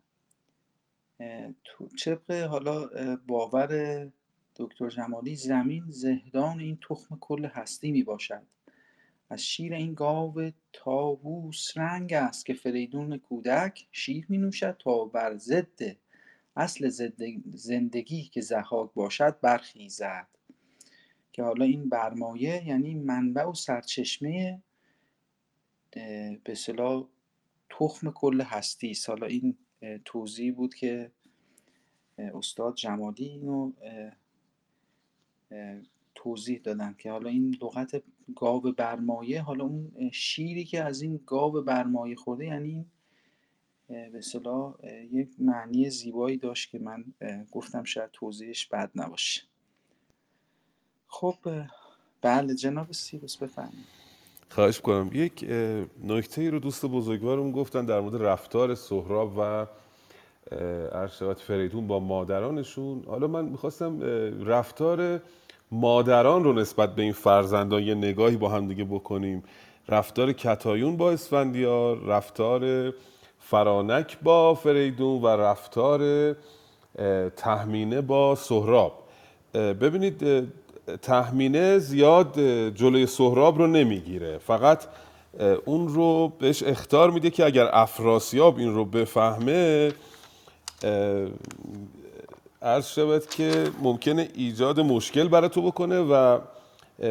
طبق 2.04 2.30
حالا 2.30 2.86
باور 3.26 4.10
دکتر 4.56 4.88
جمالی 4.88 5.36
زمین 5.36 5.84
زهدان 5.88 6.60
این 6.60 6.78
تخم 6.88 7.18
کل 7.20 7.44
هستی 7.44 7.92
می 7.92 8.02
باشد 8.02 8.42
از 9.30 9.42
شیر 9.42 9.74
این 9.74 9.94
گاو 9.94 10.50
تاووس 10.72 11.72
رنگ 11.76 12.12
است 12.12 12.46
که 12.46 12.54
فریدون 12.54 13.18
کودک 13.18 13.86
شیر 13.92 14.26
می 14.28 14.38
نوشد 14.38 14.76
تا 14.78 15.04
بر 15.04 15.36
ضد 15.36 15.96
اصل 16.56 17.12
زندگی 17.54 18.22
که 18.22 18.40
زحاک 18.40 18.90
باشد 18.94 19.40
برخیزد. 19.40 20.26
که 21.32 21.42
حالا 21.42 21.64
این 21.64 21.88
برمایه 21.88 22.68
یعنی 22.68 22.94
منبع 22.94 23.44
و 23.44 23.54
سرچشمه 23.54 24.62
به 26.44 26.54
صلاح 26.54 27.06
تخم 27.70 28.10
کل 28.10 28.40
هستی 28.40 28.90
است. 28.90 29.08
حالا 29.08 29.26
این 29.26 29.56
توضیح 30.04 30.54
بود 30.54 30.74
که 30.74 31.10
استاد 32.18 32.74
جمالی 32.74 33.24
اینو 33.24 33.72
توضیح 36.14 36.60
دادن 36.64 36.94
که 36.98 37.10
حالا 37.10 37.30
این 37.30 37.58
لغت 37.62 38.02
گاو 38.36 38.60
برمایه 38.60 39.42
حالا 39.42 39.64
اون 39.64 40.10
شیری 40.12 40.64
که 40.64 40.82
از 40.82 41.02
این 41.02 41.20
گاو 41.26 41.62
برمایه 41.62 42.16
خورده 42.16 42.46
یعنی 42.46 42.86
به 43.88 44.20
صلاح 44.20 44.74
یک 45.10 45.28
معنی 45.38 45.90
زیبایی 45.90 46.36
داشت 46.36 46.70
که 46.70 46.78
من 46.78 47.04
گفتم 47.50 47.84
شاید 47.84 48.10
توضیحش 48.10 48.66
بد 48.66 48.90
نباشه. 48.94 49.42
خب 51.12 51.34
بله 52.22 52.54
جناب 52.54 52.92
سیروس 52.92 53.36
بفرمایید. 53.36 53.86
خواهش 54.48 54.80
کنم 54.80 55.10
یک 55.12 55.50
نکته 56.04 56.42
ای 56.42 56.50
رو 56.50 56.58
دوست 56.58 56.86
بزرگوارم 56.86 57.52
گفتن 57.52 57.84
در 57.84 58.00
مورد 58.00 58.22
رفتار 58.22 58.74
سهراب 58.74 59.38
و 59.38 59.66
ارشبت 60.92 61.38
فریدون 61.40 61.86
با 61.86 62.00
مادرانشون. 62.00 63.02
حالا 63.06 63.26
من 63.26 63.44
می‌خواستم 63.44 64.00
رفتار 64.44 65.20
مادران 65.70 66.44
رو 66.44 66.52
نسبت 66.52 66.94
به 66.94 67.02
این 67.02 67.12
فرزندان 67.12 67.82
یه 67.82 67.94
نگاهی 67.94 68.36
با 68.36 68.48
هم 68.48 68.68
دیگه 68.68 68.84
بکنیم. 68.84 69.42
رفتار 69.88 70.32
کتایون 70.32 70.96
با 70.96 71.10
اسفندیار 71.10 71.98
رفتار 71.98 72.92
فرانک 73.38 74.18
با 74.22 74.54
فریدون 74.54 75.22
و 75.22 75.26
رفتار 75.26 76.32
تهمینه 77.36 78.00
با 78.00 78.34
سهراب. 78.34 78.98
ببینید 79.54 80.48
تهمینه 81.02 81.78
زیاد 81.78 82.40
جلوی 82.68 83.06
سهراب 83.06 83.58
رو 83.58 83.66
نمی‌گیره. 83.66 84.38
فقط 84.38 84.84
اون 85.64 85.88
رو 85.88 86.32
بهش 86.38 86.62
اختار 86.62 87.10
میده 87.10 87.30
که 87.30 87.44
اگر 87.44 87.68
افراسیاب 87.72 88.58
این 88.58 88.74
رو 88.74 88.84
بفهمه 88.84 89.92
عرض 92.62 92.86
شود 92.86 93.26
که 93.26 93.70
ممکنه 93.82 94.28
ایجاد 94.34 94.80
مشکل 94.80 95.28
برای 95.28 95.48
تو 95.48 95.62
بکنه 95.62 96.00
و 96.00 96.38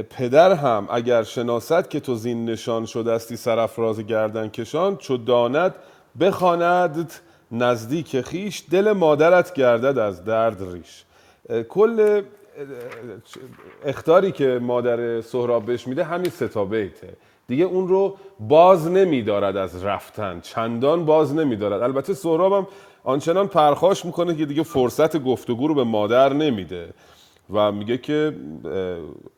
پدر 0.10 0.54
هم 0.54 0.88
اگر 0.92 1.24
شناست 1.24 1.90
که 1.90 2.00
تو 2.00 2.16
زین 2.16 2.46
نشان 2.46 2.86
شده 2.86 3.12
استی 3.12 3.36
سرافراز 3.36 4.00
گردن 4.00 4.50
کشان 4.50 4.98
چو 4.98 5.18
داند 5.18 5.76
بخواند 6.20 7.14
نزدیک 7.52 8.22
خیش 8.22 8.64
دل 8.72 8.92
مادرت 8.92 9.54
گردد 9.54 9.98
از 9.98 10.26
درد 10.26 10.74
ریش. 10.74 11.04
کل 11.70 12.22
اختاری 13.86 14.32
که 14.32 14.60
مادر 14.62 15.22
سهراب 15.22 15.66
بهش 15.66 15.88
میده 15.88 16.04
همین 16.04 16.30
ستا 16.30 16.66
بیته. 16.66 17.14
دیگه 17.48 17.64
اون 17.66 17.88
رو 17.88 18.18
باز 18.40 18.88
نمیدارد 18.88 19.58
از 19.58 19.84
رفتن. 19.84 20.40
چندان 20.40 21.06
باز 21.06 21.36
نمیدارد. 21.36 21.82
البته 21.82 22.14
سهراب 22.14 22.54
هم 22.54 22.68
آنچنان 23.04 23.48
پرخاش 23.48 24.06
می‌کنه 24.06 24.36
که 24.36 24.46
دیگه 24.46 24.64
فرصت 24.64 25.24
گفتگو 25.24 25.68
رو 25.68 25.74
به 25.74 25.84
مادر 25.84 26.34
نمیده. 26.34 26.94
و 27.54 27.72
میگه 27.72 27.98
که 27.98 28.36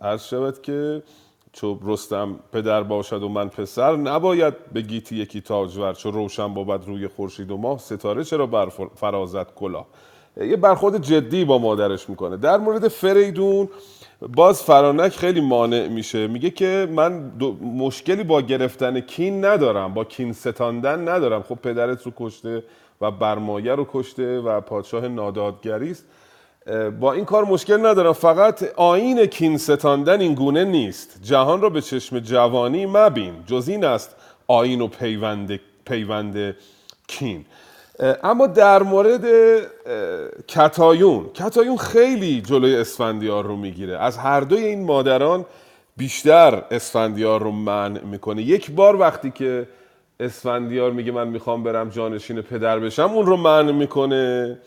عرض 0.02 0.24
شود 0.24 0.62
که 0.62 1.04
چو 1.54 1.80
رستم 1.84 2.40
پدر 2.52 2.84
باشد 2.84 3.24
و 3.24 3.30
من 3.30 3.50
پسر 3.50 3.96
نباید 3.96 4.54
به 4.74 4.82
گیتی 4.82 5.16
یکی 5.16 5.42
تاجور 5.42 5.94
چو 5.94 6.12
روشن 6.12 6.54
بود 6.54 6.88
روی 6.88 7.08
خورشید 7.08 7.52
و 7.52 7.58
ماه 7.58 7.80
ستاره 7.80 8.24
چرا 8.24 8.46
بر 8.46 8.70
فرازت 8.96 9.56
کلاه؟ 9.56 9.86
یه 10.38 10.56
برخورد 10.56 11.02
جدی 11.02 11.46
با 11.46 11.58
مادرش 11.58 12.10
می‌کنه. 12.10 12.38
در 12.38 12.58
مورد 12.58 12.88
فریدون 12.88 13.70
باز 14.36 14.64
فرانک 14.64 15.12
خیلی 15.12 15.42
مانع 15.42 15.88
میشه. 15.88 16.28
میگه 16.28 16.50
که 16.50 16.88
من 16.92 17.32
مشکلی 17.62 18.24
با 18.24 18.42
گرفتن 18.42 19.00
کین 19.00 19.46
ندارم 19.46 19.94
با 19.94 20.04
کین 20.04 20.34
ستاندن 20.34 21.10
ندارم. 21.10 21.44
خب 21.44 21.56
پدرت 21.56 22.04
رو 22.04 22.12
کشته 22.18 22.64
و 23.02 23.12
برمایه 23.12 23.76
رو 23.76 23.88
کشته 23.94 24.40
و 24.40 24.62
پادشاه 24.62 25.08
نادادگری 25.08 25.92
است. 25.92 26.06
با 27.00 27.14
این 27.14 27.26
کار 27.26 27.46
مشکل 27.46 27.86
ندارم. 27.86 28.14
فقط 28.14 28.64
آین 28.76 29.26
کین 29.26 29.58
ستاندن 29.58 30.22
این 30.22 30.34
گونه 30.34 30.64
نیست. 30.64 31.20
جهان 31.24 31.62
را 31.62 31.70
به 31.70 31.82
چشم 31.82 32.20
جوانی 32.20 32.86
مبین. 32.86 33.34
جز 33.48 33.68
این 33.68 33.86
است 33.86 34.16
آین 34.48 34.82
و 34.82 34.88
پیوند, 34.88 35.60
پیوند 35.86 36.56
کین. 37.08 37.46
اما 38.00 38.48
در 38.48 38.84
مورد 38.84 39.26
کتایون. 40.48 41.30
کتایون 41.34 41.78
خیلی 41.78 42.42
جلوی 42.42 42.76
اسفندیار 42.76 43.46
رو 43.46 43.56
می‌گیره. 43.56 43.98
از 43.98 44.18
هر 44.18 44.40
دوی 44.40 44.64
این 44.64 44.84
مادران 44.84 45.46
بیشتر 45.98 46.64
اسفندیار 46.72 47.44
رو 47.44 47.52
منع 47.52 48.00
می‌کنه. 48.04 48.42
یک 48.42 48.72
بار 48.72 48.96
وقتی 48.96 49.32
که 49.32 49.68
اسفندیار 50.20 50.92
میگه 50.92 51.12
من 51.12 51.28
می‌خوام 51.28 51.64
برم 51.64 51.90
جانشین 51.90 52.42
پدر 52.42 52.80
بشم 52.80 53.12
اون 53.14 53.26
رو 53.26 53.38
منع 53.38 53.72
می‌کنه. 53.72 54.58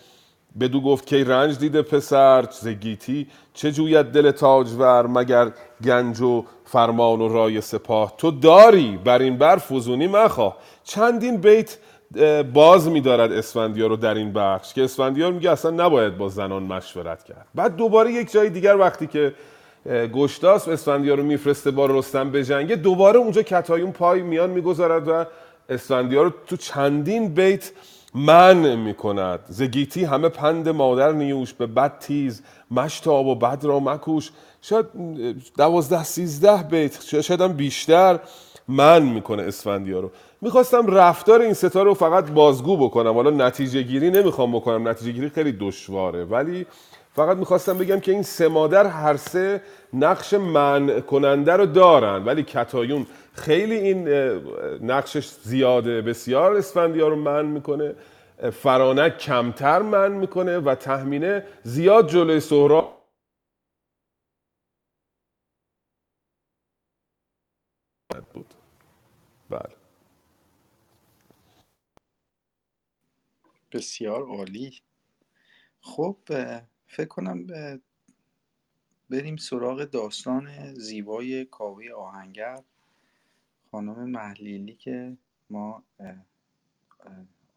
بدو 0.61 0.81
گفت 0.81 1.07
که 1.07 1.25
رنج 1.25 1.59
دیده 1.59 1.83
پسر 1.83 2.45
زگیتی. 2.51 3.27
چه 3.55 3.73
جوید 3.73 4.07
دل 4.07 4.31
تاجور 4.31 5.07
مگر 5.07 5.51
گنج 5.85 6.21
و 6.21 6.45
فرمان 6.65 7.21
و 7.21 7.29
رای 7.29 7.61
سپاه؟ 7.61 8.15
تو 8.19 8.31
داری 8.31 8.99
بر 9.05 9.19
این 9.19 9.39
بر 9.39 9.57
فزونی 9.57 10.07
مخواه. 10.07 10.57
چندین 10.85 11.37
بیت 11.37 11.79
باز 12.55 12.89
میدارد 12.89 13.33
اسفندیار 13.33 13.89
رو 13.91 13.97
در 13.97 14.15
این 14.15 14.33
بخش 14.33 14.75
که 14.75 14.85
اسفندیار 14.85 15.33
میگه 15.33 15.51
اصلا 15.51 15.71
نباید 15.71 16.19
با 16.19 16.29
زنان 16.29 16.63
مشورت 16.63 17.25
کرد. 17.25 17.47
بعد 17.55 17.77
دوباره 17.77 18.13
یک 18.13 18.33
جای 18.33 18.51
دیگر 18.51 18.77
وقتی 18.77 19.07
که 19.07 19.35
گشتاس 20.15 20.69
اسفندیار 20.69 21.17
رو 21.17 21.25
میفرسته 21.25 21.71
با 21.71 21.87
رستم 21.87 22.31
به 22.31 22.45
جنگه 22.45 22.77
دوباره 22.77 23.19
اونجا 23.19 23.43
کتایون 23.43 23.93
پای 23.93 24.23
میان 24.23 24.51
می‌گذارد 24.51 25.09
و 25.09 25.25
اسفندیار 25.69 26.25
رو 26.25 26.33
تو 26.47 26.57
چندین 26.57 27.29
بیت 27.29 27.73
من 28.15 28.77
می‌کند. 28.77 29.41
زگیتی 29.49 30.05
همه 30.05 30.29
پند 30.29 30.69
مادر 30.69 31.13
نیوش 31.13 31.53
به 31.53 31.67
بد 31.67 31.99
تیز 31.99 32.43
مشتاب 32.71 33.27
و 33.27 33.35
بد 33.35 33.65
را 33.65 33.81
مکوش. 33.81 34.31
شاید 34.63 34.87
دوازده 35.57 36.05
سیزده 36.05 36.63
بیت 36.63 37.03
شاید 37.03 37.41
هم 37.41 37.53
بیشتر 37.53 38.19
من 38.69 39.03
می‌کنه 39.03 39.43
اسفندیار 39.43 40.03
رو. 40.03 40.11
می‌خواستم 40.41 40.87
رفتار 40.87 41.41
این 41.41 41.55
ستا 41.55 41.83
رو 41.83 41.95
فقط 41.95 42.31
بازگو 42.31 42.77
بکنم. 42.77 43.15
حالا 43.15 43.31
نتیجه 43.31 43.83
گیری 43.83 44.11
نمی‌خوام 44.11 44.53
بکنم. 44.57 44.89
نتیجه 44.89 45.13
گیری 45.13 45.29
خیلی 45.29 45.53
دشواره. 45.53 46.25
ولی 46.25 46.67
فقط 47.15 47.37
می‌خواستم 47.37 47.79
بگم 47.79 48.01
که 48.01 48.13
این 48.13 48.23
سه 48.23 48.49
مادر 48.49 48.87
هر 48.87 49.17
سه 49.17 49.63
نقش 49.93 50.35
من 50.35 51.01
کننده 51.01 51.53
رو 51.53 51.67
دارن. 51.67 52.25
ولی 52.25 52.43
کتایون 52.43 53.07
خیلی 53.35 53.75
این 53.75 54.09
نقشش 54.83 55.29
زیاده. 55.29 56.03
بسیار 56.03 56.57
اسفندیار 56.57 57.11
رو 57.11 57.17
من 57.17 57.47
می‌کنه. 57.47 57.95
فرانک 58.53 59.19
کمتر 59.19 59.83
من 59.83 60.13
می‌کنه 60.13 60.59
و 60.59 60.75
تهمینه 60.75 61.45
زیاد 61.63 62.09
جلوی 62.09 62.41
سهراب. 62.41 62.97
بود. 68.35 68.55
بله. 69.51 69.76
بسیار 73.73 74.23
عالی. 74.23 74.81
خب 75.81 76.17
فکر 76.87 77.09
کنم 77.09 77.47
بریم 79.11 79.37
سراغ 79.37 79.85
داستان 79.85 80.75
زیبای 80.75 81.45
کاوه 81.45 81.85
آهنگر. 81.97 82.63
خانم 83.71 84.11
محلیلی 84.11 84.75
که 84.75 85.17
ما 85.51 85.85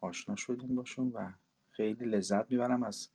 آشنا 0.01 0.35
شدیم 0.35 0.75
باشون 0.75 1.11
و 1.11 1.31
خیلی 1.71 2.05
لذت 2.05 2.51
می‌برم 2.51 2.83
از 2.83 3.09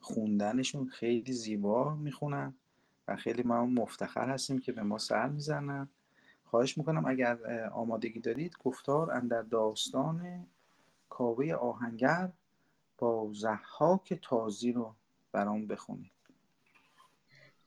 خوندنشون. 0.00 0.88
خیلی 0.88 1.32
زیبا 1.32 1.94
می‌خونن 1.94 2.54
و 3.08 3.16
خیلی 3.16 3.42
ما 3.42 3.66
مفتخر 3.66 4.30
هستیم 4.30 4.58
که 4.58 4.72
به 4.72 4.82
ما 4.82 4.98
سر 4.98 5.28
می‌زنن. 5.28 5.88
خواهش 6.44 6.78
می‌کنم 6.78 7.06
اگر 7.06 7.64
آمادگی 7.72 8.20
دارید 8.20 8.56
گفتار 8.58 9.10
اندر 9.10 9.42
داستان 9.42 10.46
کاوه 11.08 11.52
آهنگر 11.54 12.32
با 12.98 13.30
زحاک 13.34 14.20
تازی 14.22 14.72
رو 14.72 14.94
برام 15.32 15.66
بخونید 15.66 16.12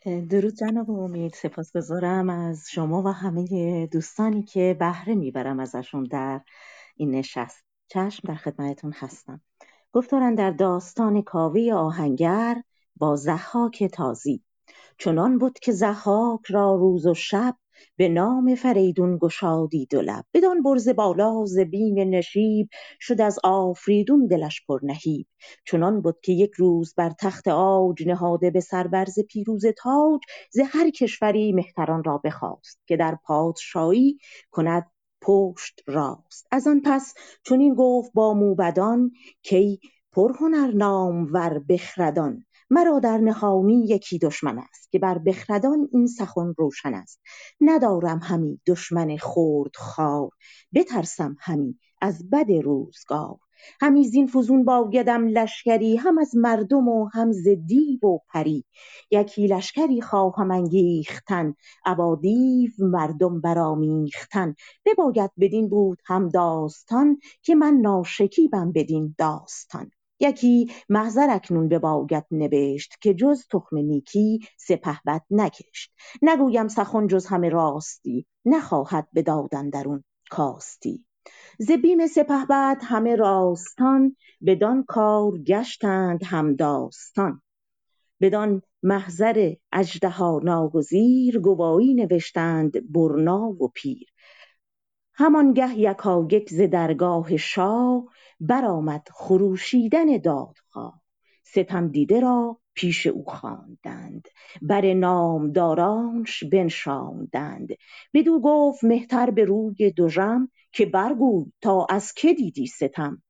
درود 0.05 0.53
جناب 0.53 0.89
امید 0.89 1.33
سپاسگزارم 1.33 2.29
از 2.29 2.69
شما 2.71 3.01
و 3.03 3.07
همه 3.07 3.87
دوستانی 3.87 4.43
که 4.43 4.75
بهره 4.79 5.15
می‌برم 5.15 5.59
ازشون 5.59 6.03
در 6.03 6.41
این 6.95 7.11
نشست. 7.11 7.63
چشم 7.87 8.27
در 8.27 8.35
خدمتتون 8.35 8.93
هستم. 8.95 9.41
گفتارن 9.93 10.35
در 10.35 10.51
داستان 10.51 11.21
کاوه 11.21 11.73
آهنگر 11.73 12.61
با 12.95 13.15
زحاک 13.15 13.83
تازی. 13.83 14.43
چنان 14.97 15.37
بود 15.37 15.59
که 15.59 15.71
زحاک 15.71 16.45
را 16.49 16.75
روز 16.75 17.05
و 17.05 17.13
شب 17.13 17.55
به 17.97 18.09
نام 18.09 18.55
فریدون 18.55 19.17
گشادی 19.17 19.85
دو 19.85 20.01
لب. 20.01 20.25
بدان 20.33 20.63
برز 20.63 20.89
بالا 20.89 21.45
ز 21.45 21.59
بیم 21.59 22.09
نشیب 22.09 22.69
شد 22.99 23.21
از 23.21 23.39
آفریدون 23.43 24.27
دلش 24.27 24.65
پر 24.67 24.79
نهیب. 24.83 25.27
چنان 25.65 26.01
بود 26.01 26.19
که 26.23 26.33
یک 26.33 26.51
روز 26.53 26.93
بر 26.97 27.11
تخت 27.19 27.47
عاج 27.47 28.07
نهاده 28.07 28.51
به 28.51 28.59
سر 28.59 28.87
برز 28.87 29.19
پیروز 29.19 29.65
تاج 29.77 30.21
ز 30.51 30.59
هر 30.59 30.89
کشوری 30.89 31.53
مهتران 31.53 32.03
را 32.03 32.17
بخواست 32.17 32.81
که 32.87 32.97
در 32.97 33.17
پادشاهی 33.25 34.17
کند 34.51 34.91
پشت 35.21 35.83
راست. 35.87 36.47
از 36.51 36.67
آن 36.67 36.81
پس 36.85 37.13
چنین 37.43 37.73
گفت 37.73 38.11
با 38.13 38.33
موبدان 38.33 39.11
کی 39.43 39.79
پرهنر 40.11 40.71
نامور 40.73 41.59
بخردان. 41.69 42.45
مرا 42.73 42.99
در 42.99 43.17
نهانی 43.17 43.85
یکی 43.89 44.19
دشمن 44.19 44.59
است 44.59 44.91
که 44.91 44.99
بر 44.99 45.17
بخردان 45.17 45.89
این 45.93 46.07
سخن 46.07 46.53
روشن 46.57 46.93
است. 46.93 47.21
ندارم 47.61 48.19
همی 48.23 48.61
دشمن 48.67 49.17
خردخوار 49.17 50.29
بترسم 50.73 51.35
همی 51.39 51.79
از 52.01 52.29
بد 52.29 52.51
روزگار. 52.51 53.37
همی 53.81 54.03
زین 54.03 54.27
فزون 54.27 54.65
بایدم 54.65 55.27
لشکری 55.27 55.95
هم 55.97 56.17
از 56.17 56.35
مردم 56.35 56.87
و 56.87 57.09
هم 57.13 57.31
ز 57.31 57.47
دیو 57.65 58.07
و 58.07 58.19
پری. 58.29 58.65
یکی 59.11 59.47
لشکری 59.47 60.01
خواهم 60.01 60.51
انگیختن 60.51 61.55
ابا 61.85 62.15
دیو 62.15 62.71
مردم 62.79 63.41
برآمیختن. 63.41 64.55
بباید 64.85 65.31
بدین 65.39 65.69
بود 65.69 66.01
هم 66.05 66.29
داستان 66.29 67.17
که 67.41 67.55
من 67.55 67.73
ناشکیبم 67.73 68.71
بدین 68.71 69.15
داستان. 69.17 69.91
یکی 70.21 70.71
محضر 70.89 71.27
اکنون 71.29 71.69
بباید 71.69 72.25
نبشت 72.31 72.97
که 73.01 73.13
جز 73.13 73.47
تخم 73.47 73.77
نیکی 73.77 74.39
سپهبد 74.57 75.21
نکشت. 75.29 75.91
نگویم 76.21 76.67
سخن 76.67 77.07
جز 77.07 77.25
همه 77.25 77.49
راستی 77.49 78.25
نخواهد 78.45 79.07
به 79.13 79.21
داد 79.21 79.55
اندرون 79.55 80.03
کاستی. 80.29 81.05
ز 81.59 81.71
بیم 81.71 82.07
سپهبد 82.07 82.77
همه 82.81 83.15
راستان 83.15 84.15
بدان 84.45 84.83
کار 84.83 85.37
گشتند 85.37 86.23
همداستان 86.23 87.41
بدان 88.21 88.61
محضر 88.83 89.53
اژدها 89.71 90.39
ناگزیر 90.43 91.39
گوایی 91.39 91.93
نوشتند 91.93 92.91
برنا 92.91 93.39
و 93.39 93.67
پیر. 93.67 94.07
همانگه 95.13 95.79
یکایک 95.79 96.49
ز 96.49 96.61
درگاه 96.61 97.37
شاه 97.37 98.03
برآمد 98.41 99.07
خروشیدن 99.13 100.17
دادخواه. 100.17 101.01
ستمدیده 101.43 102.19
را 102.19 102.57
پیش 102.73 103.07
او 103.07 103.23
خواندند. 103.23 104.27
بر 104.61 104.93
نامدارانش 104.93 106.43
بنشاندند. 106.43 107.69
بدو 108.13 108.39
گفت 108.39 108.83
مهتر 108.83 109.31
به 109.31 109.45
روی 109.45 109.93
دژم 109.97 110.49
که 110.71 110.85
برگوی 110.85 111.51
تا 111.61 111.87
از 111.89 112.13
که 112.13 112.33
دیدی 112.33 112.67
ستم. 112.67 113.21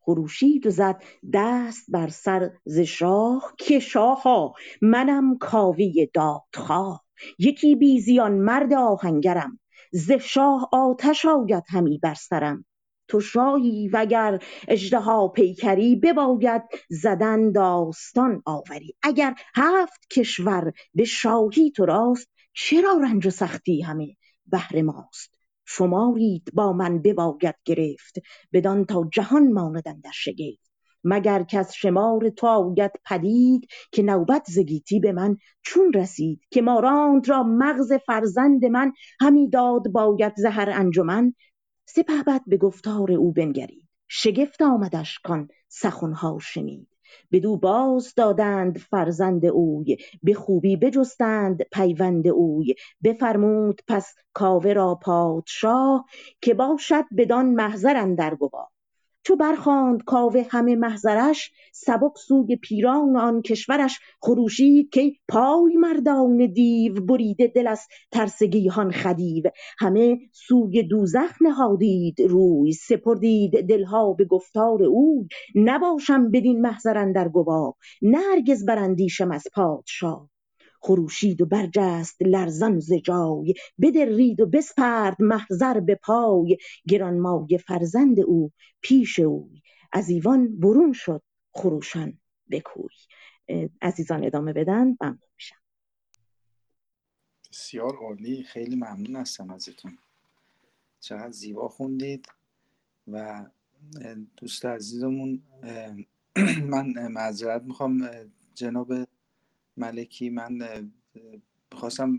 خروشید 0.00 0.66
و 0.66 0.70
زد 0.70 1.02
دست 1.32 1.90
بر 1.90 2.08
سر 2.08 2.50
ز 2.64 2.78
شاه 2.78 3.54
که 3.58 3.78
شاها 3.78 4.54
منم 4.82 5.38
کاوه 5.38 5.86
دادخواه. 6.14 7.04
یکی 7.38 7.76
بی 7.76 8.00
زیان 8.00 8.32
مرد 8.32 8.72
آهنگرم. 8.72 9.60
ز 9.92 10.12
شاه 10.12 10.68
آتش 10.72 11.24
آید 11.24 11.64
همی 11.68 11.98
بر 11.98 12.14
سرم. 12.14 12.64
تو 13.08 13.20
شاهی 13.20 13.88
وگر 13.92 14.38
اژدها 14.68 15.28
پیکری 15.28 15.96
بباید 15.96 16.62
زدن 16.90 17.52
داستان 17.52 18.42
آوری. 18.46 18.94
اگر 19.02 19.34
هفت 19.54 20.06
کشور 20.10 20.72
به 20.94 21.04
شاهی 21.04 21.70
تو 21.70 21.86
راست 21.86 22.28
چرا 22.54 22.98
رنج 23.02 23.26
و 23.26 23.30
سختی 23.30 23.82
همه 23.82 24.16
بهر 24.46 24.82
ماست؟ 24.82 25.34
شمارید 25.66 26.50
با 26.54 26.72
من 26.72 27.02
بباید 27.02 27.54
گرفت 27.64 28.18
بدان 28.52 28.84
تا 28.84 29.08
جهان 29.12 29.52
ماند 29.52 29.88
اندر 29.88 30.10
شگفت. 30.14 30.66
مگر 31.04 31.42
کز 31.42 31.72
شمار 31.72 32.28
تو 32.30 32.46
آید 32.46 32.90
پدید 33.04 33.68
که 33.92 34.02
نوبت 34.02 34.44
ز 34.50 34.58
به 35.02 35.12
من 35.12 35.36
چون 35.62 35.92
رسید؟ 35.92 36.40
که 36.50 36.62
ماراند 36.62 37.28
را 37.28 37.42
مغز 37.42 37.92
فرزند 37.92 38.64
من 38.64 38.92
همی 39.20 39.50
داد 39.50 39.88
باید 39.88 40.32
ز 40.36 40.46
انجمن 40.54 41.34
سپهبد 41.86 42.40
به 42.46 42.56
گفتار 42.56 43.12
او 43.12 43.32
بنگرید. 43.32 43.88
شگفت 44.08 44.62
آمدش 44.62 45.18
کان 45.18 45.48
سخنها 45.68 46.38
شنید. 46.40 46.88
بدو 47.32 47.56
باز 47.56 48.14
دادند 48.14 48.78
فرزند 48.78 49.46
اوی 49.46 49.96
به 50.22 50.34
خوبی 50.34 50.76
بجستند 50.76 51.62
پیوند 51.72 52.28
اوی. 52.28 52.74
بفرمود 53.04 53.80
پس 53.88 54.14
کاوه 54.32 54.72
را 54.72 54.94
پادشاه 54.94 56.04
که 56.40 56.54
باشد 56.54 57.04
بدان 57.16 57.46
محضر 57.46 57.96
اندر 57.96 58.34
گواه. 58.34 58.75
چو 59.26 59.36
برخواند 59.36 60.04
کاوه 60.04 60.46
همه 60.50 60.76
محضرش 60.76 61.52
سبک 61.72 62.18
سوی 62.18 62.56
پیران 62.56 63.16
آن 63.16 63.42
کشورش 63.42 64.00
خروشید 64.22 64.90
که 64.90 65.12
پای 65.28 65.76
مردان 65.76 66.46
دیو 66.52 66.94
بریده 67.06 67.46
دل 67.46 67.66
از 67.66 67.80
ترس 68.12 68.42
گیهان 68.42 68.92
خدیو. 68.92 69.44
همه 69.78 70.18
سوی 70.32 70.82
دوزخ 70.82 71.42
نهادید 71.42 72.22
روی 72.22 72.72
سپردید 72.72 73.68
دلها 73.68 74.12
به 74.12 74.24
گفتار 74.24 74.84
اوی 74.84 75.28
نباشم 75.56 76.30
بدین 76.30 76.60
محضر 76.60 76.98
اندر 76.98 77.28
گواه 77.28 77.74
نه 78.02 78.18
هرگز 78.32 78.66
براندیشم 78.66 79.30
از 79.30 79.44
پادشاه. 79.54 80.30
خروشید 80.86 81.40
و 81.40 81.46
برجست 81.46 82.22
لرزان 82.22 82.80
ز 82.80 82.92
جای 82.92 83.54
بدرید 83.80 84.40
و 84.40 84.46
بسپرد 84.46 85.22
محضر 85.22 85.80
به 85.80 85.94
پای. 85.94 86.58
گرانمایه 86.88 87.58
فرزند 87.58 88.20
او 88.20 88.52
پیش 88.80 89.18
اوی 89.18 89.62
از 89.92 90.08
ایوان 90.08 90.60
برون 90.60 90.92
شد 90.92 91.22
خروشان 91.52 92.18
به 92.46 92.60
کوی. 92.60 92.94
اه، 93.48 93.68
عزیزان 93.82 94.24
ادامه 94.24 94.52
بدن 94.52 94.84
ممنون 95.00 95.18
میشم. 95.36 95.56
بسیار 97.52 97.96
عالی 97.96 98.42
خیلی 98.42 98.76
ممنون 98.76 99.16
هستم 99.16 99.50
ازتون. 99.50 99.98
چقدر 101.00 101.30
زیبا 101.30 101.68
خوندید 101.68 102.28
و 103.12 103.44
دوست 104.36 104.66
عزیزمون 104.66 105.42
من 106.72 107.08
معذرت 107.08 107.62
می‌خوام 107.62 108.10
جناب 108.54 108.92
ملکی 109.76 110.30
من 110.30 110.58
خواستم 111.72 112.18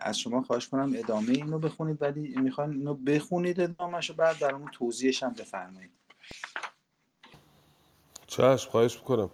از 0.00 0.18
شما 0.18 0.42
خواهش 0.42 0.68
کنم 0.68 0.92
ادامه 0.96 1.28
اینو 1.28 1.58
بخونید 1.58 2.02
ولی 2.02 2.36
می‌خواین 2.36 2.70
اینو 2.70 2.94
بخونید 2.94 3.60
ادامهش 3.60 4.10
و 4.10 4.14
بعد 4.14 4.38
در 4.38 4.54
اون 4.54 4.70
توضیحش 4.72 5.22
هم 5.22 5.32
بفرمایید. 5.32 5.90
چشم 8.26 8.70
خواهش 8.70 8.96
می‌کنم. 8.96 9.30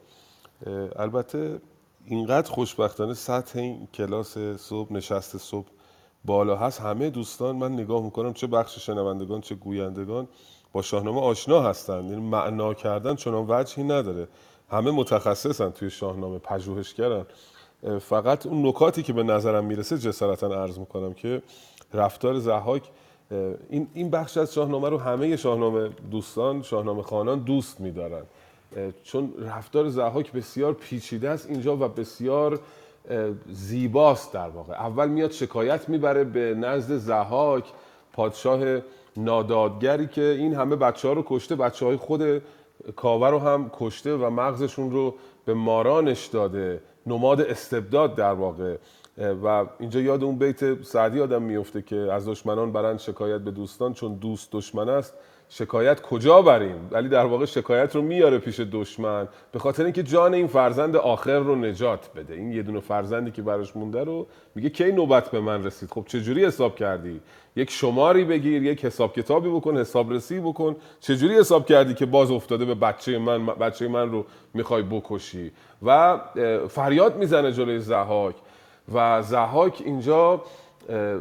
البته 0.96 1.60
اینقدر 2.04 2.50
خوشبختانه 2.50 3.14
سطح 3.14 3.58
این 3.58 3.86
کلاس 3.86 4.38
صبح 4.38 4.92
نشست 4.92 5.36
صبح 5.36 5.68
بالا 6.24 6.56
هست. 6.56 6.80
همه 6.80 7.10
دوستان 7.10 7.56
من 7.56 7.72
نگاه 7.72 8.02
می‌کنم 8.04 8.32
چه 8.32 8.46
بخش 8.46 8.78
شنوندگان 8.78 9.40
چه 9.40 9.54
گویندگان 9.54 10.28
با 10.72 10.82
شاهنامه 10.82 11.20
آشنا 11.20 11.62
هستن 11.62 12.04
یعنی 12.04 12.20
معنا 12.20 12.74
کردن 12.74 13.14
چنان 13.14 13.46
وجهی 13.48 13.84
نداره. 13.84 14.28
همه 14.70 14.90
متخصصن 14.90 15.70
توی 15.70 15.90
شاهنامه 15.90 16.38
پژوهشگرن. 16.38 17.26
فقط 18.00 18.46
اون 18.46 18.66
نکاتی 18.66 19.02
که 19.02 19.12
به 19.12 19.22
نظرم 19.22 19.64
می‌رسه 19.64 19.98
جسارتا 19.98 20.62
عرض 20.62 20.78
می‌کنم 20.78 21.14
که 21.14 21.42
رفتار 21.94 22.38
زحاک 22.38 22.82
این 23.70 23.88
این 23.94 24.10
بخش 24.10 24.36
از 24.36 24.54
شاهنامه 24.54 24.88
رو 24.88 24.98
همه 24.98 25.36
شاهنامه 25.36 25.88
دوستان 26.10 26.62
شاهنامه 26.62 27.02
خوانان 27.02 27.38
دوست 27.38 27.80
میدارن. 27.80 28.22
چون 29.02 29.34
رفتار 29.38 29.88
زحاک 29.88 30.32
بسیار 30.32 30.72
پیچیده 30.72 31.30
است 31.30 31.50
اینجا 31.50 31.76
و 31.76 31.78
بسیار 31.78 32.60
زیباست 33.48 34.32
در 34.32 34.48
واقع. 34.48 34.74
اول 34.74 35.08
میاد 35.08 35.30
شکایت 35.30 35.88
می‌بره 35.88 36.24
به 36.24 36.54
نزد 36.54 36.96
زحاک 36.96 37.64
پادشاه 38.12 38.80
نادادگری 39.16 40.06
که 40.06 40.22
این 40.22 40.54
همه 40.54 40.76
بچه 40.76 41.08
ها 41.08 41.14
رو 41.14 41.24
کشته 41.26 41.56
بچه 41.56 41.86
های 41.86 41.96
خود 41.96 42.42
کاوه 42.96 43.28
رو 43.28 43.38
هم 43.38 43.70
کشته 43.72 44.14
و 44.14 44.30
مغزشون 44.30 44.90
رو 44.90 45.14
به 45.44 45.54
مارانش 45.54 46.26
داده. 46.26 46.80
نماد 47.06 47.40
استبداد 47.40 48.14
در 48.14 48.32
واقع. 48.32 48.76
و 49.44 49.66
اینجا 49.78 50.00
یاد 50.00 50.24
اون 50.24 50.38
بیت 50.38 50.82
سعدی 50.82 51.20
آدم 51.20 51.42
میفته 51.42 51.82
که 51.82 51.96
از 51.96 52.28
دشمنان 52.28 52.72
برند 52.72 52.98
شکایت 52.98 53.40
به 53.40 53.50
دوستان 53.50 53.94
چون 53.94 54.14
دوست 54.14 54.52
دشمن 54.52 54.88
است. 54.88 55.14
شکایت 55.50 56.02
کجا 56.02 56.42
بریم؟ 56.42 56.88
ولی 56.90 57.08
در 57.08 57.24
واقع 57.24 57.44
شکایت 57.44 57.96
رو 57.96 58.02
میاره 58.02 58.38
پیش 58.38 58.60
دشمن 58.60 59.28
به 59.52 59.58
خاطر 59.58 59.84
اینکه 59.84 60.02
جان 60.02 60.34
این 60.34 60.46
فرزند 60.46 60.96
آخر 60.96 61.38
رو 61.38 61.56
نجات 61.56 62.10
بده. 62.16 62.34
این 62.34 62.52
یه 62.52 62.62
دونه 62.62 62.80
فرزندی 62.80 63.30
که 63.30 63.42
براش 63.42 63.76
مونده 63.76 64.04
رو 64.04 64.26
میگه 64.54 64.70
کی 64.70 64.92
نوبت 64.92 65.30
به 65.30 65.40
من 65.40 65.64
رسید؟ 65.64 65.90
خب 65.90 66.04
چجوری 66.06 66.44
حساب 66.44 66.76
کردی؟ 66.76 67.20
یک 67.56 67.70
شماری 67.70 68.24
بگیر 68.24 68.62
یک 68.62 68.84
حساب 68.84 69.12
کتابی 69.12 69.48
بکن 69.48 69.76
حسابرسی 69.76 70.40
بکن. 70.40 70.76
چجوری 71.00 71.38
حساب 71.38 71.66
کردی 71.66 71.94
که 71.94 72.06
باز 72.06 72.30
افتاده 72.30 72.64
به 72.64 72.74
بچه 72.74 73.18
من 73.18 73.46
بچه 73.46 73.88
من 73.88 74.10
رو 74.10 74.24
می‌خوای 74.54 74.82
بکشی؟ 74.82 75.52
و 75.82 76.18
فریاد 76.68 77.16
می‌زنه 77.16 77.52
جلوی 77.52 77.80
زحاک. 77.80 78.34
و 78.94 79.22
زحاک 79.22 79.82
اینجا 79.84 80.42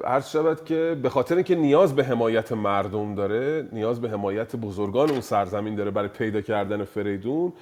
عرض 0.04 0.30
شود 0.30 0.66
که 0.66 0.98
به 1.04 1.10
خاطر 1.10 1.36
اینکه 1.36 1.56
نیاز 1.56 1.96
به 1.96 2.04
حمایت 2.04 2.52
مردم 2.52 3.16
داره 3.16 3.68
نیاز 3.72 4.02
به 4.02 4.10
حمایت 4.10 4.56
بزرگان 4.56 5.10
اون 5.10 5.22
سرزمین 5.22 5.76
داره 5.76 5.92
برای 5.92 6.08
پیدا 6.08 6.42
کردن 6.42 6.84
فریدون 6.84 7.54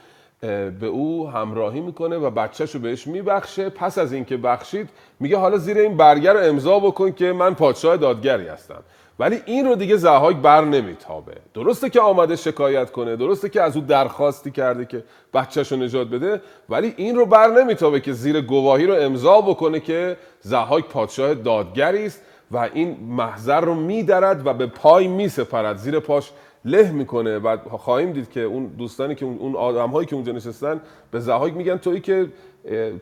به 0.79 0.85
او 0.87 1.29
همراهی 1.29 1.81
می‌کنه 1.81 2.17
و 2.17 2.29
بچهش 2.29 2.75
رو 2.75 2.81
بهش 2.81 3.07
میبخشه. 3.07 3.69
پس 3.69 3.97
از 3.97 4.13
اینکه 4.13 4.37
بخشید 4.37 4.89
میگه 5.19 5.37
حالا 5.37 5.57
زیر 5.57 5.77
این 5.77 5.97
برگر 5.97 6.33
رو 6.33 6.39
امضا 6.39 6.79
بکن 6.79 7.11
که 7.11 7.33
من 7.33 7.53
پادشاه 7.53 7.97
دادگری 7.97 8.47
هستم. 8.47 8.83
ولی 9.19 9.41
این 9.45 9.65
رو 9.65 9.75
دیگه 9.75 9.97
زهاک 9.97 10.35
بر 10.35 10.65
نمیتابه. 10.65 11.33
درسته 11.53 11.89
که 11.89 12.01
آمده 12.01 12.35
شکایت 12.35 12.91
کنه 12.91 13.15
درسته 13.15 13.49
که 13.49 13.61
از 13.61 13.75
او 13.75 13.83
درخواستی 13.83 14.51
کرده 14.51 14.85
که 14.85 15.03
بچهش 15.33 15.71
رو 15.71 15.77
نجات 15.77 16.07
بده 16.07 16.41
ولی 16.69 16.93
این 16.97 17.15
رو 17.15 17.25
بر 17.25 17.47
نمیتابه 17.47 17.99
که 17.99 18.13
زیر 18.13 18.41
گواهی 18.41 18.85
رو 18.85 18.93
امضا 18.93 19.41
بکنه 19.41 19.79
که 19.79 20.17
زهاک 20.41 20.85
پادشاه 20.85 21.33
دادگری 21.33 22.05
است 22.05 22.21
و 22.51 22.69
این 22.73 22.97
محضر 23.07 23.61
رو 23.61 23.75
میدرد 23.75 24.47
و 24.47 24.53
به 24.53 24.65
پای 24.67 25.07
میسپرد. 25.07 25.77
زیر 25.77 25.99
پاش 25.99 26.31
له 26.65 26.91
می‌کنه 26.91 27.37
و 27.37 27.57
خواهیم 27.77 28.11
دید 28.13 28.31
که 28.31 28.41
اون 28.41 28.65
دوستانی 28.65 29.15
که 29.15 29.25
اون- 29.25 29.37
اون 29.39 29.55
آدم 29.55 29.89
هایی 29.89 30.05
که 30.07 30.15
اونجا 30.15 30.31
نشستن 30.31 30.81
به 31.11 31.19
زهاک 31.19 31.53
میگن 31.53 31.77
تویی 31.77 31.99
که 31.99 32.27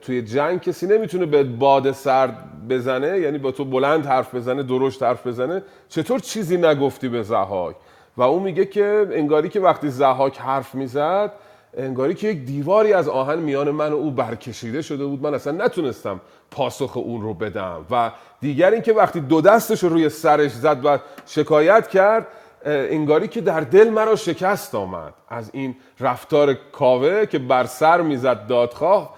توی 0.02 0.22
جنگ 0.22 0.61
کسی 0.61 0.88
نمی‌تونه 0.88 1.26
به 1.26 1.44
باد 1.44 1.91
سرد 1.91 2.38
بزنه 2.69 3.19
یعنی 3.19 3.38
با 3.38 3.52
تو 3.52 3.65
بلند 3.65 4.06
حرف 4.06 4.35
بزنه 4.35 4.64
درشت 4.64 5.03
حرف 5.03 5.27
بزنه 5.27 5.61
چطور 5.90 6.19
چیزی 6.19 6.57
نگفتی 6.57 7.10
به 7.10 7.23
زهاک؟ 7.23 7.76
و 8.18 8.22
اون 8.22 8.44
میگه 8.44 8.65
که 8.65 9.07
انگاری 9.11 9.49
که 9.49 9.60
وقتی 9.60 9.90
زهاک 9.90 10.38
حرف 10.38 10.76
می‌زد 10.76 11.31
انگاری 11.77 12.14
که 12.14 12.27
یک 12.27 12.45
دیواری 12.45 12.94
از 12.94 13.10
آهن 13.10 13.40
میان 13.40 13.72
من 13.72 13.91
و 13.91 13.95
او 13.95 14.11
برکشیده 14.11 14.81
شده 14.81 15.06
بود. 15.06 15.22
من 15.22 15.34
اصلا 15.34 15.65
نتونستم 15.65 16.22
پاسخ 16.52 16.98
اون 16.98 17.22
رو 17.22 17.34
بدم. 17.34 17.85
و 17.91 18.11
دیگر 18.41 18.72
اینکه 18.72 18.94
وقتی 18.94 19.19
دو 19.19 19.41
دستش 19.41 19.84
رو 19.84 19.90
روی 19.90 20.10
سرش 20.10 20.52
زد 20.52 20.85
و 20.85 20.99
شکایت 21.26 21.88
کرد 21.88 22.27
انگاری 22.65 23.27
که 23.27 23.41
در 23.41 23.60
دل 23.60 23.90
مرا 23.90 24.15
شکست 24.15 24.76
آمد. 24.76 25.14
از 25.30 25.49
این 25.53 25.76
رفتار 25.99 26.53
کاوه 26.53 27.26
که 27.26 27.40
بر 27.40 27.65
سر 27.65 28.02
می‌زد 28.02 28.48
دادخواه 28.48 29.15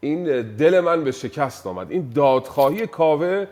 این 0.00 0.24
دل 0.56 0.80
من 0.80 1.04
به 1.04 1.12
شکست 1.12 1.66
آمد. 1.66 1.90
این 1.90 2.10
دادخواهی 2.14 2.86
کاوه 2.86 3.46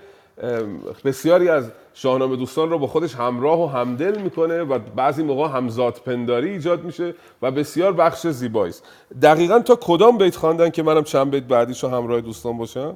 بسیاری 1.05 1.49
از 1.49 1.71
شاهنامه 1.95 2.37
دوستان 2.37 2.71
رو 2.71 2.79
با 2.79 2.87
خودش 2.87 3.15
همراه 3.15 3.63
و 3.63 3.67
همدل 3.67 4.23
می‌کنه 4.23 4.63
و 4.63 4.79
بعضی 4.79 5.23
موقع 5.23 5.49
همزاد 5.49 5.95
پنداری 5.95 6.51
ایجاد 6.51 6.85
میشه 6.85 7.15
و 7.43 7.51
بسیار 7.51 7.93
بخش 7.93 8.27
زیبایی 8.27 8.71
است. 8.71 8.85
دقیقا 9.23 9.59
تا 9.59 9.79
کدام 9.81 10.19
بیت 10.19 10.37
خواندن 10.37 10.71
که 10.71 10.83
منم 10.83 11.05
چند 11.05 11.31
بیت 11.31 11.45
بعدیش 11.45 11.85
رو 11.85 11.91
همراه 11.91 12.21
دوستان 12.21 12.59
باشم؟ 12.59 12.95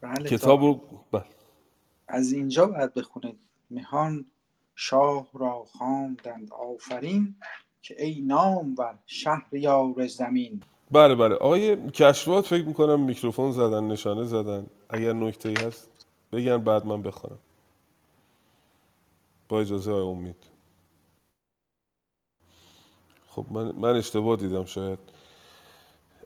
بله 0.00 0.28
کتاب 0.30 0.60
رو 0.62 0.80
بله. 1.12 1.24
از 2.08 2.32
اینجا 2.32 2.66
باید 2.66 2.94
بخونید. 2.94 3.36
مهان 3.70 4.24
شاه 4.74 5.28
را 5.34 5.64
خواندند 5.64 6.52
آفرین 6.52 7.36
که 7.82 8.04
ای 8.04 8.20
نامور 8.20 8.98
شهریار 9.06 10.06
زمین. 10.06 10.62
بله 10.90 11.14
بله. 11.14 11.34
آقای 11.34 11.90
کشوات 11.90 12.46
فکر 12.46 12.64
می‌کنم 12.64 13.00
میکروفون 13.00 13.52
زدن 13.52 13.84
نشانه 13.84 14.24
زدن. 14.24 14.66
اگر 14.90 15.12
نکته 15.12 15.48
ای 15.48 15.54
هست 15.54 16.06
بگن 16.32 16.58
بعد 16.58 16.86
من 16.86 17.02
بخونم. 17.02 17.38
با 19.48 19.60
اجازه 19.60 19.92
آقای 19.92 20.04
امید. 20.04 20.36
خب 23.28 23.46
من, 23.50 23.72
من 23.72 23.96
اشتباه 23.96 24.36
دیدم 24.36 24.64
شاید. 24.64 24.98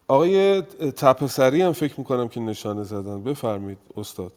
آقای 0.09 0.63
تپسری 0.97 1.63
هم 1.63 1.73
فکر 1.73 1.95
می‌کنم 1.99 2.29
که 2.29 2.41
نشانه 2.41 2.83
زدن. 2.83 3.23
بفرمید 3.23 3.79
استاد. 3.97 4.33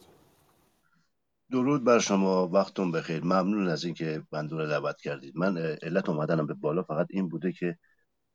درود 1.52 1.84
بر 1.84 1.98
شما 1.98 2.48
وقتون 2.48 2.92
بخیر. 2.92 3.24
ممنون 3.24 3.68
از 3.68 3.84
اینکه 3.84 4.22
بنده 4.30 4.56
رو 4.56 4.66
دعوت 4.66 5.00
کردید. 5.00 5.36
من 5.36 5.58
علت 5.58 6.08
اومدنم 6.08 6.46
به 6.46 6.54
بالا 6.54 6.82
فقط 6.82 7.06
این 7.10 7.28
بوده 7.28 7.52
که 7.52 7.78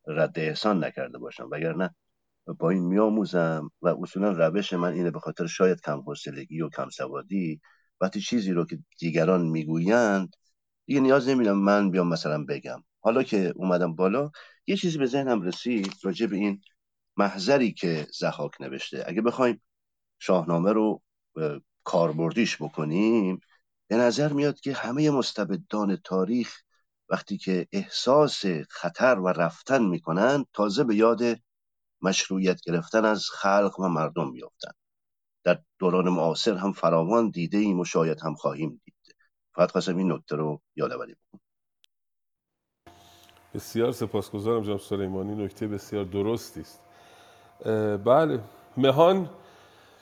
رد 0.07 0.39
احسان 0.39 0.83
نکرده 0.83 1.17
باشم. 1.17 1.49
وگرنه 1.51 1.95
با 2.59 2.69
این 2.69 2.83
میآموزم 2.83 3.71
و 3.81 3.87
اصولا 3.87 4.31
روش 4.31 4.73
من 4.73 4.93
اینه 4.93 5.11
به 5.11 5.19
خاطر 5.19 5.47
شاید 5.47 5.81
کم 5.81 5.99
حوصلگی 5.99 6.61
و 6.61 6.69
کم 6.69 6.89
سوادی 6.89 7.61
وقتی 8.01 8.21
چیزی 8.21 8.51
رو 8.51 8.65
که 8.65 8.79
دیگران 8.99 9.41
می‌گویند 9.41 10.35
دیگه 10.85 10.99
نیاز 10.99 11.29
نمیدم 11.29 11.57
من 11.57 11.91
بیام 11.91 12.07
مثلا 12.07 12.43
بگم. 12.43 12.83
حالا 12.99 13.23
که 13.23 13.53
اومدم 13.55 13.95
بالا 13.95 14.31
یه 14.67 14.77
چیزی 14.77 14.97
به 14.97 15.05
ذهنم 15.05 15.41
رسید 15.41 15.93
راجع 16.03 16.25
به 16.25 16.35
این 16.35 16.61
محضری 17.17 17.73
که 17.73 18.07
زحاک 18.19 18.61
نوشته. 18.61 19.03
اگه 19.07 19.21
بخوایم 19.21 19.61
شاهنامه 20.19 20.73
رو 20.73 21.01
کاربردیش 21.87 22.61
بکنیم 22.61 23.39
به 23.87 23.95
نظر 23.95 24.33
میاد 24.33 24.59
که 24.59 24.73
همه 24.73 25.11
مستبدان 25.11 25.95
تاریخ 25.95 26.61
وقتی 27.09 27.37
که 27.37 27.67
احساس 27.71 28.45
خطر 28.69 29.19
و 29.19 29.27
رفتن 29.27 29.83
می‌کنن 29.83 30.45
تازه 30.53 30.83
به 30.83 30.95
یاد 30.95 31.21
مشروعیت 32.01 32.61
گرفتن 32.61 33.05
از 33.05 33.29
خلق 33.29 33.79
و 33.79 33.87
مردم 33.87 34.31
میافتند 34.31 34.75
در 35.43 35.59
دوران 35.79 36.09
معاصر 36.09 36.53
هم 36.53 36.71
فراوان 36.71 37.29
دیده 37.29 37.57
ایم 37.57 37.79
و 37.79 37.85
شاید 37.85 38.21
هم 38.21 38.35
خواهیم 38.35 38.81
دید. 38.85 39.15
فقط 39.55 39.71
خواستم 39.71 39.97
این 39.97 40.11
نکته 40.11 40.35
رو 40.35 40.61
یادآوری 40.75 41.15
بکنم. 41.15 41.41
بسیار 43.53 43.91
سپاسگزارم 43.91 44.63
جناب 44.63 44.79
سلیمانی 44.79 45.45
نکته 45.45 45.67
بسیار 45.67 46.03
درستی 46.03 46.61
است. 46.61 46.81
بله 48.05 48.43
مهان 48.77 49.29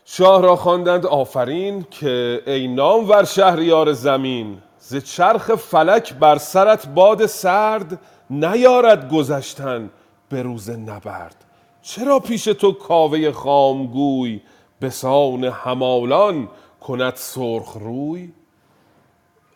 شاه 0.08 0.42
را 0.42 0.56
خواندند 0.56 1.06
آفرین 1.06 1.86
که 1.92 2.42
ای 2.48 2.68
نامور 2.68 3.24
شهریار 3.24 3.94
زمین 3.94 4.58
ز 4.80 4.96
چرخ 4.96 5.56
فلک 5.56 6.14
بر 6.14 6.38
سرت 6.38 6.88
باد 6.88 7.26
سرد 7.26 8.00
نیارد 8.30 9.14
گذشتن 9.14 9.90
به 10.30 10.42
روز 10.42 10.70
نبرد. 10.70 11.46
چرا 11.82 12.20
پیش 12.20 12.44
تو 12.44 12.72
کاوه 12.72 13.32
خامگوی 13.32 14.42
به 14.80 14.90
سان 14.90 15.44
همالان 15.44 16.50
کند 16.82 17.16
سرخ 17.16 17.74
روی؟ 17.74 18.32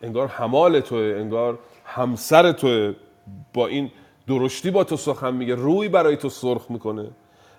انگار 0.02 0.26
همال 0.26 0.80
توه 0.80 1.16
انگار 1.20 1.58
همسر 1.84 2.52
توه. 2.52 2.94
با 3.54 3.66
این 3.66 3.90
درشتی 4.28 4.70
با 4.70 4.84
تو 4.84 4.96
سخن 4.96 5.34
میگه 5.34 5.54
روی 5.54 5.88
برای 5.88 6.16
تو 6.16 6.28
سرخ 6.28 6.70
می‌کنه. 6.70 7.10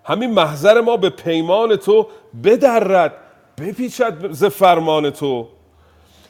همین 0.04 0.32
محضر 0.32 0.82
ما 0.82 0.98
به 0.98 1.10
پیمان 1.10 1.76
تو 1.76 2.08
بدرد 2.44 3.14
بپیچد 3.58 4.32
ز 4.32 4.46
فرمان 4.46 5.10
تو. 5.10 5.48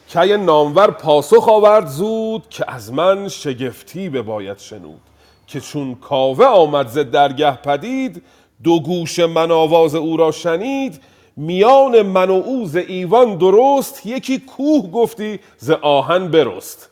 که 0.08 0.20
نامور 0.20 0.92
پاسخ 0.92 1.50
آورد 1.50 1.88
زود 1.88 2.50
که 2.50 2.66
از 2.68 2.94
من 2.94 3.28
شگفتی 3.28 4.10
بباید 4.10 4.58
شنود. 4.58 5.02
که 5.48 5.60
چون 5.60 5.96
کاوه 5.96 6.46
آمد 6.46 6.88
ز 6.88 6.98
درگه 6.98 7.52
پدید 7.52 8.24
دو 8.64 8.80
گوش 8.80 9.20
من 9.20 9.52
آواز 9.52 9.96
او 9.96 10.18
را 10.18 10.32
شنید. 10.32 11.02
میان 11.38 12.02
من 12.02 12.30
و 12.30 12.34
او 12.34 12.66
ز 12.66 12.76
ایوان 12.76 13.38
درست 13.38 14.06
یکی 14.06 14.40
کوه 14.40 14.92
گفتی 14.92 15.40
ز 15.58 15.72
آهن 15.72 16.28
برست. 16.28 16.90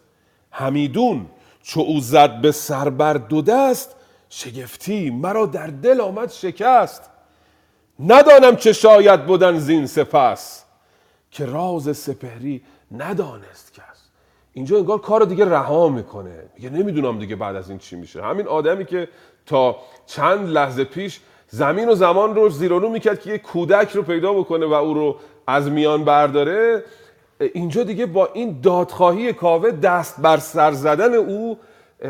همیدون 0.52 1.26
چو 1.64 1.80
او 1.80 2.00
زد 2.00 2.42
به 2.42 2.52
سر 2.52 2.90
بر 2.90 3.14
دو 3.14 3.42
دست 3.42 3.96
شگفتی 4.30 5.10
مرا 5.10 5.46
در 5.46 5.68
دل 5.68 6.02
آمد 6.02 6.32
شکست. 6.32 7.10
ندانم 8.00 8.56
چه 8.56 8.74
شاید 8.74 9.26
بودن 9.26 9.60
زین 9.60 9.88
سپس. 9.88 10.66
که 11.32 11.46
راز 11.46 11.98
سپهری 11.98 12.62
ندانست 12.92 13.74
کس. 13.74 14.10
اینجا 14.54 14.78
انگار 14.78 15.02
کار 15.02 15.26
دیگه 15.26 15.46
رها 15.46 15.90
می‌کنه. 15.90 16.44
میگه 16.56 16.70
نمی‌دونم 16.70 17.20
دیگه 17.20 17.36
بعد 17.36 17.56
از 17.56 17.70
این 17.70 17.80
چی 17.80 17.96
میشه. 17.96 18.22
همین 18.24 18.48
آدمی 18.48 18.86
که 18.86 19.08
تا 19.46 19.76
چند 20.06 20.50
لحظه 20.50 20.84
پیش 20.84 21.20
زمین 21.48 21.90
و 21.90 21.96
زمان 21.96 22.36
رو 22.36 22.50
زیر 22.50 22.74
و 22.74 22.80
رو 22.80 22.90
می‌کرد 22.90 23.22
که 23.22 23.30
یه 23.30 23.38
کودک 23.38 23.92
رو 23.92 24.04
پیدا 24.04 24.34
بکنه 24.34 24.66
و 24.66 24.74
او 24.74 24.94
رو 24.94 25.16
از 25.48 25.70
میان 25.70 26.04
برداره 26.04 26.84
اینجا 27.40 27.84
دیگه 27.84 28.06
با 28.06 28.30
این 28.34 28.62
دادخواهی 28.62 29.34
کاوه 29.34 29.72
دست 29.72 30.22
بر 30.22 30.38
سر 30.38 30.72
زدن 30.72 31.14
او 31.14 31.58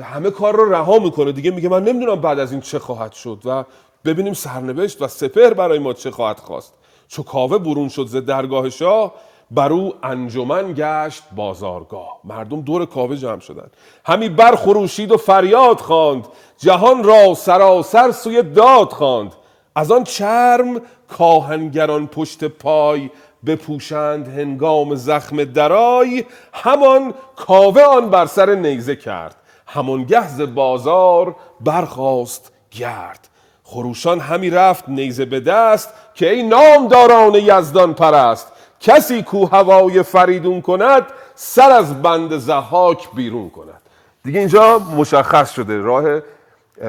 همه 0.03 0.32
کار 0.32 0.56
رو 0.56 0.74
رها 0.74 0.99
می‌کنه 0.99 1.32
دیگه. 1.32 1.52
میگه 1.52 1.70
من 1.70 1.84
نمی‌دونم 1.84 2.22
بعد 2.22 2.40
از 2.40 2.52
این 2.52 2.61
چه 2.61 2.80
خواهد 2.80 3.14
شد 3.14 3.41
و 3.45 3.64
ببینیم 4.06 4.34
سرنوشت 4.34 5.02
و 5.02 5.07
سپهر 5.07 5.53
برای 5.53 5.80
ما 5.80 5.94
چه 5.94 6.11
خواهد 6.11 6.40
خواست. 6.40 6.74
چو 7.07 7.24
کاوه 7.24 7.57
برون 7.57 7.90
شد 7.90 8.06
ز 8.06 8.16
درگاه 8.16 8.70
شاه 8.70 9.14
بر 9.52 9.74
او 9.74 9.94
انجمن 10.03 10.74
گشت 10.78 11.24
بازارگاه. 11.36 12.20
مردم 12.24 12.61
دور 12.61 12.86
کاوه 12.86 13.16
جمع 13.16 13.40
شدند. 13.40 13.78
همی 14.06 14.30
برخروشید 14.30 15.11
و 15.11 15.18
فریاد 15.18 15.80
خواند. 15.80 16.28
جهان 16.57 17.03
را 17.03 17.34
سراسر 17.34 18.11
سوی 18.11 18.44
داد 18.44 18.90
خواند. 18.90 19.36
از 19.76 19.91
آن 19.91 20.03
چرم 20.03 20.82
کاهنگران 21.18 22.07
پشت 22.07 22.44
پای 22.44 23.10
بپوشند 23.45 24.28
هنگام 24.28 24.95
زخم 24.95 25.44
درای 25.44 26.26
همان 26.53 27.14
کاوه 27.36 27.82
آن 27.82 28.10
بر 28.10 28.26
سر 28.26 28.56
نیزه 28.56 28.95
کرد. 28.95 29.36
همان 29.72 30.04
گهز 30.04 30.41
بازار 30.41 31.36
برخاست 31.62 32.52
گرد. 32.72 33.28
خروشان 33.64 34.20
همی 34.20 34.50
رفت 34.50 34.90
نیزه 34.90 35.26
به 35.26 35.40
دست 35.40 35.90
که 36.14 36.32
ای 36.32 36.44
نامداران 36.44 37.36
یزدان 37.36 37.94
پرست. 37.94 38.52
کسی 38.80 39.24
کو 39.24 39.46
هوای 39.46 40.04
فریدون 40.04 40.62
کند 40.62 41.06
سر 41.36 41.72
از 41.72 42.02
بند 42.02 42.38
زحاک 42.38 43.12
بیرون 43.14 43.50
کند. 43.50 43.82
دیگه 44.24 44.40
اینجا 44.40 44.80
مشخص 44.80 45.52
شده 45.52 45.78
راه 45.78 46.20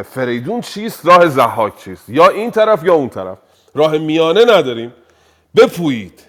فریدون 0.02 0.61
چیست 0.61 1.07
راه 1.07 1.28
زحاک 1.28 1.77
چیست؟ 1.77 2.09
یا 2.09 2.28
این 2.28 2.51
طرف 2.51 2.85
یا 2.85 2.94
اون 2.94 3.09
طرف. 3.09 3.39
راه 3.74 3.98
میانه 3.98 4.44
نداریم. 4.44 4.94
بپویید. 5.57 6.20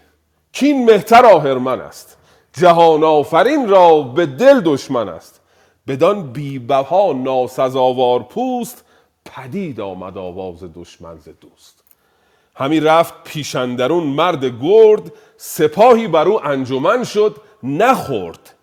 کین 0.53 0.85
مهتر 0.85 1.25
آهرمن 1.25 1.81
است. 1.81 2.17
جهان 2.53 3.03
آفرین 3.03 3.69
را 3.69 4.01
به 4.01 4.25
دل 4.25 4.61
دشمن 4.65 5.09
است. 5.09 5.40
بدان 5.87 6.31
بیبها 6.31 7.13
ناسزاوار 7.13 8.23
پوست 8.23 8.85
پدید 9.25 9.81
آمد 9.81 10.17
آواز 10.17 10.63
دشمن 10.75 11.17
ز 11.17 11.29
دوست. 11.41 11.83
همی 12.55 12.79
رفت 12.79 13.13
پیشندرون 13.23 14.03
مرد 14.03 14.45
گرد 14.45 15.11
سپاهی 15.37 16.07
بر 16.07 16.27
او 16.27 16.45
انجمن 16.45 17.03
شد 17.03 17.35
نخورد. 17.63 18.55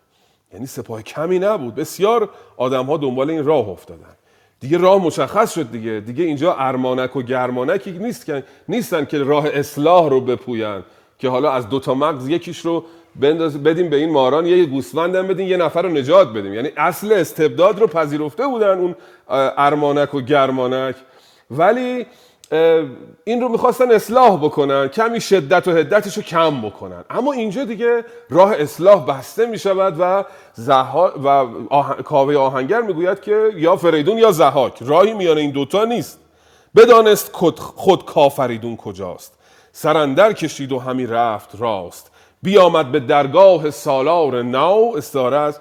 یعنی 0.53 0.65
سپاه 0.65 1.01
کمی 1.01 1.39
نبود 1.39 1.75
بسیار 1.75 2.29
آدم 2.57 2.85
ها 2.85 2.97
دنبال 2.97 3.29
این 3.29 3.45
راه 3.45 3.69
افتادن. 3.69 4.15
دیگه 4.59 4.77
راه 4.77 5.01
مشخص 5.01 5.53
شد 5.53 5.71
دیگه 5.71 5.99
دیگه 5.99 6.23
اینجا 6.23 6.53
ارمانک 6.53 7.15
و 7.15 7.21
گرمانکی 7.21 7.91
نیست 7.91 8.25
که 8.25 8.43
نیستن 8.69 9.05
که 9.05 9.17
راه 9.17 9.47
اصلاح 9.47 10.09
رو 10.09 10.21
بپوین 10.21 10.83
که 11.19 11.29
حالا 11.29 11.51
از 11.51 11.69
دوتا 11.69 11.93
مغز 11.93 12.29
یکیش 12.29 12.59
رو 12.59 12.85
بنداز 13.15 13.63
بدیم 13.63 13.89
به 13.89 13.95
این 13.95 14.11
ماران 14.11 14.45
یه 14.45 14.65
گوسفندم 14.65 15.27
بدین 15.27 15.47
یه 15.47 15.57
نفر 15.57 15.81
رو 15.81 15.89
نجات 15.89 16.33
بدیم. 16.33 16.53
یعنی 16.53 16.69
اصل 16.77 17.11
استبداد 17.11 17.79
رو 17.79 17.87
پذیرفته 17.87 18.47
بودن 18.47 18.77
اون 18.77 18.95
ارمانک 19.57 20.13
و 20.13 20.21
گرمانک. 20.21 20.95
ولی 21.51 22.05
این 23.23 23.41
رو 23.41 23.49
می‌خواستن 23.49 23.91
اصلاح 23.91 24.37
بکنن 24.37 24.87
کمی 24.87 25.21
شدت 25.21 25.67
و 25.67 25.71
هدتش 25.71 26.17
رو 26.17 26.23
کم 26.23 26.61
بکنن. 26.61 27.03
اما 27.09 27.33
اینجا 27.33 27.63
دیگه 27.63 28.03
راه 28.29 28.53
اصلاح 28.57 29.05
بسته 29.05 29.45
می‌شود 29.45 29.95
و 29.99 30.23
زها 30.53 31.13
و 31.23 31.27
آه... 31.69 31.95
کاوه 31.95 32.35
آهنگر 32.35 32.81
می‌گوید 32.81 33.21
که 33.21 33.51
یا 33.55 33.75
فریدون 33.75 34.17
یا 34.17 34.31
زهاک 34.31 34.77
راهی 34.81 35.13
میان 35.13 35.37
این 35.37 35.51
دوتا 35.51 35.85
نیست. 35.85 36.19
بدانست 36.75 37.35
خود 37.75 38.05
کافریدون 38.05 38.77
کجاست. 38.77 39.33
سرندر 39.71 40.33
کشید 40.33 40.71
و 40.71 40.79
همی 40.79 41.05
رفت 41.05 41.49
راست. 41.59 42.11
بیامد 42.43 42.91
به 42.91 42.99
درگاه 42.99 43.69
سالار 43.69 44.41
نو. 44.41 44.93
استاره 44.97 45.37
از 45.37 45.59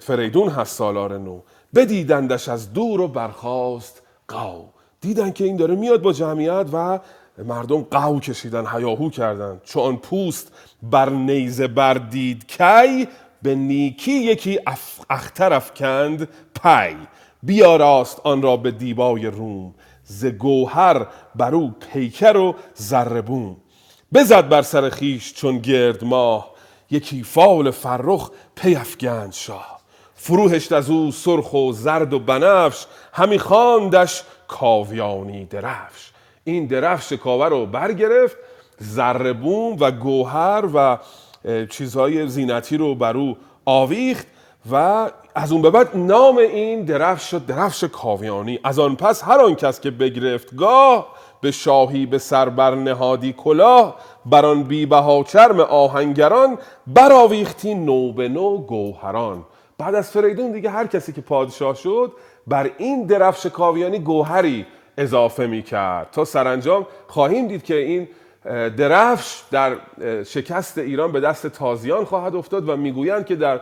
فریدون 0.00 0.48
هست 0.48 0.76
سالار 0.76 1.18
نو. 1.18 1.40
بدیدندش 1.74 2.48
از 2.48 2.72
دور 2.72 3.00
و 3.00 3.08
برخاست 3.08 4.02
قاو. 4.28 4.68
دیدن 5.00 5.30
که 5.30 5.44
این 5.44 5.56
داره 5.56 5.74
میاد 5.74 6.02
با 6.02 6.12
جمعیت 6.12 6.66
و 6.72 7.00
مردم 7.44 7.82
قو 7.82 8.20
کشیدن 8.20 8.66
هیاهو 8.66 9.10
کردن. 9.10 9.60
چون 9.64 9.96
پوست 9.96 10.52
بر 10.82 11.10
نیزه 11.10 11.68
بردید 11.68 12.46
کی 12.46 13.08
به 13.42 13.54
نیکی 13.54 14.12
یکی 14.12 14.60
اختر 15.10 15.52
افکند 15.52 16.28
پی. 16.62 16.96
بیاراست 17.42 18.20
آن 18.24 18.42
را 18.42 18.56
به 18.56 18.70
دیبای 18.70 19.26
روم 19.26 19.74
ز 20.04 20.26
گوهر 20.26 21.06
بر 21.34 21.54
او 21.54 21.74
پیکر 21.92 22.36
و 22.36 22.54
زربون 22.74 23.56
بزد 24.14 24.48
بر 24.48 24.62
سر 24.62 24.88
خیش 24.88 25.34
چون 25.34 25.58
گرد 25.58 26.04
ماه 26.04 26.50
یکی 26.90 27.22
فال 27.22 27.70
فرخ 27.70 28.30
پی 28.56 28.74
افگند 28.74 29.32
شاه. 29.32 29.80
فروهشت 30.14 30.72
از 30.72 30.90
او 30.90 31.12
سرخ 31.12 31.54
و 31.54 31.72
زرد 31.72 32.12
و 32.12 32.18
بنفش 32.18 32.86
همی 33.12 33.38
خواندش 33.38 34.22
کاویانی 34.48 35.44
درفش. 35.44 36.10
این 36.44 36.66
درفش 36.66 37.12
کاوه 37.12 37.46
رو 37.46 37.66
برگرفت 37.66 38.36
زربون 38.78 39.76
و 39.80 39.90
گوهر 39.90 40.64
و 40.74 40.98
چیزهای 41.66 42.28
زینتی 42.28 42.76
رو 42.76 42.94
بر 42.94 43.16
او 43.16 43.36
آویخت 43.64 44.26
و 44.72 45.10
از 45.34 45.52
اون 45.52 45.62
به 45.62 45.70
بعد 45.70 45.96
نام 45.96 46.36
این 46.36 46.84
درفش 46.84 47.30
شد 47.30 47.46
درفش 47.46 47.84
کاویانی. 47.84 48.58
از 48.64 48.78
آن 48.78 48.96
پس 48.96 49.24
هر 49.24 49.40
آن 49.40 49.54
کس 49.54 49.80
که 49.80 49.90
بگرفت 49.90 50.56
گاه 50.56 51.14
به 51.40 51.50
شاهی 51.50 52.06
به 52.06 52.18
سر 52.18 52.48
بر 52.48 52.74
نهادی 52.74 53.32
کلاه 53.32 53.96
بر 54.26 54.46
آن 54.46 54.62
بی 54.62 54.86
بها 54.86 55.22
چرم 55.22 55.60
آهنگران 55.60 56.58
براویختی 56.86 57.74
نو 57.74 58.12
به 58.12 58.28
نو 58.28 58.58
گوهران. 58.58 59.44
بعد 59.78 59.94
از 59.94 60.10
فریدون 60.10 60.52
دیگه 60.52 60.70
هر 60.70 60.86
کسی 60.86 61.12
که 61.12 61.20
پادشاه 61.20 61.74
شد 61.74 62.12
بر 62.46 62.70
این 62.78 63.06
درفش 63.06 63.46
کاویانی 63.46 63.98
گوهری 63.98 64.66
اضافه 64.98 65.46
می 65.46 65.62
کرد 65.62 66.08
تا 66.12 66.24
سرانجام 66.24 66.86
خواهیم 67.06 67.48
دید 67.48 67.62
که 67.62 67.74
این 67.74 68.08
درفش 68.76 69.42
در 69.50 69.76
شکست 70.24 70.78
ایران 70.78 71.12
به 71.12 71.20
دست 71.20 71.46
تازیان 71.46 72.04
خواهد 72.04 72.36
افتاد 72.36 72.68
و 72.68 72.76
می‌گویند 72.76 73.26
که 73.26 73.36
در 73.36 73.60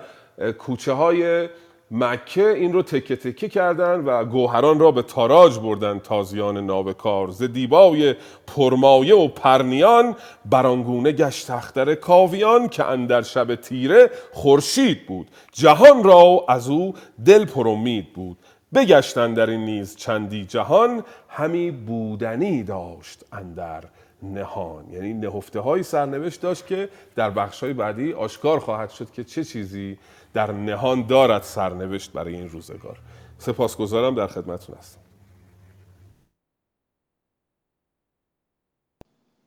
کوچه 0.59 0.93
های 0.93 1.49
مکه 1.91 2.49
این 2.49 2.73
رو 2.73 2.83
تکه 2.83 3.17
تکه 3.17 3.49
کردن 3.49 4.01
و 4.05 4.25
گوهران 4.25 4.79
را 4.79 4.91
به 4.91 5.03
تاراج 5.03 5.59
بردن 5.59 5.99
تازیان 5.99 6.67
نابکار. 6.67 7.31
ز 7.31 7.43
دیبای 7.43 8.15
پرمایه 8.47 9.15
و 9.15 9.29
پرنیان 9.29 10.17
برانگونه 10.45 11.13
گشت 11.13 11.51
اختر 11.51 11.95
کاویان 11.95 12.69
که 12.69 12.85
اندر 12.85 13.23
شب 13.23 13.55
تیره 13.55 14.11
خورشید 14.33 15.07
بود. 15.07 15.29
جهان 15.53 16.05
را 16.05 16.45
از 16.49 16.69
او 16.69 16.95
دل 17.25 17.45
پرامید 17.45 18.13
بود. 18.13 18.39
بگشتن 18.75 19.35
در 19.35 19.51
این 19.51 19.65
نیز 19.65 19.97
چندی 19.97 20.45
جهان 20.45 21.05
همی 21.29 21.71
بودنی 21.71 22.63
داشت 22.63 23.25
اندر 23.33 23.85
نهان. 24.23 24.85
یعنی 24.91 25.15
نهفته 25.15 25.61
های 25.61 25.83
سرنوشت 25.83 26.41
داشت 26.41 26.67
که 26.67 26.89
در 27.17 27.31
بخش 27.31 27.63
های 27.63 27.73
بعدی 27.73 28.13
آشکار 28.13 28.59
خواهد 28.59 28.91
شد 28.91 29.11
که 29.11 29.25
چه 29.25 29.45
چیزی 29.45 29.99
در 30.33 30.53
نهان 30.53 31.07
دارد 31.07 31.43
سرنوشت 31.43 32.13
برای 32.13 32.35
این 32.35 32.49
روزگار. 32.49 33.01
سپاسگزارم 33.39 34.15
در 34.15 34.27
خدمتتون 34.27 34.77
هستم. 34.77 35.01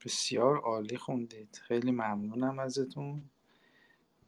بسیار 0.06 0.58
عالی 0.58 0.98
خوندید. 0.98 1.62
خیلی 1.64 1.92
ممنونم 1.92 2.60
ازتون 2.60 3.22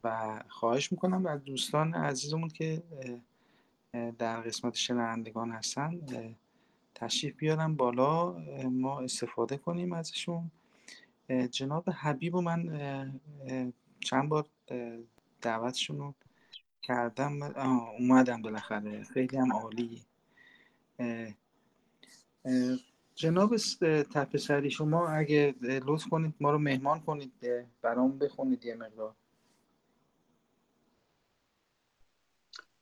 و 0.04 0.40
خواهش 0.50 0.92
می‌کنم 0.92 1.26
از 1.26 1.44
دوستان 1.44 1.94
عزیزمون 1.94 2.50
که 2.50 2.84
در 4.18 4.42
قسمت 4.42 4.76
شنوندگان 4.76 5.52
هستن 5.52 6.02
تشریف 6.96 7.36
بیارن 7.36 7.76
بالا. 7.76 8.32
ما 8.70 9.00
استفاده 9.00 9.58
کنیم 9.58 9.94
ازشون. 9.94 10.52
جناب 11.52 11.90
حبیب 11.90 12.36
و 12.36 12.42
من 12.42 13.20
چند 14.00 14.30
بار 14.30 14.46
دعوتشون 15.42 15.98
رو 15.98 16.14
کردم 16.84 17.44
اومدم 18.00 18.42
بالاخره. 18.42 19.04
خیلی 19.04 19.38
هم 19.38 19.54
عالی. 19.54 20.04
جناب 23.16 23.58
تپسری 24.14 24.72
شما 24.72 25.08
اگه 25.08 25.56
لطف 25.62 26.08
کنید 26.10 26.36
ما 26.40 26.52
رو 26.52 26.58
مهمان 26.58 27.00
کنید 27.00 27.34
برام 27.82 28.18
بخونید 28.18 28.66
یه 28.66 28.76
مقدار. 28.76 29.16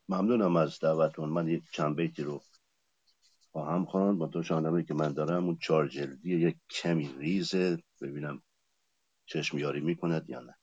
ممنونم 0.10 0.56
از 0.56 0.80
دعوتون. 0.80 1.30
من 1.30 1.48
یک 1.48 1.64
چند 1.72 1.96
بیتی 1.96 2.24
رو 2.24 2.42
خواهم 3.52 3.86
خواند 3.86 4.18
با 4.18 4.26
دو 4.28 4.44
شاهنامه 4.44 4.84
که 4.84 4.94
من 4.94 5.14
دارم 5.14 5.46
اون 5.46 5.58
چهار 5.62 5.88
جلدی 5.88 6.36
یک 6.36 6.58
کمی 6.70 7.14
ریزه. 7.20 7.84
ببینم 8.02 8.42
چشم 9.26 9.58
یاری 9.58 9.82
می‌کند 9.82 10.30
یا 10.30 10.40
نه. 10.40 10.56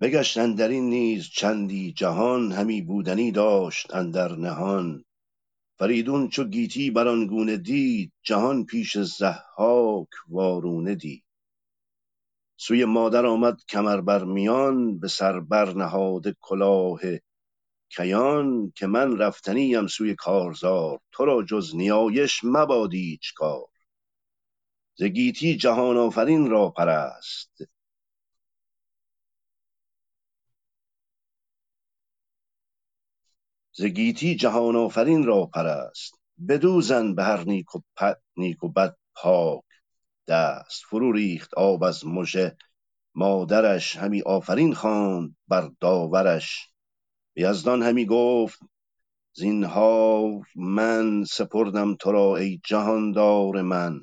بگشت 0.00 0.38
این 0.38 0.90
نیز 0.90 1.28
چندی 1.28 1.92
جهان 1.92 2.52
همی 2.52 2.82
بودنی 2.82 3.30
داشت 3.32 3.94
اندر 3.94 4.32
نهان. 4.32 5.04
فریدون 5.78 6.28
چو 6.28 6.44
گیتی 6.44 6.90
بر 6.90 7.08
آن 7.08 7.26
گونه 7.26 7.56
دید 7.56 8.12
جهان 8.22 8.64
پیش 8.64 8.98
ضحاک 8.98 10.08
وارونه 10.28 10.94
دید. 10.94 11.24
سوی 12.56 12.84
مادر 12.84 13.26
آمد 13.26 13.56
کمر 13.68 14.00
بر 14.00 14.24
میان 14.24 14.98
به 14.98 15.08
سر 15.08 15.40
بر 15.40 15.72
نهاده 15.74 16.36
کلاه 16.40 17.00
کیان 17.90 18.72
که 18.76 18.86
من 18.86 19.18
رفتنیم 19.18 19.86
سوی 19.86 20.14
کارزار. 20.14 21.00
تو 21.12 21.24
را 21.24 21.42
جز 21.42 21.76
نیایش 21.76 22.40
مباد 22.44 22.94
ایچ 22.94 23.34
کار. 23.34 23.66
ز 24.98 25.04
گیتی 25.04 25.56
جهان 25.56 25.96
آفرین 25.96 26.50
را 26.50 26.70
پرست. 26.70 27.75
ز 33.78 33.84
گیتی 33.84 34.36
جهان 34.36 34.76
آفرین 34.76 35.24
را 35.24 35.46
پرست. 35.46 36.14
بدو 36.48 36.80
زن 36.80 37.14
به 37.14 37.24
هر 37.24 37.44
نیک 37.44 37.74
و 37.74 37.80
نیک 38.36 38.64
و 38.64 38.68
بد 38.68 38.96
پاک 39.14 39.64
دست. 40.28 40.82
فرو 40.88 41.12
ریخت 41.12 41.54
آب 41.54 41.82
از 41.82 42.06
مژه. 42.06 42.56
مادرش 43.14 43.96
همی 43.96 44.22
آفرین 44.22 44.74
خواند 44.74 45.36
بر 45.48 45.70
داورش. 45.80 46.68
به 47.34 47.42
یزدان 47.42 47.82
همی 47.82 48.06
گفت 48.06 48.58
زینهار 49.32 50.46
من 50.56 51.24
سپردم 51.24 51.94
تو 51.94 52.12
را 52.12 52.36
ای 52.36 52.60
جهاندار 52.64 53.62
من. 53.62 54.00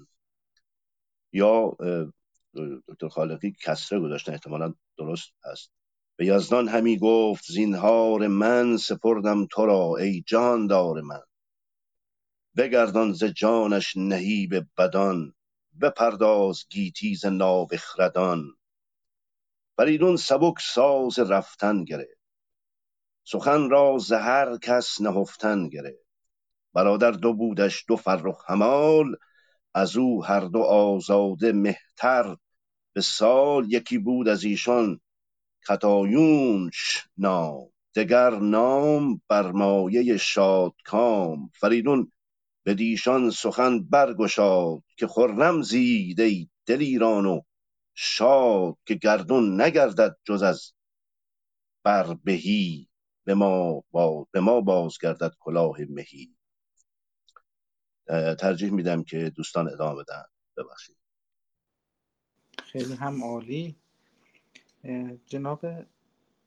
یا 1.31 1.77
دکتر 2.87 3.07
خالقی 3.07 3.53
کسره 3.63 3.99
گذاشتن 3.99 4.31
احتمالا 4.31 4.73
درست 4.97 5.29
هست. 5.43 5.71
به 6.15 6.25
یزدان 6.25 6.67
همی 6.67 6.97
گفت 6.97 7.43
زینهار 7.51 8.27
من 8.27 8.77
سپردم 8.77 9.45
تو 9.45 9.65
را 9.65 9.95
ای 9.99 10.21
جهاندار 10.27 11.01
من. 11.01 11.21
بگردان 12.57 13.13
ز 13.13 13.23
جانش 13.23 13.97
نهیب 13.97 14.65
بدان 14.77 15.33
بپرداز 15.81 16.65
گیتی 16.69 17.15
ز 17.15 17.25
نابخردان 17.25 18.55
فریدون 19.77 20.15
سبک 20.15 20.53
ساز 20.59 21.19
رفتن 21.19 21.83
گرفت. 21.83 22.19
سخن 23.23 23.69
را 23.69 23.97
ز 23.97 24.11
هر 24.11 24.57
کس 24.57 25.01
نهفتن 25.01 25.69
گرفت. 25.69 26.05
برادر 26.73 27.11
دو 27.11 27.33
بودش 27.33 27.85
دو 27.87 27.95
فرخ 27.95 28.51
همال. 28.51 29.15
از 29.73 29.97
او 29.97 30.25
هر 30.25 30.39
دو 30.39 30.59
آزاده 30.59 31.51
مهتر. 31.51 32.35
به 32.93 33.01
سال 33.01 33.71
یکی 33.71 33.97
بود 33.97 34.27
از 34.27 34.43
ایشان 34.43 34.99
کتایونش 35.69 37.07
نام. 37.17 37.69
دگر 37.95 38.29
نام 38.29 39.21
برمایه 39.27 40.17
شادکام. 40.17 41.49
فریدون 41.59 42.11
بدیشان 42.65 43.29
سخن 43.29 43.83
برگشاد 43.83 44.83
که 44.97 45.07
خرم 45.07 45.61
زید 45.61 46.21
ای 46.21 46.49
دلیران 46.65 47.25
و 47.25 47.41
شاد 47.93 48.77
که 48.85 48.93
گردون 48.93 49.61
نگردد 49.61 50.17
جز 50.23 50.43
از 50.43 50.73
بربهی. 51.83 52.87
به 53.25 53.33
ما, 53.33 53.83
با 53.91 54.27
به 54.31 54.39
ما 54.39 54.61
بازگردد 54.61 55.33
کلاه 55.39 55.77
مهی. 55.89 56.35
ترجیح 58.39 58.71
میدم 58.71 59.03
که 59.03 59.29
دوستان 59.29 59.69
ادامه 59.69 60.03
بدن. 60.03 60.23
ببخشید. 60.57 60.97
خیلی 62.63 62.93
هم 62.93 63.23
عالی. 63.23 63.82
جناب 65.27 65.65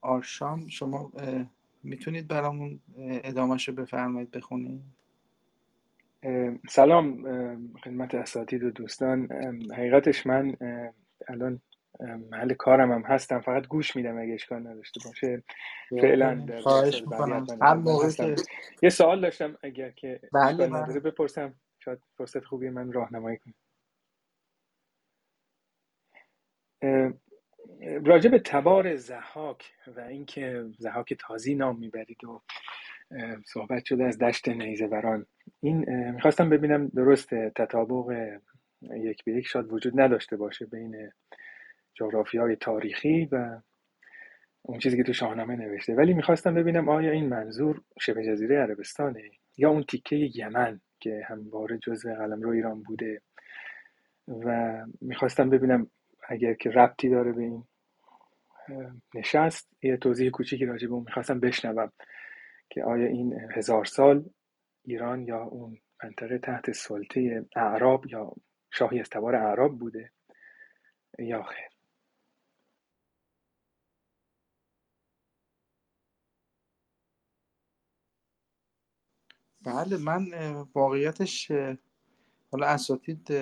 آرشام 0.03 0.69
شما 0.69 1.13
می‌تونید 1.83 2.29
برامون 2.29 2.81
ادامهش 2.99 3.69
رو 3.69 3.75
بفرمایید 3.75 4.31
بخونید. 4.31 4.83
سلام 6.71 7.25
خدمت 7.85 8.15
اساتید 8.15 8.65
و 8.65 8.71
دوستان. 8.71 9.33
حقیقتش 9.73 10.27
من 10.27 10.57
الان 11.29 11.61
محل 12.31 12.55
کارم 12.55 12.93
هم 12.93 13.03
هستم. 13.03 13.41
فقط 13.41 13.67
گوش 13.69 13.97
میدم 13.97 14.19
اگه 14.19 14.35
اشکال 14.35 14.67
نداشته 14.67 15.01
باشه. 15.01 15.43
فعلا 16.01 16.47
هر 17.63 17.75
موقع 17.75 18.11
یه 18.83 18.91
سوال 18.91 19.21
داشتم 19.21 19.59
اگر 19.63 19.91
که 19.91 20.21
بله 20.33 20.43
اشکال 20.49 20.67
بله. 20.69 20.83
نداره 20.83 21.01
بپرسم. 21.01 21.55
شاید 21.81 21.99
فرصت 22.19 22.45
خوبی 22.45 22.71
من 22.71 22.93
راهنمایی 22.93 23.39
کنه 23.39 23.55
راجع 28.05 28.31
به 28.31 28.39
تبار 28.39 28.97
زحاک 28.97 29.73
و 29.97 30.01
اینکه 30.01 30.65
زحاک 30.79 31.15
تازی 31.19 31.55
نام 31.55 31.79
می‌برید 31.79 32.25
و 32.25 32.43
صحبت 33.47 33.85
شده 33.85 34.05
از 34.05 34.19
دشت 34.19 34.49
نیزه 34.49 34.89
این 35.61 36.11
می‌خواستم 36.11 36.51
ببینم 36.51 36.89
درست 36.89 37.35
تطابق 37.35 38.39
یک 38.83 39.25
به 39.25 39.33
یک 39.33 39.47
شاید 39.47 39.73
وجود 39.73 40.01
نداشته 40.01 40.37
باشه 40.37 40.67
بین 40.67 41.11
جغرافی 41.95 42.39
های 42.39 42.57
تاریخی 42.57 43.29
و 43.33 43.61
اون 44.63 44.79
چیزی 44.79 44.97
که 44.97 45.03
تو 45.03 45.13
شاهنامه 45.13 45.57
نوشته. 45.57 45.95
ولی 45.95 46.15
می‌خواستم 46.15 46.55
ببینم 46.55 46.89
آیا 46.89 47.11
این 47.11 47.29
منظور 47.29 47.83
شبه 48.01 48.25
جزیره 48.25 48.57
عربستانه 48.57 49.31
یا 49.57 49.71
اون 49.71 49.83
تیکه 49.83 50.31
یمن 50.35 50.81
که 51.01 51.23
همواره 51.29 51.79
جزو 51.79 52.15
قلمرو 52.15 52.51
ایران 52.51 52.83
بوده. 52.83 53.23
و 54.29 54.77
می‌خواستم 55.01 55.51
ببینم 55.51 55.91
اگر 56.29 56.55
که 56.55 56.71
ربطی 56.71 57.09
داره 57.09 57.33
به 57.33 57.43
این 57.43 57.65
نشست 59.15 59.69
یه 59.83 59.97
توضیح 59.97 60.31
کوچیکی 60.31 60.65
راجع 60.67 60.89
به 60.89 60.95
اون 60.95 61.05
می‌خواستم 61.05 61.41
بشنوم 61.41 61.93
که 62.71 62.85
آیا 62.85 63.07
این 63.07 63.41
هزار 63.57 63.85
سال 63.85 64.25
ایران 64.85 65.23
یا 65.23 65.43
اون 65.43 65.79
منطقه 66.05 66.39
تحت 66.39 66.73
سلطه 66.73 67.47
اعراب 67.57 68.07
یا 68.07 68.33
شاهی 68.71 69.01
از 69.01 69.09
تبار 69.11 69.37
اعراب 69.37 69.79
بوده 69.79 70.13
یا 71.19 71.43
خیر؟ 71.43 71.69
بله 79.65 79.97
من 79.97 80.23
واقعیتش 80.75 81.53
حالا 82.57 82.67
اساتید 82.67 83.33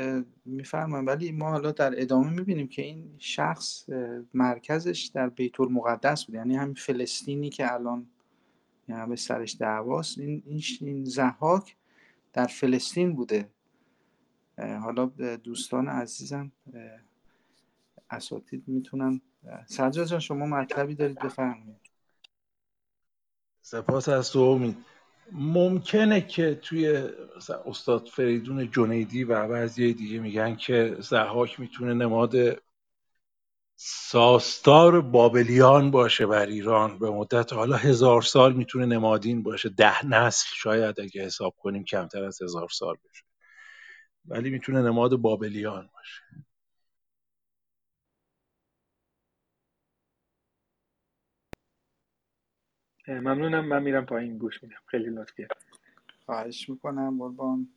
میفرمایند 0.45 1.09
ولی 1.09 1.33
ما 1.33 1.51
حالا 1.51 1.73
در 1.73 2.03
ادامه 2.03 2.31
می‌بینیم 2.31 2.69
که 2.69 2.83
این 2.83 3.15
شخص 3.19 3.89
مرکزش 4.35 5.11
در 5.15 5.29
بیت 5.29 5.61
المقدس 5.61 6.25
بود. 6.25 6.35
یعنی 6.35 6.57
همین 6.57 6.75
فلسطینی 6.75 7.51
که 7.51 7.73
الان 7.73 8.07
یعنی 8.89 9.07
به 9.09 9.17
سرش 9.17 9.57
دعواست. 9.61 10.19
این 10.19 10.43
این 10.81 11.05
زحاک 11.05 11.77
در 12.33 12.47
فلسطین 12.47 13.13
بوده. 13.13 13.49
حالا 14.59 15.07
دوستان 15.37 15.89
عزیزم 15.89 16.53
اساتید 18.11 18.69
می‌تونن 18.69 19.21
سجاد 19.67 20.07
جان 20.07 20.21
شما 20.21 20.47
مطلبی 20.47 20.95
دارید 20.95 21.19
بفرمایید. 21.19 21.91
سپاس 23.63 24.09
از 24.09 24.31
تو 24.31 24.39
امید. 24.41 24.77
ممکنه 25.33 26.21
که 26.21 26.55
توی 26.55 27.09
استاد 27.67 28.07
فریدون 28.07 28.71
جنیدی 28.71 29.25
و 29.25 29.49
بعضی 29.49 29.95
دیگه 29.95 30.19
میگن 30.21 30.57
که 30.57 30.97
زحاک 31.01 31.61
می‌تونه 31.61 31.95
نماد 31.95 32.35
ساستار 33.77 35.01
بابلیان 35.01 35.91
باشه 35.91 36.27
بر 36.27 36.47
ایران 36.47 36.99
به 36.99 37.11
مدت 37.11 37.53
حالا 37.53 37.77
هزار 37.77 38.23
سال 38.23 38.53
می‌تونه 38.53 38.87
نمادین 38.87 39.43
باشه. 39.43 39.69
ده 39.69 40.07
نسل 40.07 40.47
شاید 40.57 41.01
اگه 41.01 41.25
حساب 41.25 41.55
کنیم 41.59 41.85
کمتر 41.85 42.25
از 42.25 42.43
هزار 42.43 42.69
سال 42.69 42.95
بشه. 42.95 43.25
ولی 44.25 44.51
می‌تونه 44.51 44.83
نماد 44.83 45.17
بابلیان 45.17 45.91
باشه. 45.95 46.45
ممنونم 53.09 53.65
من 53.65 53.83
میرم 53.83 54.07
پایین 54.07 54.39
گوش 54.39 54.63
میدم. 54.63 54.77
خیلی 54.87 55.11
لطفیه. 55.11 55.49
خواهش 56.27 56.69
می‌کنم 56.71 57.19
قربان. 57.19 57.69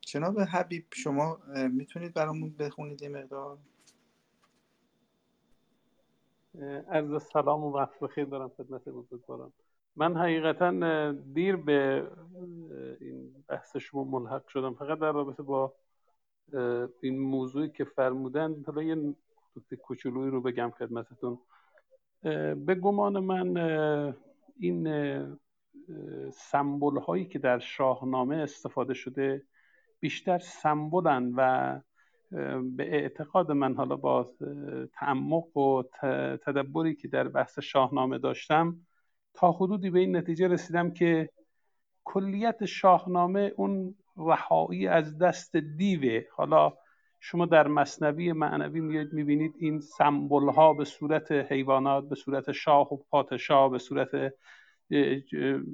جناب 0.00 0.40
حبیب 0.40 0.86
شما 0.92 1.38
می‌تونید 1.70 2.14
برامون 2.14 2.50
بخونید 2.50 3.02
یه 3.02 3.08
مقدار؟ 3.08 3.58
عرض 6.88 7.22
سلام 7.22 7.64
و 7.64 7.70
وقت 7.70 8.00
بخیر 8.00 8.24
دارم 8.24 8.48
خدمت 8.48 8.88
بزرگواران. 8.88 9.52
من 9.96 10.16
حقیقتا 10.16 11.12
دیر 11.12 11.56
به 11.56 12.10
این 13.00 13.44
بحث 13.48 13.76
شما 13.76 14.04
ملحق 14.04 14.48
شدم. 14.48 14.74
فقط 14.74 14.98
در 14.98 15.12
رابطه 15.12 15.42
با 15.42 15.74
این 17.00 17.18
موضوعی 17.18 17.68
که 17.68 17.84
فرمودن 17.84 18.64
حالا 18.66 18.82
یه 18.82 19.14
نکته 19.56 19.76
کوچولویی 19.76 20.30
رو 20.30 20.40
بگم 20.40 20.70
خدمتتون. 20.70 21.38
به 22.56 22.74
گمان 22.82 23.18
من 23.18 23.56
این 24.60 24.86
سمبل 26.32 26.98
هایی 26.98 27.24
که 27.24 27.38
در 27.38 27.58
شاهنامه 27.58 28.36
استفاده 28.36 28.94
شده 28.94 29.42
بیشتر 30.00 30.38
سمبلن 30.38 31.32
و 31.36 31.80
به 32.76 32.94
اعتقاد 32.94 33.52
من 33.52 33.74
حالا 33.74 33.96
با 33.96 34.30
تعمق 34.92 35.56
و 35.56 35.82
تدبری 36.46 36.94
که 36.94 37.08
در 37.08 37.28
بحث 37.28 37.58
شاهنامه 37.58 38.18
داشتم 38.18 38.76
تا 39.34 39.52
حدودی 39.52 39.90
به 39.90 39.98
این 39.98 40.16
نتیجه 40.16 40.48
رسیدم 40.48 40.90
که 40.90 41.30
کلیت 42.04 42.64
شاهنامه 42.64 43.52
اون 43.56 43.94
رهایی 44.16 44.86
از 44.86 45.18
دست 45.18 45.56
دیوه. 45.56 46.22
حالا 46.36 46.72
شما 47.20 47.46
در 47.46 47.68
مصنوی 47.68 48.32
معنوی 48.32 48.80
میاد 48.80 49.12
می‌بینید 49.12 49.54
این 49.58 49.80
سمبل 49.80 50.48
ها 50.48 50.74
به 50.74 50.84
صورت 50.84 51.32
حیوانات 51.32 52.08
به 52.08 52.14
صورت 52.14 52.52
شاه 52.52 52.92
و 52.92 52.96
پادشاه 53.10 53.70
به 53.70 53.78
صورت 53.78 54.32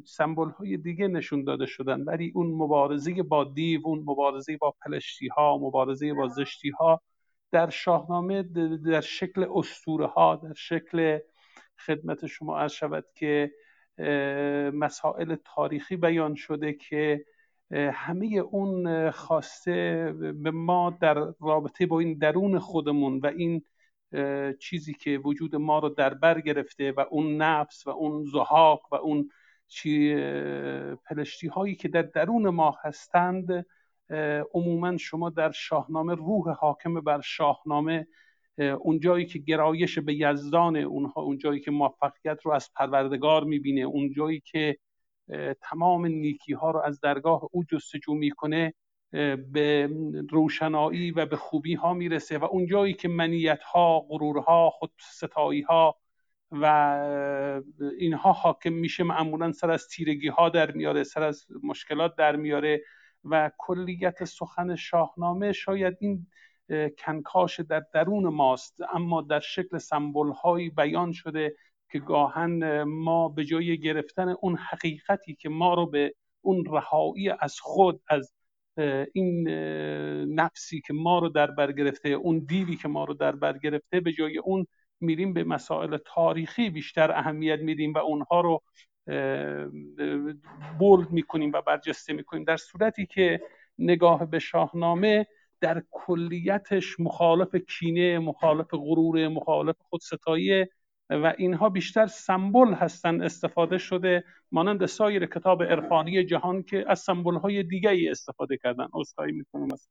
سمبل 0.05 0.51
های 0.51 0.77
دیگه 0.77 1.09
نشون 1.09 1.44
داده 1.44 1.66
شدن. 1.66 2.01
ولی 2.01 2.32
اون 2.35 2.47
مبارزه 2.47 3.23
با 3.23 3.44
دیو 3.44 3.81
اون 3.85 3.98
مبارزه 4.06 4.56
با 4.56 4.74
پلشتی 4.85 5.28
ها 5.28 5.59
مبارزه 5.59 6.14
با 6.14 6.28
زشتی 6.28 6.70
ها 6.70 7.01
در 7.52 7.70
شاهنامه 7.70 8.43
در 8.86 9.01
شکل 9.01 9.47
اسطوره 9.55 10.06
ها 10.06 10.36
در 10.36 10.55
شکل 10.55 11.18
خدمت 11.78 12.27
شما 12.27 12.59
عرض 12.59 12.73
شود 12.73 13.05
که 13.14 13.52
مسائل 14.73 15.36
تاریخی 15.44 15.97
بیان 15.97 16.35
شده 16.35 16.73
که 16.73 17.24
همه 17.72 18.26
اون 18.26 19.10
خواسته 19.10 20.14
به 20.43 20.51
ما 20.51 20.98
در 21.01 21.14
رابطه 21.40 21.86
با 21.86 22.01
این 22.01 22.18
درون 22.18 22.59
خودمون 22.59 23.18
و 23.18 23.26
این 23.26 23.62
چیزی 24.59 24.94
که 24.94 25.18
وجود 25.24 25.56
ما 25.56 25.78
رو 25.78 25.88
در 25.88 26.14
بر 26.14 26.40
گرفته 26.40 26.93
و 26.93 27.05
اون 27.10 27.36
نفس 27.36 27.86
و 27.86 27.90
اون 27.90 28.24
زهاق 28.24 28.93
و 28.93 28.94
اون 28.97 29.30
چی 29.68 30.14
پلشتی 31.05 31.47
هایی 31.47 31.74
که 31.74 31.88
در 31.88 32.02
درون 32.02 32.48
ما 32.48 32.74
هستند 32.82 33.66
عموما 34.55 34.97
شما 34.97 35.30
در 35.30 35.51
شاهنامه 35.51 36.14
روح 36.14 36.51
حاکم 36.51 37.01
بر 37.01 37.20
شاهنامه 37.20 38.06
اون 38.59 39.01
جایی 39.01 39.26
که 39.26 39.38
گرایش 39.38 39.98
به 39.98 40.14
یزدان 40.14 40.76
اونها 40.76 41.20
اون 41.22 41.38
جایی 41.38 41.60
که 41.60 41.70
موفقیت 41.70 42.38
رو 42.43 42.52
از 42.52 42.70
پروردگار 42.74 43.44
می‌بینه 43.44 43.80
اون 43.80 44.12
جایی 44.12 44.40
که 44.40 44.76
تمام 45.60 46.06
نیکی 46.06 46.52
ها 46.52 46.70
رو 46.70 46.80
از 46.80 47.00
درگاه 47.00 47.48
او 47.52 47.64
جستجو 47.64 48.14
می‌کنه 48.14 48.74
به 49.52 49.90
روشنایی 50.30 51.10
و 51.10 51.26
به 51.26 51.36
خوبی 51.36 51.74
ها 51.74 51.94
می‌رسه 51.94 52.38
و 52.38 52.44
اون 52.44 52.66
جایی 52.66 52.94
که 52.94 53.08
منیت 53.08 53.62
ها 53.62 54.00
غرورها 54.00 54.70
خود 54.70 54.92
ستایی 54.98 55.62
ها 55.62 55.96
و 56.52 56.64
اینها 57.98 58.32
حاکم 58.32 58.72
میشه 58.72 59.04
معمولا 59.04 59.52
سر 59.52 59.70
از 59.70 59.88
تیرگی 59.88 60.28
ها 60.28 60.48
در 60.48 60.70
میاره 60.70 61.02
سر 61.04 61.22
از 61.22 61.46
مشکلات 61.62 62.16
در 62.16 62.36
میاره 62.36 62.82
و 63.24 63.50
کلیت 63.58 64.24
سخن 64.24 64.76
شاهنامه 64.76 65.52
شاید 65.52 65.96
این 66.00 66.26
کنکاش 66.98 67.60
در 67.60 67.84
درون 67.94 68.28
ماست 68.28 68.78
اما 68.94 69.22
در 69.22 69.40
شکل 69.40 69.78
سمبل 69.78 70.30
هایی 70.30 70.70
بیان 70.70 71.12
شده 71.12 71.56
که 71.92 71.98
گاهن 71.98 72.82
ما 72.82 73.28
به 73.28 73.44
جای 73.44 73.78
گرفتن 73.80 74.28
اون 74.28 74.56
حقیقتی 74.56 75.34
که 75.34 75.48
ما 75.48 75.74
رو 75.74 75.86
به 75.86 76.14
اون 76.40 76.64
رهایی 76.64 77.30
از 77.40 77.60
خود 77.60 78.00
از 78.08 78.32
این 79.12 79.48
نفسی 80.34 80.80
که 80.80 80.92
ما 80.92 81.18
رو 81.18 81.28
در 81.28 81.50
بر 81.50 81.72
گرفته 81.72 82.08
اون 82.08 82.38
دیوی 82.38 82.76
که 82.76 82.88
ما 82.88 83.04
رو 83.04 83.14
در 83.14 83.36
بر 83.36 83.58
گرفته 83.58 84.00
به 84.00 84.12
جای 84.12 84.38
اون 84.38 84.66
میریم 85.00 85.32
به 85.32 85.44
مسائل 85.44 85.96
تاریخی 85.96 86.70
بیشتر 86.70 87.12
اهمیت 87.12 87.60
میدیم 87.60 87.92
و 87.92 87.98
اونها 87.98 88.40
رو 88.40 88.62
بولد 90.78 91.10
می‌کنیم 91.10 91.52
و 91.52 91.62
برجسته 91.62 92.12
می‌کنیم. 92.12 92.44
در 92.44 92.56
صورتی 92.56 93.06
که 93.06 93.40
نگاه 93.78 94.26
به 94.30 94.38
شاهنامه 94.38 95.26
در 95.60 95.82
کلیتش 95.90 97.00
مخالف 97.00 97.56
کینه 97.56 98.18
مخالف 98.18 98.66
غرور 98.70 99.28
مخالف 99.28 99.76
خودستایی 99.78 100.66
و 101.10 101.34
اینها 101.38 101.68
بیشتر 101.68 102.06
سمبل 102.06 102.74
هستن 102.74 103.22
استفاده 103.22 103.78
شده 103.78 104.24
مانند 104.52 104.86
سایر 104.86 105.26
کتاب 105.26 105.62
عرفانی 105.62 106.24
جهان 106.24 106.62
که 106.62 106.84
از 106.88 107.00
سمبل 107.00 107.34
های 107.34 107.62
دیگری 107.62 108.08
استفاده 108.08 108.56
کردن. 108.56 108.88
عذرخواهی 108.92 109.32
می‌کنم 109.32 109.68
از 109.72 109.88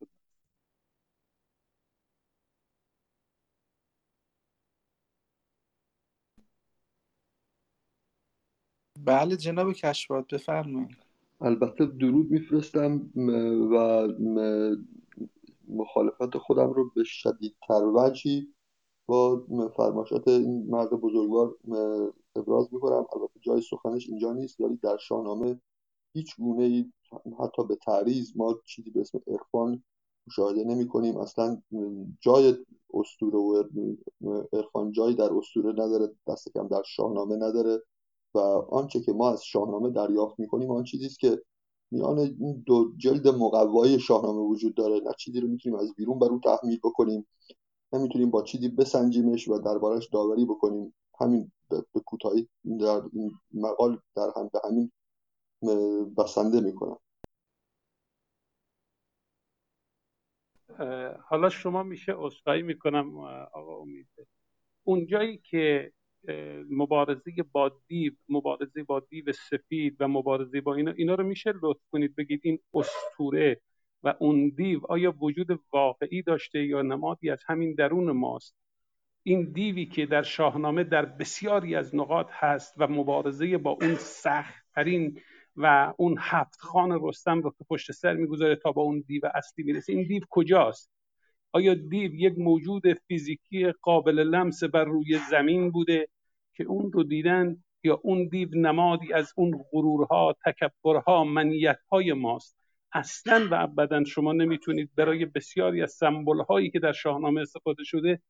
بله 9.06 9.36
جناب 9.38 9.74
کشفات 9.74 10.34
بفرمایید. 10.34 10.98
البته 11.42 11.86
درود 11.86 12.32
میفرستم 12.32 13.10
و 13.72 14.08
مخالفت 15.68 16.38
خودم 16.38 16.70
رو 16.70 16.90
به 16.96 17.04
شدیدتر 17.04 17.84
وجهی 17.84 18.55
با 19.08 19.44
فرماشات 19.78 20.28
این 20.28 20.66
مرد 20.70 20.90
بزرگوار 20.90 21.56
ابراز 22.36 22.68
می‌کنم. 22.72 23.06
البته 23.16 23.40
جای 23.42 23.62
سخنش 23.62 24.10
اینجا 24.10 24.34
نیست 24.34 24.62
ولی 24.62 24.80
در 24.84 24.98
شاهنامه 24.98 25.62
هیچ 26.14 26.36
گونه 26.38 26.92
حتی 27.40 27.64
به 27.64 27.76
تعریض 27.76 28.32
ما 28.36 28.56
چیزی 28.66 28.90
به 28.90 29.00
اسم 29.00 29.20
عرفان 29.28 29.84
مشاهده 30.28 30.64
نمی 30.64 30.88
کنیم 30.88 31.18
اصلا 31.18 31.62
جای 32.22 32.56
استوره 32.94 33.38
و 33.38 33.64
عرفان 34.54 34.92
جایی 34.92 35.16
در 35.16 35.34
استوره 35.34 35.72
نداره 35.72 36.16
دست 36.28 36.54
کم 36.54 36.68
در 36.68 36.82
شاهنامه 36.86 37.36
نداره 37.36 37.84
و 38.36 38.40
آنچه 38.70 39.00
که 39.00 39.14
ما 39.14 39.32
از 39.32 39.44
شاهنامه 39.44 39.90
دریافت 39.90 40.40
می‌کنیم 40.40 40.72
آن 40.72 40.84
چیزی 40.84 41.06
است 41.06 41.20
که 41.20 41.42
میان 41.92 42.20
این 42.20 42.64
دو 42.66 42.92
جلد 42.98 43.28
مقوای 43.28 44.00
شاهنامه 44.00 44.42
وجود 44.42 44.76
داره. 44.76 45.00
نه 45.00 45.12
چیزی 45.20 45.40
رو 45.40 45.48
می‌تونیم 45.48 45.80
از 45.80 45.96
بیرون 45.96 46.20
بر 46.20 46.28
او 46.28 46.40
تحمیل 46.40 46.80
بکنیم. 46.84 47.28
نمی‌تونیم 47.98 48.30
با 48.30 48.44
چیزی 48.44 48.70
بسنجیمش 48.70 49.48
و 49.48 49.60
دربارش 49.60 50.08
داوری 50.08 50.46
بکنیم. 50.46 50.94
همین 51.20 51.52
به 51.70 52.00
کوتاهی 52.06 52.50
در 52.80 53.02
مقال 53.54 54.00
در 54.16 54.32
هم 54.36 54.50
به 54.54 54.60
همین 54.64 54.92
بسنده 56.18 56.62
می‌کنم. 56.62 56.98
حالا 61.24 61.50
شما 61.50 61.84
میشه 61.84 62.20
اصخایی 62.20 62.62
می‌کنم 62.62 63.18
آقا 63.54 63.78
امید. 63.78 64.08
اونجایی 64.84 65.38
که 65.38 65.92
مبارزه 66.70 67.32
با 67.52 67.72
دیو 67.88 68.14
مبارزه 68.30 68.84
با 68.84 69.00
دیو 69.00 69.34
سفید 69.34 69.96
و 70.00 70.08
مبارزه 70.08 70.62
با 70.62 70.76
اینا 70.76 70.92
اینا 70.92 71.16
رو 71.16 71.24
میشه 71.24 71.54
لطف 71.64 71.82
کنید 71.92 72.16
بگید 72.16 72.42
این 72.44 72.60
استوره 72.74 73.62
و 74.06 74.14
اون 74.20 74.50
دیو 74.50 74.80
آیا 74.90 75.12
وجود 75.12 75.60
واقعی 75.74 76.22
داشته 76.22 76.66
یا 76.66 76.82
نمادی 76.82 77.30
از 77.30 77.44
همین 77.48 77.76
درون 77.76 78.12
ماست. 78.12 78.56
این 79.24 79.52
دیوی 79.52 79.86
که 79.86 80.06
در 80.06 80.24
شاهنامه 80.24 80.84
در 80.84 81.06
بسیاری 81.06 81.76
از 81.76 81.96
نقاط 81.96 82.28
هست 82.32 82.74
و 82.78 82.88
مبارزه 82.88 83.58
با 83.58 83.72
اون 83.72 83.96
سختترین 83.96 85.20
و 85.56 85.94
اون 85.98 86.16
هفت 86.20 86.62
خان 86.62 87.00
رستم 87.02 87.42
رو 87.42 87.56
که 87.58 87.66
پشت 87.70 87.92
سر 87.92 88.14
می‌گذاره 88.14 88.56
تا 88.56 88.72
با 88.72 88.82
اون 88.82 89.04
دیو 89.08 89.22
اصلی 89.34 89.66
می‌رسه. 89.66 89.94
این 89.94 90.08
دیو 90.08 90.24
کجاست؟ 90.30 90.92
آیا 91.52 91.74
دیو 91.74 92.16
یک 92.16 92.34
موجود 92.38 92.94
فیزیکی 92.94 93.72
قابل 93.82 94.20
لمس 94.20 94.64
بر 94.64 94.84
روی 94.84 95.20
زمین 95.30 95.72
بوده 95.72 96.08
که 96.54 96.64
اون 96.64 96.92
رو 96.92 97.04
دیدن 97.04 97.64
یا 97.84 98.00
اون 98.04 98.28
دیو 98.28 98.50
نمادی 98.54 99.14
از 99.14 99.34
اون 99.36 99.64
غرورها 99.72 100.36
تکبرها 100.46 101.24
منیتهای 101.24 102.14
ماست؟ 102.14 102.65
اصلا 102.96 103.48
و 103.52 103.56
ابدا 103.56 104.04
شما 104.04 104.34
نمی‌تونید 104.34 104.90
برای 104.96 105.26
بسیاری 105.26 105.82
از 105.82 105.92
سمبل 105.92 106.40
هایی 106.40 106.70
که 106.72 106.80
در 106.80 106.92
شاهنامه 106.92 107.42
استفاده 107.42 107.84
شده 107.84 108.22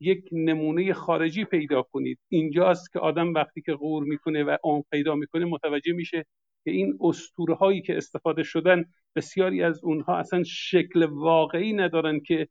یک 0.00 0.28
نمونه 0.32 0.92
خارجی 0.92 1.44
پیدا 1.44 1.82
کنید. 1.82 2.18
اینجاست 2.28 2.92
که 2.92 2.98
آدم 2.98 3.34
وقتی 3.34 3.62
که 3.62 3.74
غور 3.74 4.04
می‌کنه 4.04 4.44
و 4.44 4.56
اون 4.62 4.84
پیدا 4.90 5.14
می‌کنه 5.14 5.44
متوجه 5.44 5.92
میشه 5.92 6.26
که 6.64 6.70
این 6.70 6.98
اسطوره 7.00 7.54
هایی 7.54 7.82
که 7.82 7.96
استفاده 7.96 8.42
شدن 8.42 8.84
بسیاری 9.16 9.62
از 9.62 9.84
اونها 9.84 10.18
اصلا 10.18 10.42
شکل 10.44 11.02
واقعی 11.02 11.72
ندارن 11.72 12.20
که 12.20 12.48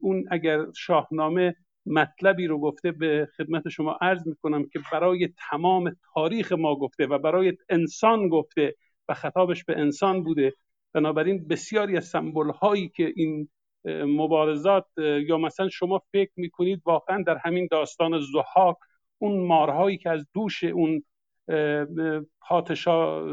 اون 0.00 0.24
اگر 0.30 0.66
شاهنامه 0.76 1.54
مطلبی 1.86 2.46
رو 2.46 2.60
گفته 2.60 2.92
به 2.92 3.28
خدمت 3.36 3.68
شما 3.68 3.98
عرض 4.00 4.26
می‌کنم 4.26 4.68
که 4.68 4.80
برای 4.92 5.28
تمام 5.50 5.96
تاریخ 6.14 6.52
ما 6.52 6.76
گفته 6.76 7.06
و 7.06 7.18
برای 7.18 7.56
انسان 7.68 8.28
گفته 8.28 8.74
و 9.08 9.14
خطابش 9.14 9.64
به 9.64 9.78
انسان 9.78 10.22
بوده 10.22 10.54
بنابراین 10.92 11.48
بسیاری 11.48 11.96
از 11.96 12.04
سمبل 12.04 12.50
هایی 12.50 12.88
که 12.88 13.12
این 13.16 13.48
مبارزات 13.84 14.86
یا 14.98 15.38
مثلا 15.38 15.68
شما 15.68 16.02
فکر 16.12 16.32
می‌کنید 16.36 16.82
واقعا 16.84 17.22
در 17.22 17.38
همین 17.44 17.68
داستان 17.70 18.20
زحاک 18.32 18.76
اون 19.18 19.46
مارهایی 19.46 19.98
که 19.98 20.10
از 20.10 20.26
دوش 20.34 20.64
اون 20.64 21.02
پادشاه 22.40 23.30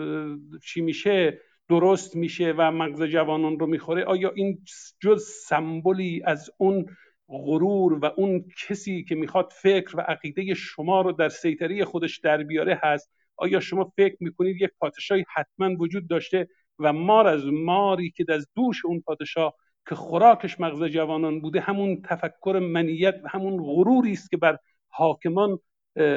چی 0.63 0.81
میشه 0.81 1.41
درست 1.69 2.15
میشه 2.15 2.53
و 2.57 2.71
مغز 2.71 3.03
جوانان 3.03 3.59
رو 3.59 3.67
می‌خوره 3.67 4.03
آیا 4.03 4.31
این 4.35 4.61
جز 4.99 5.23
سمبولی 5.23 6.21
از 6.25 6.51
اون 6.57 6.85
غرور 7.27 7.93
و 7.93 8.05
اون 8.05 8.45
کسی 8.67 9.03
که 9.03 9.15
می‌خواد 9.15 9.53
فکر 9.61 9.97
و 9.97 10.01
عقیده 10.01 10.53
شما 10.53 11.01
رو 11.01 11.11
در 11.11 11.29
سیطره 11.29 11.85
خودش 11.85 12.19
در 12.19 12.43
بیاره 12.43 12.79
هست؟ 12.83 13.11
آیا 13.37 13.59
شما 13.59 13.93
فکر 13.95 14.17
می‌کنید 14.19 14.61
یک 14.61 14.71
پادشاهی 14.79 15.25
حتما 15.35 15.75
وجود 15.79 16.07
داشته 16.07 16.47
و 16.79 16.93
مار 16.93 17.27
از 17.27 17.45
ماری 17.45 18.11
که 18.11 18.25
از 18.29 18.47
دوش 18.55 18.85
اون 18.85 19.01
پادشاه 19.01 19.53
که 19.89 19.95
خوراکش 19.95 20.59
مغز 20.59 20.83
جوانان 20.83 21.41
بوده 21.41 21.59
همون 21.59 22.01
تفکر 22.01 22.59
منیت 22.71 23.15
و 23.23 23.27
همون 23.27 23.63
غروری 23.63 24.11
است 24.11 24.29
که 24.29 24.37
بر 24.37 24.57
حاکمان 24.89 25.59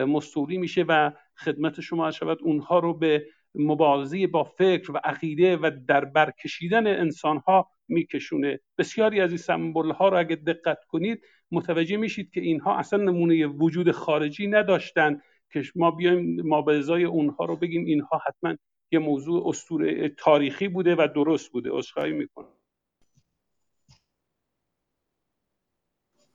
مستوری 0.07 0.59
میشه 0.59 0.85
و 0.89 1.11
خدمت 1.37 1.81
شما 1.81 2.11
شود 2.11 2.39
اونها 2.43 2.79
رو 2.79 2.95
به 2.95 3.27
مبارزه 3.55 4.27
با 4.27 4.45
فکر 4.45 4.93
و 4.93 5.01
عقیده 5.05 5.57
و 5.57 5.71
در 5.87 6.05
برکشیدن 6.05 6.87
انسان 6.87 7.39
ها 7.39 7.71
میکشونه. 7.89 8.61
بسیاری 8.79 9.21
از 9.21 9.31
این 9.31 9.39
سمبل 9.39 9.91
ها 9.91 10.09
رو 10.09 10.19
اگه 10.19 10.37
دقت 10.37 10.85
کنید 10.85 11.21
متوجه 11.51 11.97
میشید 11.97 12.31
که 12.31 12.41
اینها 12.41 12.79
اصلا 12.79 13.03
نمونه 13.05 13.47
وجود 13.47 13.91
خارجی 13.91 14.47
نداشتن 14.47 15.21
که 15.53 15.63
ما 15.75 15.91
بیایم 15.91 16.43
ما 16.45 16.63
به 16.63 16.79
ازای 16.79 17.05
اونها 17.05 17.45
رو 17.45 17.57
بگیم 17.57 17.85
اینها 17.85 18.21
حتما 18.27 18.57
یه 18.93 18.99
موضوع 18.99 19.49
استوره 19.49 20.09
تاریخی 20.09 20.69
بوده 20.69 20.95
و 20.95 21.09
درست 21.15 21.53
بوده. 21.53 21.71
عذرخواهی 21.73 22.13
می‌کنم. 22.13 22.53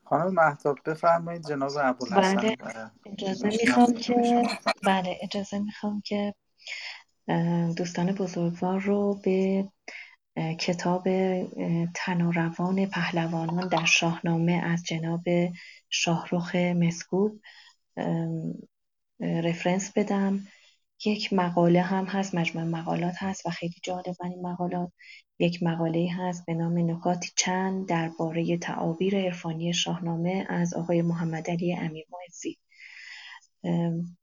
خانم 0.03 0.33
مهتاب 0.33 0.77
بفرمایید 0.85 1.41
جناب 1.47 1.71
ابوالحسن. 1.77 2.35
بله 2.35 2.91
اجازه 3.05 3.47
می‌خوام 3.47 3.93
که 3.93 4.43
بله 4.83 5.17
اجازه 5.21 5.59
می‌خوام 5.59 6.01
که 6.05 6.33
دوستان 7.77 8.11
بزرگوار 8.11 8.81
رو 8.81 9.21
به 9.23 9.67
کتاب 10.59 11.03
تن 11.95 12.21
و 12.21 12.31
روان 12.31 12.85
پهلوانان 12.85 13.67
در 13.67 13.85
شاهنامه 13.85 14.51
از 14.51 14.83
جناب 14.83 15.23
شاهروخ 15.89 16.55
مسکوب 16.55 17.41
رفرنس 19.19 19.91
بدم. 19.95 20.47
یک 21.05 21.33
مقاله 21.33 21.81
هم 21.81 22.05
هست 22.05 22.35
مجموع 22.35 22.63
مقالات 22.63 23.15
هست 23.17 23.45
و 23.45 23.49
خیلی 23.49 23.75
جالب. 23.83 24.15
این 24.23 24.41
مقالات 24.47 24.91
یک 25.39 25.63
مقاله 25.63 26.09
هست 26.17 26.45
به 26.45 26.53
نام 26.53 26.91
نکاتی 26.91 27.29
چند 27.35 27.87
درباره 27.87 28.57
تعابیر 28.57 29.17
عرفانی 29.17 29.73
شاهنامه 29.73 30.45
از 30.49 30.73
آقای 30.73 31.01
محمد 31.01 31.49
علی 31.49 31.73
امیر 31.73 32.05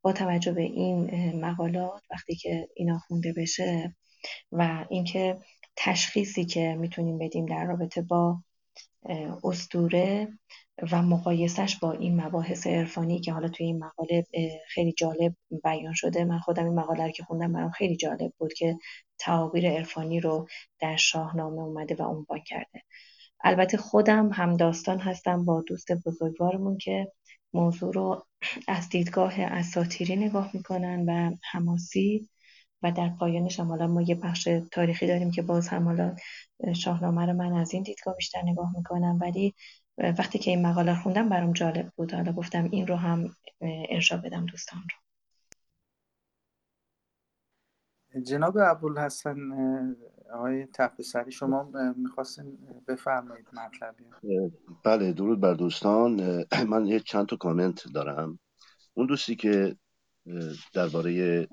با 0.03 0.13
توجه 0.13 0.53
به 0.53 0.63
این 0.63 1.07
مقالات 1.41 2.03
وقتی 2.11 2.35
که 2.35 2.69
اینا 2.77 2.99
خونده 2.99 3.33
بشه 3.33 3.97
و 4.53 4.87
اینکه 4.91 5.39
تشخیصی 5.77 6.45
که 6.45 6.77
می‌تونیم 6.81 7.19
بدیم 7.19 7.47
در 7.47 7.65
رابطه 7.65 8.03
با 8.03 8.43
استوره 9.45 10.29
و 10.93 11.03
مقایسش 11.03 11.77
با 11.77 11.93
این 11.93 12.21
مباحث 12.21 12.67
عرفانی 12.67 13.21
که 13.21 13.33
حالا 13.33 13.49
توی 13.49 13.67
این 13.67 13.85
مقاله 13.85 14.27
خیلی 14.69 14.93
جالب 14.93 15.35
بیان 15.65 15.93
شده. 15.93 16.25
من 16.25 16.39
خودم 16.39 16.65
این 16.65 16.75
مقاله 16.75 17.05
رو 17.05 17.11
که 17.11 17.23
خوندم 17.23 17.53
برام 17.53 17.71
خیلی 17.71 17.97
جالب 17.97 18.33
بود 18.39 18.53
که 18.53 18.77
تعابیر 19.19 19.71
عرفانی 19.71 20.21
رو 20.21 20.49
در 20.81 20.97
شاهنامه 20.97 21.63
اومده 21.63 21.95
و 21.95 22.03
عنوان 22.03 22.41
کرده. 22.47 22.83
البته 23.45 23.77
خودم 23.77 24.33
هم 24.33 24.57
داستان 24.57 24.99
هستم 24.99 25.45
با 25.45 25.63
دوست 25.67 25.93
بزرگوارمون 26.07 26.79
که 26.79 27.13
موضوع 27.53 27.93
رو 27.93 28.27
از 28.69 28.89
دیدگاه 28.89 29.41
اساطیری 29.41 30.17
نگاه 30.17 30.51
می‌کنن 30.55 31.05
و 31.09 31.37
حماسی 31.53 32.29
و 32.83 32.93
در 32.93 33.09
پایانش 33.09 33.61
هم 33.61 33.69
حالا 33.69 33.87
ما 33.87 34.03
یه 34.03 34.15
بخش 34.15 34.49
تاریخی 34.73 35.07
داریم 35.07 35.31
که 35.31 35.43
باز 35.43 35.69
هم 35.69 35.85
حالا 35.85 36.17
شاهنامه 36.77 37.27
رو 37.27 37.33
من 37.33 37.53
از 37.53 37.75
این 37.75 37.83
دیدگاه 37.83 38.17
بیشتر 38.17 38.43
نگاه 38.43 38.73
می‌کنم. 38.77 39.19
ولی 39.21 39.55
وقتی 39.99 40.39
که 40.39 40.51
این 40.51 40.67
مقاله 40.67 40.95
رو 40.95 41.03
خوندم 41.03 41.29
برام 41.29 41.53
جالب 41.53 41.93
بود. 41.97 42.15
حالا 42.15 42.33
گفتم 42.33 42.69
این 42.73 42.87
رو 42.87 42.97
هم 42.97 43.37
ارجا 43.91 44.17
بدم 44.17 44.47
دوستان 44.47 44.81
رو. 44.81 44.97
جناب 48.23 48.57
ابوالحسن 48.59 49.37
آقای 50.33 50.67
تفسری 50.75 51.33
شما 51.33 51.73
می‌خواستین 51.97 52.59
بفرمایید 52.89 53.47
مطلبی؟ 53.53 54.05
بله 54.85 55.13
درود 55.13 55.41
بر 55.41 55.55
دوستان. 55.55 56.45
من 56.69 56.87
یه 56.87 57.01
چند 57.01 57.27
تا 57.27 57.37
کامنت 57.37 57.83
دارم. 57.95 58.39
اون 58.95 59.07
دوستی 59.07 59.37
که 59.37 59.77
درباره 60.73 61.49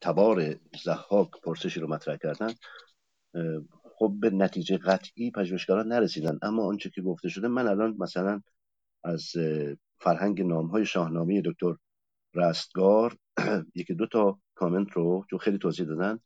تبار 0.00 0.56
زحاک 0.84 1.30
پرسشی 1.42 1.80
رو 1.80 1.88
مطرح 1.88 2.16
کردن 2.16 2.52
خب 4.02 4.14
به 4.20 4.30
نتیجه 4.30 4.78
قطعی 4.78 5.30
پژوهشگران 5.30 5.88
نرسیدن. 5.88 6.38
اما 6.42 6.66
آنچه 6.66 6.90
که 6.90 7.02
گفته 7.02 7.28
شده 7.28 7.48
من 7.48 7.66
الان 7.68 7.96
مثلا 7.98 8.42
از 9.04 9.32
فرهنگ 10.00 10.42
نامهای 10.42 10.86
شاهنامه 10.86 11.42
دکتر 11.44 11.76
رستگار 12.34 13.16
یکی 13.74 13.94
دو 13.94 14.06
تا 14.06 14.38
کامنت 14.54 14.92
رو 14.92 15.26
چون 15.30 15.38
خیلی 15.38 15.58
توضیح 15.58 15.86
دادن 15.86 16.18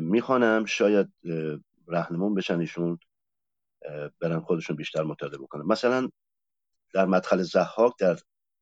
می‌خوانم. 0.00 0.64
شاید 0.64 1.12
رهنمون 1.88 2.34
بشن 2.34 2.60
ایشون 2.60 2.98
برن 4.20 4.40
خودشون 4.40 4.76
بیشتر 4.76 5.02
مطالعه 5.02 5.38
بکنن. 5.38 5.66
مثلا 5.66 6.08
در 6.94 7.06
مدخل 7.06 7.42
زحاک 7.42 7.92
در 7.98 8.18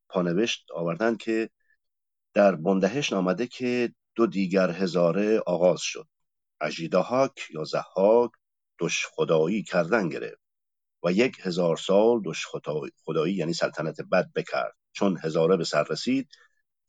پانوشت 0.08 0.66
آوردن 0.74 1.16
که 1.16 1.50
در 2.34 2.54
بندهشت 2.54 3.12
آمده 3.12 3.46
که 3.46 3.94
دو 4.14 4.26
دیگر 4.26 4.70
هزاره 4.70 5.42
آغاز 5.46 5.80
شد. 5.80 6.06
اژیدهاک 6.64 7.50
یا 7.54 7.64
زحاک 7.64 8.30
دش 8.78 9.06
خدایی 9.06 9.62
کردن 9.62 10.08
گرفت 10.08 10.42
و 11.04 11.12
یک 11.12 11.36
هزار 11.42 11.76
سال 11.76 12.22
دش 12.24 12.46
خدایی 13.04 13.34
یعنی 13.34 13.52
سلطنت 13.52 14.00
بد 14.00 14.32
بکرد. 14.34 14.74
چون 14.92 15.18
هزاره 15.22 15.56
به 15.56 15.64
سر 15.64 15.84
رسید 15.90 16.28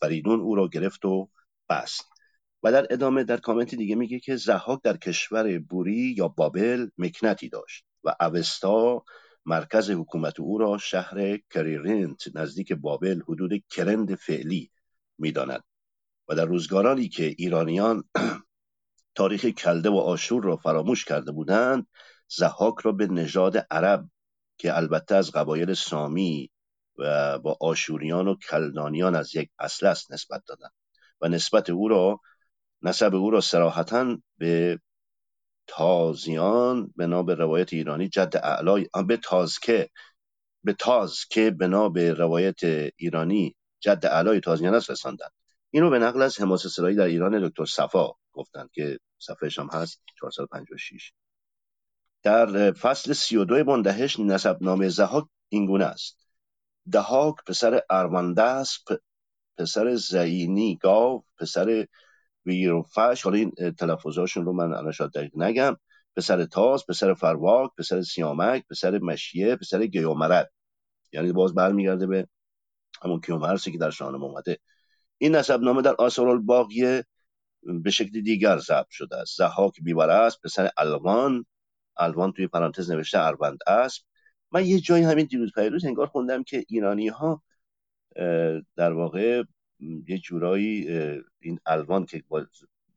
فریدون 0.02 0.40
او 0.40 0.56
را 0.56 0.68
گرفت 0.68 1.06
و 1.06 1.30
بست. 1.70 2.06
و 2.64 2.72
در 2.72 2.88
ادامه 2.90 3.24
در 3.24 3.38
کامنت 3.38 3.76
دیگه 3.76 3.96
میگه 3.96 4.20
که 4.20 4.36
زحاک 4.36 4.80
در 4.84 4.98
کشور 4.98 5.60
بوری 5.60 6.16
یا 6.18 6.28
بابل 6.28 6.90
مکنتی 6.98 7.50
داشت 7.50 7.86
و 8.04 8.16
اوستا 8.20 9.04
مرکز 9.46 9.90
حکومت 9.90 10.40
او 10.40 10.58
را 10.58 10.78
شهر 10.78 11.38
کریرنت 11.38 12.22
نزدیک 12.36 12.74
بابل 12.74 13.22
حدود 13.22 13.52
کرند 13.70 14.16
فعلی 14.16 14.72
می‌داند. 15.18 15.64
و 16.28 16.36
در 16.36 16.46
روزگارانی 16.46 17.10
که 17.10 17.36
ایرانیان 17.38 18.04
تاریخ 19.16 19.46
کلده 19.46 19.90
و 19.90 19.98
آشور 19.98 20.44
را 20.44 20.58
فراموش 20.58 21.06
کرده 21.06 21.32
بودند 21.32 21.88
زحاک 22.28 22.76
را 22.84 22.92
به 22.92 23.08
نژاد 23.08 23.58
عرب 23.72 24.10
که 24.58 24.78
البته 24.78 25.16
از 25.16 25.32
قبایل 25.32 25.74
سامی 25.74 26.50
و 26.98 27.40
با 27.40 27.58
آشوریان 27.62 28.28
و 28.28 28.36
کلدانیان 28.36 29.16
از 29.16 29.36
یک 29.36 29.50
اصل 29.60 29.86
است 29.86 30.12
نسبت 30.12 30.44
دادند 30.48 30.72
و 31.22 31.28
نسبت 31.28 31.70
او 31.70 31.88
را 31.88 32.20
نسب 32.82 33.16
او 33.16 33.30
را 33.32 33.42
سراحتا 33.42 34.18
به 34.38 34.80
تازیان 35.68 36.94
بنا 36.96 37.24
به 37.24 37.36
روایت 37.36 37.74
ایرانی 37.74 38.10
جد 38.10 38.42
اعلای 38.44 38.90
به 39.08 39.18
تازکه 39.18 39.90
به 40.64 40.74
تاز 40.74 41.26
که 41.30 41.52
بنا 41.52 41.90
به 41.90 42.14
روایت 42.14 42.60
ایرانی 42.96 43.56
جد 43.80 44.06
اعلای 44.06 44.40
تازیان 44.40 44.76
است 44.76 44.90
رساندن. 44.90 45.28
اینو 45.72 45.90
به 45.90 46.00
نقل 46.00 46.22
از 46.22 46.42
حماسه 46.42 46.70
سرایی 46.70 46.96
در 46.96 47.04
ایران 47.04 47.48
دکتر 47.48 47.66
صفا 47.66 48.12
گفتند 48.34 48.70
که 48.74 49.00
صفحهش 49.20 49.60
هم 49.60 49.70
هست 49.74 50.02
456 50.20 51.12
در 52.24 52.72
فصل 52.72 53.14
32 53.14 53.64
بندهش 53.64 54.20
نسب 54.20 54.58
نام 54.62 54.90
زهاک 54.90 55.26
اینگونه 55.50 55.86
است. 55.86 56.28
دهاک 56.92 57.36
پسر 57.48 57.82
ارماندس 57.90 58.78
پسر 59.58 59.96
زعینی 59.96 60.76
گاو 60.76 61.24
پسر 61.38 61.88
ویروفش 62.46 63.24
حالا 63.24 63.38
این 63.38 63.52
تلفظاشون 63.80 64.46
رو 64.46 64.54
من 64.54 64.74
الان 64.74 64.92
شاید 64.92 65.12
دقیق 65.12 65.32
نگم. 65.38 65.78
پسر 66.16 66.46
تاز 66.46 66.86
پسر 66.86 67.14
فرواک 67.14 67.72
پسر 67.78 68.02
سیامک 68.02 68.68
پسر 68.70 69.00
مشیه 69.00 69.56
پسر 69.56 69.86
گیومرد. 69.86 70.52
یعنی 71.12 71.32
باز 71.32 71.54
برمیگرده 71.54 72.08
به 72.08 72.28
همون 73.02 73.22
کیومرسی 73.22 73.72
که 73.72 73.78
در 73.78 73.90
شاهنامه 73.90 74.24
اومده. 74.26 74.60
این 75.18 75.36
نسب 75.36 75.62
نامه 75.62 75.82
در 75.82 75.96
آثار 75.96 76.28
الباقیه 76.28 77.06
به 77.84 77.92
شکل 77.92 78.22
دیگر 78.22 78.58
ضبط 78.58 78.90
شده 78.90 79.18
است. 79.18 79.38
زحاک 79.38 79.74
است 80.10 80.42
پسر 80.42 80.70
الوان. 80.78 81.46
الوان 81.98 82.32
توی 82.32 82.48
پرانتز 82.48 82.92
نوشته 82.92 83.20
اروند 83.20 83.60
است 83.68 84.06
من 84.52 84.66
یه 84.66 84.80
جایی 84.80 85.04
همین 85.04 85.26
دیروز 85.26 85.52
پیروز 85.56 85.86
انگار 85.86 86.08
خوندم 86.08 86.44
که 86.44 86.66
ایرانی 86.68 87.08
ها 87.08 87.44
در 88.76 88.94
واقع 88.94 89.44
یه 90.08 90.18
جورایی 90.18 90.90
این 91.40 91.60
الوان 91.66 92.06
که 92.06 92.24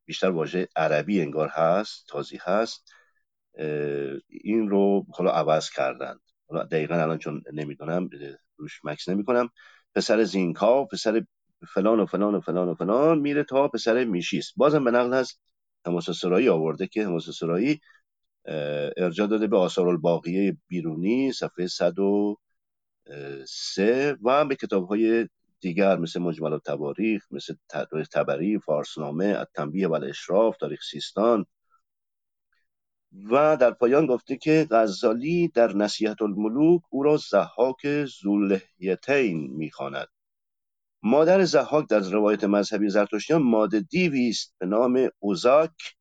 بیشتر 0.04 0.30
واژه 0.30 0.68
عربی 0.76 1.20
انگار 1.20 1.48
هست 1.48 2.06
تازی 2.08 2.38
هست 2.42 2.92
این 4.28 4.68
رو 4.68 5.06
حالا 5.10 5.30
عوض 5.30 5.70
کردن 5.70 6.18
حالا 6.48 6.64
دقیقا 6.64 6.94
الان 6.94 7.18
چون 7.18 7.42
نمی‌دونم 7.52 8.10
روش 8.56 8.80
مکس 8.84 9.08
نمی‌کنم. 9.08 9.50
پسر 9.94 10.24
زینکا 10.24 10.84
پسر 10.84 11.24
فلان 11.66 12.01
و 12.01 12.06
فلان 12.06 12.35
و 12.35 12.40
فلان 12.40 12.68
و 12.68 12.74
فلان 12.74 13.18
میره 13.18 13.44
تا 13.44 13.68
پسر 13.68 14.05
میشیست. 14.05 14.52
بازم 14.56 14.85
به 14.85 14.90
نقل 14.90 15.14
از 15.14 15.32
حماسه 15.86 16.12
سرایی 16.12 16.48
آورده 16.48 16.86
که 16.86 17.06
حماسه 17.06 17.32
سرایی 17.32 17.80
ارجا 18.97 19.26
داده 19.26 19.47
به 19.47 19.59
آثار 19.59 19.89
الباقیه 19.89 20.56
بیرونی 20.68 21.32
صفحه 21.32 21.66
103 21.66 24.16
و 24.22 24.44
به 24.44 24.56
کتاب 24.56 24.89
های 24.89 25.28
دیگر 25.60 25.97
مثل 25.97 26.20
مجمل 26.20 26.59
تواریخ 26.59 27.26
مثل 27.30 27.55
تبری 28.12 28.59
فارسنامه 28.59 29.35
التنبیه 29.39 29.89
و 29.89 29.93
الاشراف 29.93 30.56
تاریخ 30.56 30.80
سیستان. 30.90 31.47
و 33.30 33.56
در 33.56 33.70
پایان 33.70 34.06
گفته 34.06 34.36
که 34.36 34.66
غزالی 34.70 35.48
در 35.48 35.72
نصیحت 35.72 36.22
الملوک 36.22 36.82
او 36.90 37.02
را 37.02 37.16
زحاک 37.16 38.05
زولهیتین 38.05 39.51
می‌خواند. 39.56 40.09
مادر 41.02 41.44
زحاک 41.44 41.88
در 41.88 41.98
روایت 41.98 42.44
مذهبی 42.44 42.88
زرتشتیان 42.88 43.42
ماده 43.42 43.80
دیوی 43.80 44.28
است 44.28 44.54
به 44.58 44.66
نام 44.66 45.08
اوزاک 45.18 45.96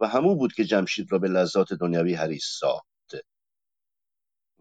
و 0.00 0.08
همو 0.08 0.34
بود 0.34 0.52
که 0.52 0.64
جمشید 0.64 1.12
را 1.12 1.18
به 1.18 1.28
لذات 1.28 1.72
دنیوی 1.72 2.14
حریص 2.14 2.44
ساخت 2.60 2.86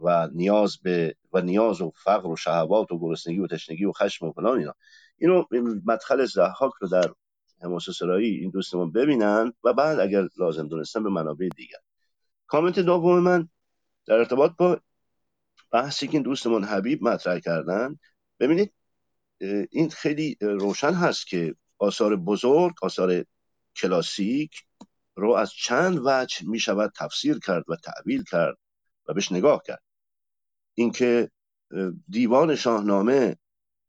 و 0.01 0.27
نیاز 0.33 0.77
به 0.77 1.15
و 1.33 1.41
نیاز 1.41 1.81
و 1.81 1.91
فقر 2.03 2.27
و 2.27 2.35
شهوات 2.35 2.91
و 2.91 2.99
گرسنگی 2.99 3.39
و 3.39 3.47
تشنگی 3.47 3.85
و 3.85 3.91
خشم 3.91 4.25
و 4.25 4.31
فلان 4.31 4.59
اینا. 4.59 4.73
اینو 5.17 5.43
مدخل 5.85 6.25
زحاک 6.25 6.71
رو 6.81 6.87
در 6.87 7.13
حماسه 7.61 7.91
سرایی 7.91 8.35
این 8.35 8.49
دوستمون 8.49 8.91
ببینن 8.91 9.53
و 9.63 9.73
بعد 9.73 9.99
اگر 9.99 10.27
لازم 10.37 10.67
دونستن 10.67 11.03
به 11.03 11.09
منابع 11.09 11.47
دیگر. 11.55 11.79
کامنت 12.47 12.79
دوم 12.79 13.19
من 13.19 13.49
در 14.05 14.15
ارتباط 14.15 14.51
با 14.57 14.81
بحثی 15.71 16.07
که 16.07 16.13
این 16.13 16.23
دوستمون 16.23 16.63
حبیب 16.63 17.03
مطرح 17.03 17.39
کردن 17.39 17.99
ببینید 18.39 18.73
این 19.72 19.89
خیلی 19.89 20.38
روشن 20.41 20.93
هست 20.93 21.27
که 21.27 21.55
آثار 21.77 22.15
بزرگ 22.15 22.73
آثار 22.81 23.26
کلاسیک 23.76 24.51
رو 25.15 25.31
از 25.31 25.51
چند 25.53 25.99
وجه 26.05 26.49
می 26.49 26.59
شود 26.59 26.91
تفسیر 26.97 27.39
کرد 27.39 27.63
و 27.68 27.76
تعبیل 27.76 28.23
کرد 28.23 28.57
و 29.07 29.13
بهش 29.13 29.31
نگاه 29.31 29.61
کرد. 29.65 29.84
اینکه 30.73 31.31
دیوان 32.09 32.55
شاهنامه 32.55 33.38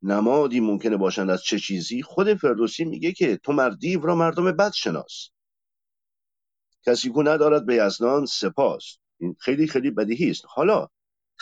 نمادی 0.02 0.60
ممکنه 0.60 0.96
باشند 0.96 1.30
از 1.30 1.42
چه 1.42 1.58
چیزی 1.58 2.02
خود 2.02 2.34
فردوسی 2.34 2.84
میگه 2.84 3.12
که 3.12 3.36
تو 3.36 3.52
مردیو 3.52 4.00
را 4.00 4.14
مردم 4.14 4.52
بد 4.52 4.72
شناس. 4.72 5.28
کسی 6.86 7.10
کو 7.10 7.22
ندارد 7.22 7.66
به 7.66 7.74
یزدان 7.74 8.26
سپاس. 8.26 8.96
این 9.18 9.36
خیلی 9.40 9.66
خیلی 9.66 9.90
بدیهی 9.90 10.30
است. 10.30 10.44
حالا 10.48 10.88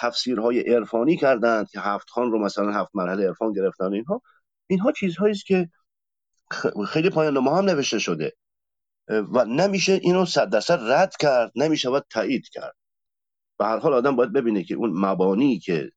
تفسیرهای 0.01 0.61
عرفانی 0.61 1.17
کردند 1.17 1.71
که 1.71 1.81
هفت 1.81 2.11
خان 2.11 2.33
رو 2.33 2.39
مثلا 2.39 2.73
هفت 2.73 2.91
مرحله 2.95 3.27
عرفان 3.27 3.53
گرفتن. 3.53 3.93
اینها 3.93 4.23
اینها 4.67 4.93
چیزهایی 4.93 5.33
است 5.33 5.47
که 5.47 5.69
خیلی 6.89 7.11
پایان 7.11 7.39
ما 7.39 7.59
هم 7.59 7.65
نوشته 7.65 7.99
شده. 7.99 8.33
و 9.09 9.45
نمیشه 9.45 9.93
اینو 9.93 10.25
صد 10.25 10.51
درصد 10.51 10.81
رد 10.83 11.17
کرد 11.17 11.53
نمیشه 11.57 11.91
باید 11.91 12.05
تایید 12.11 12.49
کرد. 12.49 12.77
به 13.59 13.65
هر 13.67 13.79
حال 13.79 13.95
آدم 13.95 14.17
باید 14.17 14.33
ببینه 14.33 14.65
که 14.65 14.75
اون 14.75 14.93
مبانی 14.95 15.59
که 15.59 15.91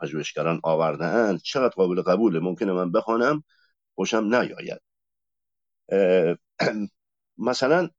پژوهشگران 0.00 0.60
آوردهاند 0.64 1.40
چقدر 1.42 1.74
قابل 1.76 2.02
قبوله. 2.02 2.40
ممکنه 2.40 2.72
من 2.72 2.92
بخوانم 2.92 3.44
خوشم 3.94 4.34
نیاید. 4.34 4.80
مثلا 7.38 7.90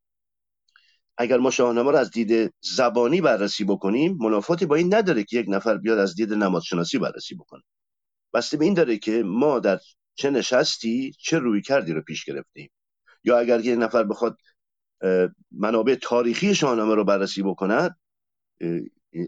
اگر 1.18 1.38
ما 1.38 1.52
شاهنامه 1.52 1.92
رو 1.92 1.98
از 1.98 2.12
دید 2.12 2.54
زبانی 2.62 3.22
بررسی 3.22 3.64
بکنیم 3.64 4.18
منافاتی 4.20 4.66
با 4.66 4.76
این 4.76 4.94
نداره 4.94 5.24
که 5.24 5.38
یک 5.38 5.46
نفر 5.50 5.78
بیاد 5.78 6.00
از 6.00 6.16
دید 6.16 6.34
نمادشناسی 6.34 6.98
بررسی 6.98 7.36
بکنه. 7.36 7.64
بسته 8.34 8.58
به 8.58 8.66
این 8.66 8.74
داره 8.74 8.98
که 8.98 9.24
ما 9.24 9.60
در 9.60 9.80
چه 10.16 10.30
نشستی 10.30 11.12
چه 11.20 11.40
روی 11.40 11.62
کردی 11.62 11.94
رو 11.94 12.02
پیش 12.02 12.26
گرفتیم. 12.26 12.70
یا 13.24 13.40
اگر 13.40 13.60
یه 13.60 13.76
نفر 13.76 14.04
بخواد 14.04 14.38
منابع 15.52 15.96
تاریخی 16.02 16.56
شاهنامه 16.56 16.96
رو 16.96 17.04
بررسی 17.04 17.44
بکند 17.44 17.98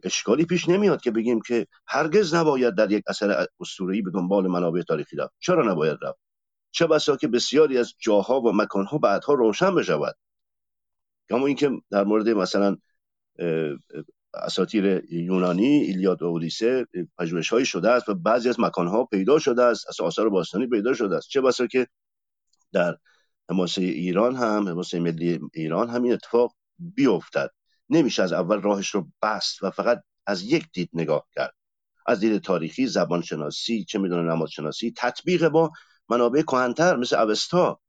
اشکالی 0.04 0.46
پیش 0.46 0.70
نمیاد 0.70 1.02
که 1.02 1.12
بگیم 1.12 1.42
که 1.42 1.68
هرگز 1.88 2.34
نباید 2.34 2.76
در 2.76 2.92
یک 2.92 3.04
اثر 3.08 3.48
اسطوره‌ای 3.60 4.02
به 4.02 4.12
دنبال 4.12 4.48
منابع 4.48 4.82
تاریخی 4.82 5.16
رفت. 5.16 5.34
چرا 5.40 5.72
نباید 5.72 5.98
رفت؟ 6.02 6.20
چه 6.72 6.88
بسا 6.88 7.16
که 7.16 7.28
بسیاری 7.28 7.78
از 7.78 7.94
جاها 8.00 8.42
و 8.42 8.52
مکانها 8.56 8.98
بعدها 8.98 9.34
روشن 9.34 9.76
بشود. 9.76 10.16
اما 11.30 11.48
اینکه 11.48 11.72
در 11.92 12.04
مورد 12.04 12.30
مثلا 12.30 12.78
اساطیر 14.34 15.04
یونانی 15.14 15.68
ایلیاد 15.68 16.22
و 16.22 16.26
اودیسه 16.26 16.88
پژوهش‌هایی 17.18 17.66
شده 17.66 17.92
است 17.92 18.10
و 18.10 18.16
بعضی 18.16 18.50
از 18.50 18.60
مکانها 18.60 19.06
پیدا 19.06 19.40
شده 19.40 19.64
است 19.64 19.88
از 19.90 20.02
آثار 20.02 20.30
باستانی 20.30 20.68
پیدا 20.68 20.94
شده 20.94 21.16
است. 21.16 21.30
چه 21.30 21.42
بسا 21.42 21.68
که 21.68 21.88
در 22.74 22.98
حماسه 23.50 23.82
ایران 23.82 24.36
هم 24.36 24.70
حماسه 24.70 25.00
ملی 25.00 25.40
ایران 25.54 25.90
همین 25.90 26.14
اتفاق 26.14 26.56
بیفتد. 26.80 27.50
نمیشه 27.90 28.24
از 28.24 28.34
اول 28.34 28.62
راهش 28.62 28.90
رو 28.90 29.08
بست 29.22 29.64
و 29.64 29.72
فقط 29.72 30.04
از 30.26 30.44
یک 30.44 30.66
دید 30.74 30.90
نگاه 30.94 31.28
کرد. 31.36 31.54
از 32.06 32.20
دید 32.20 32.42
تاریخی 32.42 32.88
زبان 32.88 33.22
شناسی 33.22 33.84
چه 33.84 34.00
می‌دونه 34.00 34.34
نماد 34.34 34.50
تطبیق 34.98 35.48
با 35.48 35.72
منابع 36.10 36.42
کهنتر 36.42 36.96
مثل 36.96 37.16
اوستا. 37.16 37.80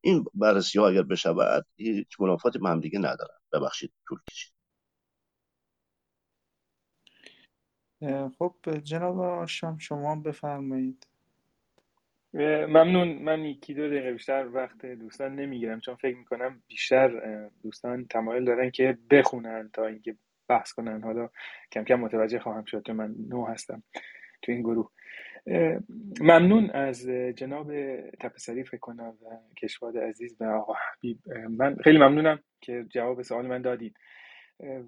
این 0.00 0.24
بررسی 0.34 0.78
ها 0.78 0.88
اگر 0.88 1.02
بشود 1.02 1.66
هیچ 1.76 2.20
منافات 2.20 2.56
به 2.58 2.68
هم 2.68 2.80
دیگه 2.80 2.98
ندارن. 2.98 3.38
ببخشید 3.52 3.92
طول 4.08 4.18
کشید. 4.30 4.52
خب 8.38 8.54
جناب 8.82 9.20
آشام 9.20 9.78
شما 9.78 10.16
بفرمایید. 10.16 11.06
ممنون. 12.34 13.22
من 13.22 13.44
یکی 13.44 13.74
دو 13.74 13.86
دقیقه 13.88 14.12
بیشتر 14.12 14.48
وقت 14.52 14.86
دوستان 14.86 15.34
نمی‌گیرم 15.34 15.80
چون 15.80 15.94
فکر 15.94 16.16
می‌کنم 16.16 16.62
بیشتر 16.66 17.48
دوستان 17.62 18.06
تمایل 18.06 18.44
دارن 18.44 18.70
که 18.70 18.98
بخونن 19.10 19.70
تا 19.72 19.86
اینکه 19.86 20.16
بحث 20.48 20.72
کنن. 20.72 21.02
حالا 21.02 21.28
کم 21.72 21.84
کم 21.84 21.94
متوجه 21.94 22.38
خواهم 22.38 22.64
شد 22.64 22.82
چون 22.86 22.96
من 22.96 23.14
نو 23.28 23.46
هستم 23.46 23.82
تو 24.42 24.52
این 24.52 24.60
گروه. 24.60 24.90
ممنون 26.20 26.70
از 26.70 27.08
جناب 27.36 27.72
تپسری 28.20 28.64
فکر 28.64 28.80
کنم 28.80 29.14
و 29.22 29.54
کشواد 29.62 29.98
عزیز 29.98 30.36
و 30.40 30.44
آقا 30.44 30.72
حبیب. 30.74 31.18
من 31.50 31.76
خیلی 31.84 31.98
ممنونم 31.98 32.40
که 32.60 32.84
جواب 32.90 33.22
سوال 33.22 33.46
من 33.46 33.62
دادید 33.62 33.96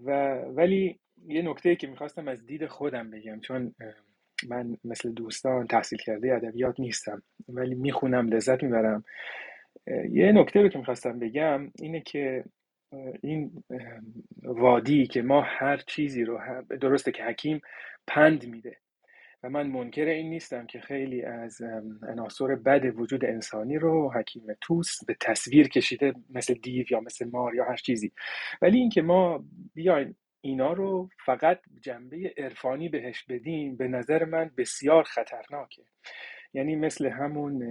و 0.05 0.35
ولی 0.35 1.01
یه 1.27 1.43
نکته 1.43 1.77
که 1.77 1.87
می‌خواستم 1.87 2.29
از 2.29 2.47
دید 2.47 2.67
خودم 2.67 3.11
بگم 3.11 3.41
چون 3.41 3.75
من 4.49 4.77
مثل 4.85 5.13
دوستان 5.13 5.67
تحصیل 5.67 5.99
کرده 5.99 6.35
ادبیات 6.35 6.81
نیستم 6.81 7.23
ولی 7.49 7.75
می‌خونم 7.75 8.29
لذت 8.29 8.63
می‌برم. 8.63 9.05
یه 10.11 10.33
نکته 10.33 10.63
رو 10.63 10.69
که 10.69 10.79
می‌خواستم 10.79 11.19
بگم 11.19 11.71
اینه 11.79 12.01
که 12.01 12.45
این 13.23 13.65
وادی 14.43 15.07
که 15.07 15.23
ما 15.23 15.41
هر 15.41 15.77
چیزی 15.77 16.25
رو 16.25 16.41
درسته 16.81 17.13
که 17.13 17.25
حکیم 17.25 17.61
پند 18.07 18.47
میده. 18.47 18.77
و 19.43 19.51
من 19.51 19.67
منکر 19.67 20.05
این 20.05 20.31
نیستم 20.31 20.67
که 20.67 20.81
خیلی 20.81 21.23
از 21.23 21.63
عناصر 22.09 22.47
بد 22.47 22.99
وجود 22.99 23.25
انسانی 23.25 23.79
رو 23.79 24.13
حکیم 24.13 24.43
توس 24.61 25.05
به 25.05 25.17
تصویر 25.21 25.69
کشیده 25.69 26.15
مثل 26.31 26.55
دیو 26.55 26.87
یا 26.91 27.01
مثل 27.01 27.29
مار 27.29 27.55
یا 27.55 27.65
هر 27.65 27.77
چیزی. 27.77 28.13
ولی 28.63 28.79
اینکه 28.79 29.03
ما 29.03 29.45
بیایم 29.75 30.17
اینا 30.41 30.73
رو 30.73 31.09
فقط 31.25 31.61
جنبه 31.81 32.35
عرفانی 32.37 32.89
بهش 32.89 33.25
بدیم 33.25 33.77
به 33.77 33.89
نظر 33.89 34.25
من 34.25 34.51
بسیار 34.57 35.03
خطرناکه. 35.03 35.83
یعنی 36.55 36.77
مثل 36.77 37.07
همون 37.07 37.65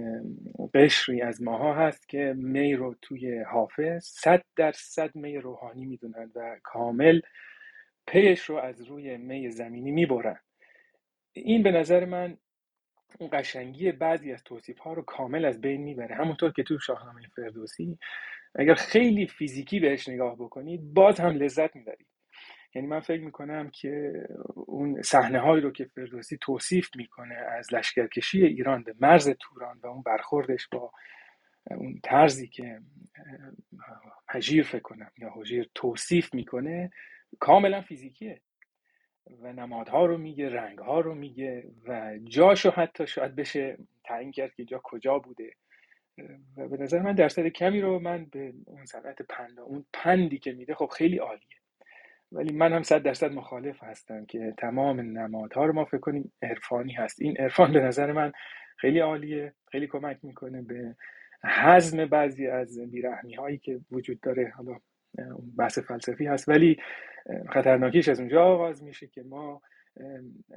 قشری 0.74 1.22
از 1.22 1.42
ماها 1.42 1.74
هست 1.74 2.08
که 2.08 2.34
می 2.36 2.74
رو 2.74 2.94
توی 3.02 3.38
حافظ 3.42 4.04
صد 4.04 4.42
درصد 4.56 5.16
می 5.16 5.38
روحانی 5.38 5.86
می‌دونن 5.86 6.30
و 6.34 6.56
کامل 6.62 7.20
پیش 8.06 8.40
رو 8.40 8.56
از 8.56 8.82
روی 8.82 9.16
می 9.16 9.50
زمینی 9.50 9.90
می‌برن. 9.90 10.40
این 11.32 11.62
به 11.62 11.70
نظر 11.70 12.04
من 12.04 12.36
اون 13.18 13.30
قشنگی 13.32 13.92
بعضی 13.92 14.32
از 14.32 14.44
توصیف 14.44 14.78
ها 14.78 14.92
رو 14.92 15.02
کامل 15.02 15.44
از 15.44 15.60
بین 15.60 15.80
می‌بره. 15.82 16.14
همونطور 16.14 16.52
که 16.52 16.62
تو 16.62 16.78
شاهنامه 16.78 17.22
فردوسی 17.36 17.98
اگر 18.54 18.74
خیلی 18.74 19.26
فیزیکی 19.26 19.80
بهش 19.80 20.08
نگاه 20.08 20.34
بکنید 20.36 20.94
باز 20.94 21.20
هم 21.20 21.30
لذت 21.30 21.76
می‌برید. 21.76 22.06
یعنی 22.74 22.88
من 22.88 23.00
فکر 23.00 23.20
می‌کنم 23.20 23.70
که 23.70 24.12
اون 24.54 25.02
صحنه 25.02 25.38
هایی 25.38 25.62
رو 25.62 25.70
که 25.70 25.84
فردوسی 25.84 26.38
توصیف 26.40 26.96
می‌کنه 26.96 27.34
از 27.34 27.74
لشکرکشی 27.74 28.46
ایران 28.46 28.82
به 28.82 28.94
مرز 29.00 29.30
توران 29.40 29.80
و 29.82 29.86
اون 29.86 30.02
برخوردش 30.02 30.68
با 30.72 30.92
اون 31.70 32.00
طرزی 32.02 32.48
که 32.48 32.80
هجیر 34.28 34.64
فکر 34.64 34.82
کنم 34.82 35.10
یا 35.18 35.30
هجیر 35.30 35.70
توصیف 35.74 36.34
می‌کنه 36.34 36.90
کاملا 37.40 37.80
فیزیکیه. 37.82 38.40
و 39.42 39.52
نمادها 39.52 40.06
رو 40.06 40.18
میگه 40.18 40.48
رنگها 40.48 41.00
رو 41.00 41.14
میگه 41.14 41.64
و 41.86 42.18
جاشو 42.24 42.70
حتی 42.70 43.06
شاید 43.06 43.36
بشه 43.36 43.78
تعیین 44.04 44.32
کرد 44.32 44.54
که 44.54 44.64
جا 44.64 44.80
کجا 44.84 45.18
بوده. 45.18 45.50
و 46.56 46.68
به 46.68 46.76
نظر 46.76 46.98
من 46.98 47.12
درصد 47.14 47.46
کمی 47.46 47.80
رو 47.80 47.98
من 47.98 48.26
به 48.32 48.52
اون 48.64 48.84
صنعت 48.84 49.22
پند 49.22 49.60
اون 49.60 49.84
پندی 49.92 50.38
که 50.38 50.52
میده 50.52 50.74
خب 50.74 50.86
خیلی 50.86 51.18
عالیه. 51.18 51.56
ولی 52.32 52.52
من 52.52 52.72
هم 52.72 52.82
صد 52.82 53.02
درصد 53.02 53.32
مخالف 53.32 53.82
هستم 53.82 54.24
که 54.26 54.54
تمام 54.58 55.00
نمادها 55.00 55.66
رو 55.66 55.72
ما 55.72 55.84
فکر 55.84 56.00
کنیم 56.00 56.32
عرفانی 56.42 56.92
هست. 56.92 57.22
این 57.22 57.36
عرفان 57.36 57.72
به 57.72 57.80
نظر 57.80 58.12
من 58.12 58.32
خیلی 58.76 58.98
عالیه 58.98 59.52
خیلی 59.70 59.86
کمک 59.86 60.18
می‌کنه 60.22 60.62
به 60.62 60.96
حزم 61.44 62.06
بعضی 62.06 62.46
از 62.46 62.78
بیرحمی 62.90 63.34
هایی 63.34 63.58
که 63.58 63.80
وجود 63.90 64.20
داره. 64.20 64.52
حالا 64.56 64.76
بحث 65.58 65.78
فلسفی 65.78 66.26
هست. 66.26 66.48
ولی 66.48 66.76
خطرناکیش 67.48 68.08
از 68.08 68.20
اونجا 68.20 68.44
آغاز 68.44 68.82
میشه 68.82 69.06
که 69.06 69.22
ما 69.22 69.62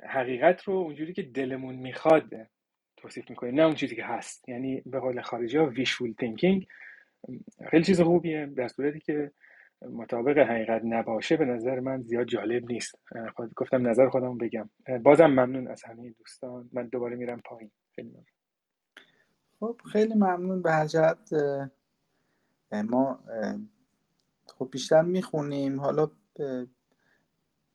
حقیقت 0.09 0.63
رو 0.63 0.73
اونجوری 0.73 1.13
که 1.13 1.23
دلمون 1.23 1.75
می‌خواد 1.75 2.33
توصیف 2.97 3.29
می‌کنیم 3.29 3.55
نه 3.55 3.61
اون 3.61 3.75
چیزی 3.75 3.95
که 3.95 4.03
هست. 4.03 4.49
یعنی 4.49 4.81
به 4.85 4.99
قول 4.99 5.21
خارجی 5.21 5.57
ها 5.57 5.65
ویشفول 5.65 6.13
تینکینگ 6.13 6.67
خیلی 7.69 7.83
چیز 7.83 8.01
خوبیه 8.01 8.45
در 8.45 8.67
صورتی 8.67 8.99
که 8.99 9.31
مطابق 9.81 10.37
حقیقت 10.37 10.81
نباشه 10.85 11.37
به 11.37 11.45
نظر 11.45 11.79
من 11.79 12.01
زیاد 12.01 12.27
جالب 12.27 12.71
نیست. 12.71 12.99
خود 13.35 13.53
گفتم 13.53 13.87
نظر 13.87 14.09
خودم 14.09 14.37
بگم. 14.37 14.69
بازم 15.03 15.25
ممنون 15.27 15.67
از 15.67 15.83
همه 15.83 16.09
دوستان. 16.09 16.69
من 16.73 16.87
دوباره 16.87 17.15
میرم 17.15 17.41
پایین. 17.45 17.71
خیلی. 17.95 18.11
خب 19.59 19.81
خیلی 19.91 20.13
ممنون 20.13 20.61
به 20.61 20.71
هر 20.71 20.87
ما 22.71 23.19
خب 24.45 24.69
بیشتر 24.71 25.01
می‌خونیم. 25.01 25.79
حالا 25.79 26.11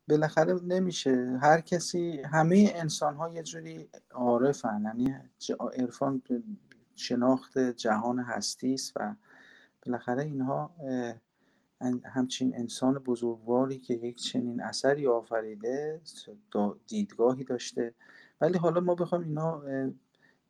بالاخره 0.09 0.55
نمیشه. 0.63 1.39
هر 1.43 1.61
کسی 1.61 2.23
همه 2.23 2.73
انسان 2.75 3.15
ها 3.15 3.29
یه 3.29 3.43
جوری 3.43 3.89
عارفن. 4.11 4.83
یعنی 4.85 5.15
عرفان 5.61 6.23
شناخت 6.95 7.59
جهان 7.59 8.19
هستی 8.19 8.75
است 8.75 8.93
و 8.97 9.15
بالاخره 9.87 10.23
اینها 10.23 10.75
همچین 12.05 12.57
انسان 12.57 12.95
بزرگواری 12.95 13.79
که 13.79 13.95
یک 13.95 14.17
چنین 14.17 14.61
اثری 14.61 15.07
آفریده 15.07 16.01
دیدگاهی 16.87 17.45
داشته. 17.45 17.95
ولی 18.41 18.59
حالا 18.59 18.81
ما 18.81 18.95
بخوام 18.95 19.23
اینا 19.23 19.63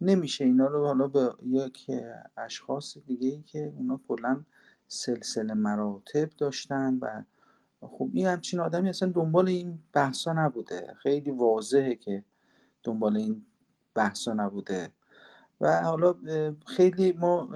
نمیشه. 0.01 0.45
اینا 0.45 0.67
رو 0.67 0.87
حالا 0.87 1.09
به 1.09 1.35
یک 1.43 1.91
اشخاص 2.37 2.99
دیگه 2.99 3.29
ای 3.29 3.43
که 3.43 3.73
اونا 3.77 4.01
کلا 4.09 4.45
سلسله 4.89 5.55
مراتب 5.55 6.31
داشتن 6.31 6.99
و 7.03 7.23
خب 7.81 8.11
این 8.13 8.27
همچین 8.27 8.61
آدمی 8.61 8.89
اصلا 8.89 9.13
دنبال 9.13 9.49
این 9.49 9.79
بحثا 9.93 10.33
نبوده. 10.33 10.95
خیلی 10.99 11.31
واضحه 11.31 11.95
که 11.95 12.25
دنبال 12.83 13.17
این 13.17 13.47
بحثا 13.95 14.33
نبوده. 14.33 14.93
و 15.61 15.83
حالا 15.83 16.15
خیلی 16.67 17.13
ما 17.13 17.49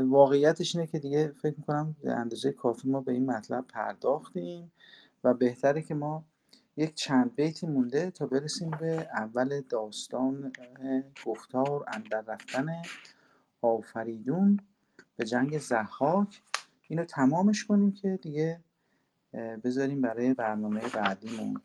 واقعیتش 0.00 0.76
اینه 0.76 0.86
که 0.86 0.98
دیگه 0.98 1.28
فکر 1.28 1.54
می‌کنم 1.58 1.96
اندازه 2.04 2.52
کافی 2.52 2.88
ما 2.88 3.00
به 3.00 3.12
این 3.12 3.26
مطلب 3.26 3.66
پرداختیم 3.66 4.72
و 5.24 5.34
بهتره 5.34 5.82
که 5.82 5.94
ما 5.94 6.24
یک 6.76 6.94
چند 6.94 7.34
بیتی 7.34 7.66
مونده 7.66 8.10
تا 8.10 8.26
برسیم 8.26 8.70
به 8.70 9.08
اول 9.14 9.60
داستان 9.60 10.52
گفتار 11.26 11.84
اندر 11.88 12.20
رفتن 12.20 12.82
آفریدون 13.62 14.60
به 15.16 15.24
جنگ 15.24 15.58
زحاک. 15.58 16.42
اینو 16.88 17.04
تمامش 17.04 17.64
کنیم 17.64 17.92
که 17.92 18.18
دیگه 18.22 18.60
بذاریم 19.64 20.00
برای 20.00 20.34
برنامه 20.34 20.80
بعدیمون. 20.94 21.60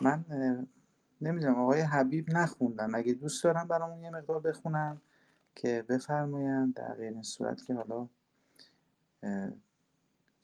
من 0.00 0.24
نمی‌دونم 1.20 1.54
آقای 1.54 1.80
حبیب 1.80 2.30
نخوندن. 2.30 2.94
اگه 2.94 3.12
دوست 3.12 3.44
دارم 3.44 3.68
برامون 3.68 4.02
یه 4.04 4.10
مقدار 4.10 4.40
بخونن 4.40 5.00
که 5.54 5.84
بفرماین 5.88 6.70
در 6.70 6.94
غیر 6.94 7.22
صورت 7.22 7.66
که 7.66 7.74
حالا 7.74 8.08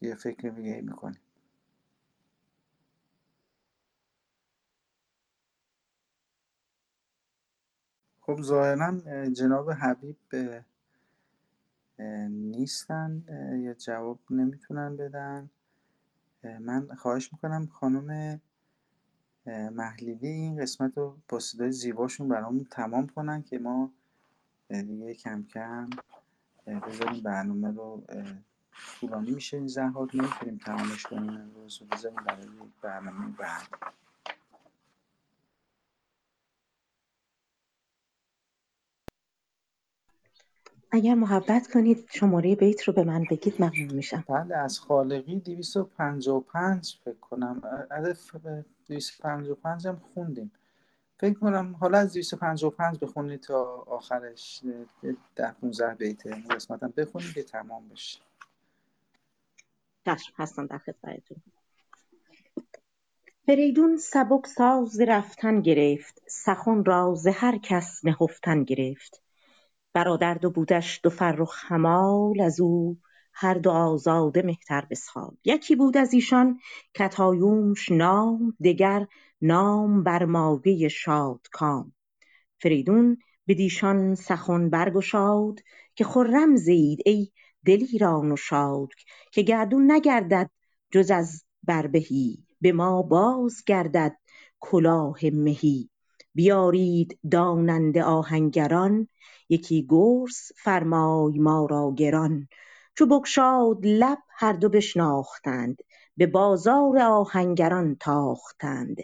یه 0.01 0.15
فکر 0.15 0.49
دیگه 0.49 0.81
می‌کنیم. 0.81 1.21
خب 8.21 8.43
ظاهرا 8.43 9.01
جناب 9.31 9.71
حبیب 9.71 10.17
نیستن 12.29 13.25
یا 13.63 13.75
جواب 13.75 14.19
نمی‌تونن 14.31 14.97
بدن. 14.97 15.51
من 16.43 16.89
خواهش 16.99 17.33
می‌کنم 17.33 17.67
خانم 17.67 18.41
محلیلی 19.73 20.29
این 20.29 20.63
قسمت 20.63 20.99
رو 20.99 21.19
با 21.29 21.39
صدای 21.39 21.73
زیباشون 21.73 22.29
برامون 22.29 22.65
تمام 22.71 23.07
کنن 23.07 23.43
که 23.43 23.59
ما 23.59 23.93
دیگه 24.69 25.15
کم 25.15 25.43
کم 25.43 25.91
بذاریم 26.67 27.23
برنامه 27.23 27.71
رو 27.71 28.05
طولانی 29.01 29.31
میشه. 29.31 29.57
این 29.57 29.67
زحمات 29.67 30.15
نمی‌تونیم 30.15 30.59
تمامش 30.67 31.03
کنیم 31.03 31.31
امروز. 31.31 31.83
بذاریم 31.93 32.25
برای 32.27 32.47
برنامه 32.83 33.37
بعد. 33.39 33.69
اگر 40.91 41.15
محبت 41.15 41.67
کنید 41.73 42.09
شماره 42.11 42.55
بیت 42.55 42.83
رو 42.83 42.93
به 42.93 43.05
من 43.05 43.25
بگید 43.31 43.55
ممنون 43.63 43.95
میشم. 43.95 44.25
بله 44.29 44.57
از 44.57 44.81
خالقی 44.81 45.37
255 45.37 46.99
فکر 47.05 47.19
کنم. 47.21 47.63
از 47.91 48.31
255 48.89 49.87
هم 49.87 50.01
خوندیم. 50.15 50.53
فکر 51.17 51.39
کنم 51.39 51.77
حالا 51.81 51.99
از 51.99 52.13
255 52.13 52.99
بخونید 52.99 53.41
تا 53.41 53.65
آخرش 53.87 54.63
ده 55.37 55.53
15 55.53 55.95
بیت 55.95 56.27
قسمت 56.27 56.83
هم 56.83 56.93
بخونید 56.97 57.33
که 57.33 57.43
تمام 57.43 57.89
بشه. 57.89 58.21
چشم 60.05 60.33
هستم 60.37 60.67
در 60.67 60.79
خدمتتون. 60.79 61.43
فریدون 63.47 63.97
سبک 63.97 64.47
ساز 64.47 65.01
رفتن 65.01 65.61
گرفت 65.61 66.23
سخن 66.27 66.85
را 66.85 67.15
ز 67.15 67.27
هر 67.27 67.59
کس 67.59 68.05
نهفتن 68.05 68.65
گرفت. 68.65 69.23
برادر 69.93 70.35
دو 70.35 70.51
بودش 70.51 71.01
دو 71.03 71.11
فرخ 71.11 71.65
همال 71.73 72.41
از 72.41 72.61
او 72.61 72.99
هر 73.33 73.55
دو 73.55 73.71
آزاده 73.71 74.43
مهتر 74.43 74.87
بسخال 74.91 75.37
یکی 75.45 75.77
بود 75.77 75.97
از 75.97 76.15
ایشان 76.15 76.59
کتایومش 76.95 77.93
نام 77.93 78.57
دگر 78.65 79.07
نام 79.43 80.03
بر 80.03 80.25
مایه 80.25 80.89
شادکام. 80.89 81.93
فریدون 82.63 83.17
بدیشان 83.49 84.15
سخن 84.15 84.71
برگشاد 84.71 85.61
که 85.95 86.05
خرم 86.05 86.57
زید 86.57 86.99
ای 87.07 87.29
دلیران 87.67 88.33
و 88.33 88.37
شاد 88.37 88.89
که 89.33 89.43
گردون 89.43 89.93
نگردد 89.93 90.51
جز 90.91 91.11
از 91.11 91.45
بربهی. 91.63 92.45
به 92.61 92.73
ما 92.73 93.03
باز 93.03 93.65
گردد 93.67 94.17
کلاه 94.61 95.19
مهی. 95.33 95.91
بیارید 96.35 97.19
داننده 97.31 98.03
آهنگران 98.05 99.09
یکی 99.49 99.87
گرز 99.89 100.37
فرمای 100.57 101.39
ما 101.39 101.67
را 101.67 101.95
گران. 101.97 102.49
چو 102.95 103.07
بگشاد 103.07 103.79
لب 103.85 104.19
هر 104.31 104.53
دو 104.53 104.69
بشناختند 104.69 105.79
به 106.17 106.27
بازار 106.27 106.99
آهنگران 106.99 107.97
تاختند. 108.01 108.97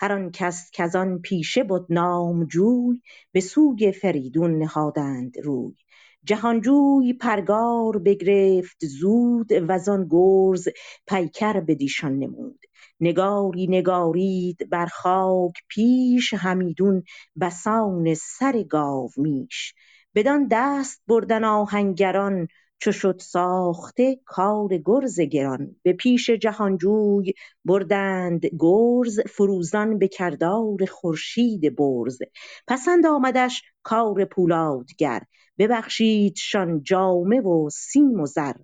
هر 0.00 0.12
آن 0.12 0.30
کس 0.30 0.70
کز 0.72 0.96
آن 0.96 1.18
پیشه 1.18 1.62
بد 1.64 1.84
نامجوی 1.90 3.02
به 3.32 3.40
سوی 3.40 3.92
فریدون 3.92 4.58
نهادند 4.58 5.38
روی. 5.44 5.74
جهانجوی 6.24 7.12
پرگار 7.12 7.98
بگرفت 7.98 8.86
زود 8.86 9.48
وزان 9.68 10.08
گرز 10.10 10.68
پیکر 11.06 11.60
بدیشان 11.60 12.18
نمود. 12.18 12.60
نگاری 13.00 13.66
نگارید 13.66 14.68
بر 14.70 14.86
خاک 14.86 15.52
پیش 15.68 16.34
همیدون 16.34 17.02
بسان 17.40 18.14
سر 18.14 18.62
گاومیش 18.62 19.74
بدان 20.18 20.48
دست 20.50 21.02
بردن 21.08 21.44
آهنگران 21.44 22.48
چو 22.78 22.92
شد 22.92 23.18
ساخته 23.18 24.20
کار 24.24 24.68
گرز 24.84 25.20
گران. 25.20 25.76
به 25.82 25.92
پیش 25.92 26.30
جهانجوی 26.30 27.32
بردند 27.64 28.46
گرز 28.58 29.20
فروزان 29.20 29.98
به 29.98 30.08
کردار 30.08 30.84
خورشید 30.90 31.76
برز. 31.76 32.18
پسند 32.68 33.06
آمدش 33.06 33.62
کار 33.82 34.24
پولادگر 34.24 35.22
ببخشیدشان 35.58 36.82
جامه 36.82 37.40
و 37.40 37.68
سیم 37.72 38.20
و 38.20 38.26
زر. 38.26 38.56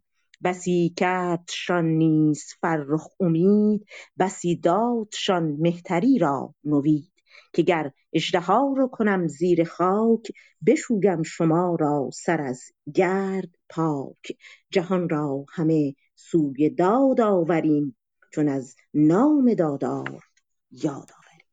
بسی 0.44 0.94
کردشان 0.96 1.84
نیز 1.84 2.44
فرخ 2.60 3.06
امید 3.20 3.86
بسی 4.18 4.56
دادشان 4.56 5.56
مهتری 5.60 6.18
را 6.18 6.54
نوید. 6.64 7.13
که 7.52 7.62
گر 7.62 7.90
اژدها 8.12 8.74
را 8.76 8.86
کنم 8.86 9.26
زیر 9.26 9.64
خاک 9.64 10.32
بشویم 10.66 11.22
شما 11.22 11.76
را 11.80 12.10
سر 12.12 12.40
از 12.40 12.62
گرد 12.94 13.54
پاک. 13.68 14.38
جهان 14.70 15.08
را 15.08 15.46
همه 15.52 15.94
سوی 16.14 16.70
داد 16.70 17.20
آوریم 17.20 17.96
چون 18.32 18.48
از 18.48 18.76
نام 18.94 19.54
دادار 19.54 20.24
یاد 20.70 21.10
آوریم. 21.18 21.46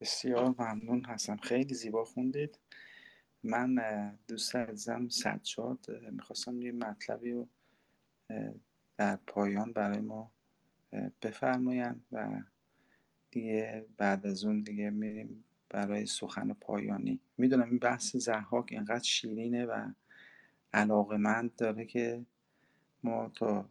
بسیار 0.00 0.54
ممنون 0.58 1.04
هستم 1.04 1.36
خیلی 1.36 1.74
زیبا 1.74 2.04
خوندید. 2.04 2.58
من 3.42 3.74
دوست 4.28 4.56
عزیزم 4.56 5.08
سجاد 5.08 5.86
می‌خواستم 6.12 6.62
یه 6.62 6.72
مطلبی 6.72 7.32
رو 7.32 7.48
در 8.96 9.16
پایان 9.26 9.72
برای 9.72 10.00
ما 10.00 10.32
بفرماین 11.22 12.04
و 12.12 12.42
دیگه 13.34 13.86
بعد 13.96 14.26
از 14.26 14.44
اون 14.44 14.60
دیگه 14.60 14.90
میریم 14.90 15.44
برای 15.70 16.06
سخن 16.06 16.52
پایانی. 16.52 17.20
می‌دونم 17.38 17.70
این 17.70 17.78
بحث 17.78 18.16
زحاک 18.16 18.68
اینقدر 18.72 19.02
شیرینه 19.02 19.66
و 19.66 19.90
علاقمند 20.72 21.56
داره 21.56 21.84
که 21.84 22.24
ما 23.02 23.32
تا 23.34 23.68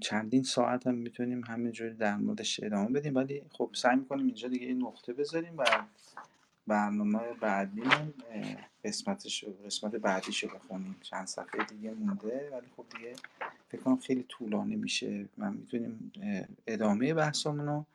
چندین 0.00 0.42
ساعت 0.42 0.86
هم 0.86 0.94
می‌تونیم 0.94 1.44
همینجوری 1.44 1.94
در 1.94 2.16
موردش 2.16 2.60
ادامه 2.62 2.90
بدیم. 2.90 3.14
ولی 3.14 3.42
خب 3.50 3.70
سعی 3.74 3.96
می‌کنیم 3.96 4.26
اینجا 4.26 4.48
دیگه 4.48 4.66
این 4.66 4.82
نقطه 4.82 5.12
بذاریم 5.12 5.56
و 5.58 5.64
برنامه 6.66 7.20
بعدیمون 7.40 8.14
قسمتش 8.84 9.44
قسمت 9.66 9.92
بعدیشو 9.92 10.48
بخونیم. 10.48 10.96
چند 11.02 11.26
صفحه 11.26 11.64
دیگه 11.64 11.90
مونده 11.90 12.50
ولی 12.52 12.66
خب 12.76 12.84
دیگه 12.96 13.12
فکر 13.68 13.80
کنم 13.80 13.96
خیلی 13.96 14.22
طولانی 14.28 14.76
میشه. 14.76 15.28
و 15.38 15.50
می‌تونیم 15.50 16.12
ادامه 16.66 17.14
بحثمون 17.14 17.66
رو 17.66 17.86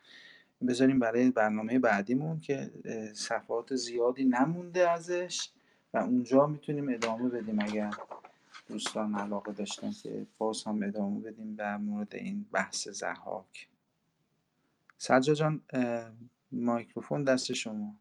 بذاریم 0.68 1.00
برای 1.00 1.32
برنامه 1.32 1.80
بعدیمون 1.80 2.40
که 2.40 2.72
صفحات 3.14 3.76
زیادی 3.76 4.26
نمونده 4.26 4.90
ازش 4.90 5.50
و 5.94 5.98
اونجا 5.98 6.48
می‌تونیم 6.48 6.90
ادامه 6.90 7.30
بدیم 7.30 7.60
اگر 7.60 7.94
دوستان 8.68 9.16
علاقه 9.16 9.52
داشتن 9.52 9.92
که 9.92 10.26
باز 10.38 10.64
هم 10.64 10.84
ادامه 10.84 11.20
بدیم 11.20 11.56
در 11.56 11.78
مورد 11.78 12.16
این 12.16 12.46
بحث 12.52 12.88
زحاک. 12.88 13.68
سجا 14.98 15.34
جان 15.34 15.62
مایکروفون 16.52 17.24
دست 17.24 17.54
شما. 17.54 17.96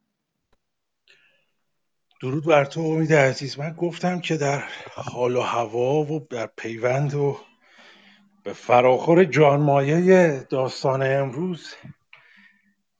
درود 2.20 2.44
بر 2.44 2.64
تو 2.64 2.80
امید 2.80 3.12
عزیز. 3.12 3.58
من 3.58 3.72
گفتم 3.72 4.20
که 4.20 4.36
در 4.36 4.64
حال 4.94 5.36
و 5.36 5.40
هوا 5.40 6.04
و 6.04 6.26
در 6.30 6.46
پیوند 6.46 7.14
و 7.14 7.40
به 8.42 8.52
فراخور 8.52 9.24
جانمایه 9.24 10.46
داستان 10.50 11.02
امروز 11.02 11.74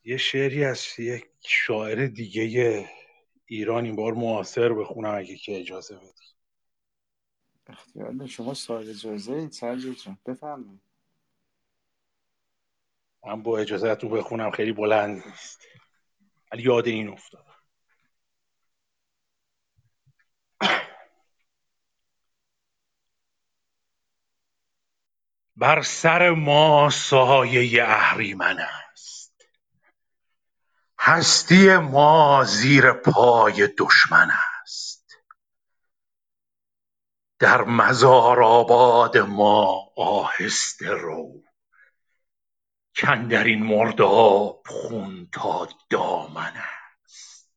یه 0.05 0.16
شعری 0.16 0.64
از 0.64 0.98
یک 0.98 1.26
شاعر 1.40 2.06
دیگه 2.06 2.88
ایران 3.47 3.84
این 3.84 3.97
بار 3.97 4.14
معاصر 4.14 4.72
بخونم 4.72 5.14
اگه 5.14 5.36
که 5.36 5.60
اجازه 5.60 5.97
بدی. 5.97 6.28
اختیار 7.66 8.26
شما 8.26 8.55
صاحب 8.55 8.88
اجازه 8.88 9.32
اید 9.32 9.52
سرجو 9.52 9.94
بفرمایید. 10.26 10.80
من 13.26 13.42
با 13.42 13.58
اجازه 13.58 13.94
تو 13.94 14.08
بخونم 14.08 14.50
خیلی 14.50 14.72
بلند 14.72 15.22
نیست. 15.26 15.60
ولی 16.52 16.62
یاد 16.62 16.86
این 16.86 17.08
افتاد. 17.08 17.48
بر 25.59 25.83
سر 25.83 26.31
ما 26.31 26.91
سایه 26.91 27.85
اهریمن 27.85 28.59
است. 28.59 29.47
هستی 30.99 31.77
ما 31.77 32.45
زیر 32.45 32.93
پای 32.93 33.69
دشمن 33.78 34.31
است. 34.62 35.17
در 37.39 37.65
مزار 37.65 38.43
آباد 38.43 39.19
ما 39.19 39.91
آهسته 39.97 40.91
رو. 40.91 41.43
کاندرین 43.03 43.62
مرداب 43.62 44.62
خون 44.67 45.28
تا 45.33 45.69
دامن 45.91 46.53
است. 46.57 47.53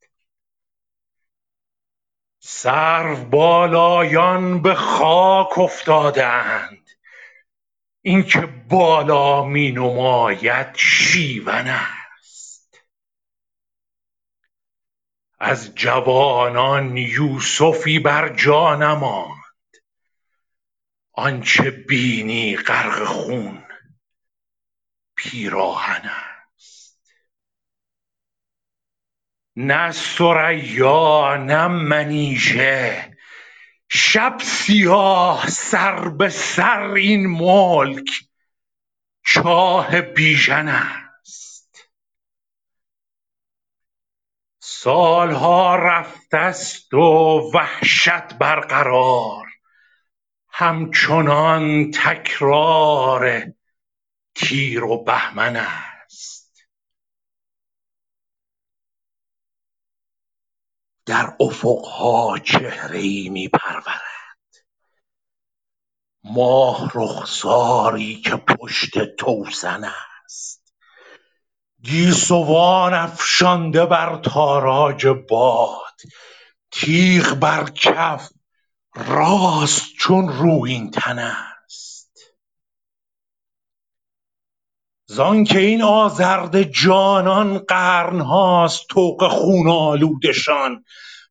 سروبالایان 2.39 3.41
به 4.61 4.75
خاک 4.75 5.57
افتادند 5.57 6.80
اینکه 8.01 8.41
بالا 8.69 9.45
می 9.45 9.71
نماید 9.71 10.75
شیون 10.75 11.67
است. 11.67 12.83
از 15.39 15.75
جوانان 15.75 16.97
یوسفی 16.97 17.99
بر 17.99 18.29
جا 18.35 18.75
نماند. 18.75 19.41
آنچه 21.11 21.71
بینی 21.71 22.55
غرق 22.55 23.03
خون 23.03 23.63
پیراهن 25.15 26.09
است. 26.09 27.01
نه 29.55 29.91
ثریا 29.91 31.37
نه 31.37 31.67
منیژه 31.67 33.10
شب 33.93 34.37
سیاه 34.43 35.49
سر 35.49 36.09
به 36.09 36.29
سر 36.29 36.81
این 36.81 37.27
ملک 37.27 38.09
چاه 39.25 40.01
بیژن 40.01 40.67
است. 40.67 41.89
سالها 44.59 45.75
رفته 45.75 46.51
ست 46.51 46.93
و 46.93 47.51
وحشت 47.53 48.33
برقرار. 48.33 49.47
همچنان 50.49 51.91
تکرار 51.91 53.43
تیر 54.35 54.83
و 54.83 55.03
بهمن 55.03 55.55
است. 55.55 55.90
در 61.11 61.33
افقها 61.39 62.37
چهره 62.37 62.99
ای 62.99 63.29
می 63.29 63.47
پرورد 63.47 64.65
ماه 66.23 66.91
رخساری 66.95 68.21
که 68.21 68.35
پشت 68.35 69.15
توسن 69.15 69.83
است. 70.25 70.73
گیسوان 71.83 72.93
افشانده 72.93 73.85
بر 73.85 74.15
تاراج 74.17 75.07
باد. 75.07 76.01
تیغ 76.71 77.33
بر 77.33 77.69
کف 77.69 78.29
راست 78.95 79.85
چون 79.99 80.29
رویین 80.29 80.91
تن 80.91 81.19
است. 81.19 81.50
زانکه 85.11 85.59
این 85.59 85.81
آزرده 85.81 86.65
جانان 86.65 87.57
قرنهاست 87.57 88.87
طوق 88.89 89.27
خون 89.27 89.69
آلودشان. 89.69 90.83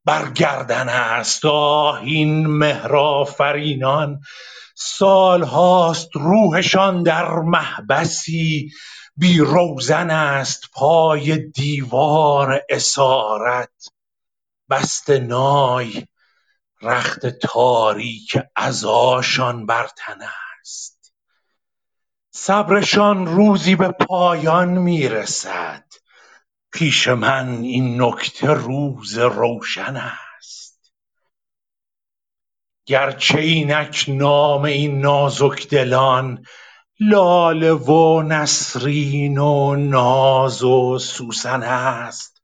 بر 0.04 0.30
گردن 0.30 0.88
است 0.88 1.44
آه 1.46 2.00
این 2.02 2.62
آفرینان 2.94 4.20
سالهاست 4.76 6.08
روحشان 6.14 7.02
در 7.02 7.28
محبسی. 7.28 8.70
بی 9.16 9.38
روزن 9.38 10.10
است 10.10 10.64
پای 10.72 11.38
دیوار 11.38 12.62
اسارت. 12.70 13.88
بسته 14.70 15.18
نای 15.18 16.06
رخت 16.82 17.26
تاریک 17.26 18.38
عزاشان 18.56 19.66
بر 19.66 19.88
تن 19.96 20.18
صبرشان 22.42 23.26
روزی 23.26 23.76
به 23.76 23.88
پایان 23.88 24.68
می 24.68 25.08
رسد 25.08 25.84
پیش 26.72 27.08
من 27.08 27.62
این 27.62 28.02
نکته 28.02 28.46
روز 28.46 29.18
روشن 29.18 29.96
است. 29.96 30.92
گرچه 32.86 33.40
اینک 33.40 34.04
نام 34.08 34.64
این 34.64 35.00
نازک 35.00 35.68
دلان 35.68 36.44
لاله 37.00 37.72
و 37.72 38.22
نسرین 38.22 39.38
و 39.38 39.76
ناز 39.76 40.62
و 40.62 40.98
سوسن 40.98 41.62
است. 41.62 42.42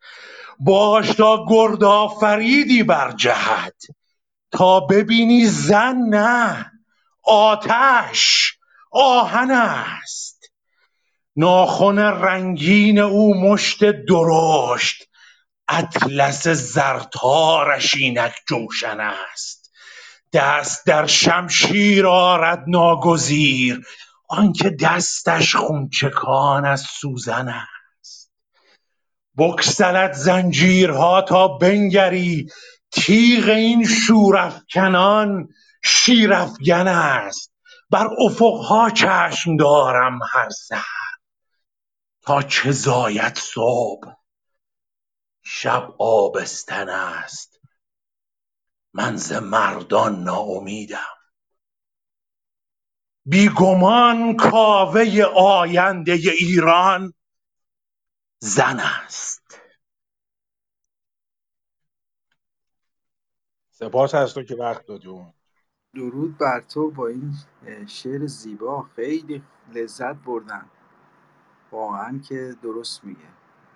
باش 0.61 1.09
تا 1.09 1.47
گرد 1.49 1.85
آفریدی 1.85 2.83
برجهد. 2.83 3.77
تا 4.51 4.81
ببینی 4.81 5.47
زن 5.47 5.97
نه 5.97 6.73
آتش. 7.23 8.56
آهن 8.99 9.51
است. 9.51 10.53
ناخن 11.37 11.99
رنگین 11.99 12.99
او 12.99 13.35
مشت 13.35 13.85
درشت. 13.85 15.09
اطلس 15.69 16.49
زرتارش 16.49 17.95
اینک 17.95 18.35
جوشن 18.49 19.01
است. 19.01 19.73
دست 20.33 20.87
در 20.87 21.07
شمشیر 21.07 22.07
آرد 22.07 22.65
ناگزیر. 22.67 23.87
آنکه 24.29 24.71
دستش 24.71 25.57
خون 25.57 25.89
چکان 25.89 26.65
از 26.65 26.81
سوزن 26.81 27.49
است. 27.49 28.33
بگسلد 29.39 30.13
زنجیرها 30.13 31.23
تا 31.23 31.49
بنگری. 31.49 32.49
تیغ 32.93 33.49
این 33.49 33.87
شورافکنان 33.87 35.49
شیرافگن 35.85 36.89
است. 36.89 37.56
بر 37.91 38.09
افقها 38.19 38.91
چشم 38.91 39.57
دارم 39.57 40.19
هر 40.33 40.51
سحر. 40.51 41.17
تا 42.23 42.43
چه 42.43 42.73
زاید 42.73 43.35
صبح؟ 43.37 44.13
شب 45.43 45.95
آبستن 45.99 46.89
است. 46.89 47.61
من 48.93 49.17
ز 49.17 49.33
مردان 49.33 50.25
ناامیدم. 50.25 51.17
بی 53.25 53.49
گمان 53.49 54.37
کاوه 54.37 55.23
آینده 55.37 56.13
ایران 56.13 57.15
زن 58.39 58.81
است. 58.81 59.61
سپاس 63.71 64.15
از 64.15 64.35
که 64.35 64.55
وقت 64.55 64.87
دادی. 64.87 65.36
درود 65.97 66.39
بر 66.39 66.61
تو 66.61 66.91
با 66.91 67.07
این 67.07 67.35
شعر 67.87 68.27
زیبا. 68.27 68.83
خیلی 68.83 69.43
لذت 69.75 70.15
بردم. 70.17 70.67
واقعا 71.73 72.19
که 72.19 72.57
درست 72.63 73.05
میگه. 73.05 73.29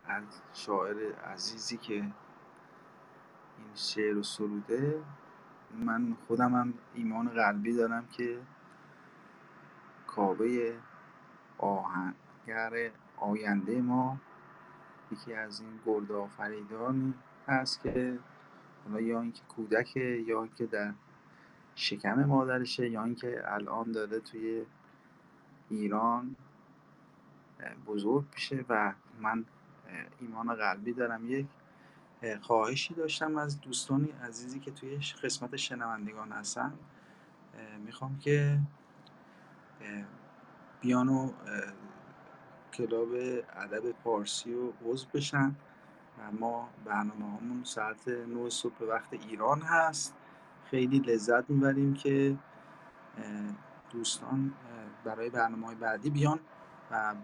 از 0.07 0.23
شاعر 0.53 1.13
عزیزی 1.15 1.77
که 1.77 1.95
این 1.95 2.15
شعر 3.75 4.15
رو 4.15 4.23
سروده 4.23 5.03
من 5.79 6.17
خودم 6.27 6.55
هم 6.55 6.75
ایمان 6.95 7.29
قلبی 7.29 7.73
دارم 7.73 8.07
که 8.07 8.39
کاوه 10.07 10.73
آهنگر 11.59 12.91
آینده 13.17 13.81
ما 13.81 14.17
یکی 15.13 15.35
از 15.35 15.61
این 15.61 15.81
گرد 15.87 16.13
آفریدانی 16.13 17.15
هست 17.49 17.81
که 17.81 18.19
حالا 18.85 19.01
یا 19.01 19.21
اینکه 19.21 19.43
کودکه 19.49 20.01
یا 20.01 20.43
اینکه 20.43 20.67
در 20.67 20.93
شکم 21.75 22.25
مادرشه 22.25 22.91
یا 22.91 23.05
اینکه 23.05 23.43
الان 23.45 23.93
داره 23.93 24.21
توی 24.21 24.67
ایران 25.69 26.37
بزرگ 27.87 28.25
میشه 28.35 28.65
و 28.69 28.93
من 29.21 29.45
ایمان 30.21 30.55
قلبی 30.55 30.93
دارم. 30.93 31.31
یک 31.31 31.47
خواهشی 32.41 32.95
داشتم 32.95 33.37
از 33.37 33.61
دوستانی 33.61 34.09
عزیزی 34.23 34.61
که 34.61 34.71
توی 34.71 34.99
قسمت 35.23 35.57
شنوندگان 35.57 36.33
هستن. 36.33 36.73
می‌خوام 37.85 38.19
که 38.19 38.59
بیان 40.81 41.09
و 41.09 41.33
کلاب 42.73 43.09
ادب 43.57 43.93
پارسی 43.93 44.55
رو 44.55 44.73
عضو 44.85 45.07
بشن. 45.15 45.55
و 46.19 46.33
ما 46.33 46.69
برنامه 46.85 47.39
همون 47.39 47.65
ساعت 47.65 48.09
9 48.09 48.51
صبح 48.51 48.83
وقت 48.83 49.13
ایران 49.13 49.61
هست. 49.61 50.15
خیلی 50.71 50.99
لذت 50.99 51.51
می‌بریم 51.51 51.95
که 51.95 52.37
دوستان 53.91 54.55
برای 55.05 55.31
برنامه 55.31 55.67
های 55.67 55.77
بعدی 55.77 56.11
بیان 56.11 56.41
و 56.91 57.15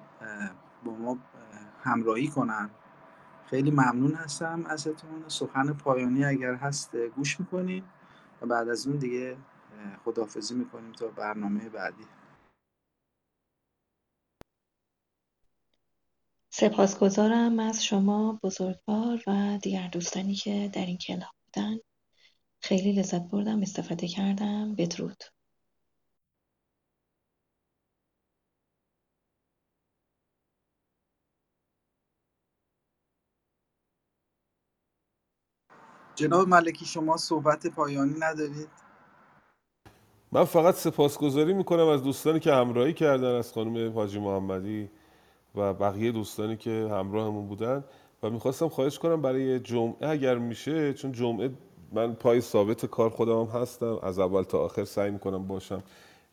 با 0.84 0.92
ما 0.92 1.18
همراهی 1.82 2.28
کنن. 2.28 2.70
خیلی 3.46 3.70
ممنون 3.70 4.14
هستم 4.14 4.66
ازتون. 4.66 5.24
سخن 5.28 5.72
پایانی 5.72 6.24
اگر 6.24 6.54
هست 6.54 6.96
گوش 6.96 7.40
می‌کنیم 7.40 7.84
و 8.42 8.46
بعد 8.46 8.68
از 8.68 8.86
اون 8.86 8.96
دیگه 8.96 9.36
خداحافظی 10.04 10.54
می‌کنیم 10.54 10.92
تا 10.92 11.06
برنامه 11.08 11.68
بعدی. 11.68 12.04
سپاسگزارم 16.50 17.58
از 17.58 17.84
شما 17.84 18.38
بزرگوار 18.42 19.22
و 19.26 19.58
دیگر 19.62 19.88
دوستانی 19.88 20.34
که 20.34 20.70
در 20.74 20.86
این 20.86 20.98
کلاب 20.98 21.34
بودن. 21.44 21.76
خیلی 22.66 22.92
لذت 22.92 23.22
بردم 23.22 23.62
استفاده 23.62 24.08
کردم. 24.08 24.74
بدرود 24.74 25.24
جناب 36.14 36.48
ملکی 36.48 36.84
شما 36.84 37.16
صحبت 37.16 37.66
پایانی 37.66 38.14
ندارید؟ 38.20 38.68
من 40.32 40.44
فقط 40.44 40.74
سپاسگزاری 40.74 41.54
می‌کنم 41.54 41.86
از 41.86 42.02
دوستانی 42.02 42.40
که 42.40 42.52
همراهی 42.52 42.92
کردن 42.92 43.34
از 43.34 43.52
خانم 43.52 43.92
حاجی 43.94 44.18
محمدی 44.18 44.90
و 45.54 45.74
بقیه 45.74 46.12
دوستانی 46.12 46.56
که 46.56 46.88
همراهمون 46.90 47.48
بودن. 47.48 47.84
و 48.22 48.26
و 48.26 48.30
می‌خواستم 48.30 48.68
خواهش 48.68 48.98
کنم 48.98 49.22
برای 49.22 49.60
جمعه 49.60 50.08
اگر 50.08 50.38
میشه 50.38 50.94
چون 50.94 51.12
جمعه 51.12 51.50
من 51.92 52.14
پای 52.14 52.40
ثابت 52.40 52.86
کار 52.86 53.10
خودم 53.10 53.40
هم 53.42 53.62
هستم. 53.62 53.98
از 54.02 54.18
اول 54.18 54.42
تا 54.42 54.58
آخر 54.58 54.84
سعی 54.84 55.10
می‌کنم 55.10 55.46
باشم. 55.46 55.82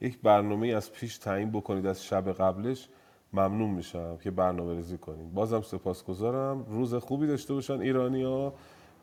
یک 0.02 0.20
برنامه 0.22 0.68
از 0.68 0.92
پیش 0.94 1.18
تعیین 1.18 1.52
بکنید 1.52 1.86
از 1.88 2.06
شب 2.06 2.34
قبلش 2.34 2.90
ممنون 3.34 3.70
میشم 3.70 4.18
که 4.18 4.32
برنامه 4.32 4.76
ریزی 4.76 4.98
کنیم 4.98 5.32
بازم 5.34 5.62
سپاسگزارم. 5.62 6.66
روز 6.70 6.96
خوبی 6.96 7.28
داشته 7.28 7.54
باشن 7.54 7.82
ایرانیا 7.82 8.54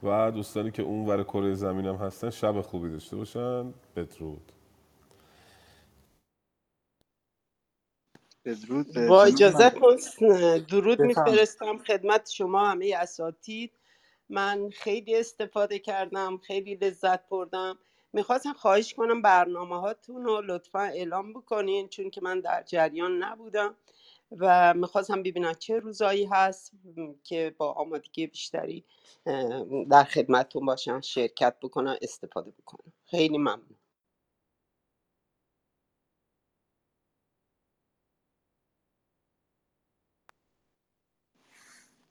و 0.03 0.31
دوستانی 0.31 0.71
که 0.71 0.83
اون 0.83 1.07
ور 1.07 1.25
کره 1.25 1.55
زمینم 1.55 1.97
هستن 1.97 2.31
شب 2.31 2.61
خوبی 2.61 2.91
داشته 2.91 3.17
باشن. 3.17 3.75
بدرود. 3.97 4.53
بدرود 8.47 8.87
با 9.09 9.25
اجازهتون 9.25 9.99
درود 10.71 11.03
میفرستم 11.03 11.79
خدمت 11.79 12.31
شما 12.31 12.71
همه 12.71 12.95
اساتید. 12.99 13.73
من 14.31 14.71
خیلی 14.71 15.17
استفاده 15.17 15.81
کردم 15.81 16.39
خیلی 16.39 16.77
لذت 16.77 17.29
بردم. 17.31 17.79
می‌خواستم 18.13 18.53
خواهش 18.53 18.95
کنم 18.95 19.23
برنامه 19.23 19.81
هاتون 19.81 20.25
رو 20.25 20.43
لطفا 20.43 20.81
اعلام 20.81 21.35
بکنین 21.35 21.89
چون 21.89 22.11
که 22.11 22.21
من 22.23 22.41
در 22.41 22.63
جریان 22.63 23.25
نبودم 23.25 23.77
و 24.39 24.75
می‌خواستم 24.75 25.23
ببینم 25.25 25.55
چه 25.55 25.79
روزایی 25.79 26.25
هست 26.25 26.73
که 27.25 27.55
با 27.59 27.73
آمادگی 27.73 28.27
بیشتری 28.27 28.85
در 29.91 30.05
خدمتتون 30.05 30.67
باشم 30.67 31.01
شرکت 31.01 31.57
بکنم 31.63 31.97
استفاده 32.03 32.51
بکنم 32.51 32.93
خیلی 33.07 33.39
ممنون. 33.39 33.80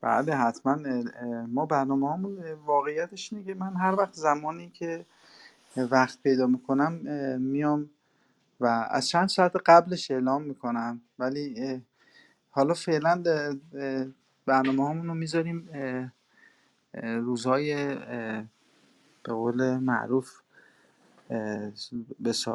بله 0.00 0.34
حتما 0.36 1.02
ما 1.46 1.66
برنامه 1.66 2.54
واقعیتش 2.54 3.32
اینه 3.32 3.44
که 3.44 3.54
من 3.54 3.76
هر 3.76 3.94
وقت 3.94 4.12
زمانی 4.14 4.70
که 4.70 5.06
وقت 5.76 6.22
پیدا 6.22 6.46
می‌کنم 6.46 6.92
میام 7.40 7.90
و 8.60 8.66
از 8.90 9.08
چند 9.08 9.28
ساعت 9.28 9.52
قبلش 9.66 10.10
اعلام 10.10 10.42
می‌کنم. 10.42 11.00
ولی 11.18 11.80
حالا 12.50 12.74
فعلا 12.74 13.22
برنامه 14.46 15.02
رو 15.02 15.14
می‌ذاریم 15.14 15.68
روزهای 17.02 17.94
به 19.22 19.32
قول 19.32 19.76
معروف 19.76 20.40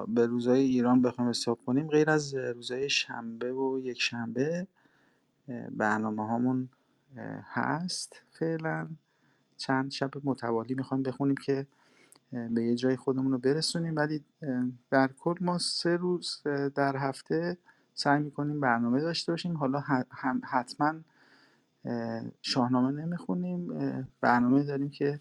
به 0.07 0.25
روزهای 0.25 0.59
ایران 0.59 1.01
بخوایم 1.01 1.29
حساب 1.29 1.59
کنیم 1.65 1.87
غیر 1.87 2.09
از 2.09 2.35
روزهای 2.35 2.89
شنبه 2.89 3.53
و 3.53 3.79
یک 3.83 4.01
شنبه 4.01 4.67
برنامه 5.71 6.27
هامون 6.27 6.69
هست 7.43 8.21
فعلا. 8.31 8.87
چند 9.57 9.91
شب 9.91 10.11
متوالی 10.23 10.75
می‌خوایم 10.75 11.03
بخونیم 11.03 11.35
که 11.35 11.67
به 12.31 12.63
یه 12.63 12.75
جای 12.75 12.95
خودمون 12.95 13.31
رو 13.31 13.37
برسونیم. 13.37 13.95
ولی 13.95 14.23
در 14.89 15.07
کل 15.07 15.35
ما 15.41 15.57
سه 15.57 15.95
روز 15.95 16.41
در 16.75 16.97
هفته 16.97 17.57
سعی 17.93 18.23
می‌کنیم 18.23 18.59
برنامه 18.59 19.01
داشته 19.01 19.31
باشیم. 19.31 19.57
حالا 19.57 19.83
حتما 20.43 20.93
اه، 21.85 22.23
شاهنامه 22.41 23.01
نمی‌خونیم. 23.01 23.67
برنامه 24.21 24.63
داریم 24.63 24.89
که 24.89 25.19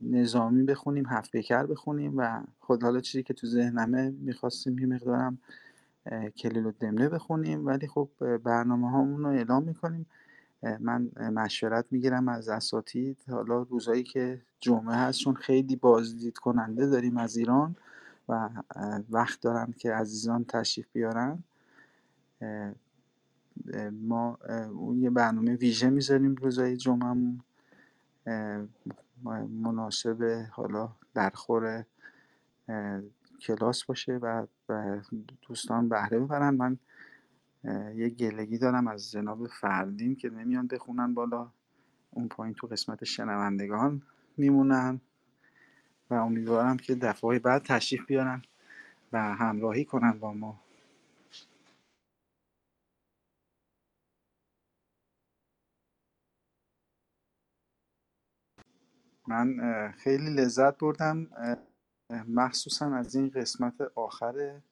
نظامی 0.00 0.62
بخونیم 0.62 1.06
هفت 1.06 1.30
پیکر 1.32 1.66
بخونیم 1.66 2.12
و 2.16 2.42
خود 2.60 2.82
حالا 2.82 3.00
چیزی 3.00 3.22
که 3.22 3.34
تو 3.34 3.46
ذهنمه 3.46 4.10
می‌خواستیم 4.10 4.78
یه 4.78 4.86
مقدارم 4.86 5.38
کلیل 6.36 6.66
و 6.66 6.72
دمنه 6.80 7.08
بخونیم. 7.08 7.66
ولی 7.66 7.86
خب 7.88 8.08
برنامه 8.36 8.90
هامون 8.90 9.22
رو 9.22 9.28
اعلام 9.28 9.64
می‌کنیم. 9.64 10.06
من 10.80 11.10
مشورت 11.18 11.86
می‌گیرم 11.90 12.28
از 12.28 12.48
اساتید. 12.48 13.18
حالا 13.30 13.62
روزایی 13.62 14.02
که 14.02 14.42
جمعه 14.60 14.94
هست 14.96 15.18
چون 15.18 15.34
خیلی 15.34 15.76
بازدید 15.76 16.38
کننده 16.38 16.86
داریم 16.86 17.16
از 17.16 17.36
ایران 17.36 17.76
و 18.28 18.48
وقت 19.10 19.40
دارم 19.40 19.72
که 19.72 19.92
عزیزان 19.92 20.44
تشریف 20.44 20.86
بیارن. 20.92 21.44
ما 23.92 24.38
اون 24.70 25.02
یه 25.02 25.10
برنامه 25.10 25.54
ویژه 25.54 25.90
می‌ذاریم 25.90 26.34
روزای 26.34 26.78
اه، 28.26 28.62
مناسب 29.62 30.46
حالا 30.50 30.88
در 31.14 31.30
خور 31.30 31.84
کلاس 33.40 33.84
باشه 33.84 34.18
و, 34.22 34.46
دوستان 35.48 35.88
بهره 35.88 36.18
ببرن. 36.18 36.54
من 36.54 36.78
یه 37.96 38.08
گلگی 38.10 38.58
دارم 38.58 38.88
از 38.88 39.12
جناب 39.12 39.48
فردین 39.48 40.16
که 40.16 40.30
نمیان 40.30 40.66
بخونن 40.66 41.14
بالا. 41.14 41.52
اون 42.10 42.28
پایین 42.28 42.54
تو 42.54 42.66
قسمت 42.66 43.04
شنوندگان 43.04 44.02
میمونن 44.36 45.00
و 46.10 46.14
امیدوارم 46.14 46.76
که 46.76 46.94
دفعه 46.94 47.38
بعد 47.38 47.62
تشریف 47.62 48.06
بیارن 48.06 48.42
و 49.12 49.18
همراهی 49.34 49.84
کنن 49.84 50.12
با 50.20 50.34
ما. 50.34 50.60
من 59.28 59.58
خیلی 59.92 60.30
لذت 60.34 60.78
بردم 60.78 61.28
مخصوصا 62.28 62.96
از 62.96 63.14
این 63.16 63.30
قسمت 63.30 63.80
آخره 63.94 64.62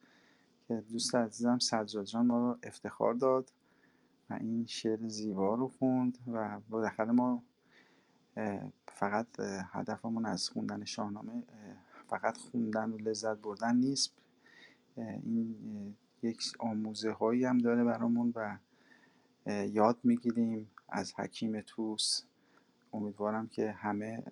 دوست 0.80 1.14
عزیزم 1.14 1.58
سجاد 1.58 2.04
جان 2.04 2.26
ما 2.26 2.38
رو 2.38 2.58
افتخار 2.62 3.14
داد 3.14 3.52
و 4.30 4.34
این 4.34 4.66
شعر 4.66 5.08
زیبا 5.08 5.54
رو 5.54 5.68
خوند 5.68 6.18
و 6.32 6.60
بالاخره 6.70 7.12
ما 7.12 7.42
فقط 8.88 9.26
هدفمون 9.72 10.26
از 10.26 10.48
خوندن 10.48 10.84
شاهنامه 10.84 11.42
فقط 12.08 12.36
خوندن 12.36 12.90
و 12.90 12.98
لذت 12.98 13.36
بردن 13.36 13.76
نیست. 13.76 14.12
این 14.96 15.96
یک 16.22 16.42
آموزه 16.58 17.10
هایی 17.12 17.44
هم 17.44 17.58
داره 17.58 17.84
برامون 17.84 18.32
و 18.36 18.58
یاد 19.66 19.98
می‌گیریم 20.04 20.70
از 20.88 21.14
حکیم 21.16 21.60
توس 21.60 22.22
امیدوارم 22.92 23.48
که 23.48 23.70
همه 23.70 24.22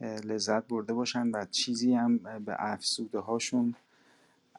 لذت 0.00 0.68
برده 0.68 0.92
باشن 0.92 1.30
و 1.30 1.44
چیزی 1.44 1.94
هم 1.94 2.18
به 2.18 2.56
افسوده 2.58 3.18
هاشون 3.18 3.74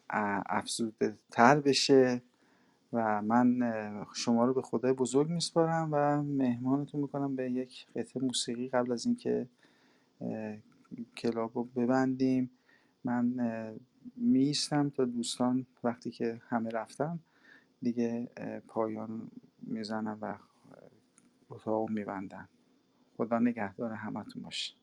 افزوده 0.10 1.18
تر 1.32 1.60
بشه 1.60 2.22
و 2.94 3.22
من 3.22 4.06
شما 4.14 4.46
رو 4.46 4.54
به 4.54 4.62
خدای 4.62 4.94
بزرگ 4.94 5.30
میسپارم 5.30 5.90
و 5.92 6.22
مهمانتون 6.22 7.02
می‌کنم 7.02 7.36
به 7.36 7.52
یک 7.52 7.88
قطعه 7.96 8.24
موسیقی 8.24 8.70
قبل 8.70 8.92
از 8.92 9.06
اینکه 9.06 9.48
کلاب 11.18 11.52
رو 11.56 11.64
ببندیم. 11.64 12.50
من 13.04 13.34
میستم 14.16 14.90
تا 14.90 15.06
دوستان 15.06 15.66
وقتی 15.84 16.12
که 16.12 16.42
همه 16.50 16.70
رفتن 16.70 17.20
دیگه 17.82 18.30
پایان 18.68 19.32
می‌زنم 19.62 20.18
و 20.22 20.36
اتاق 21.50 21.90
میبندم 21.90 22.50
خدا 23.18 23.40
نگهدار 23.40 23.94
همتون 23.94 24.44
باشه. 24.44 24.74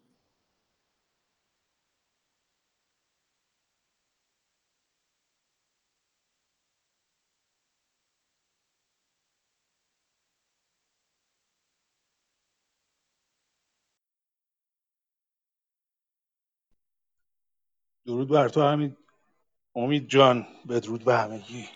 درود 18.07 18.29
بر 18.29 18.49
تو 18.49 18.63
همین 18.63 18.97
امید 19.75 20.09
جان 20.09 20.47
بدرود 20.69 21.05
به 21.05 21.17
همگی. 21.19 21.69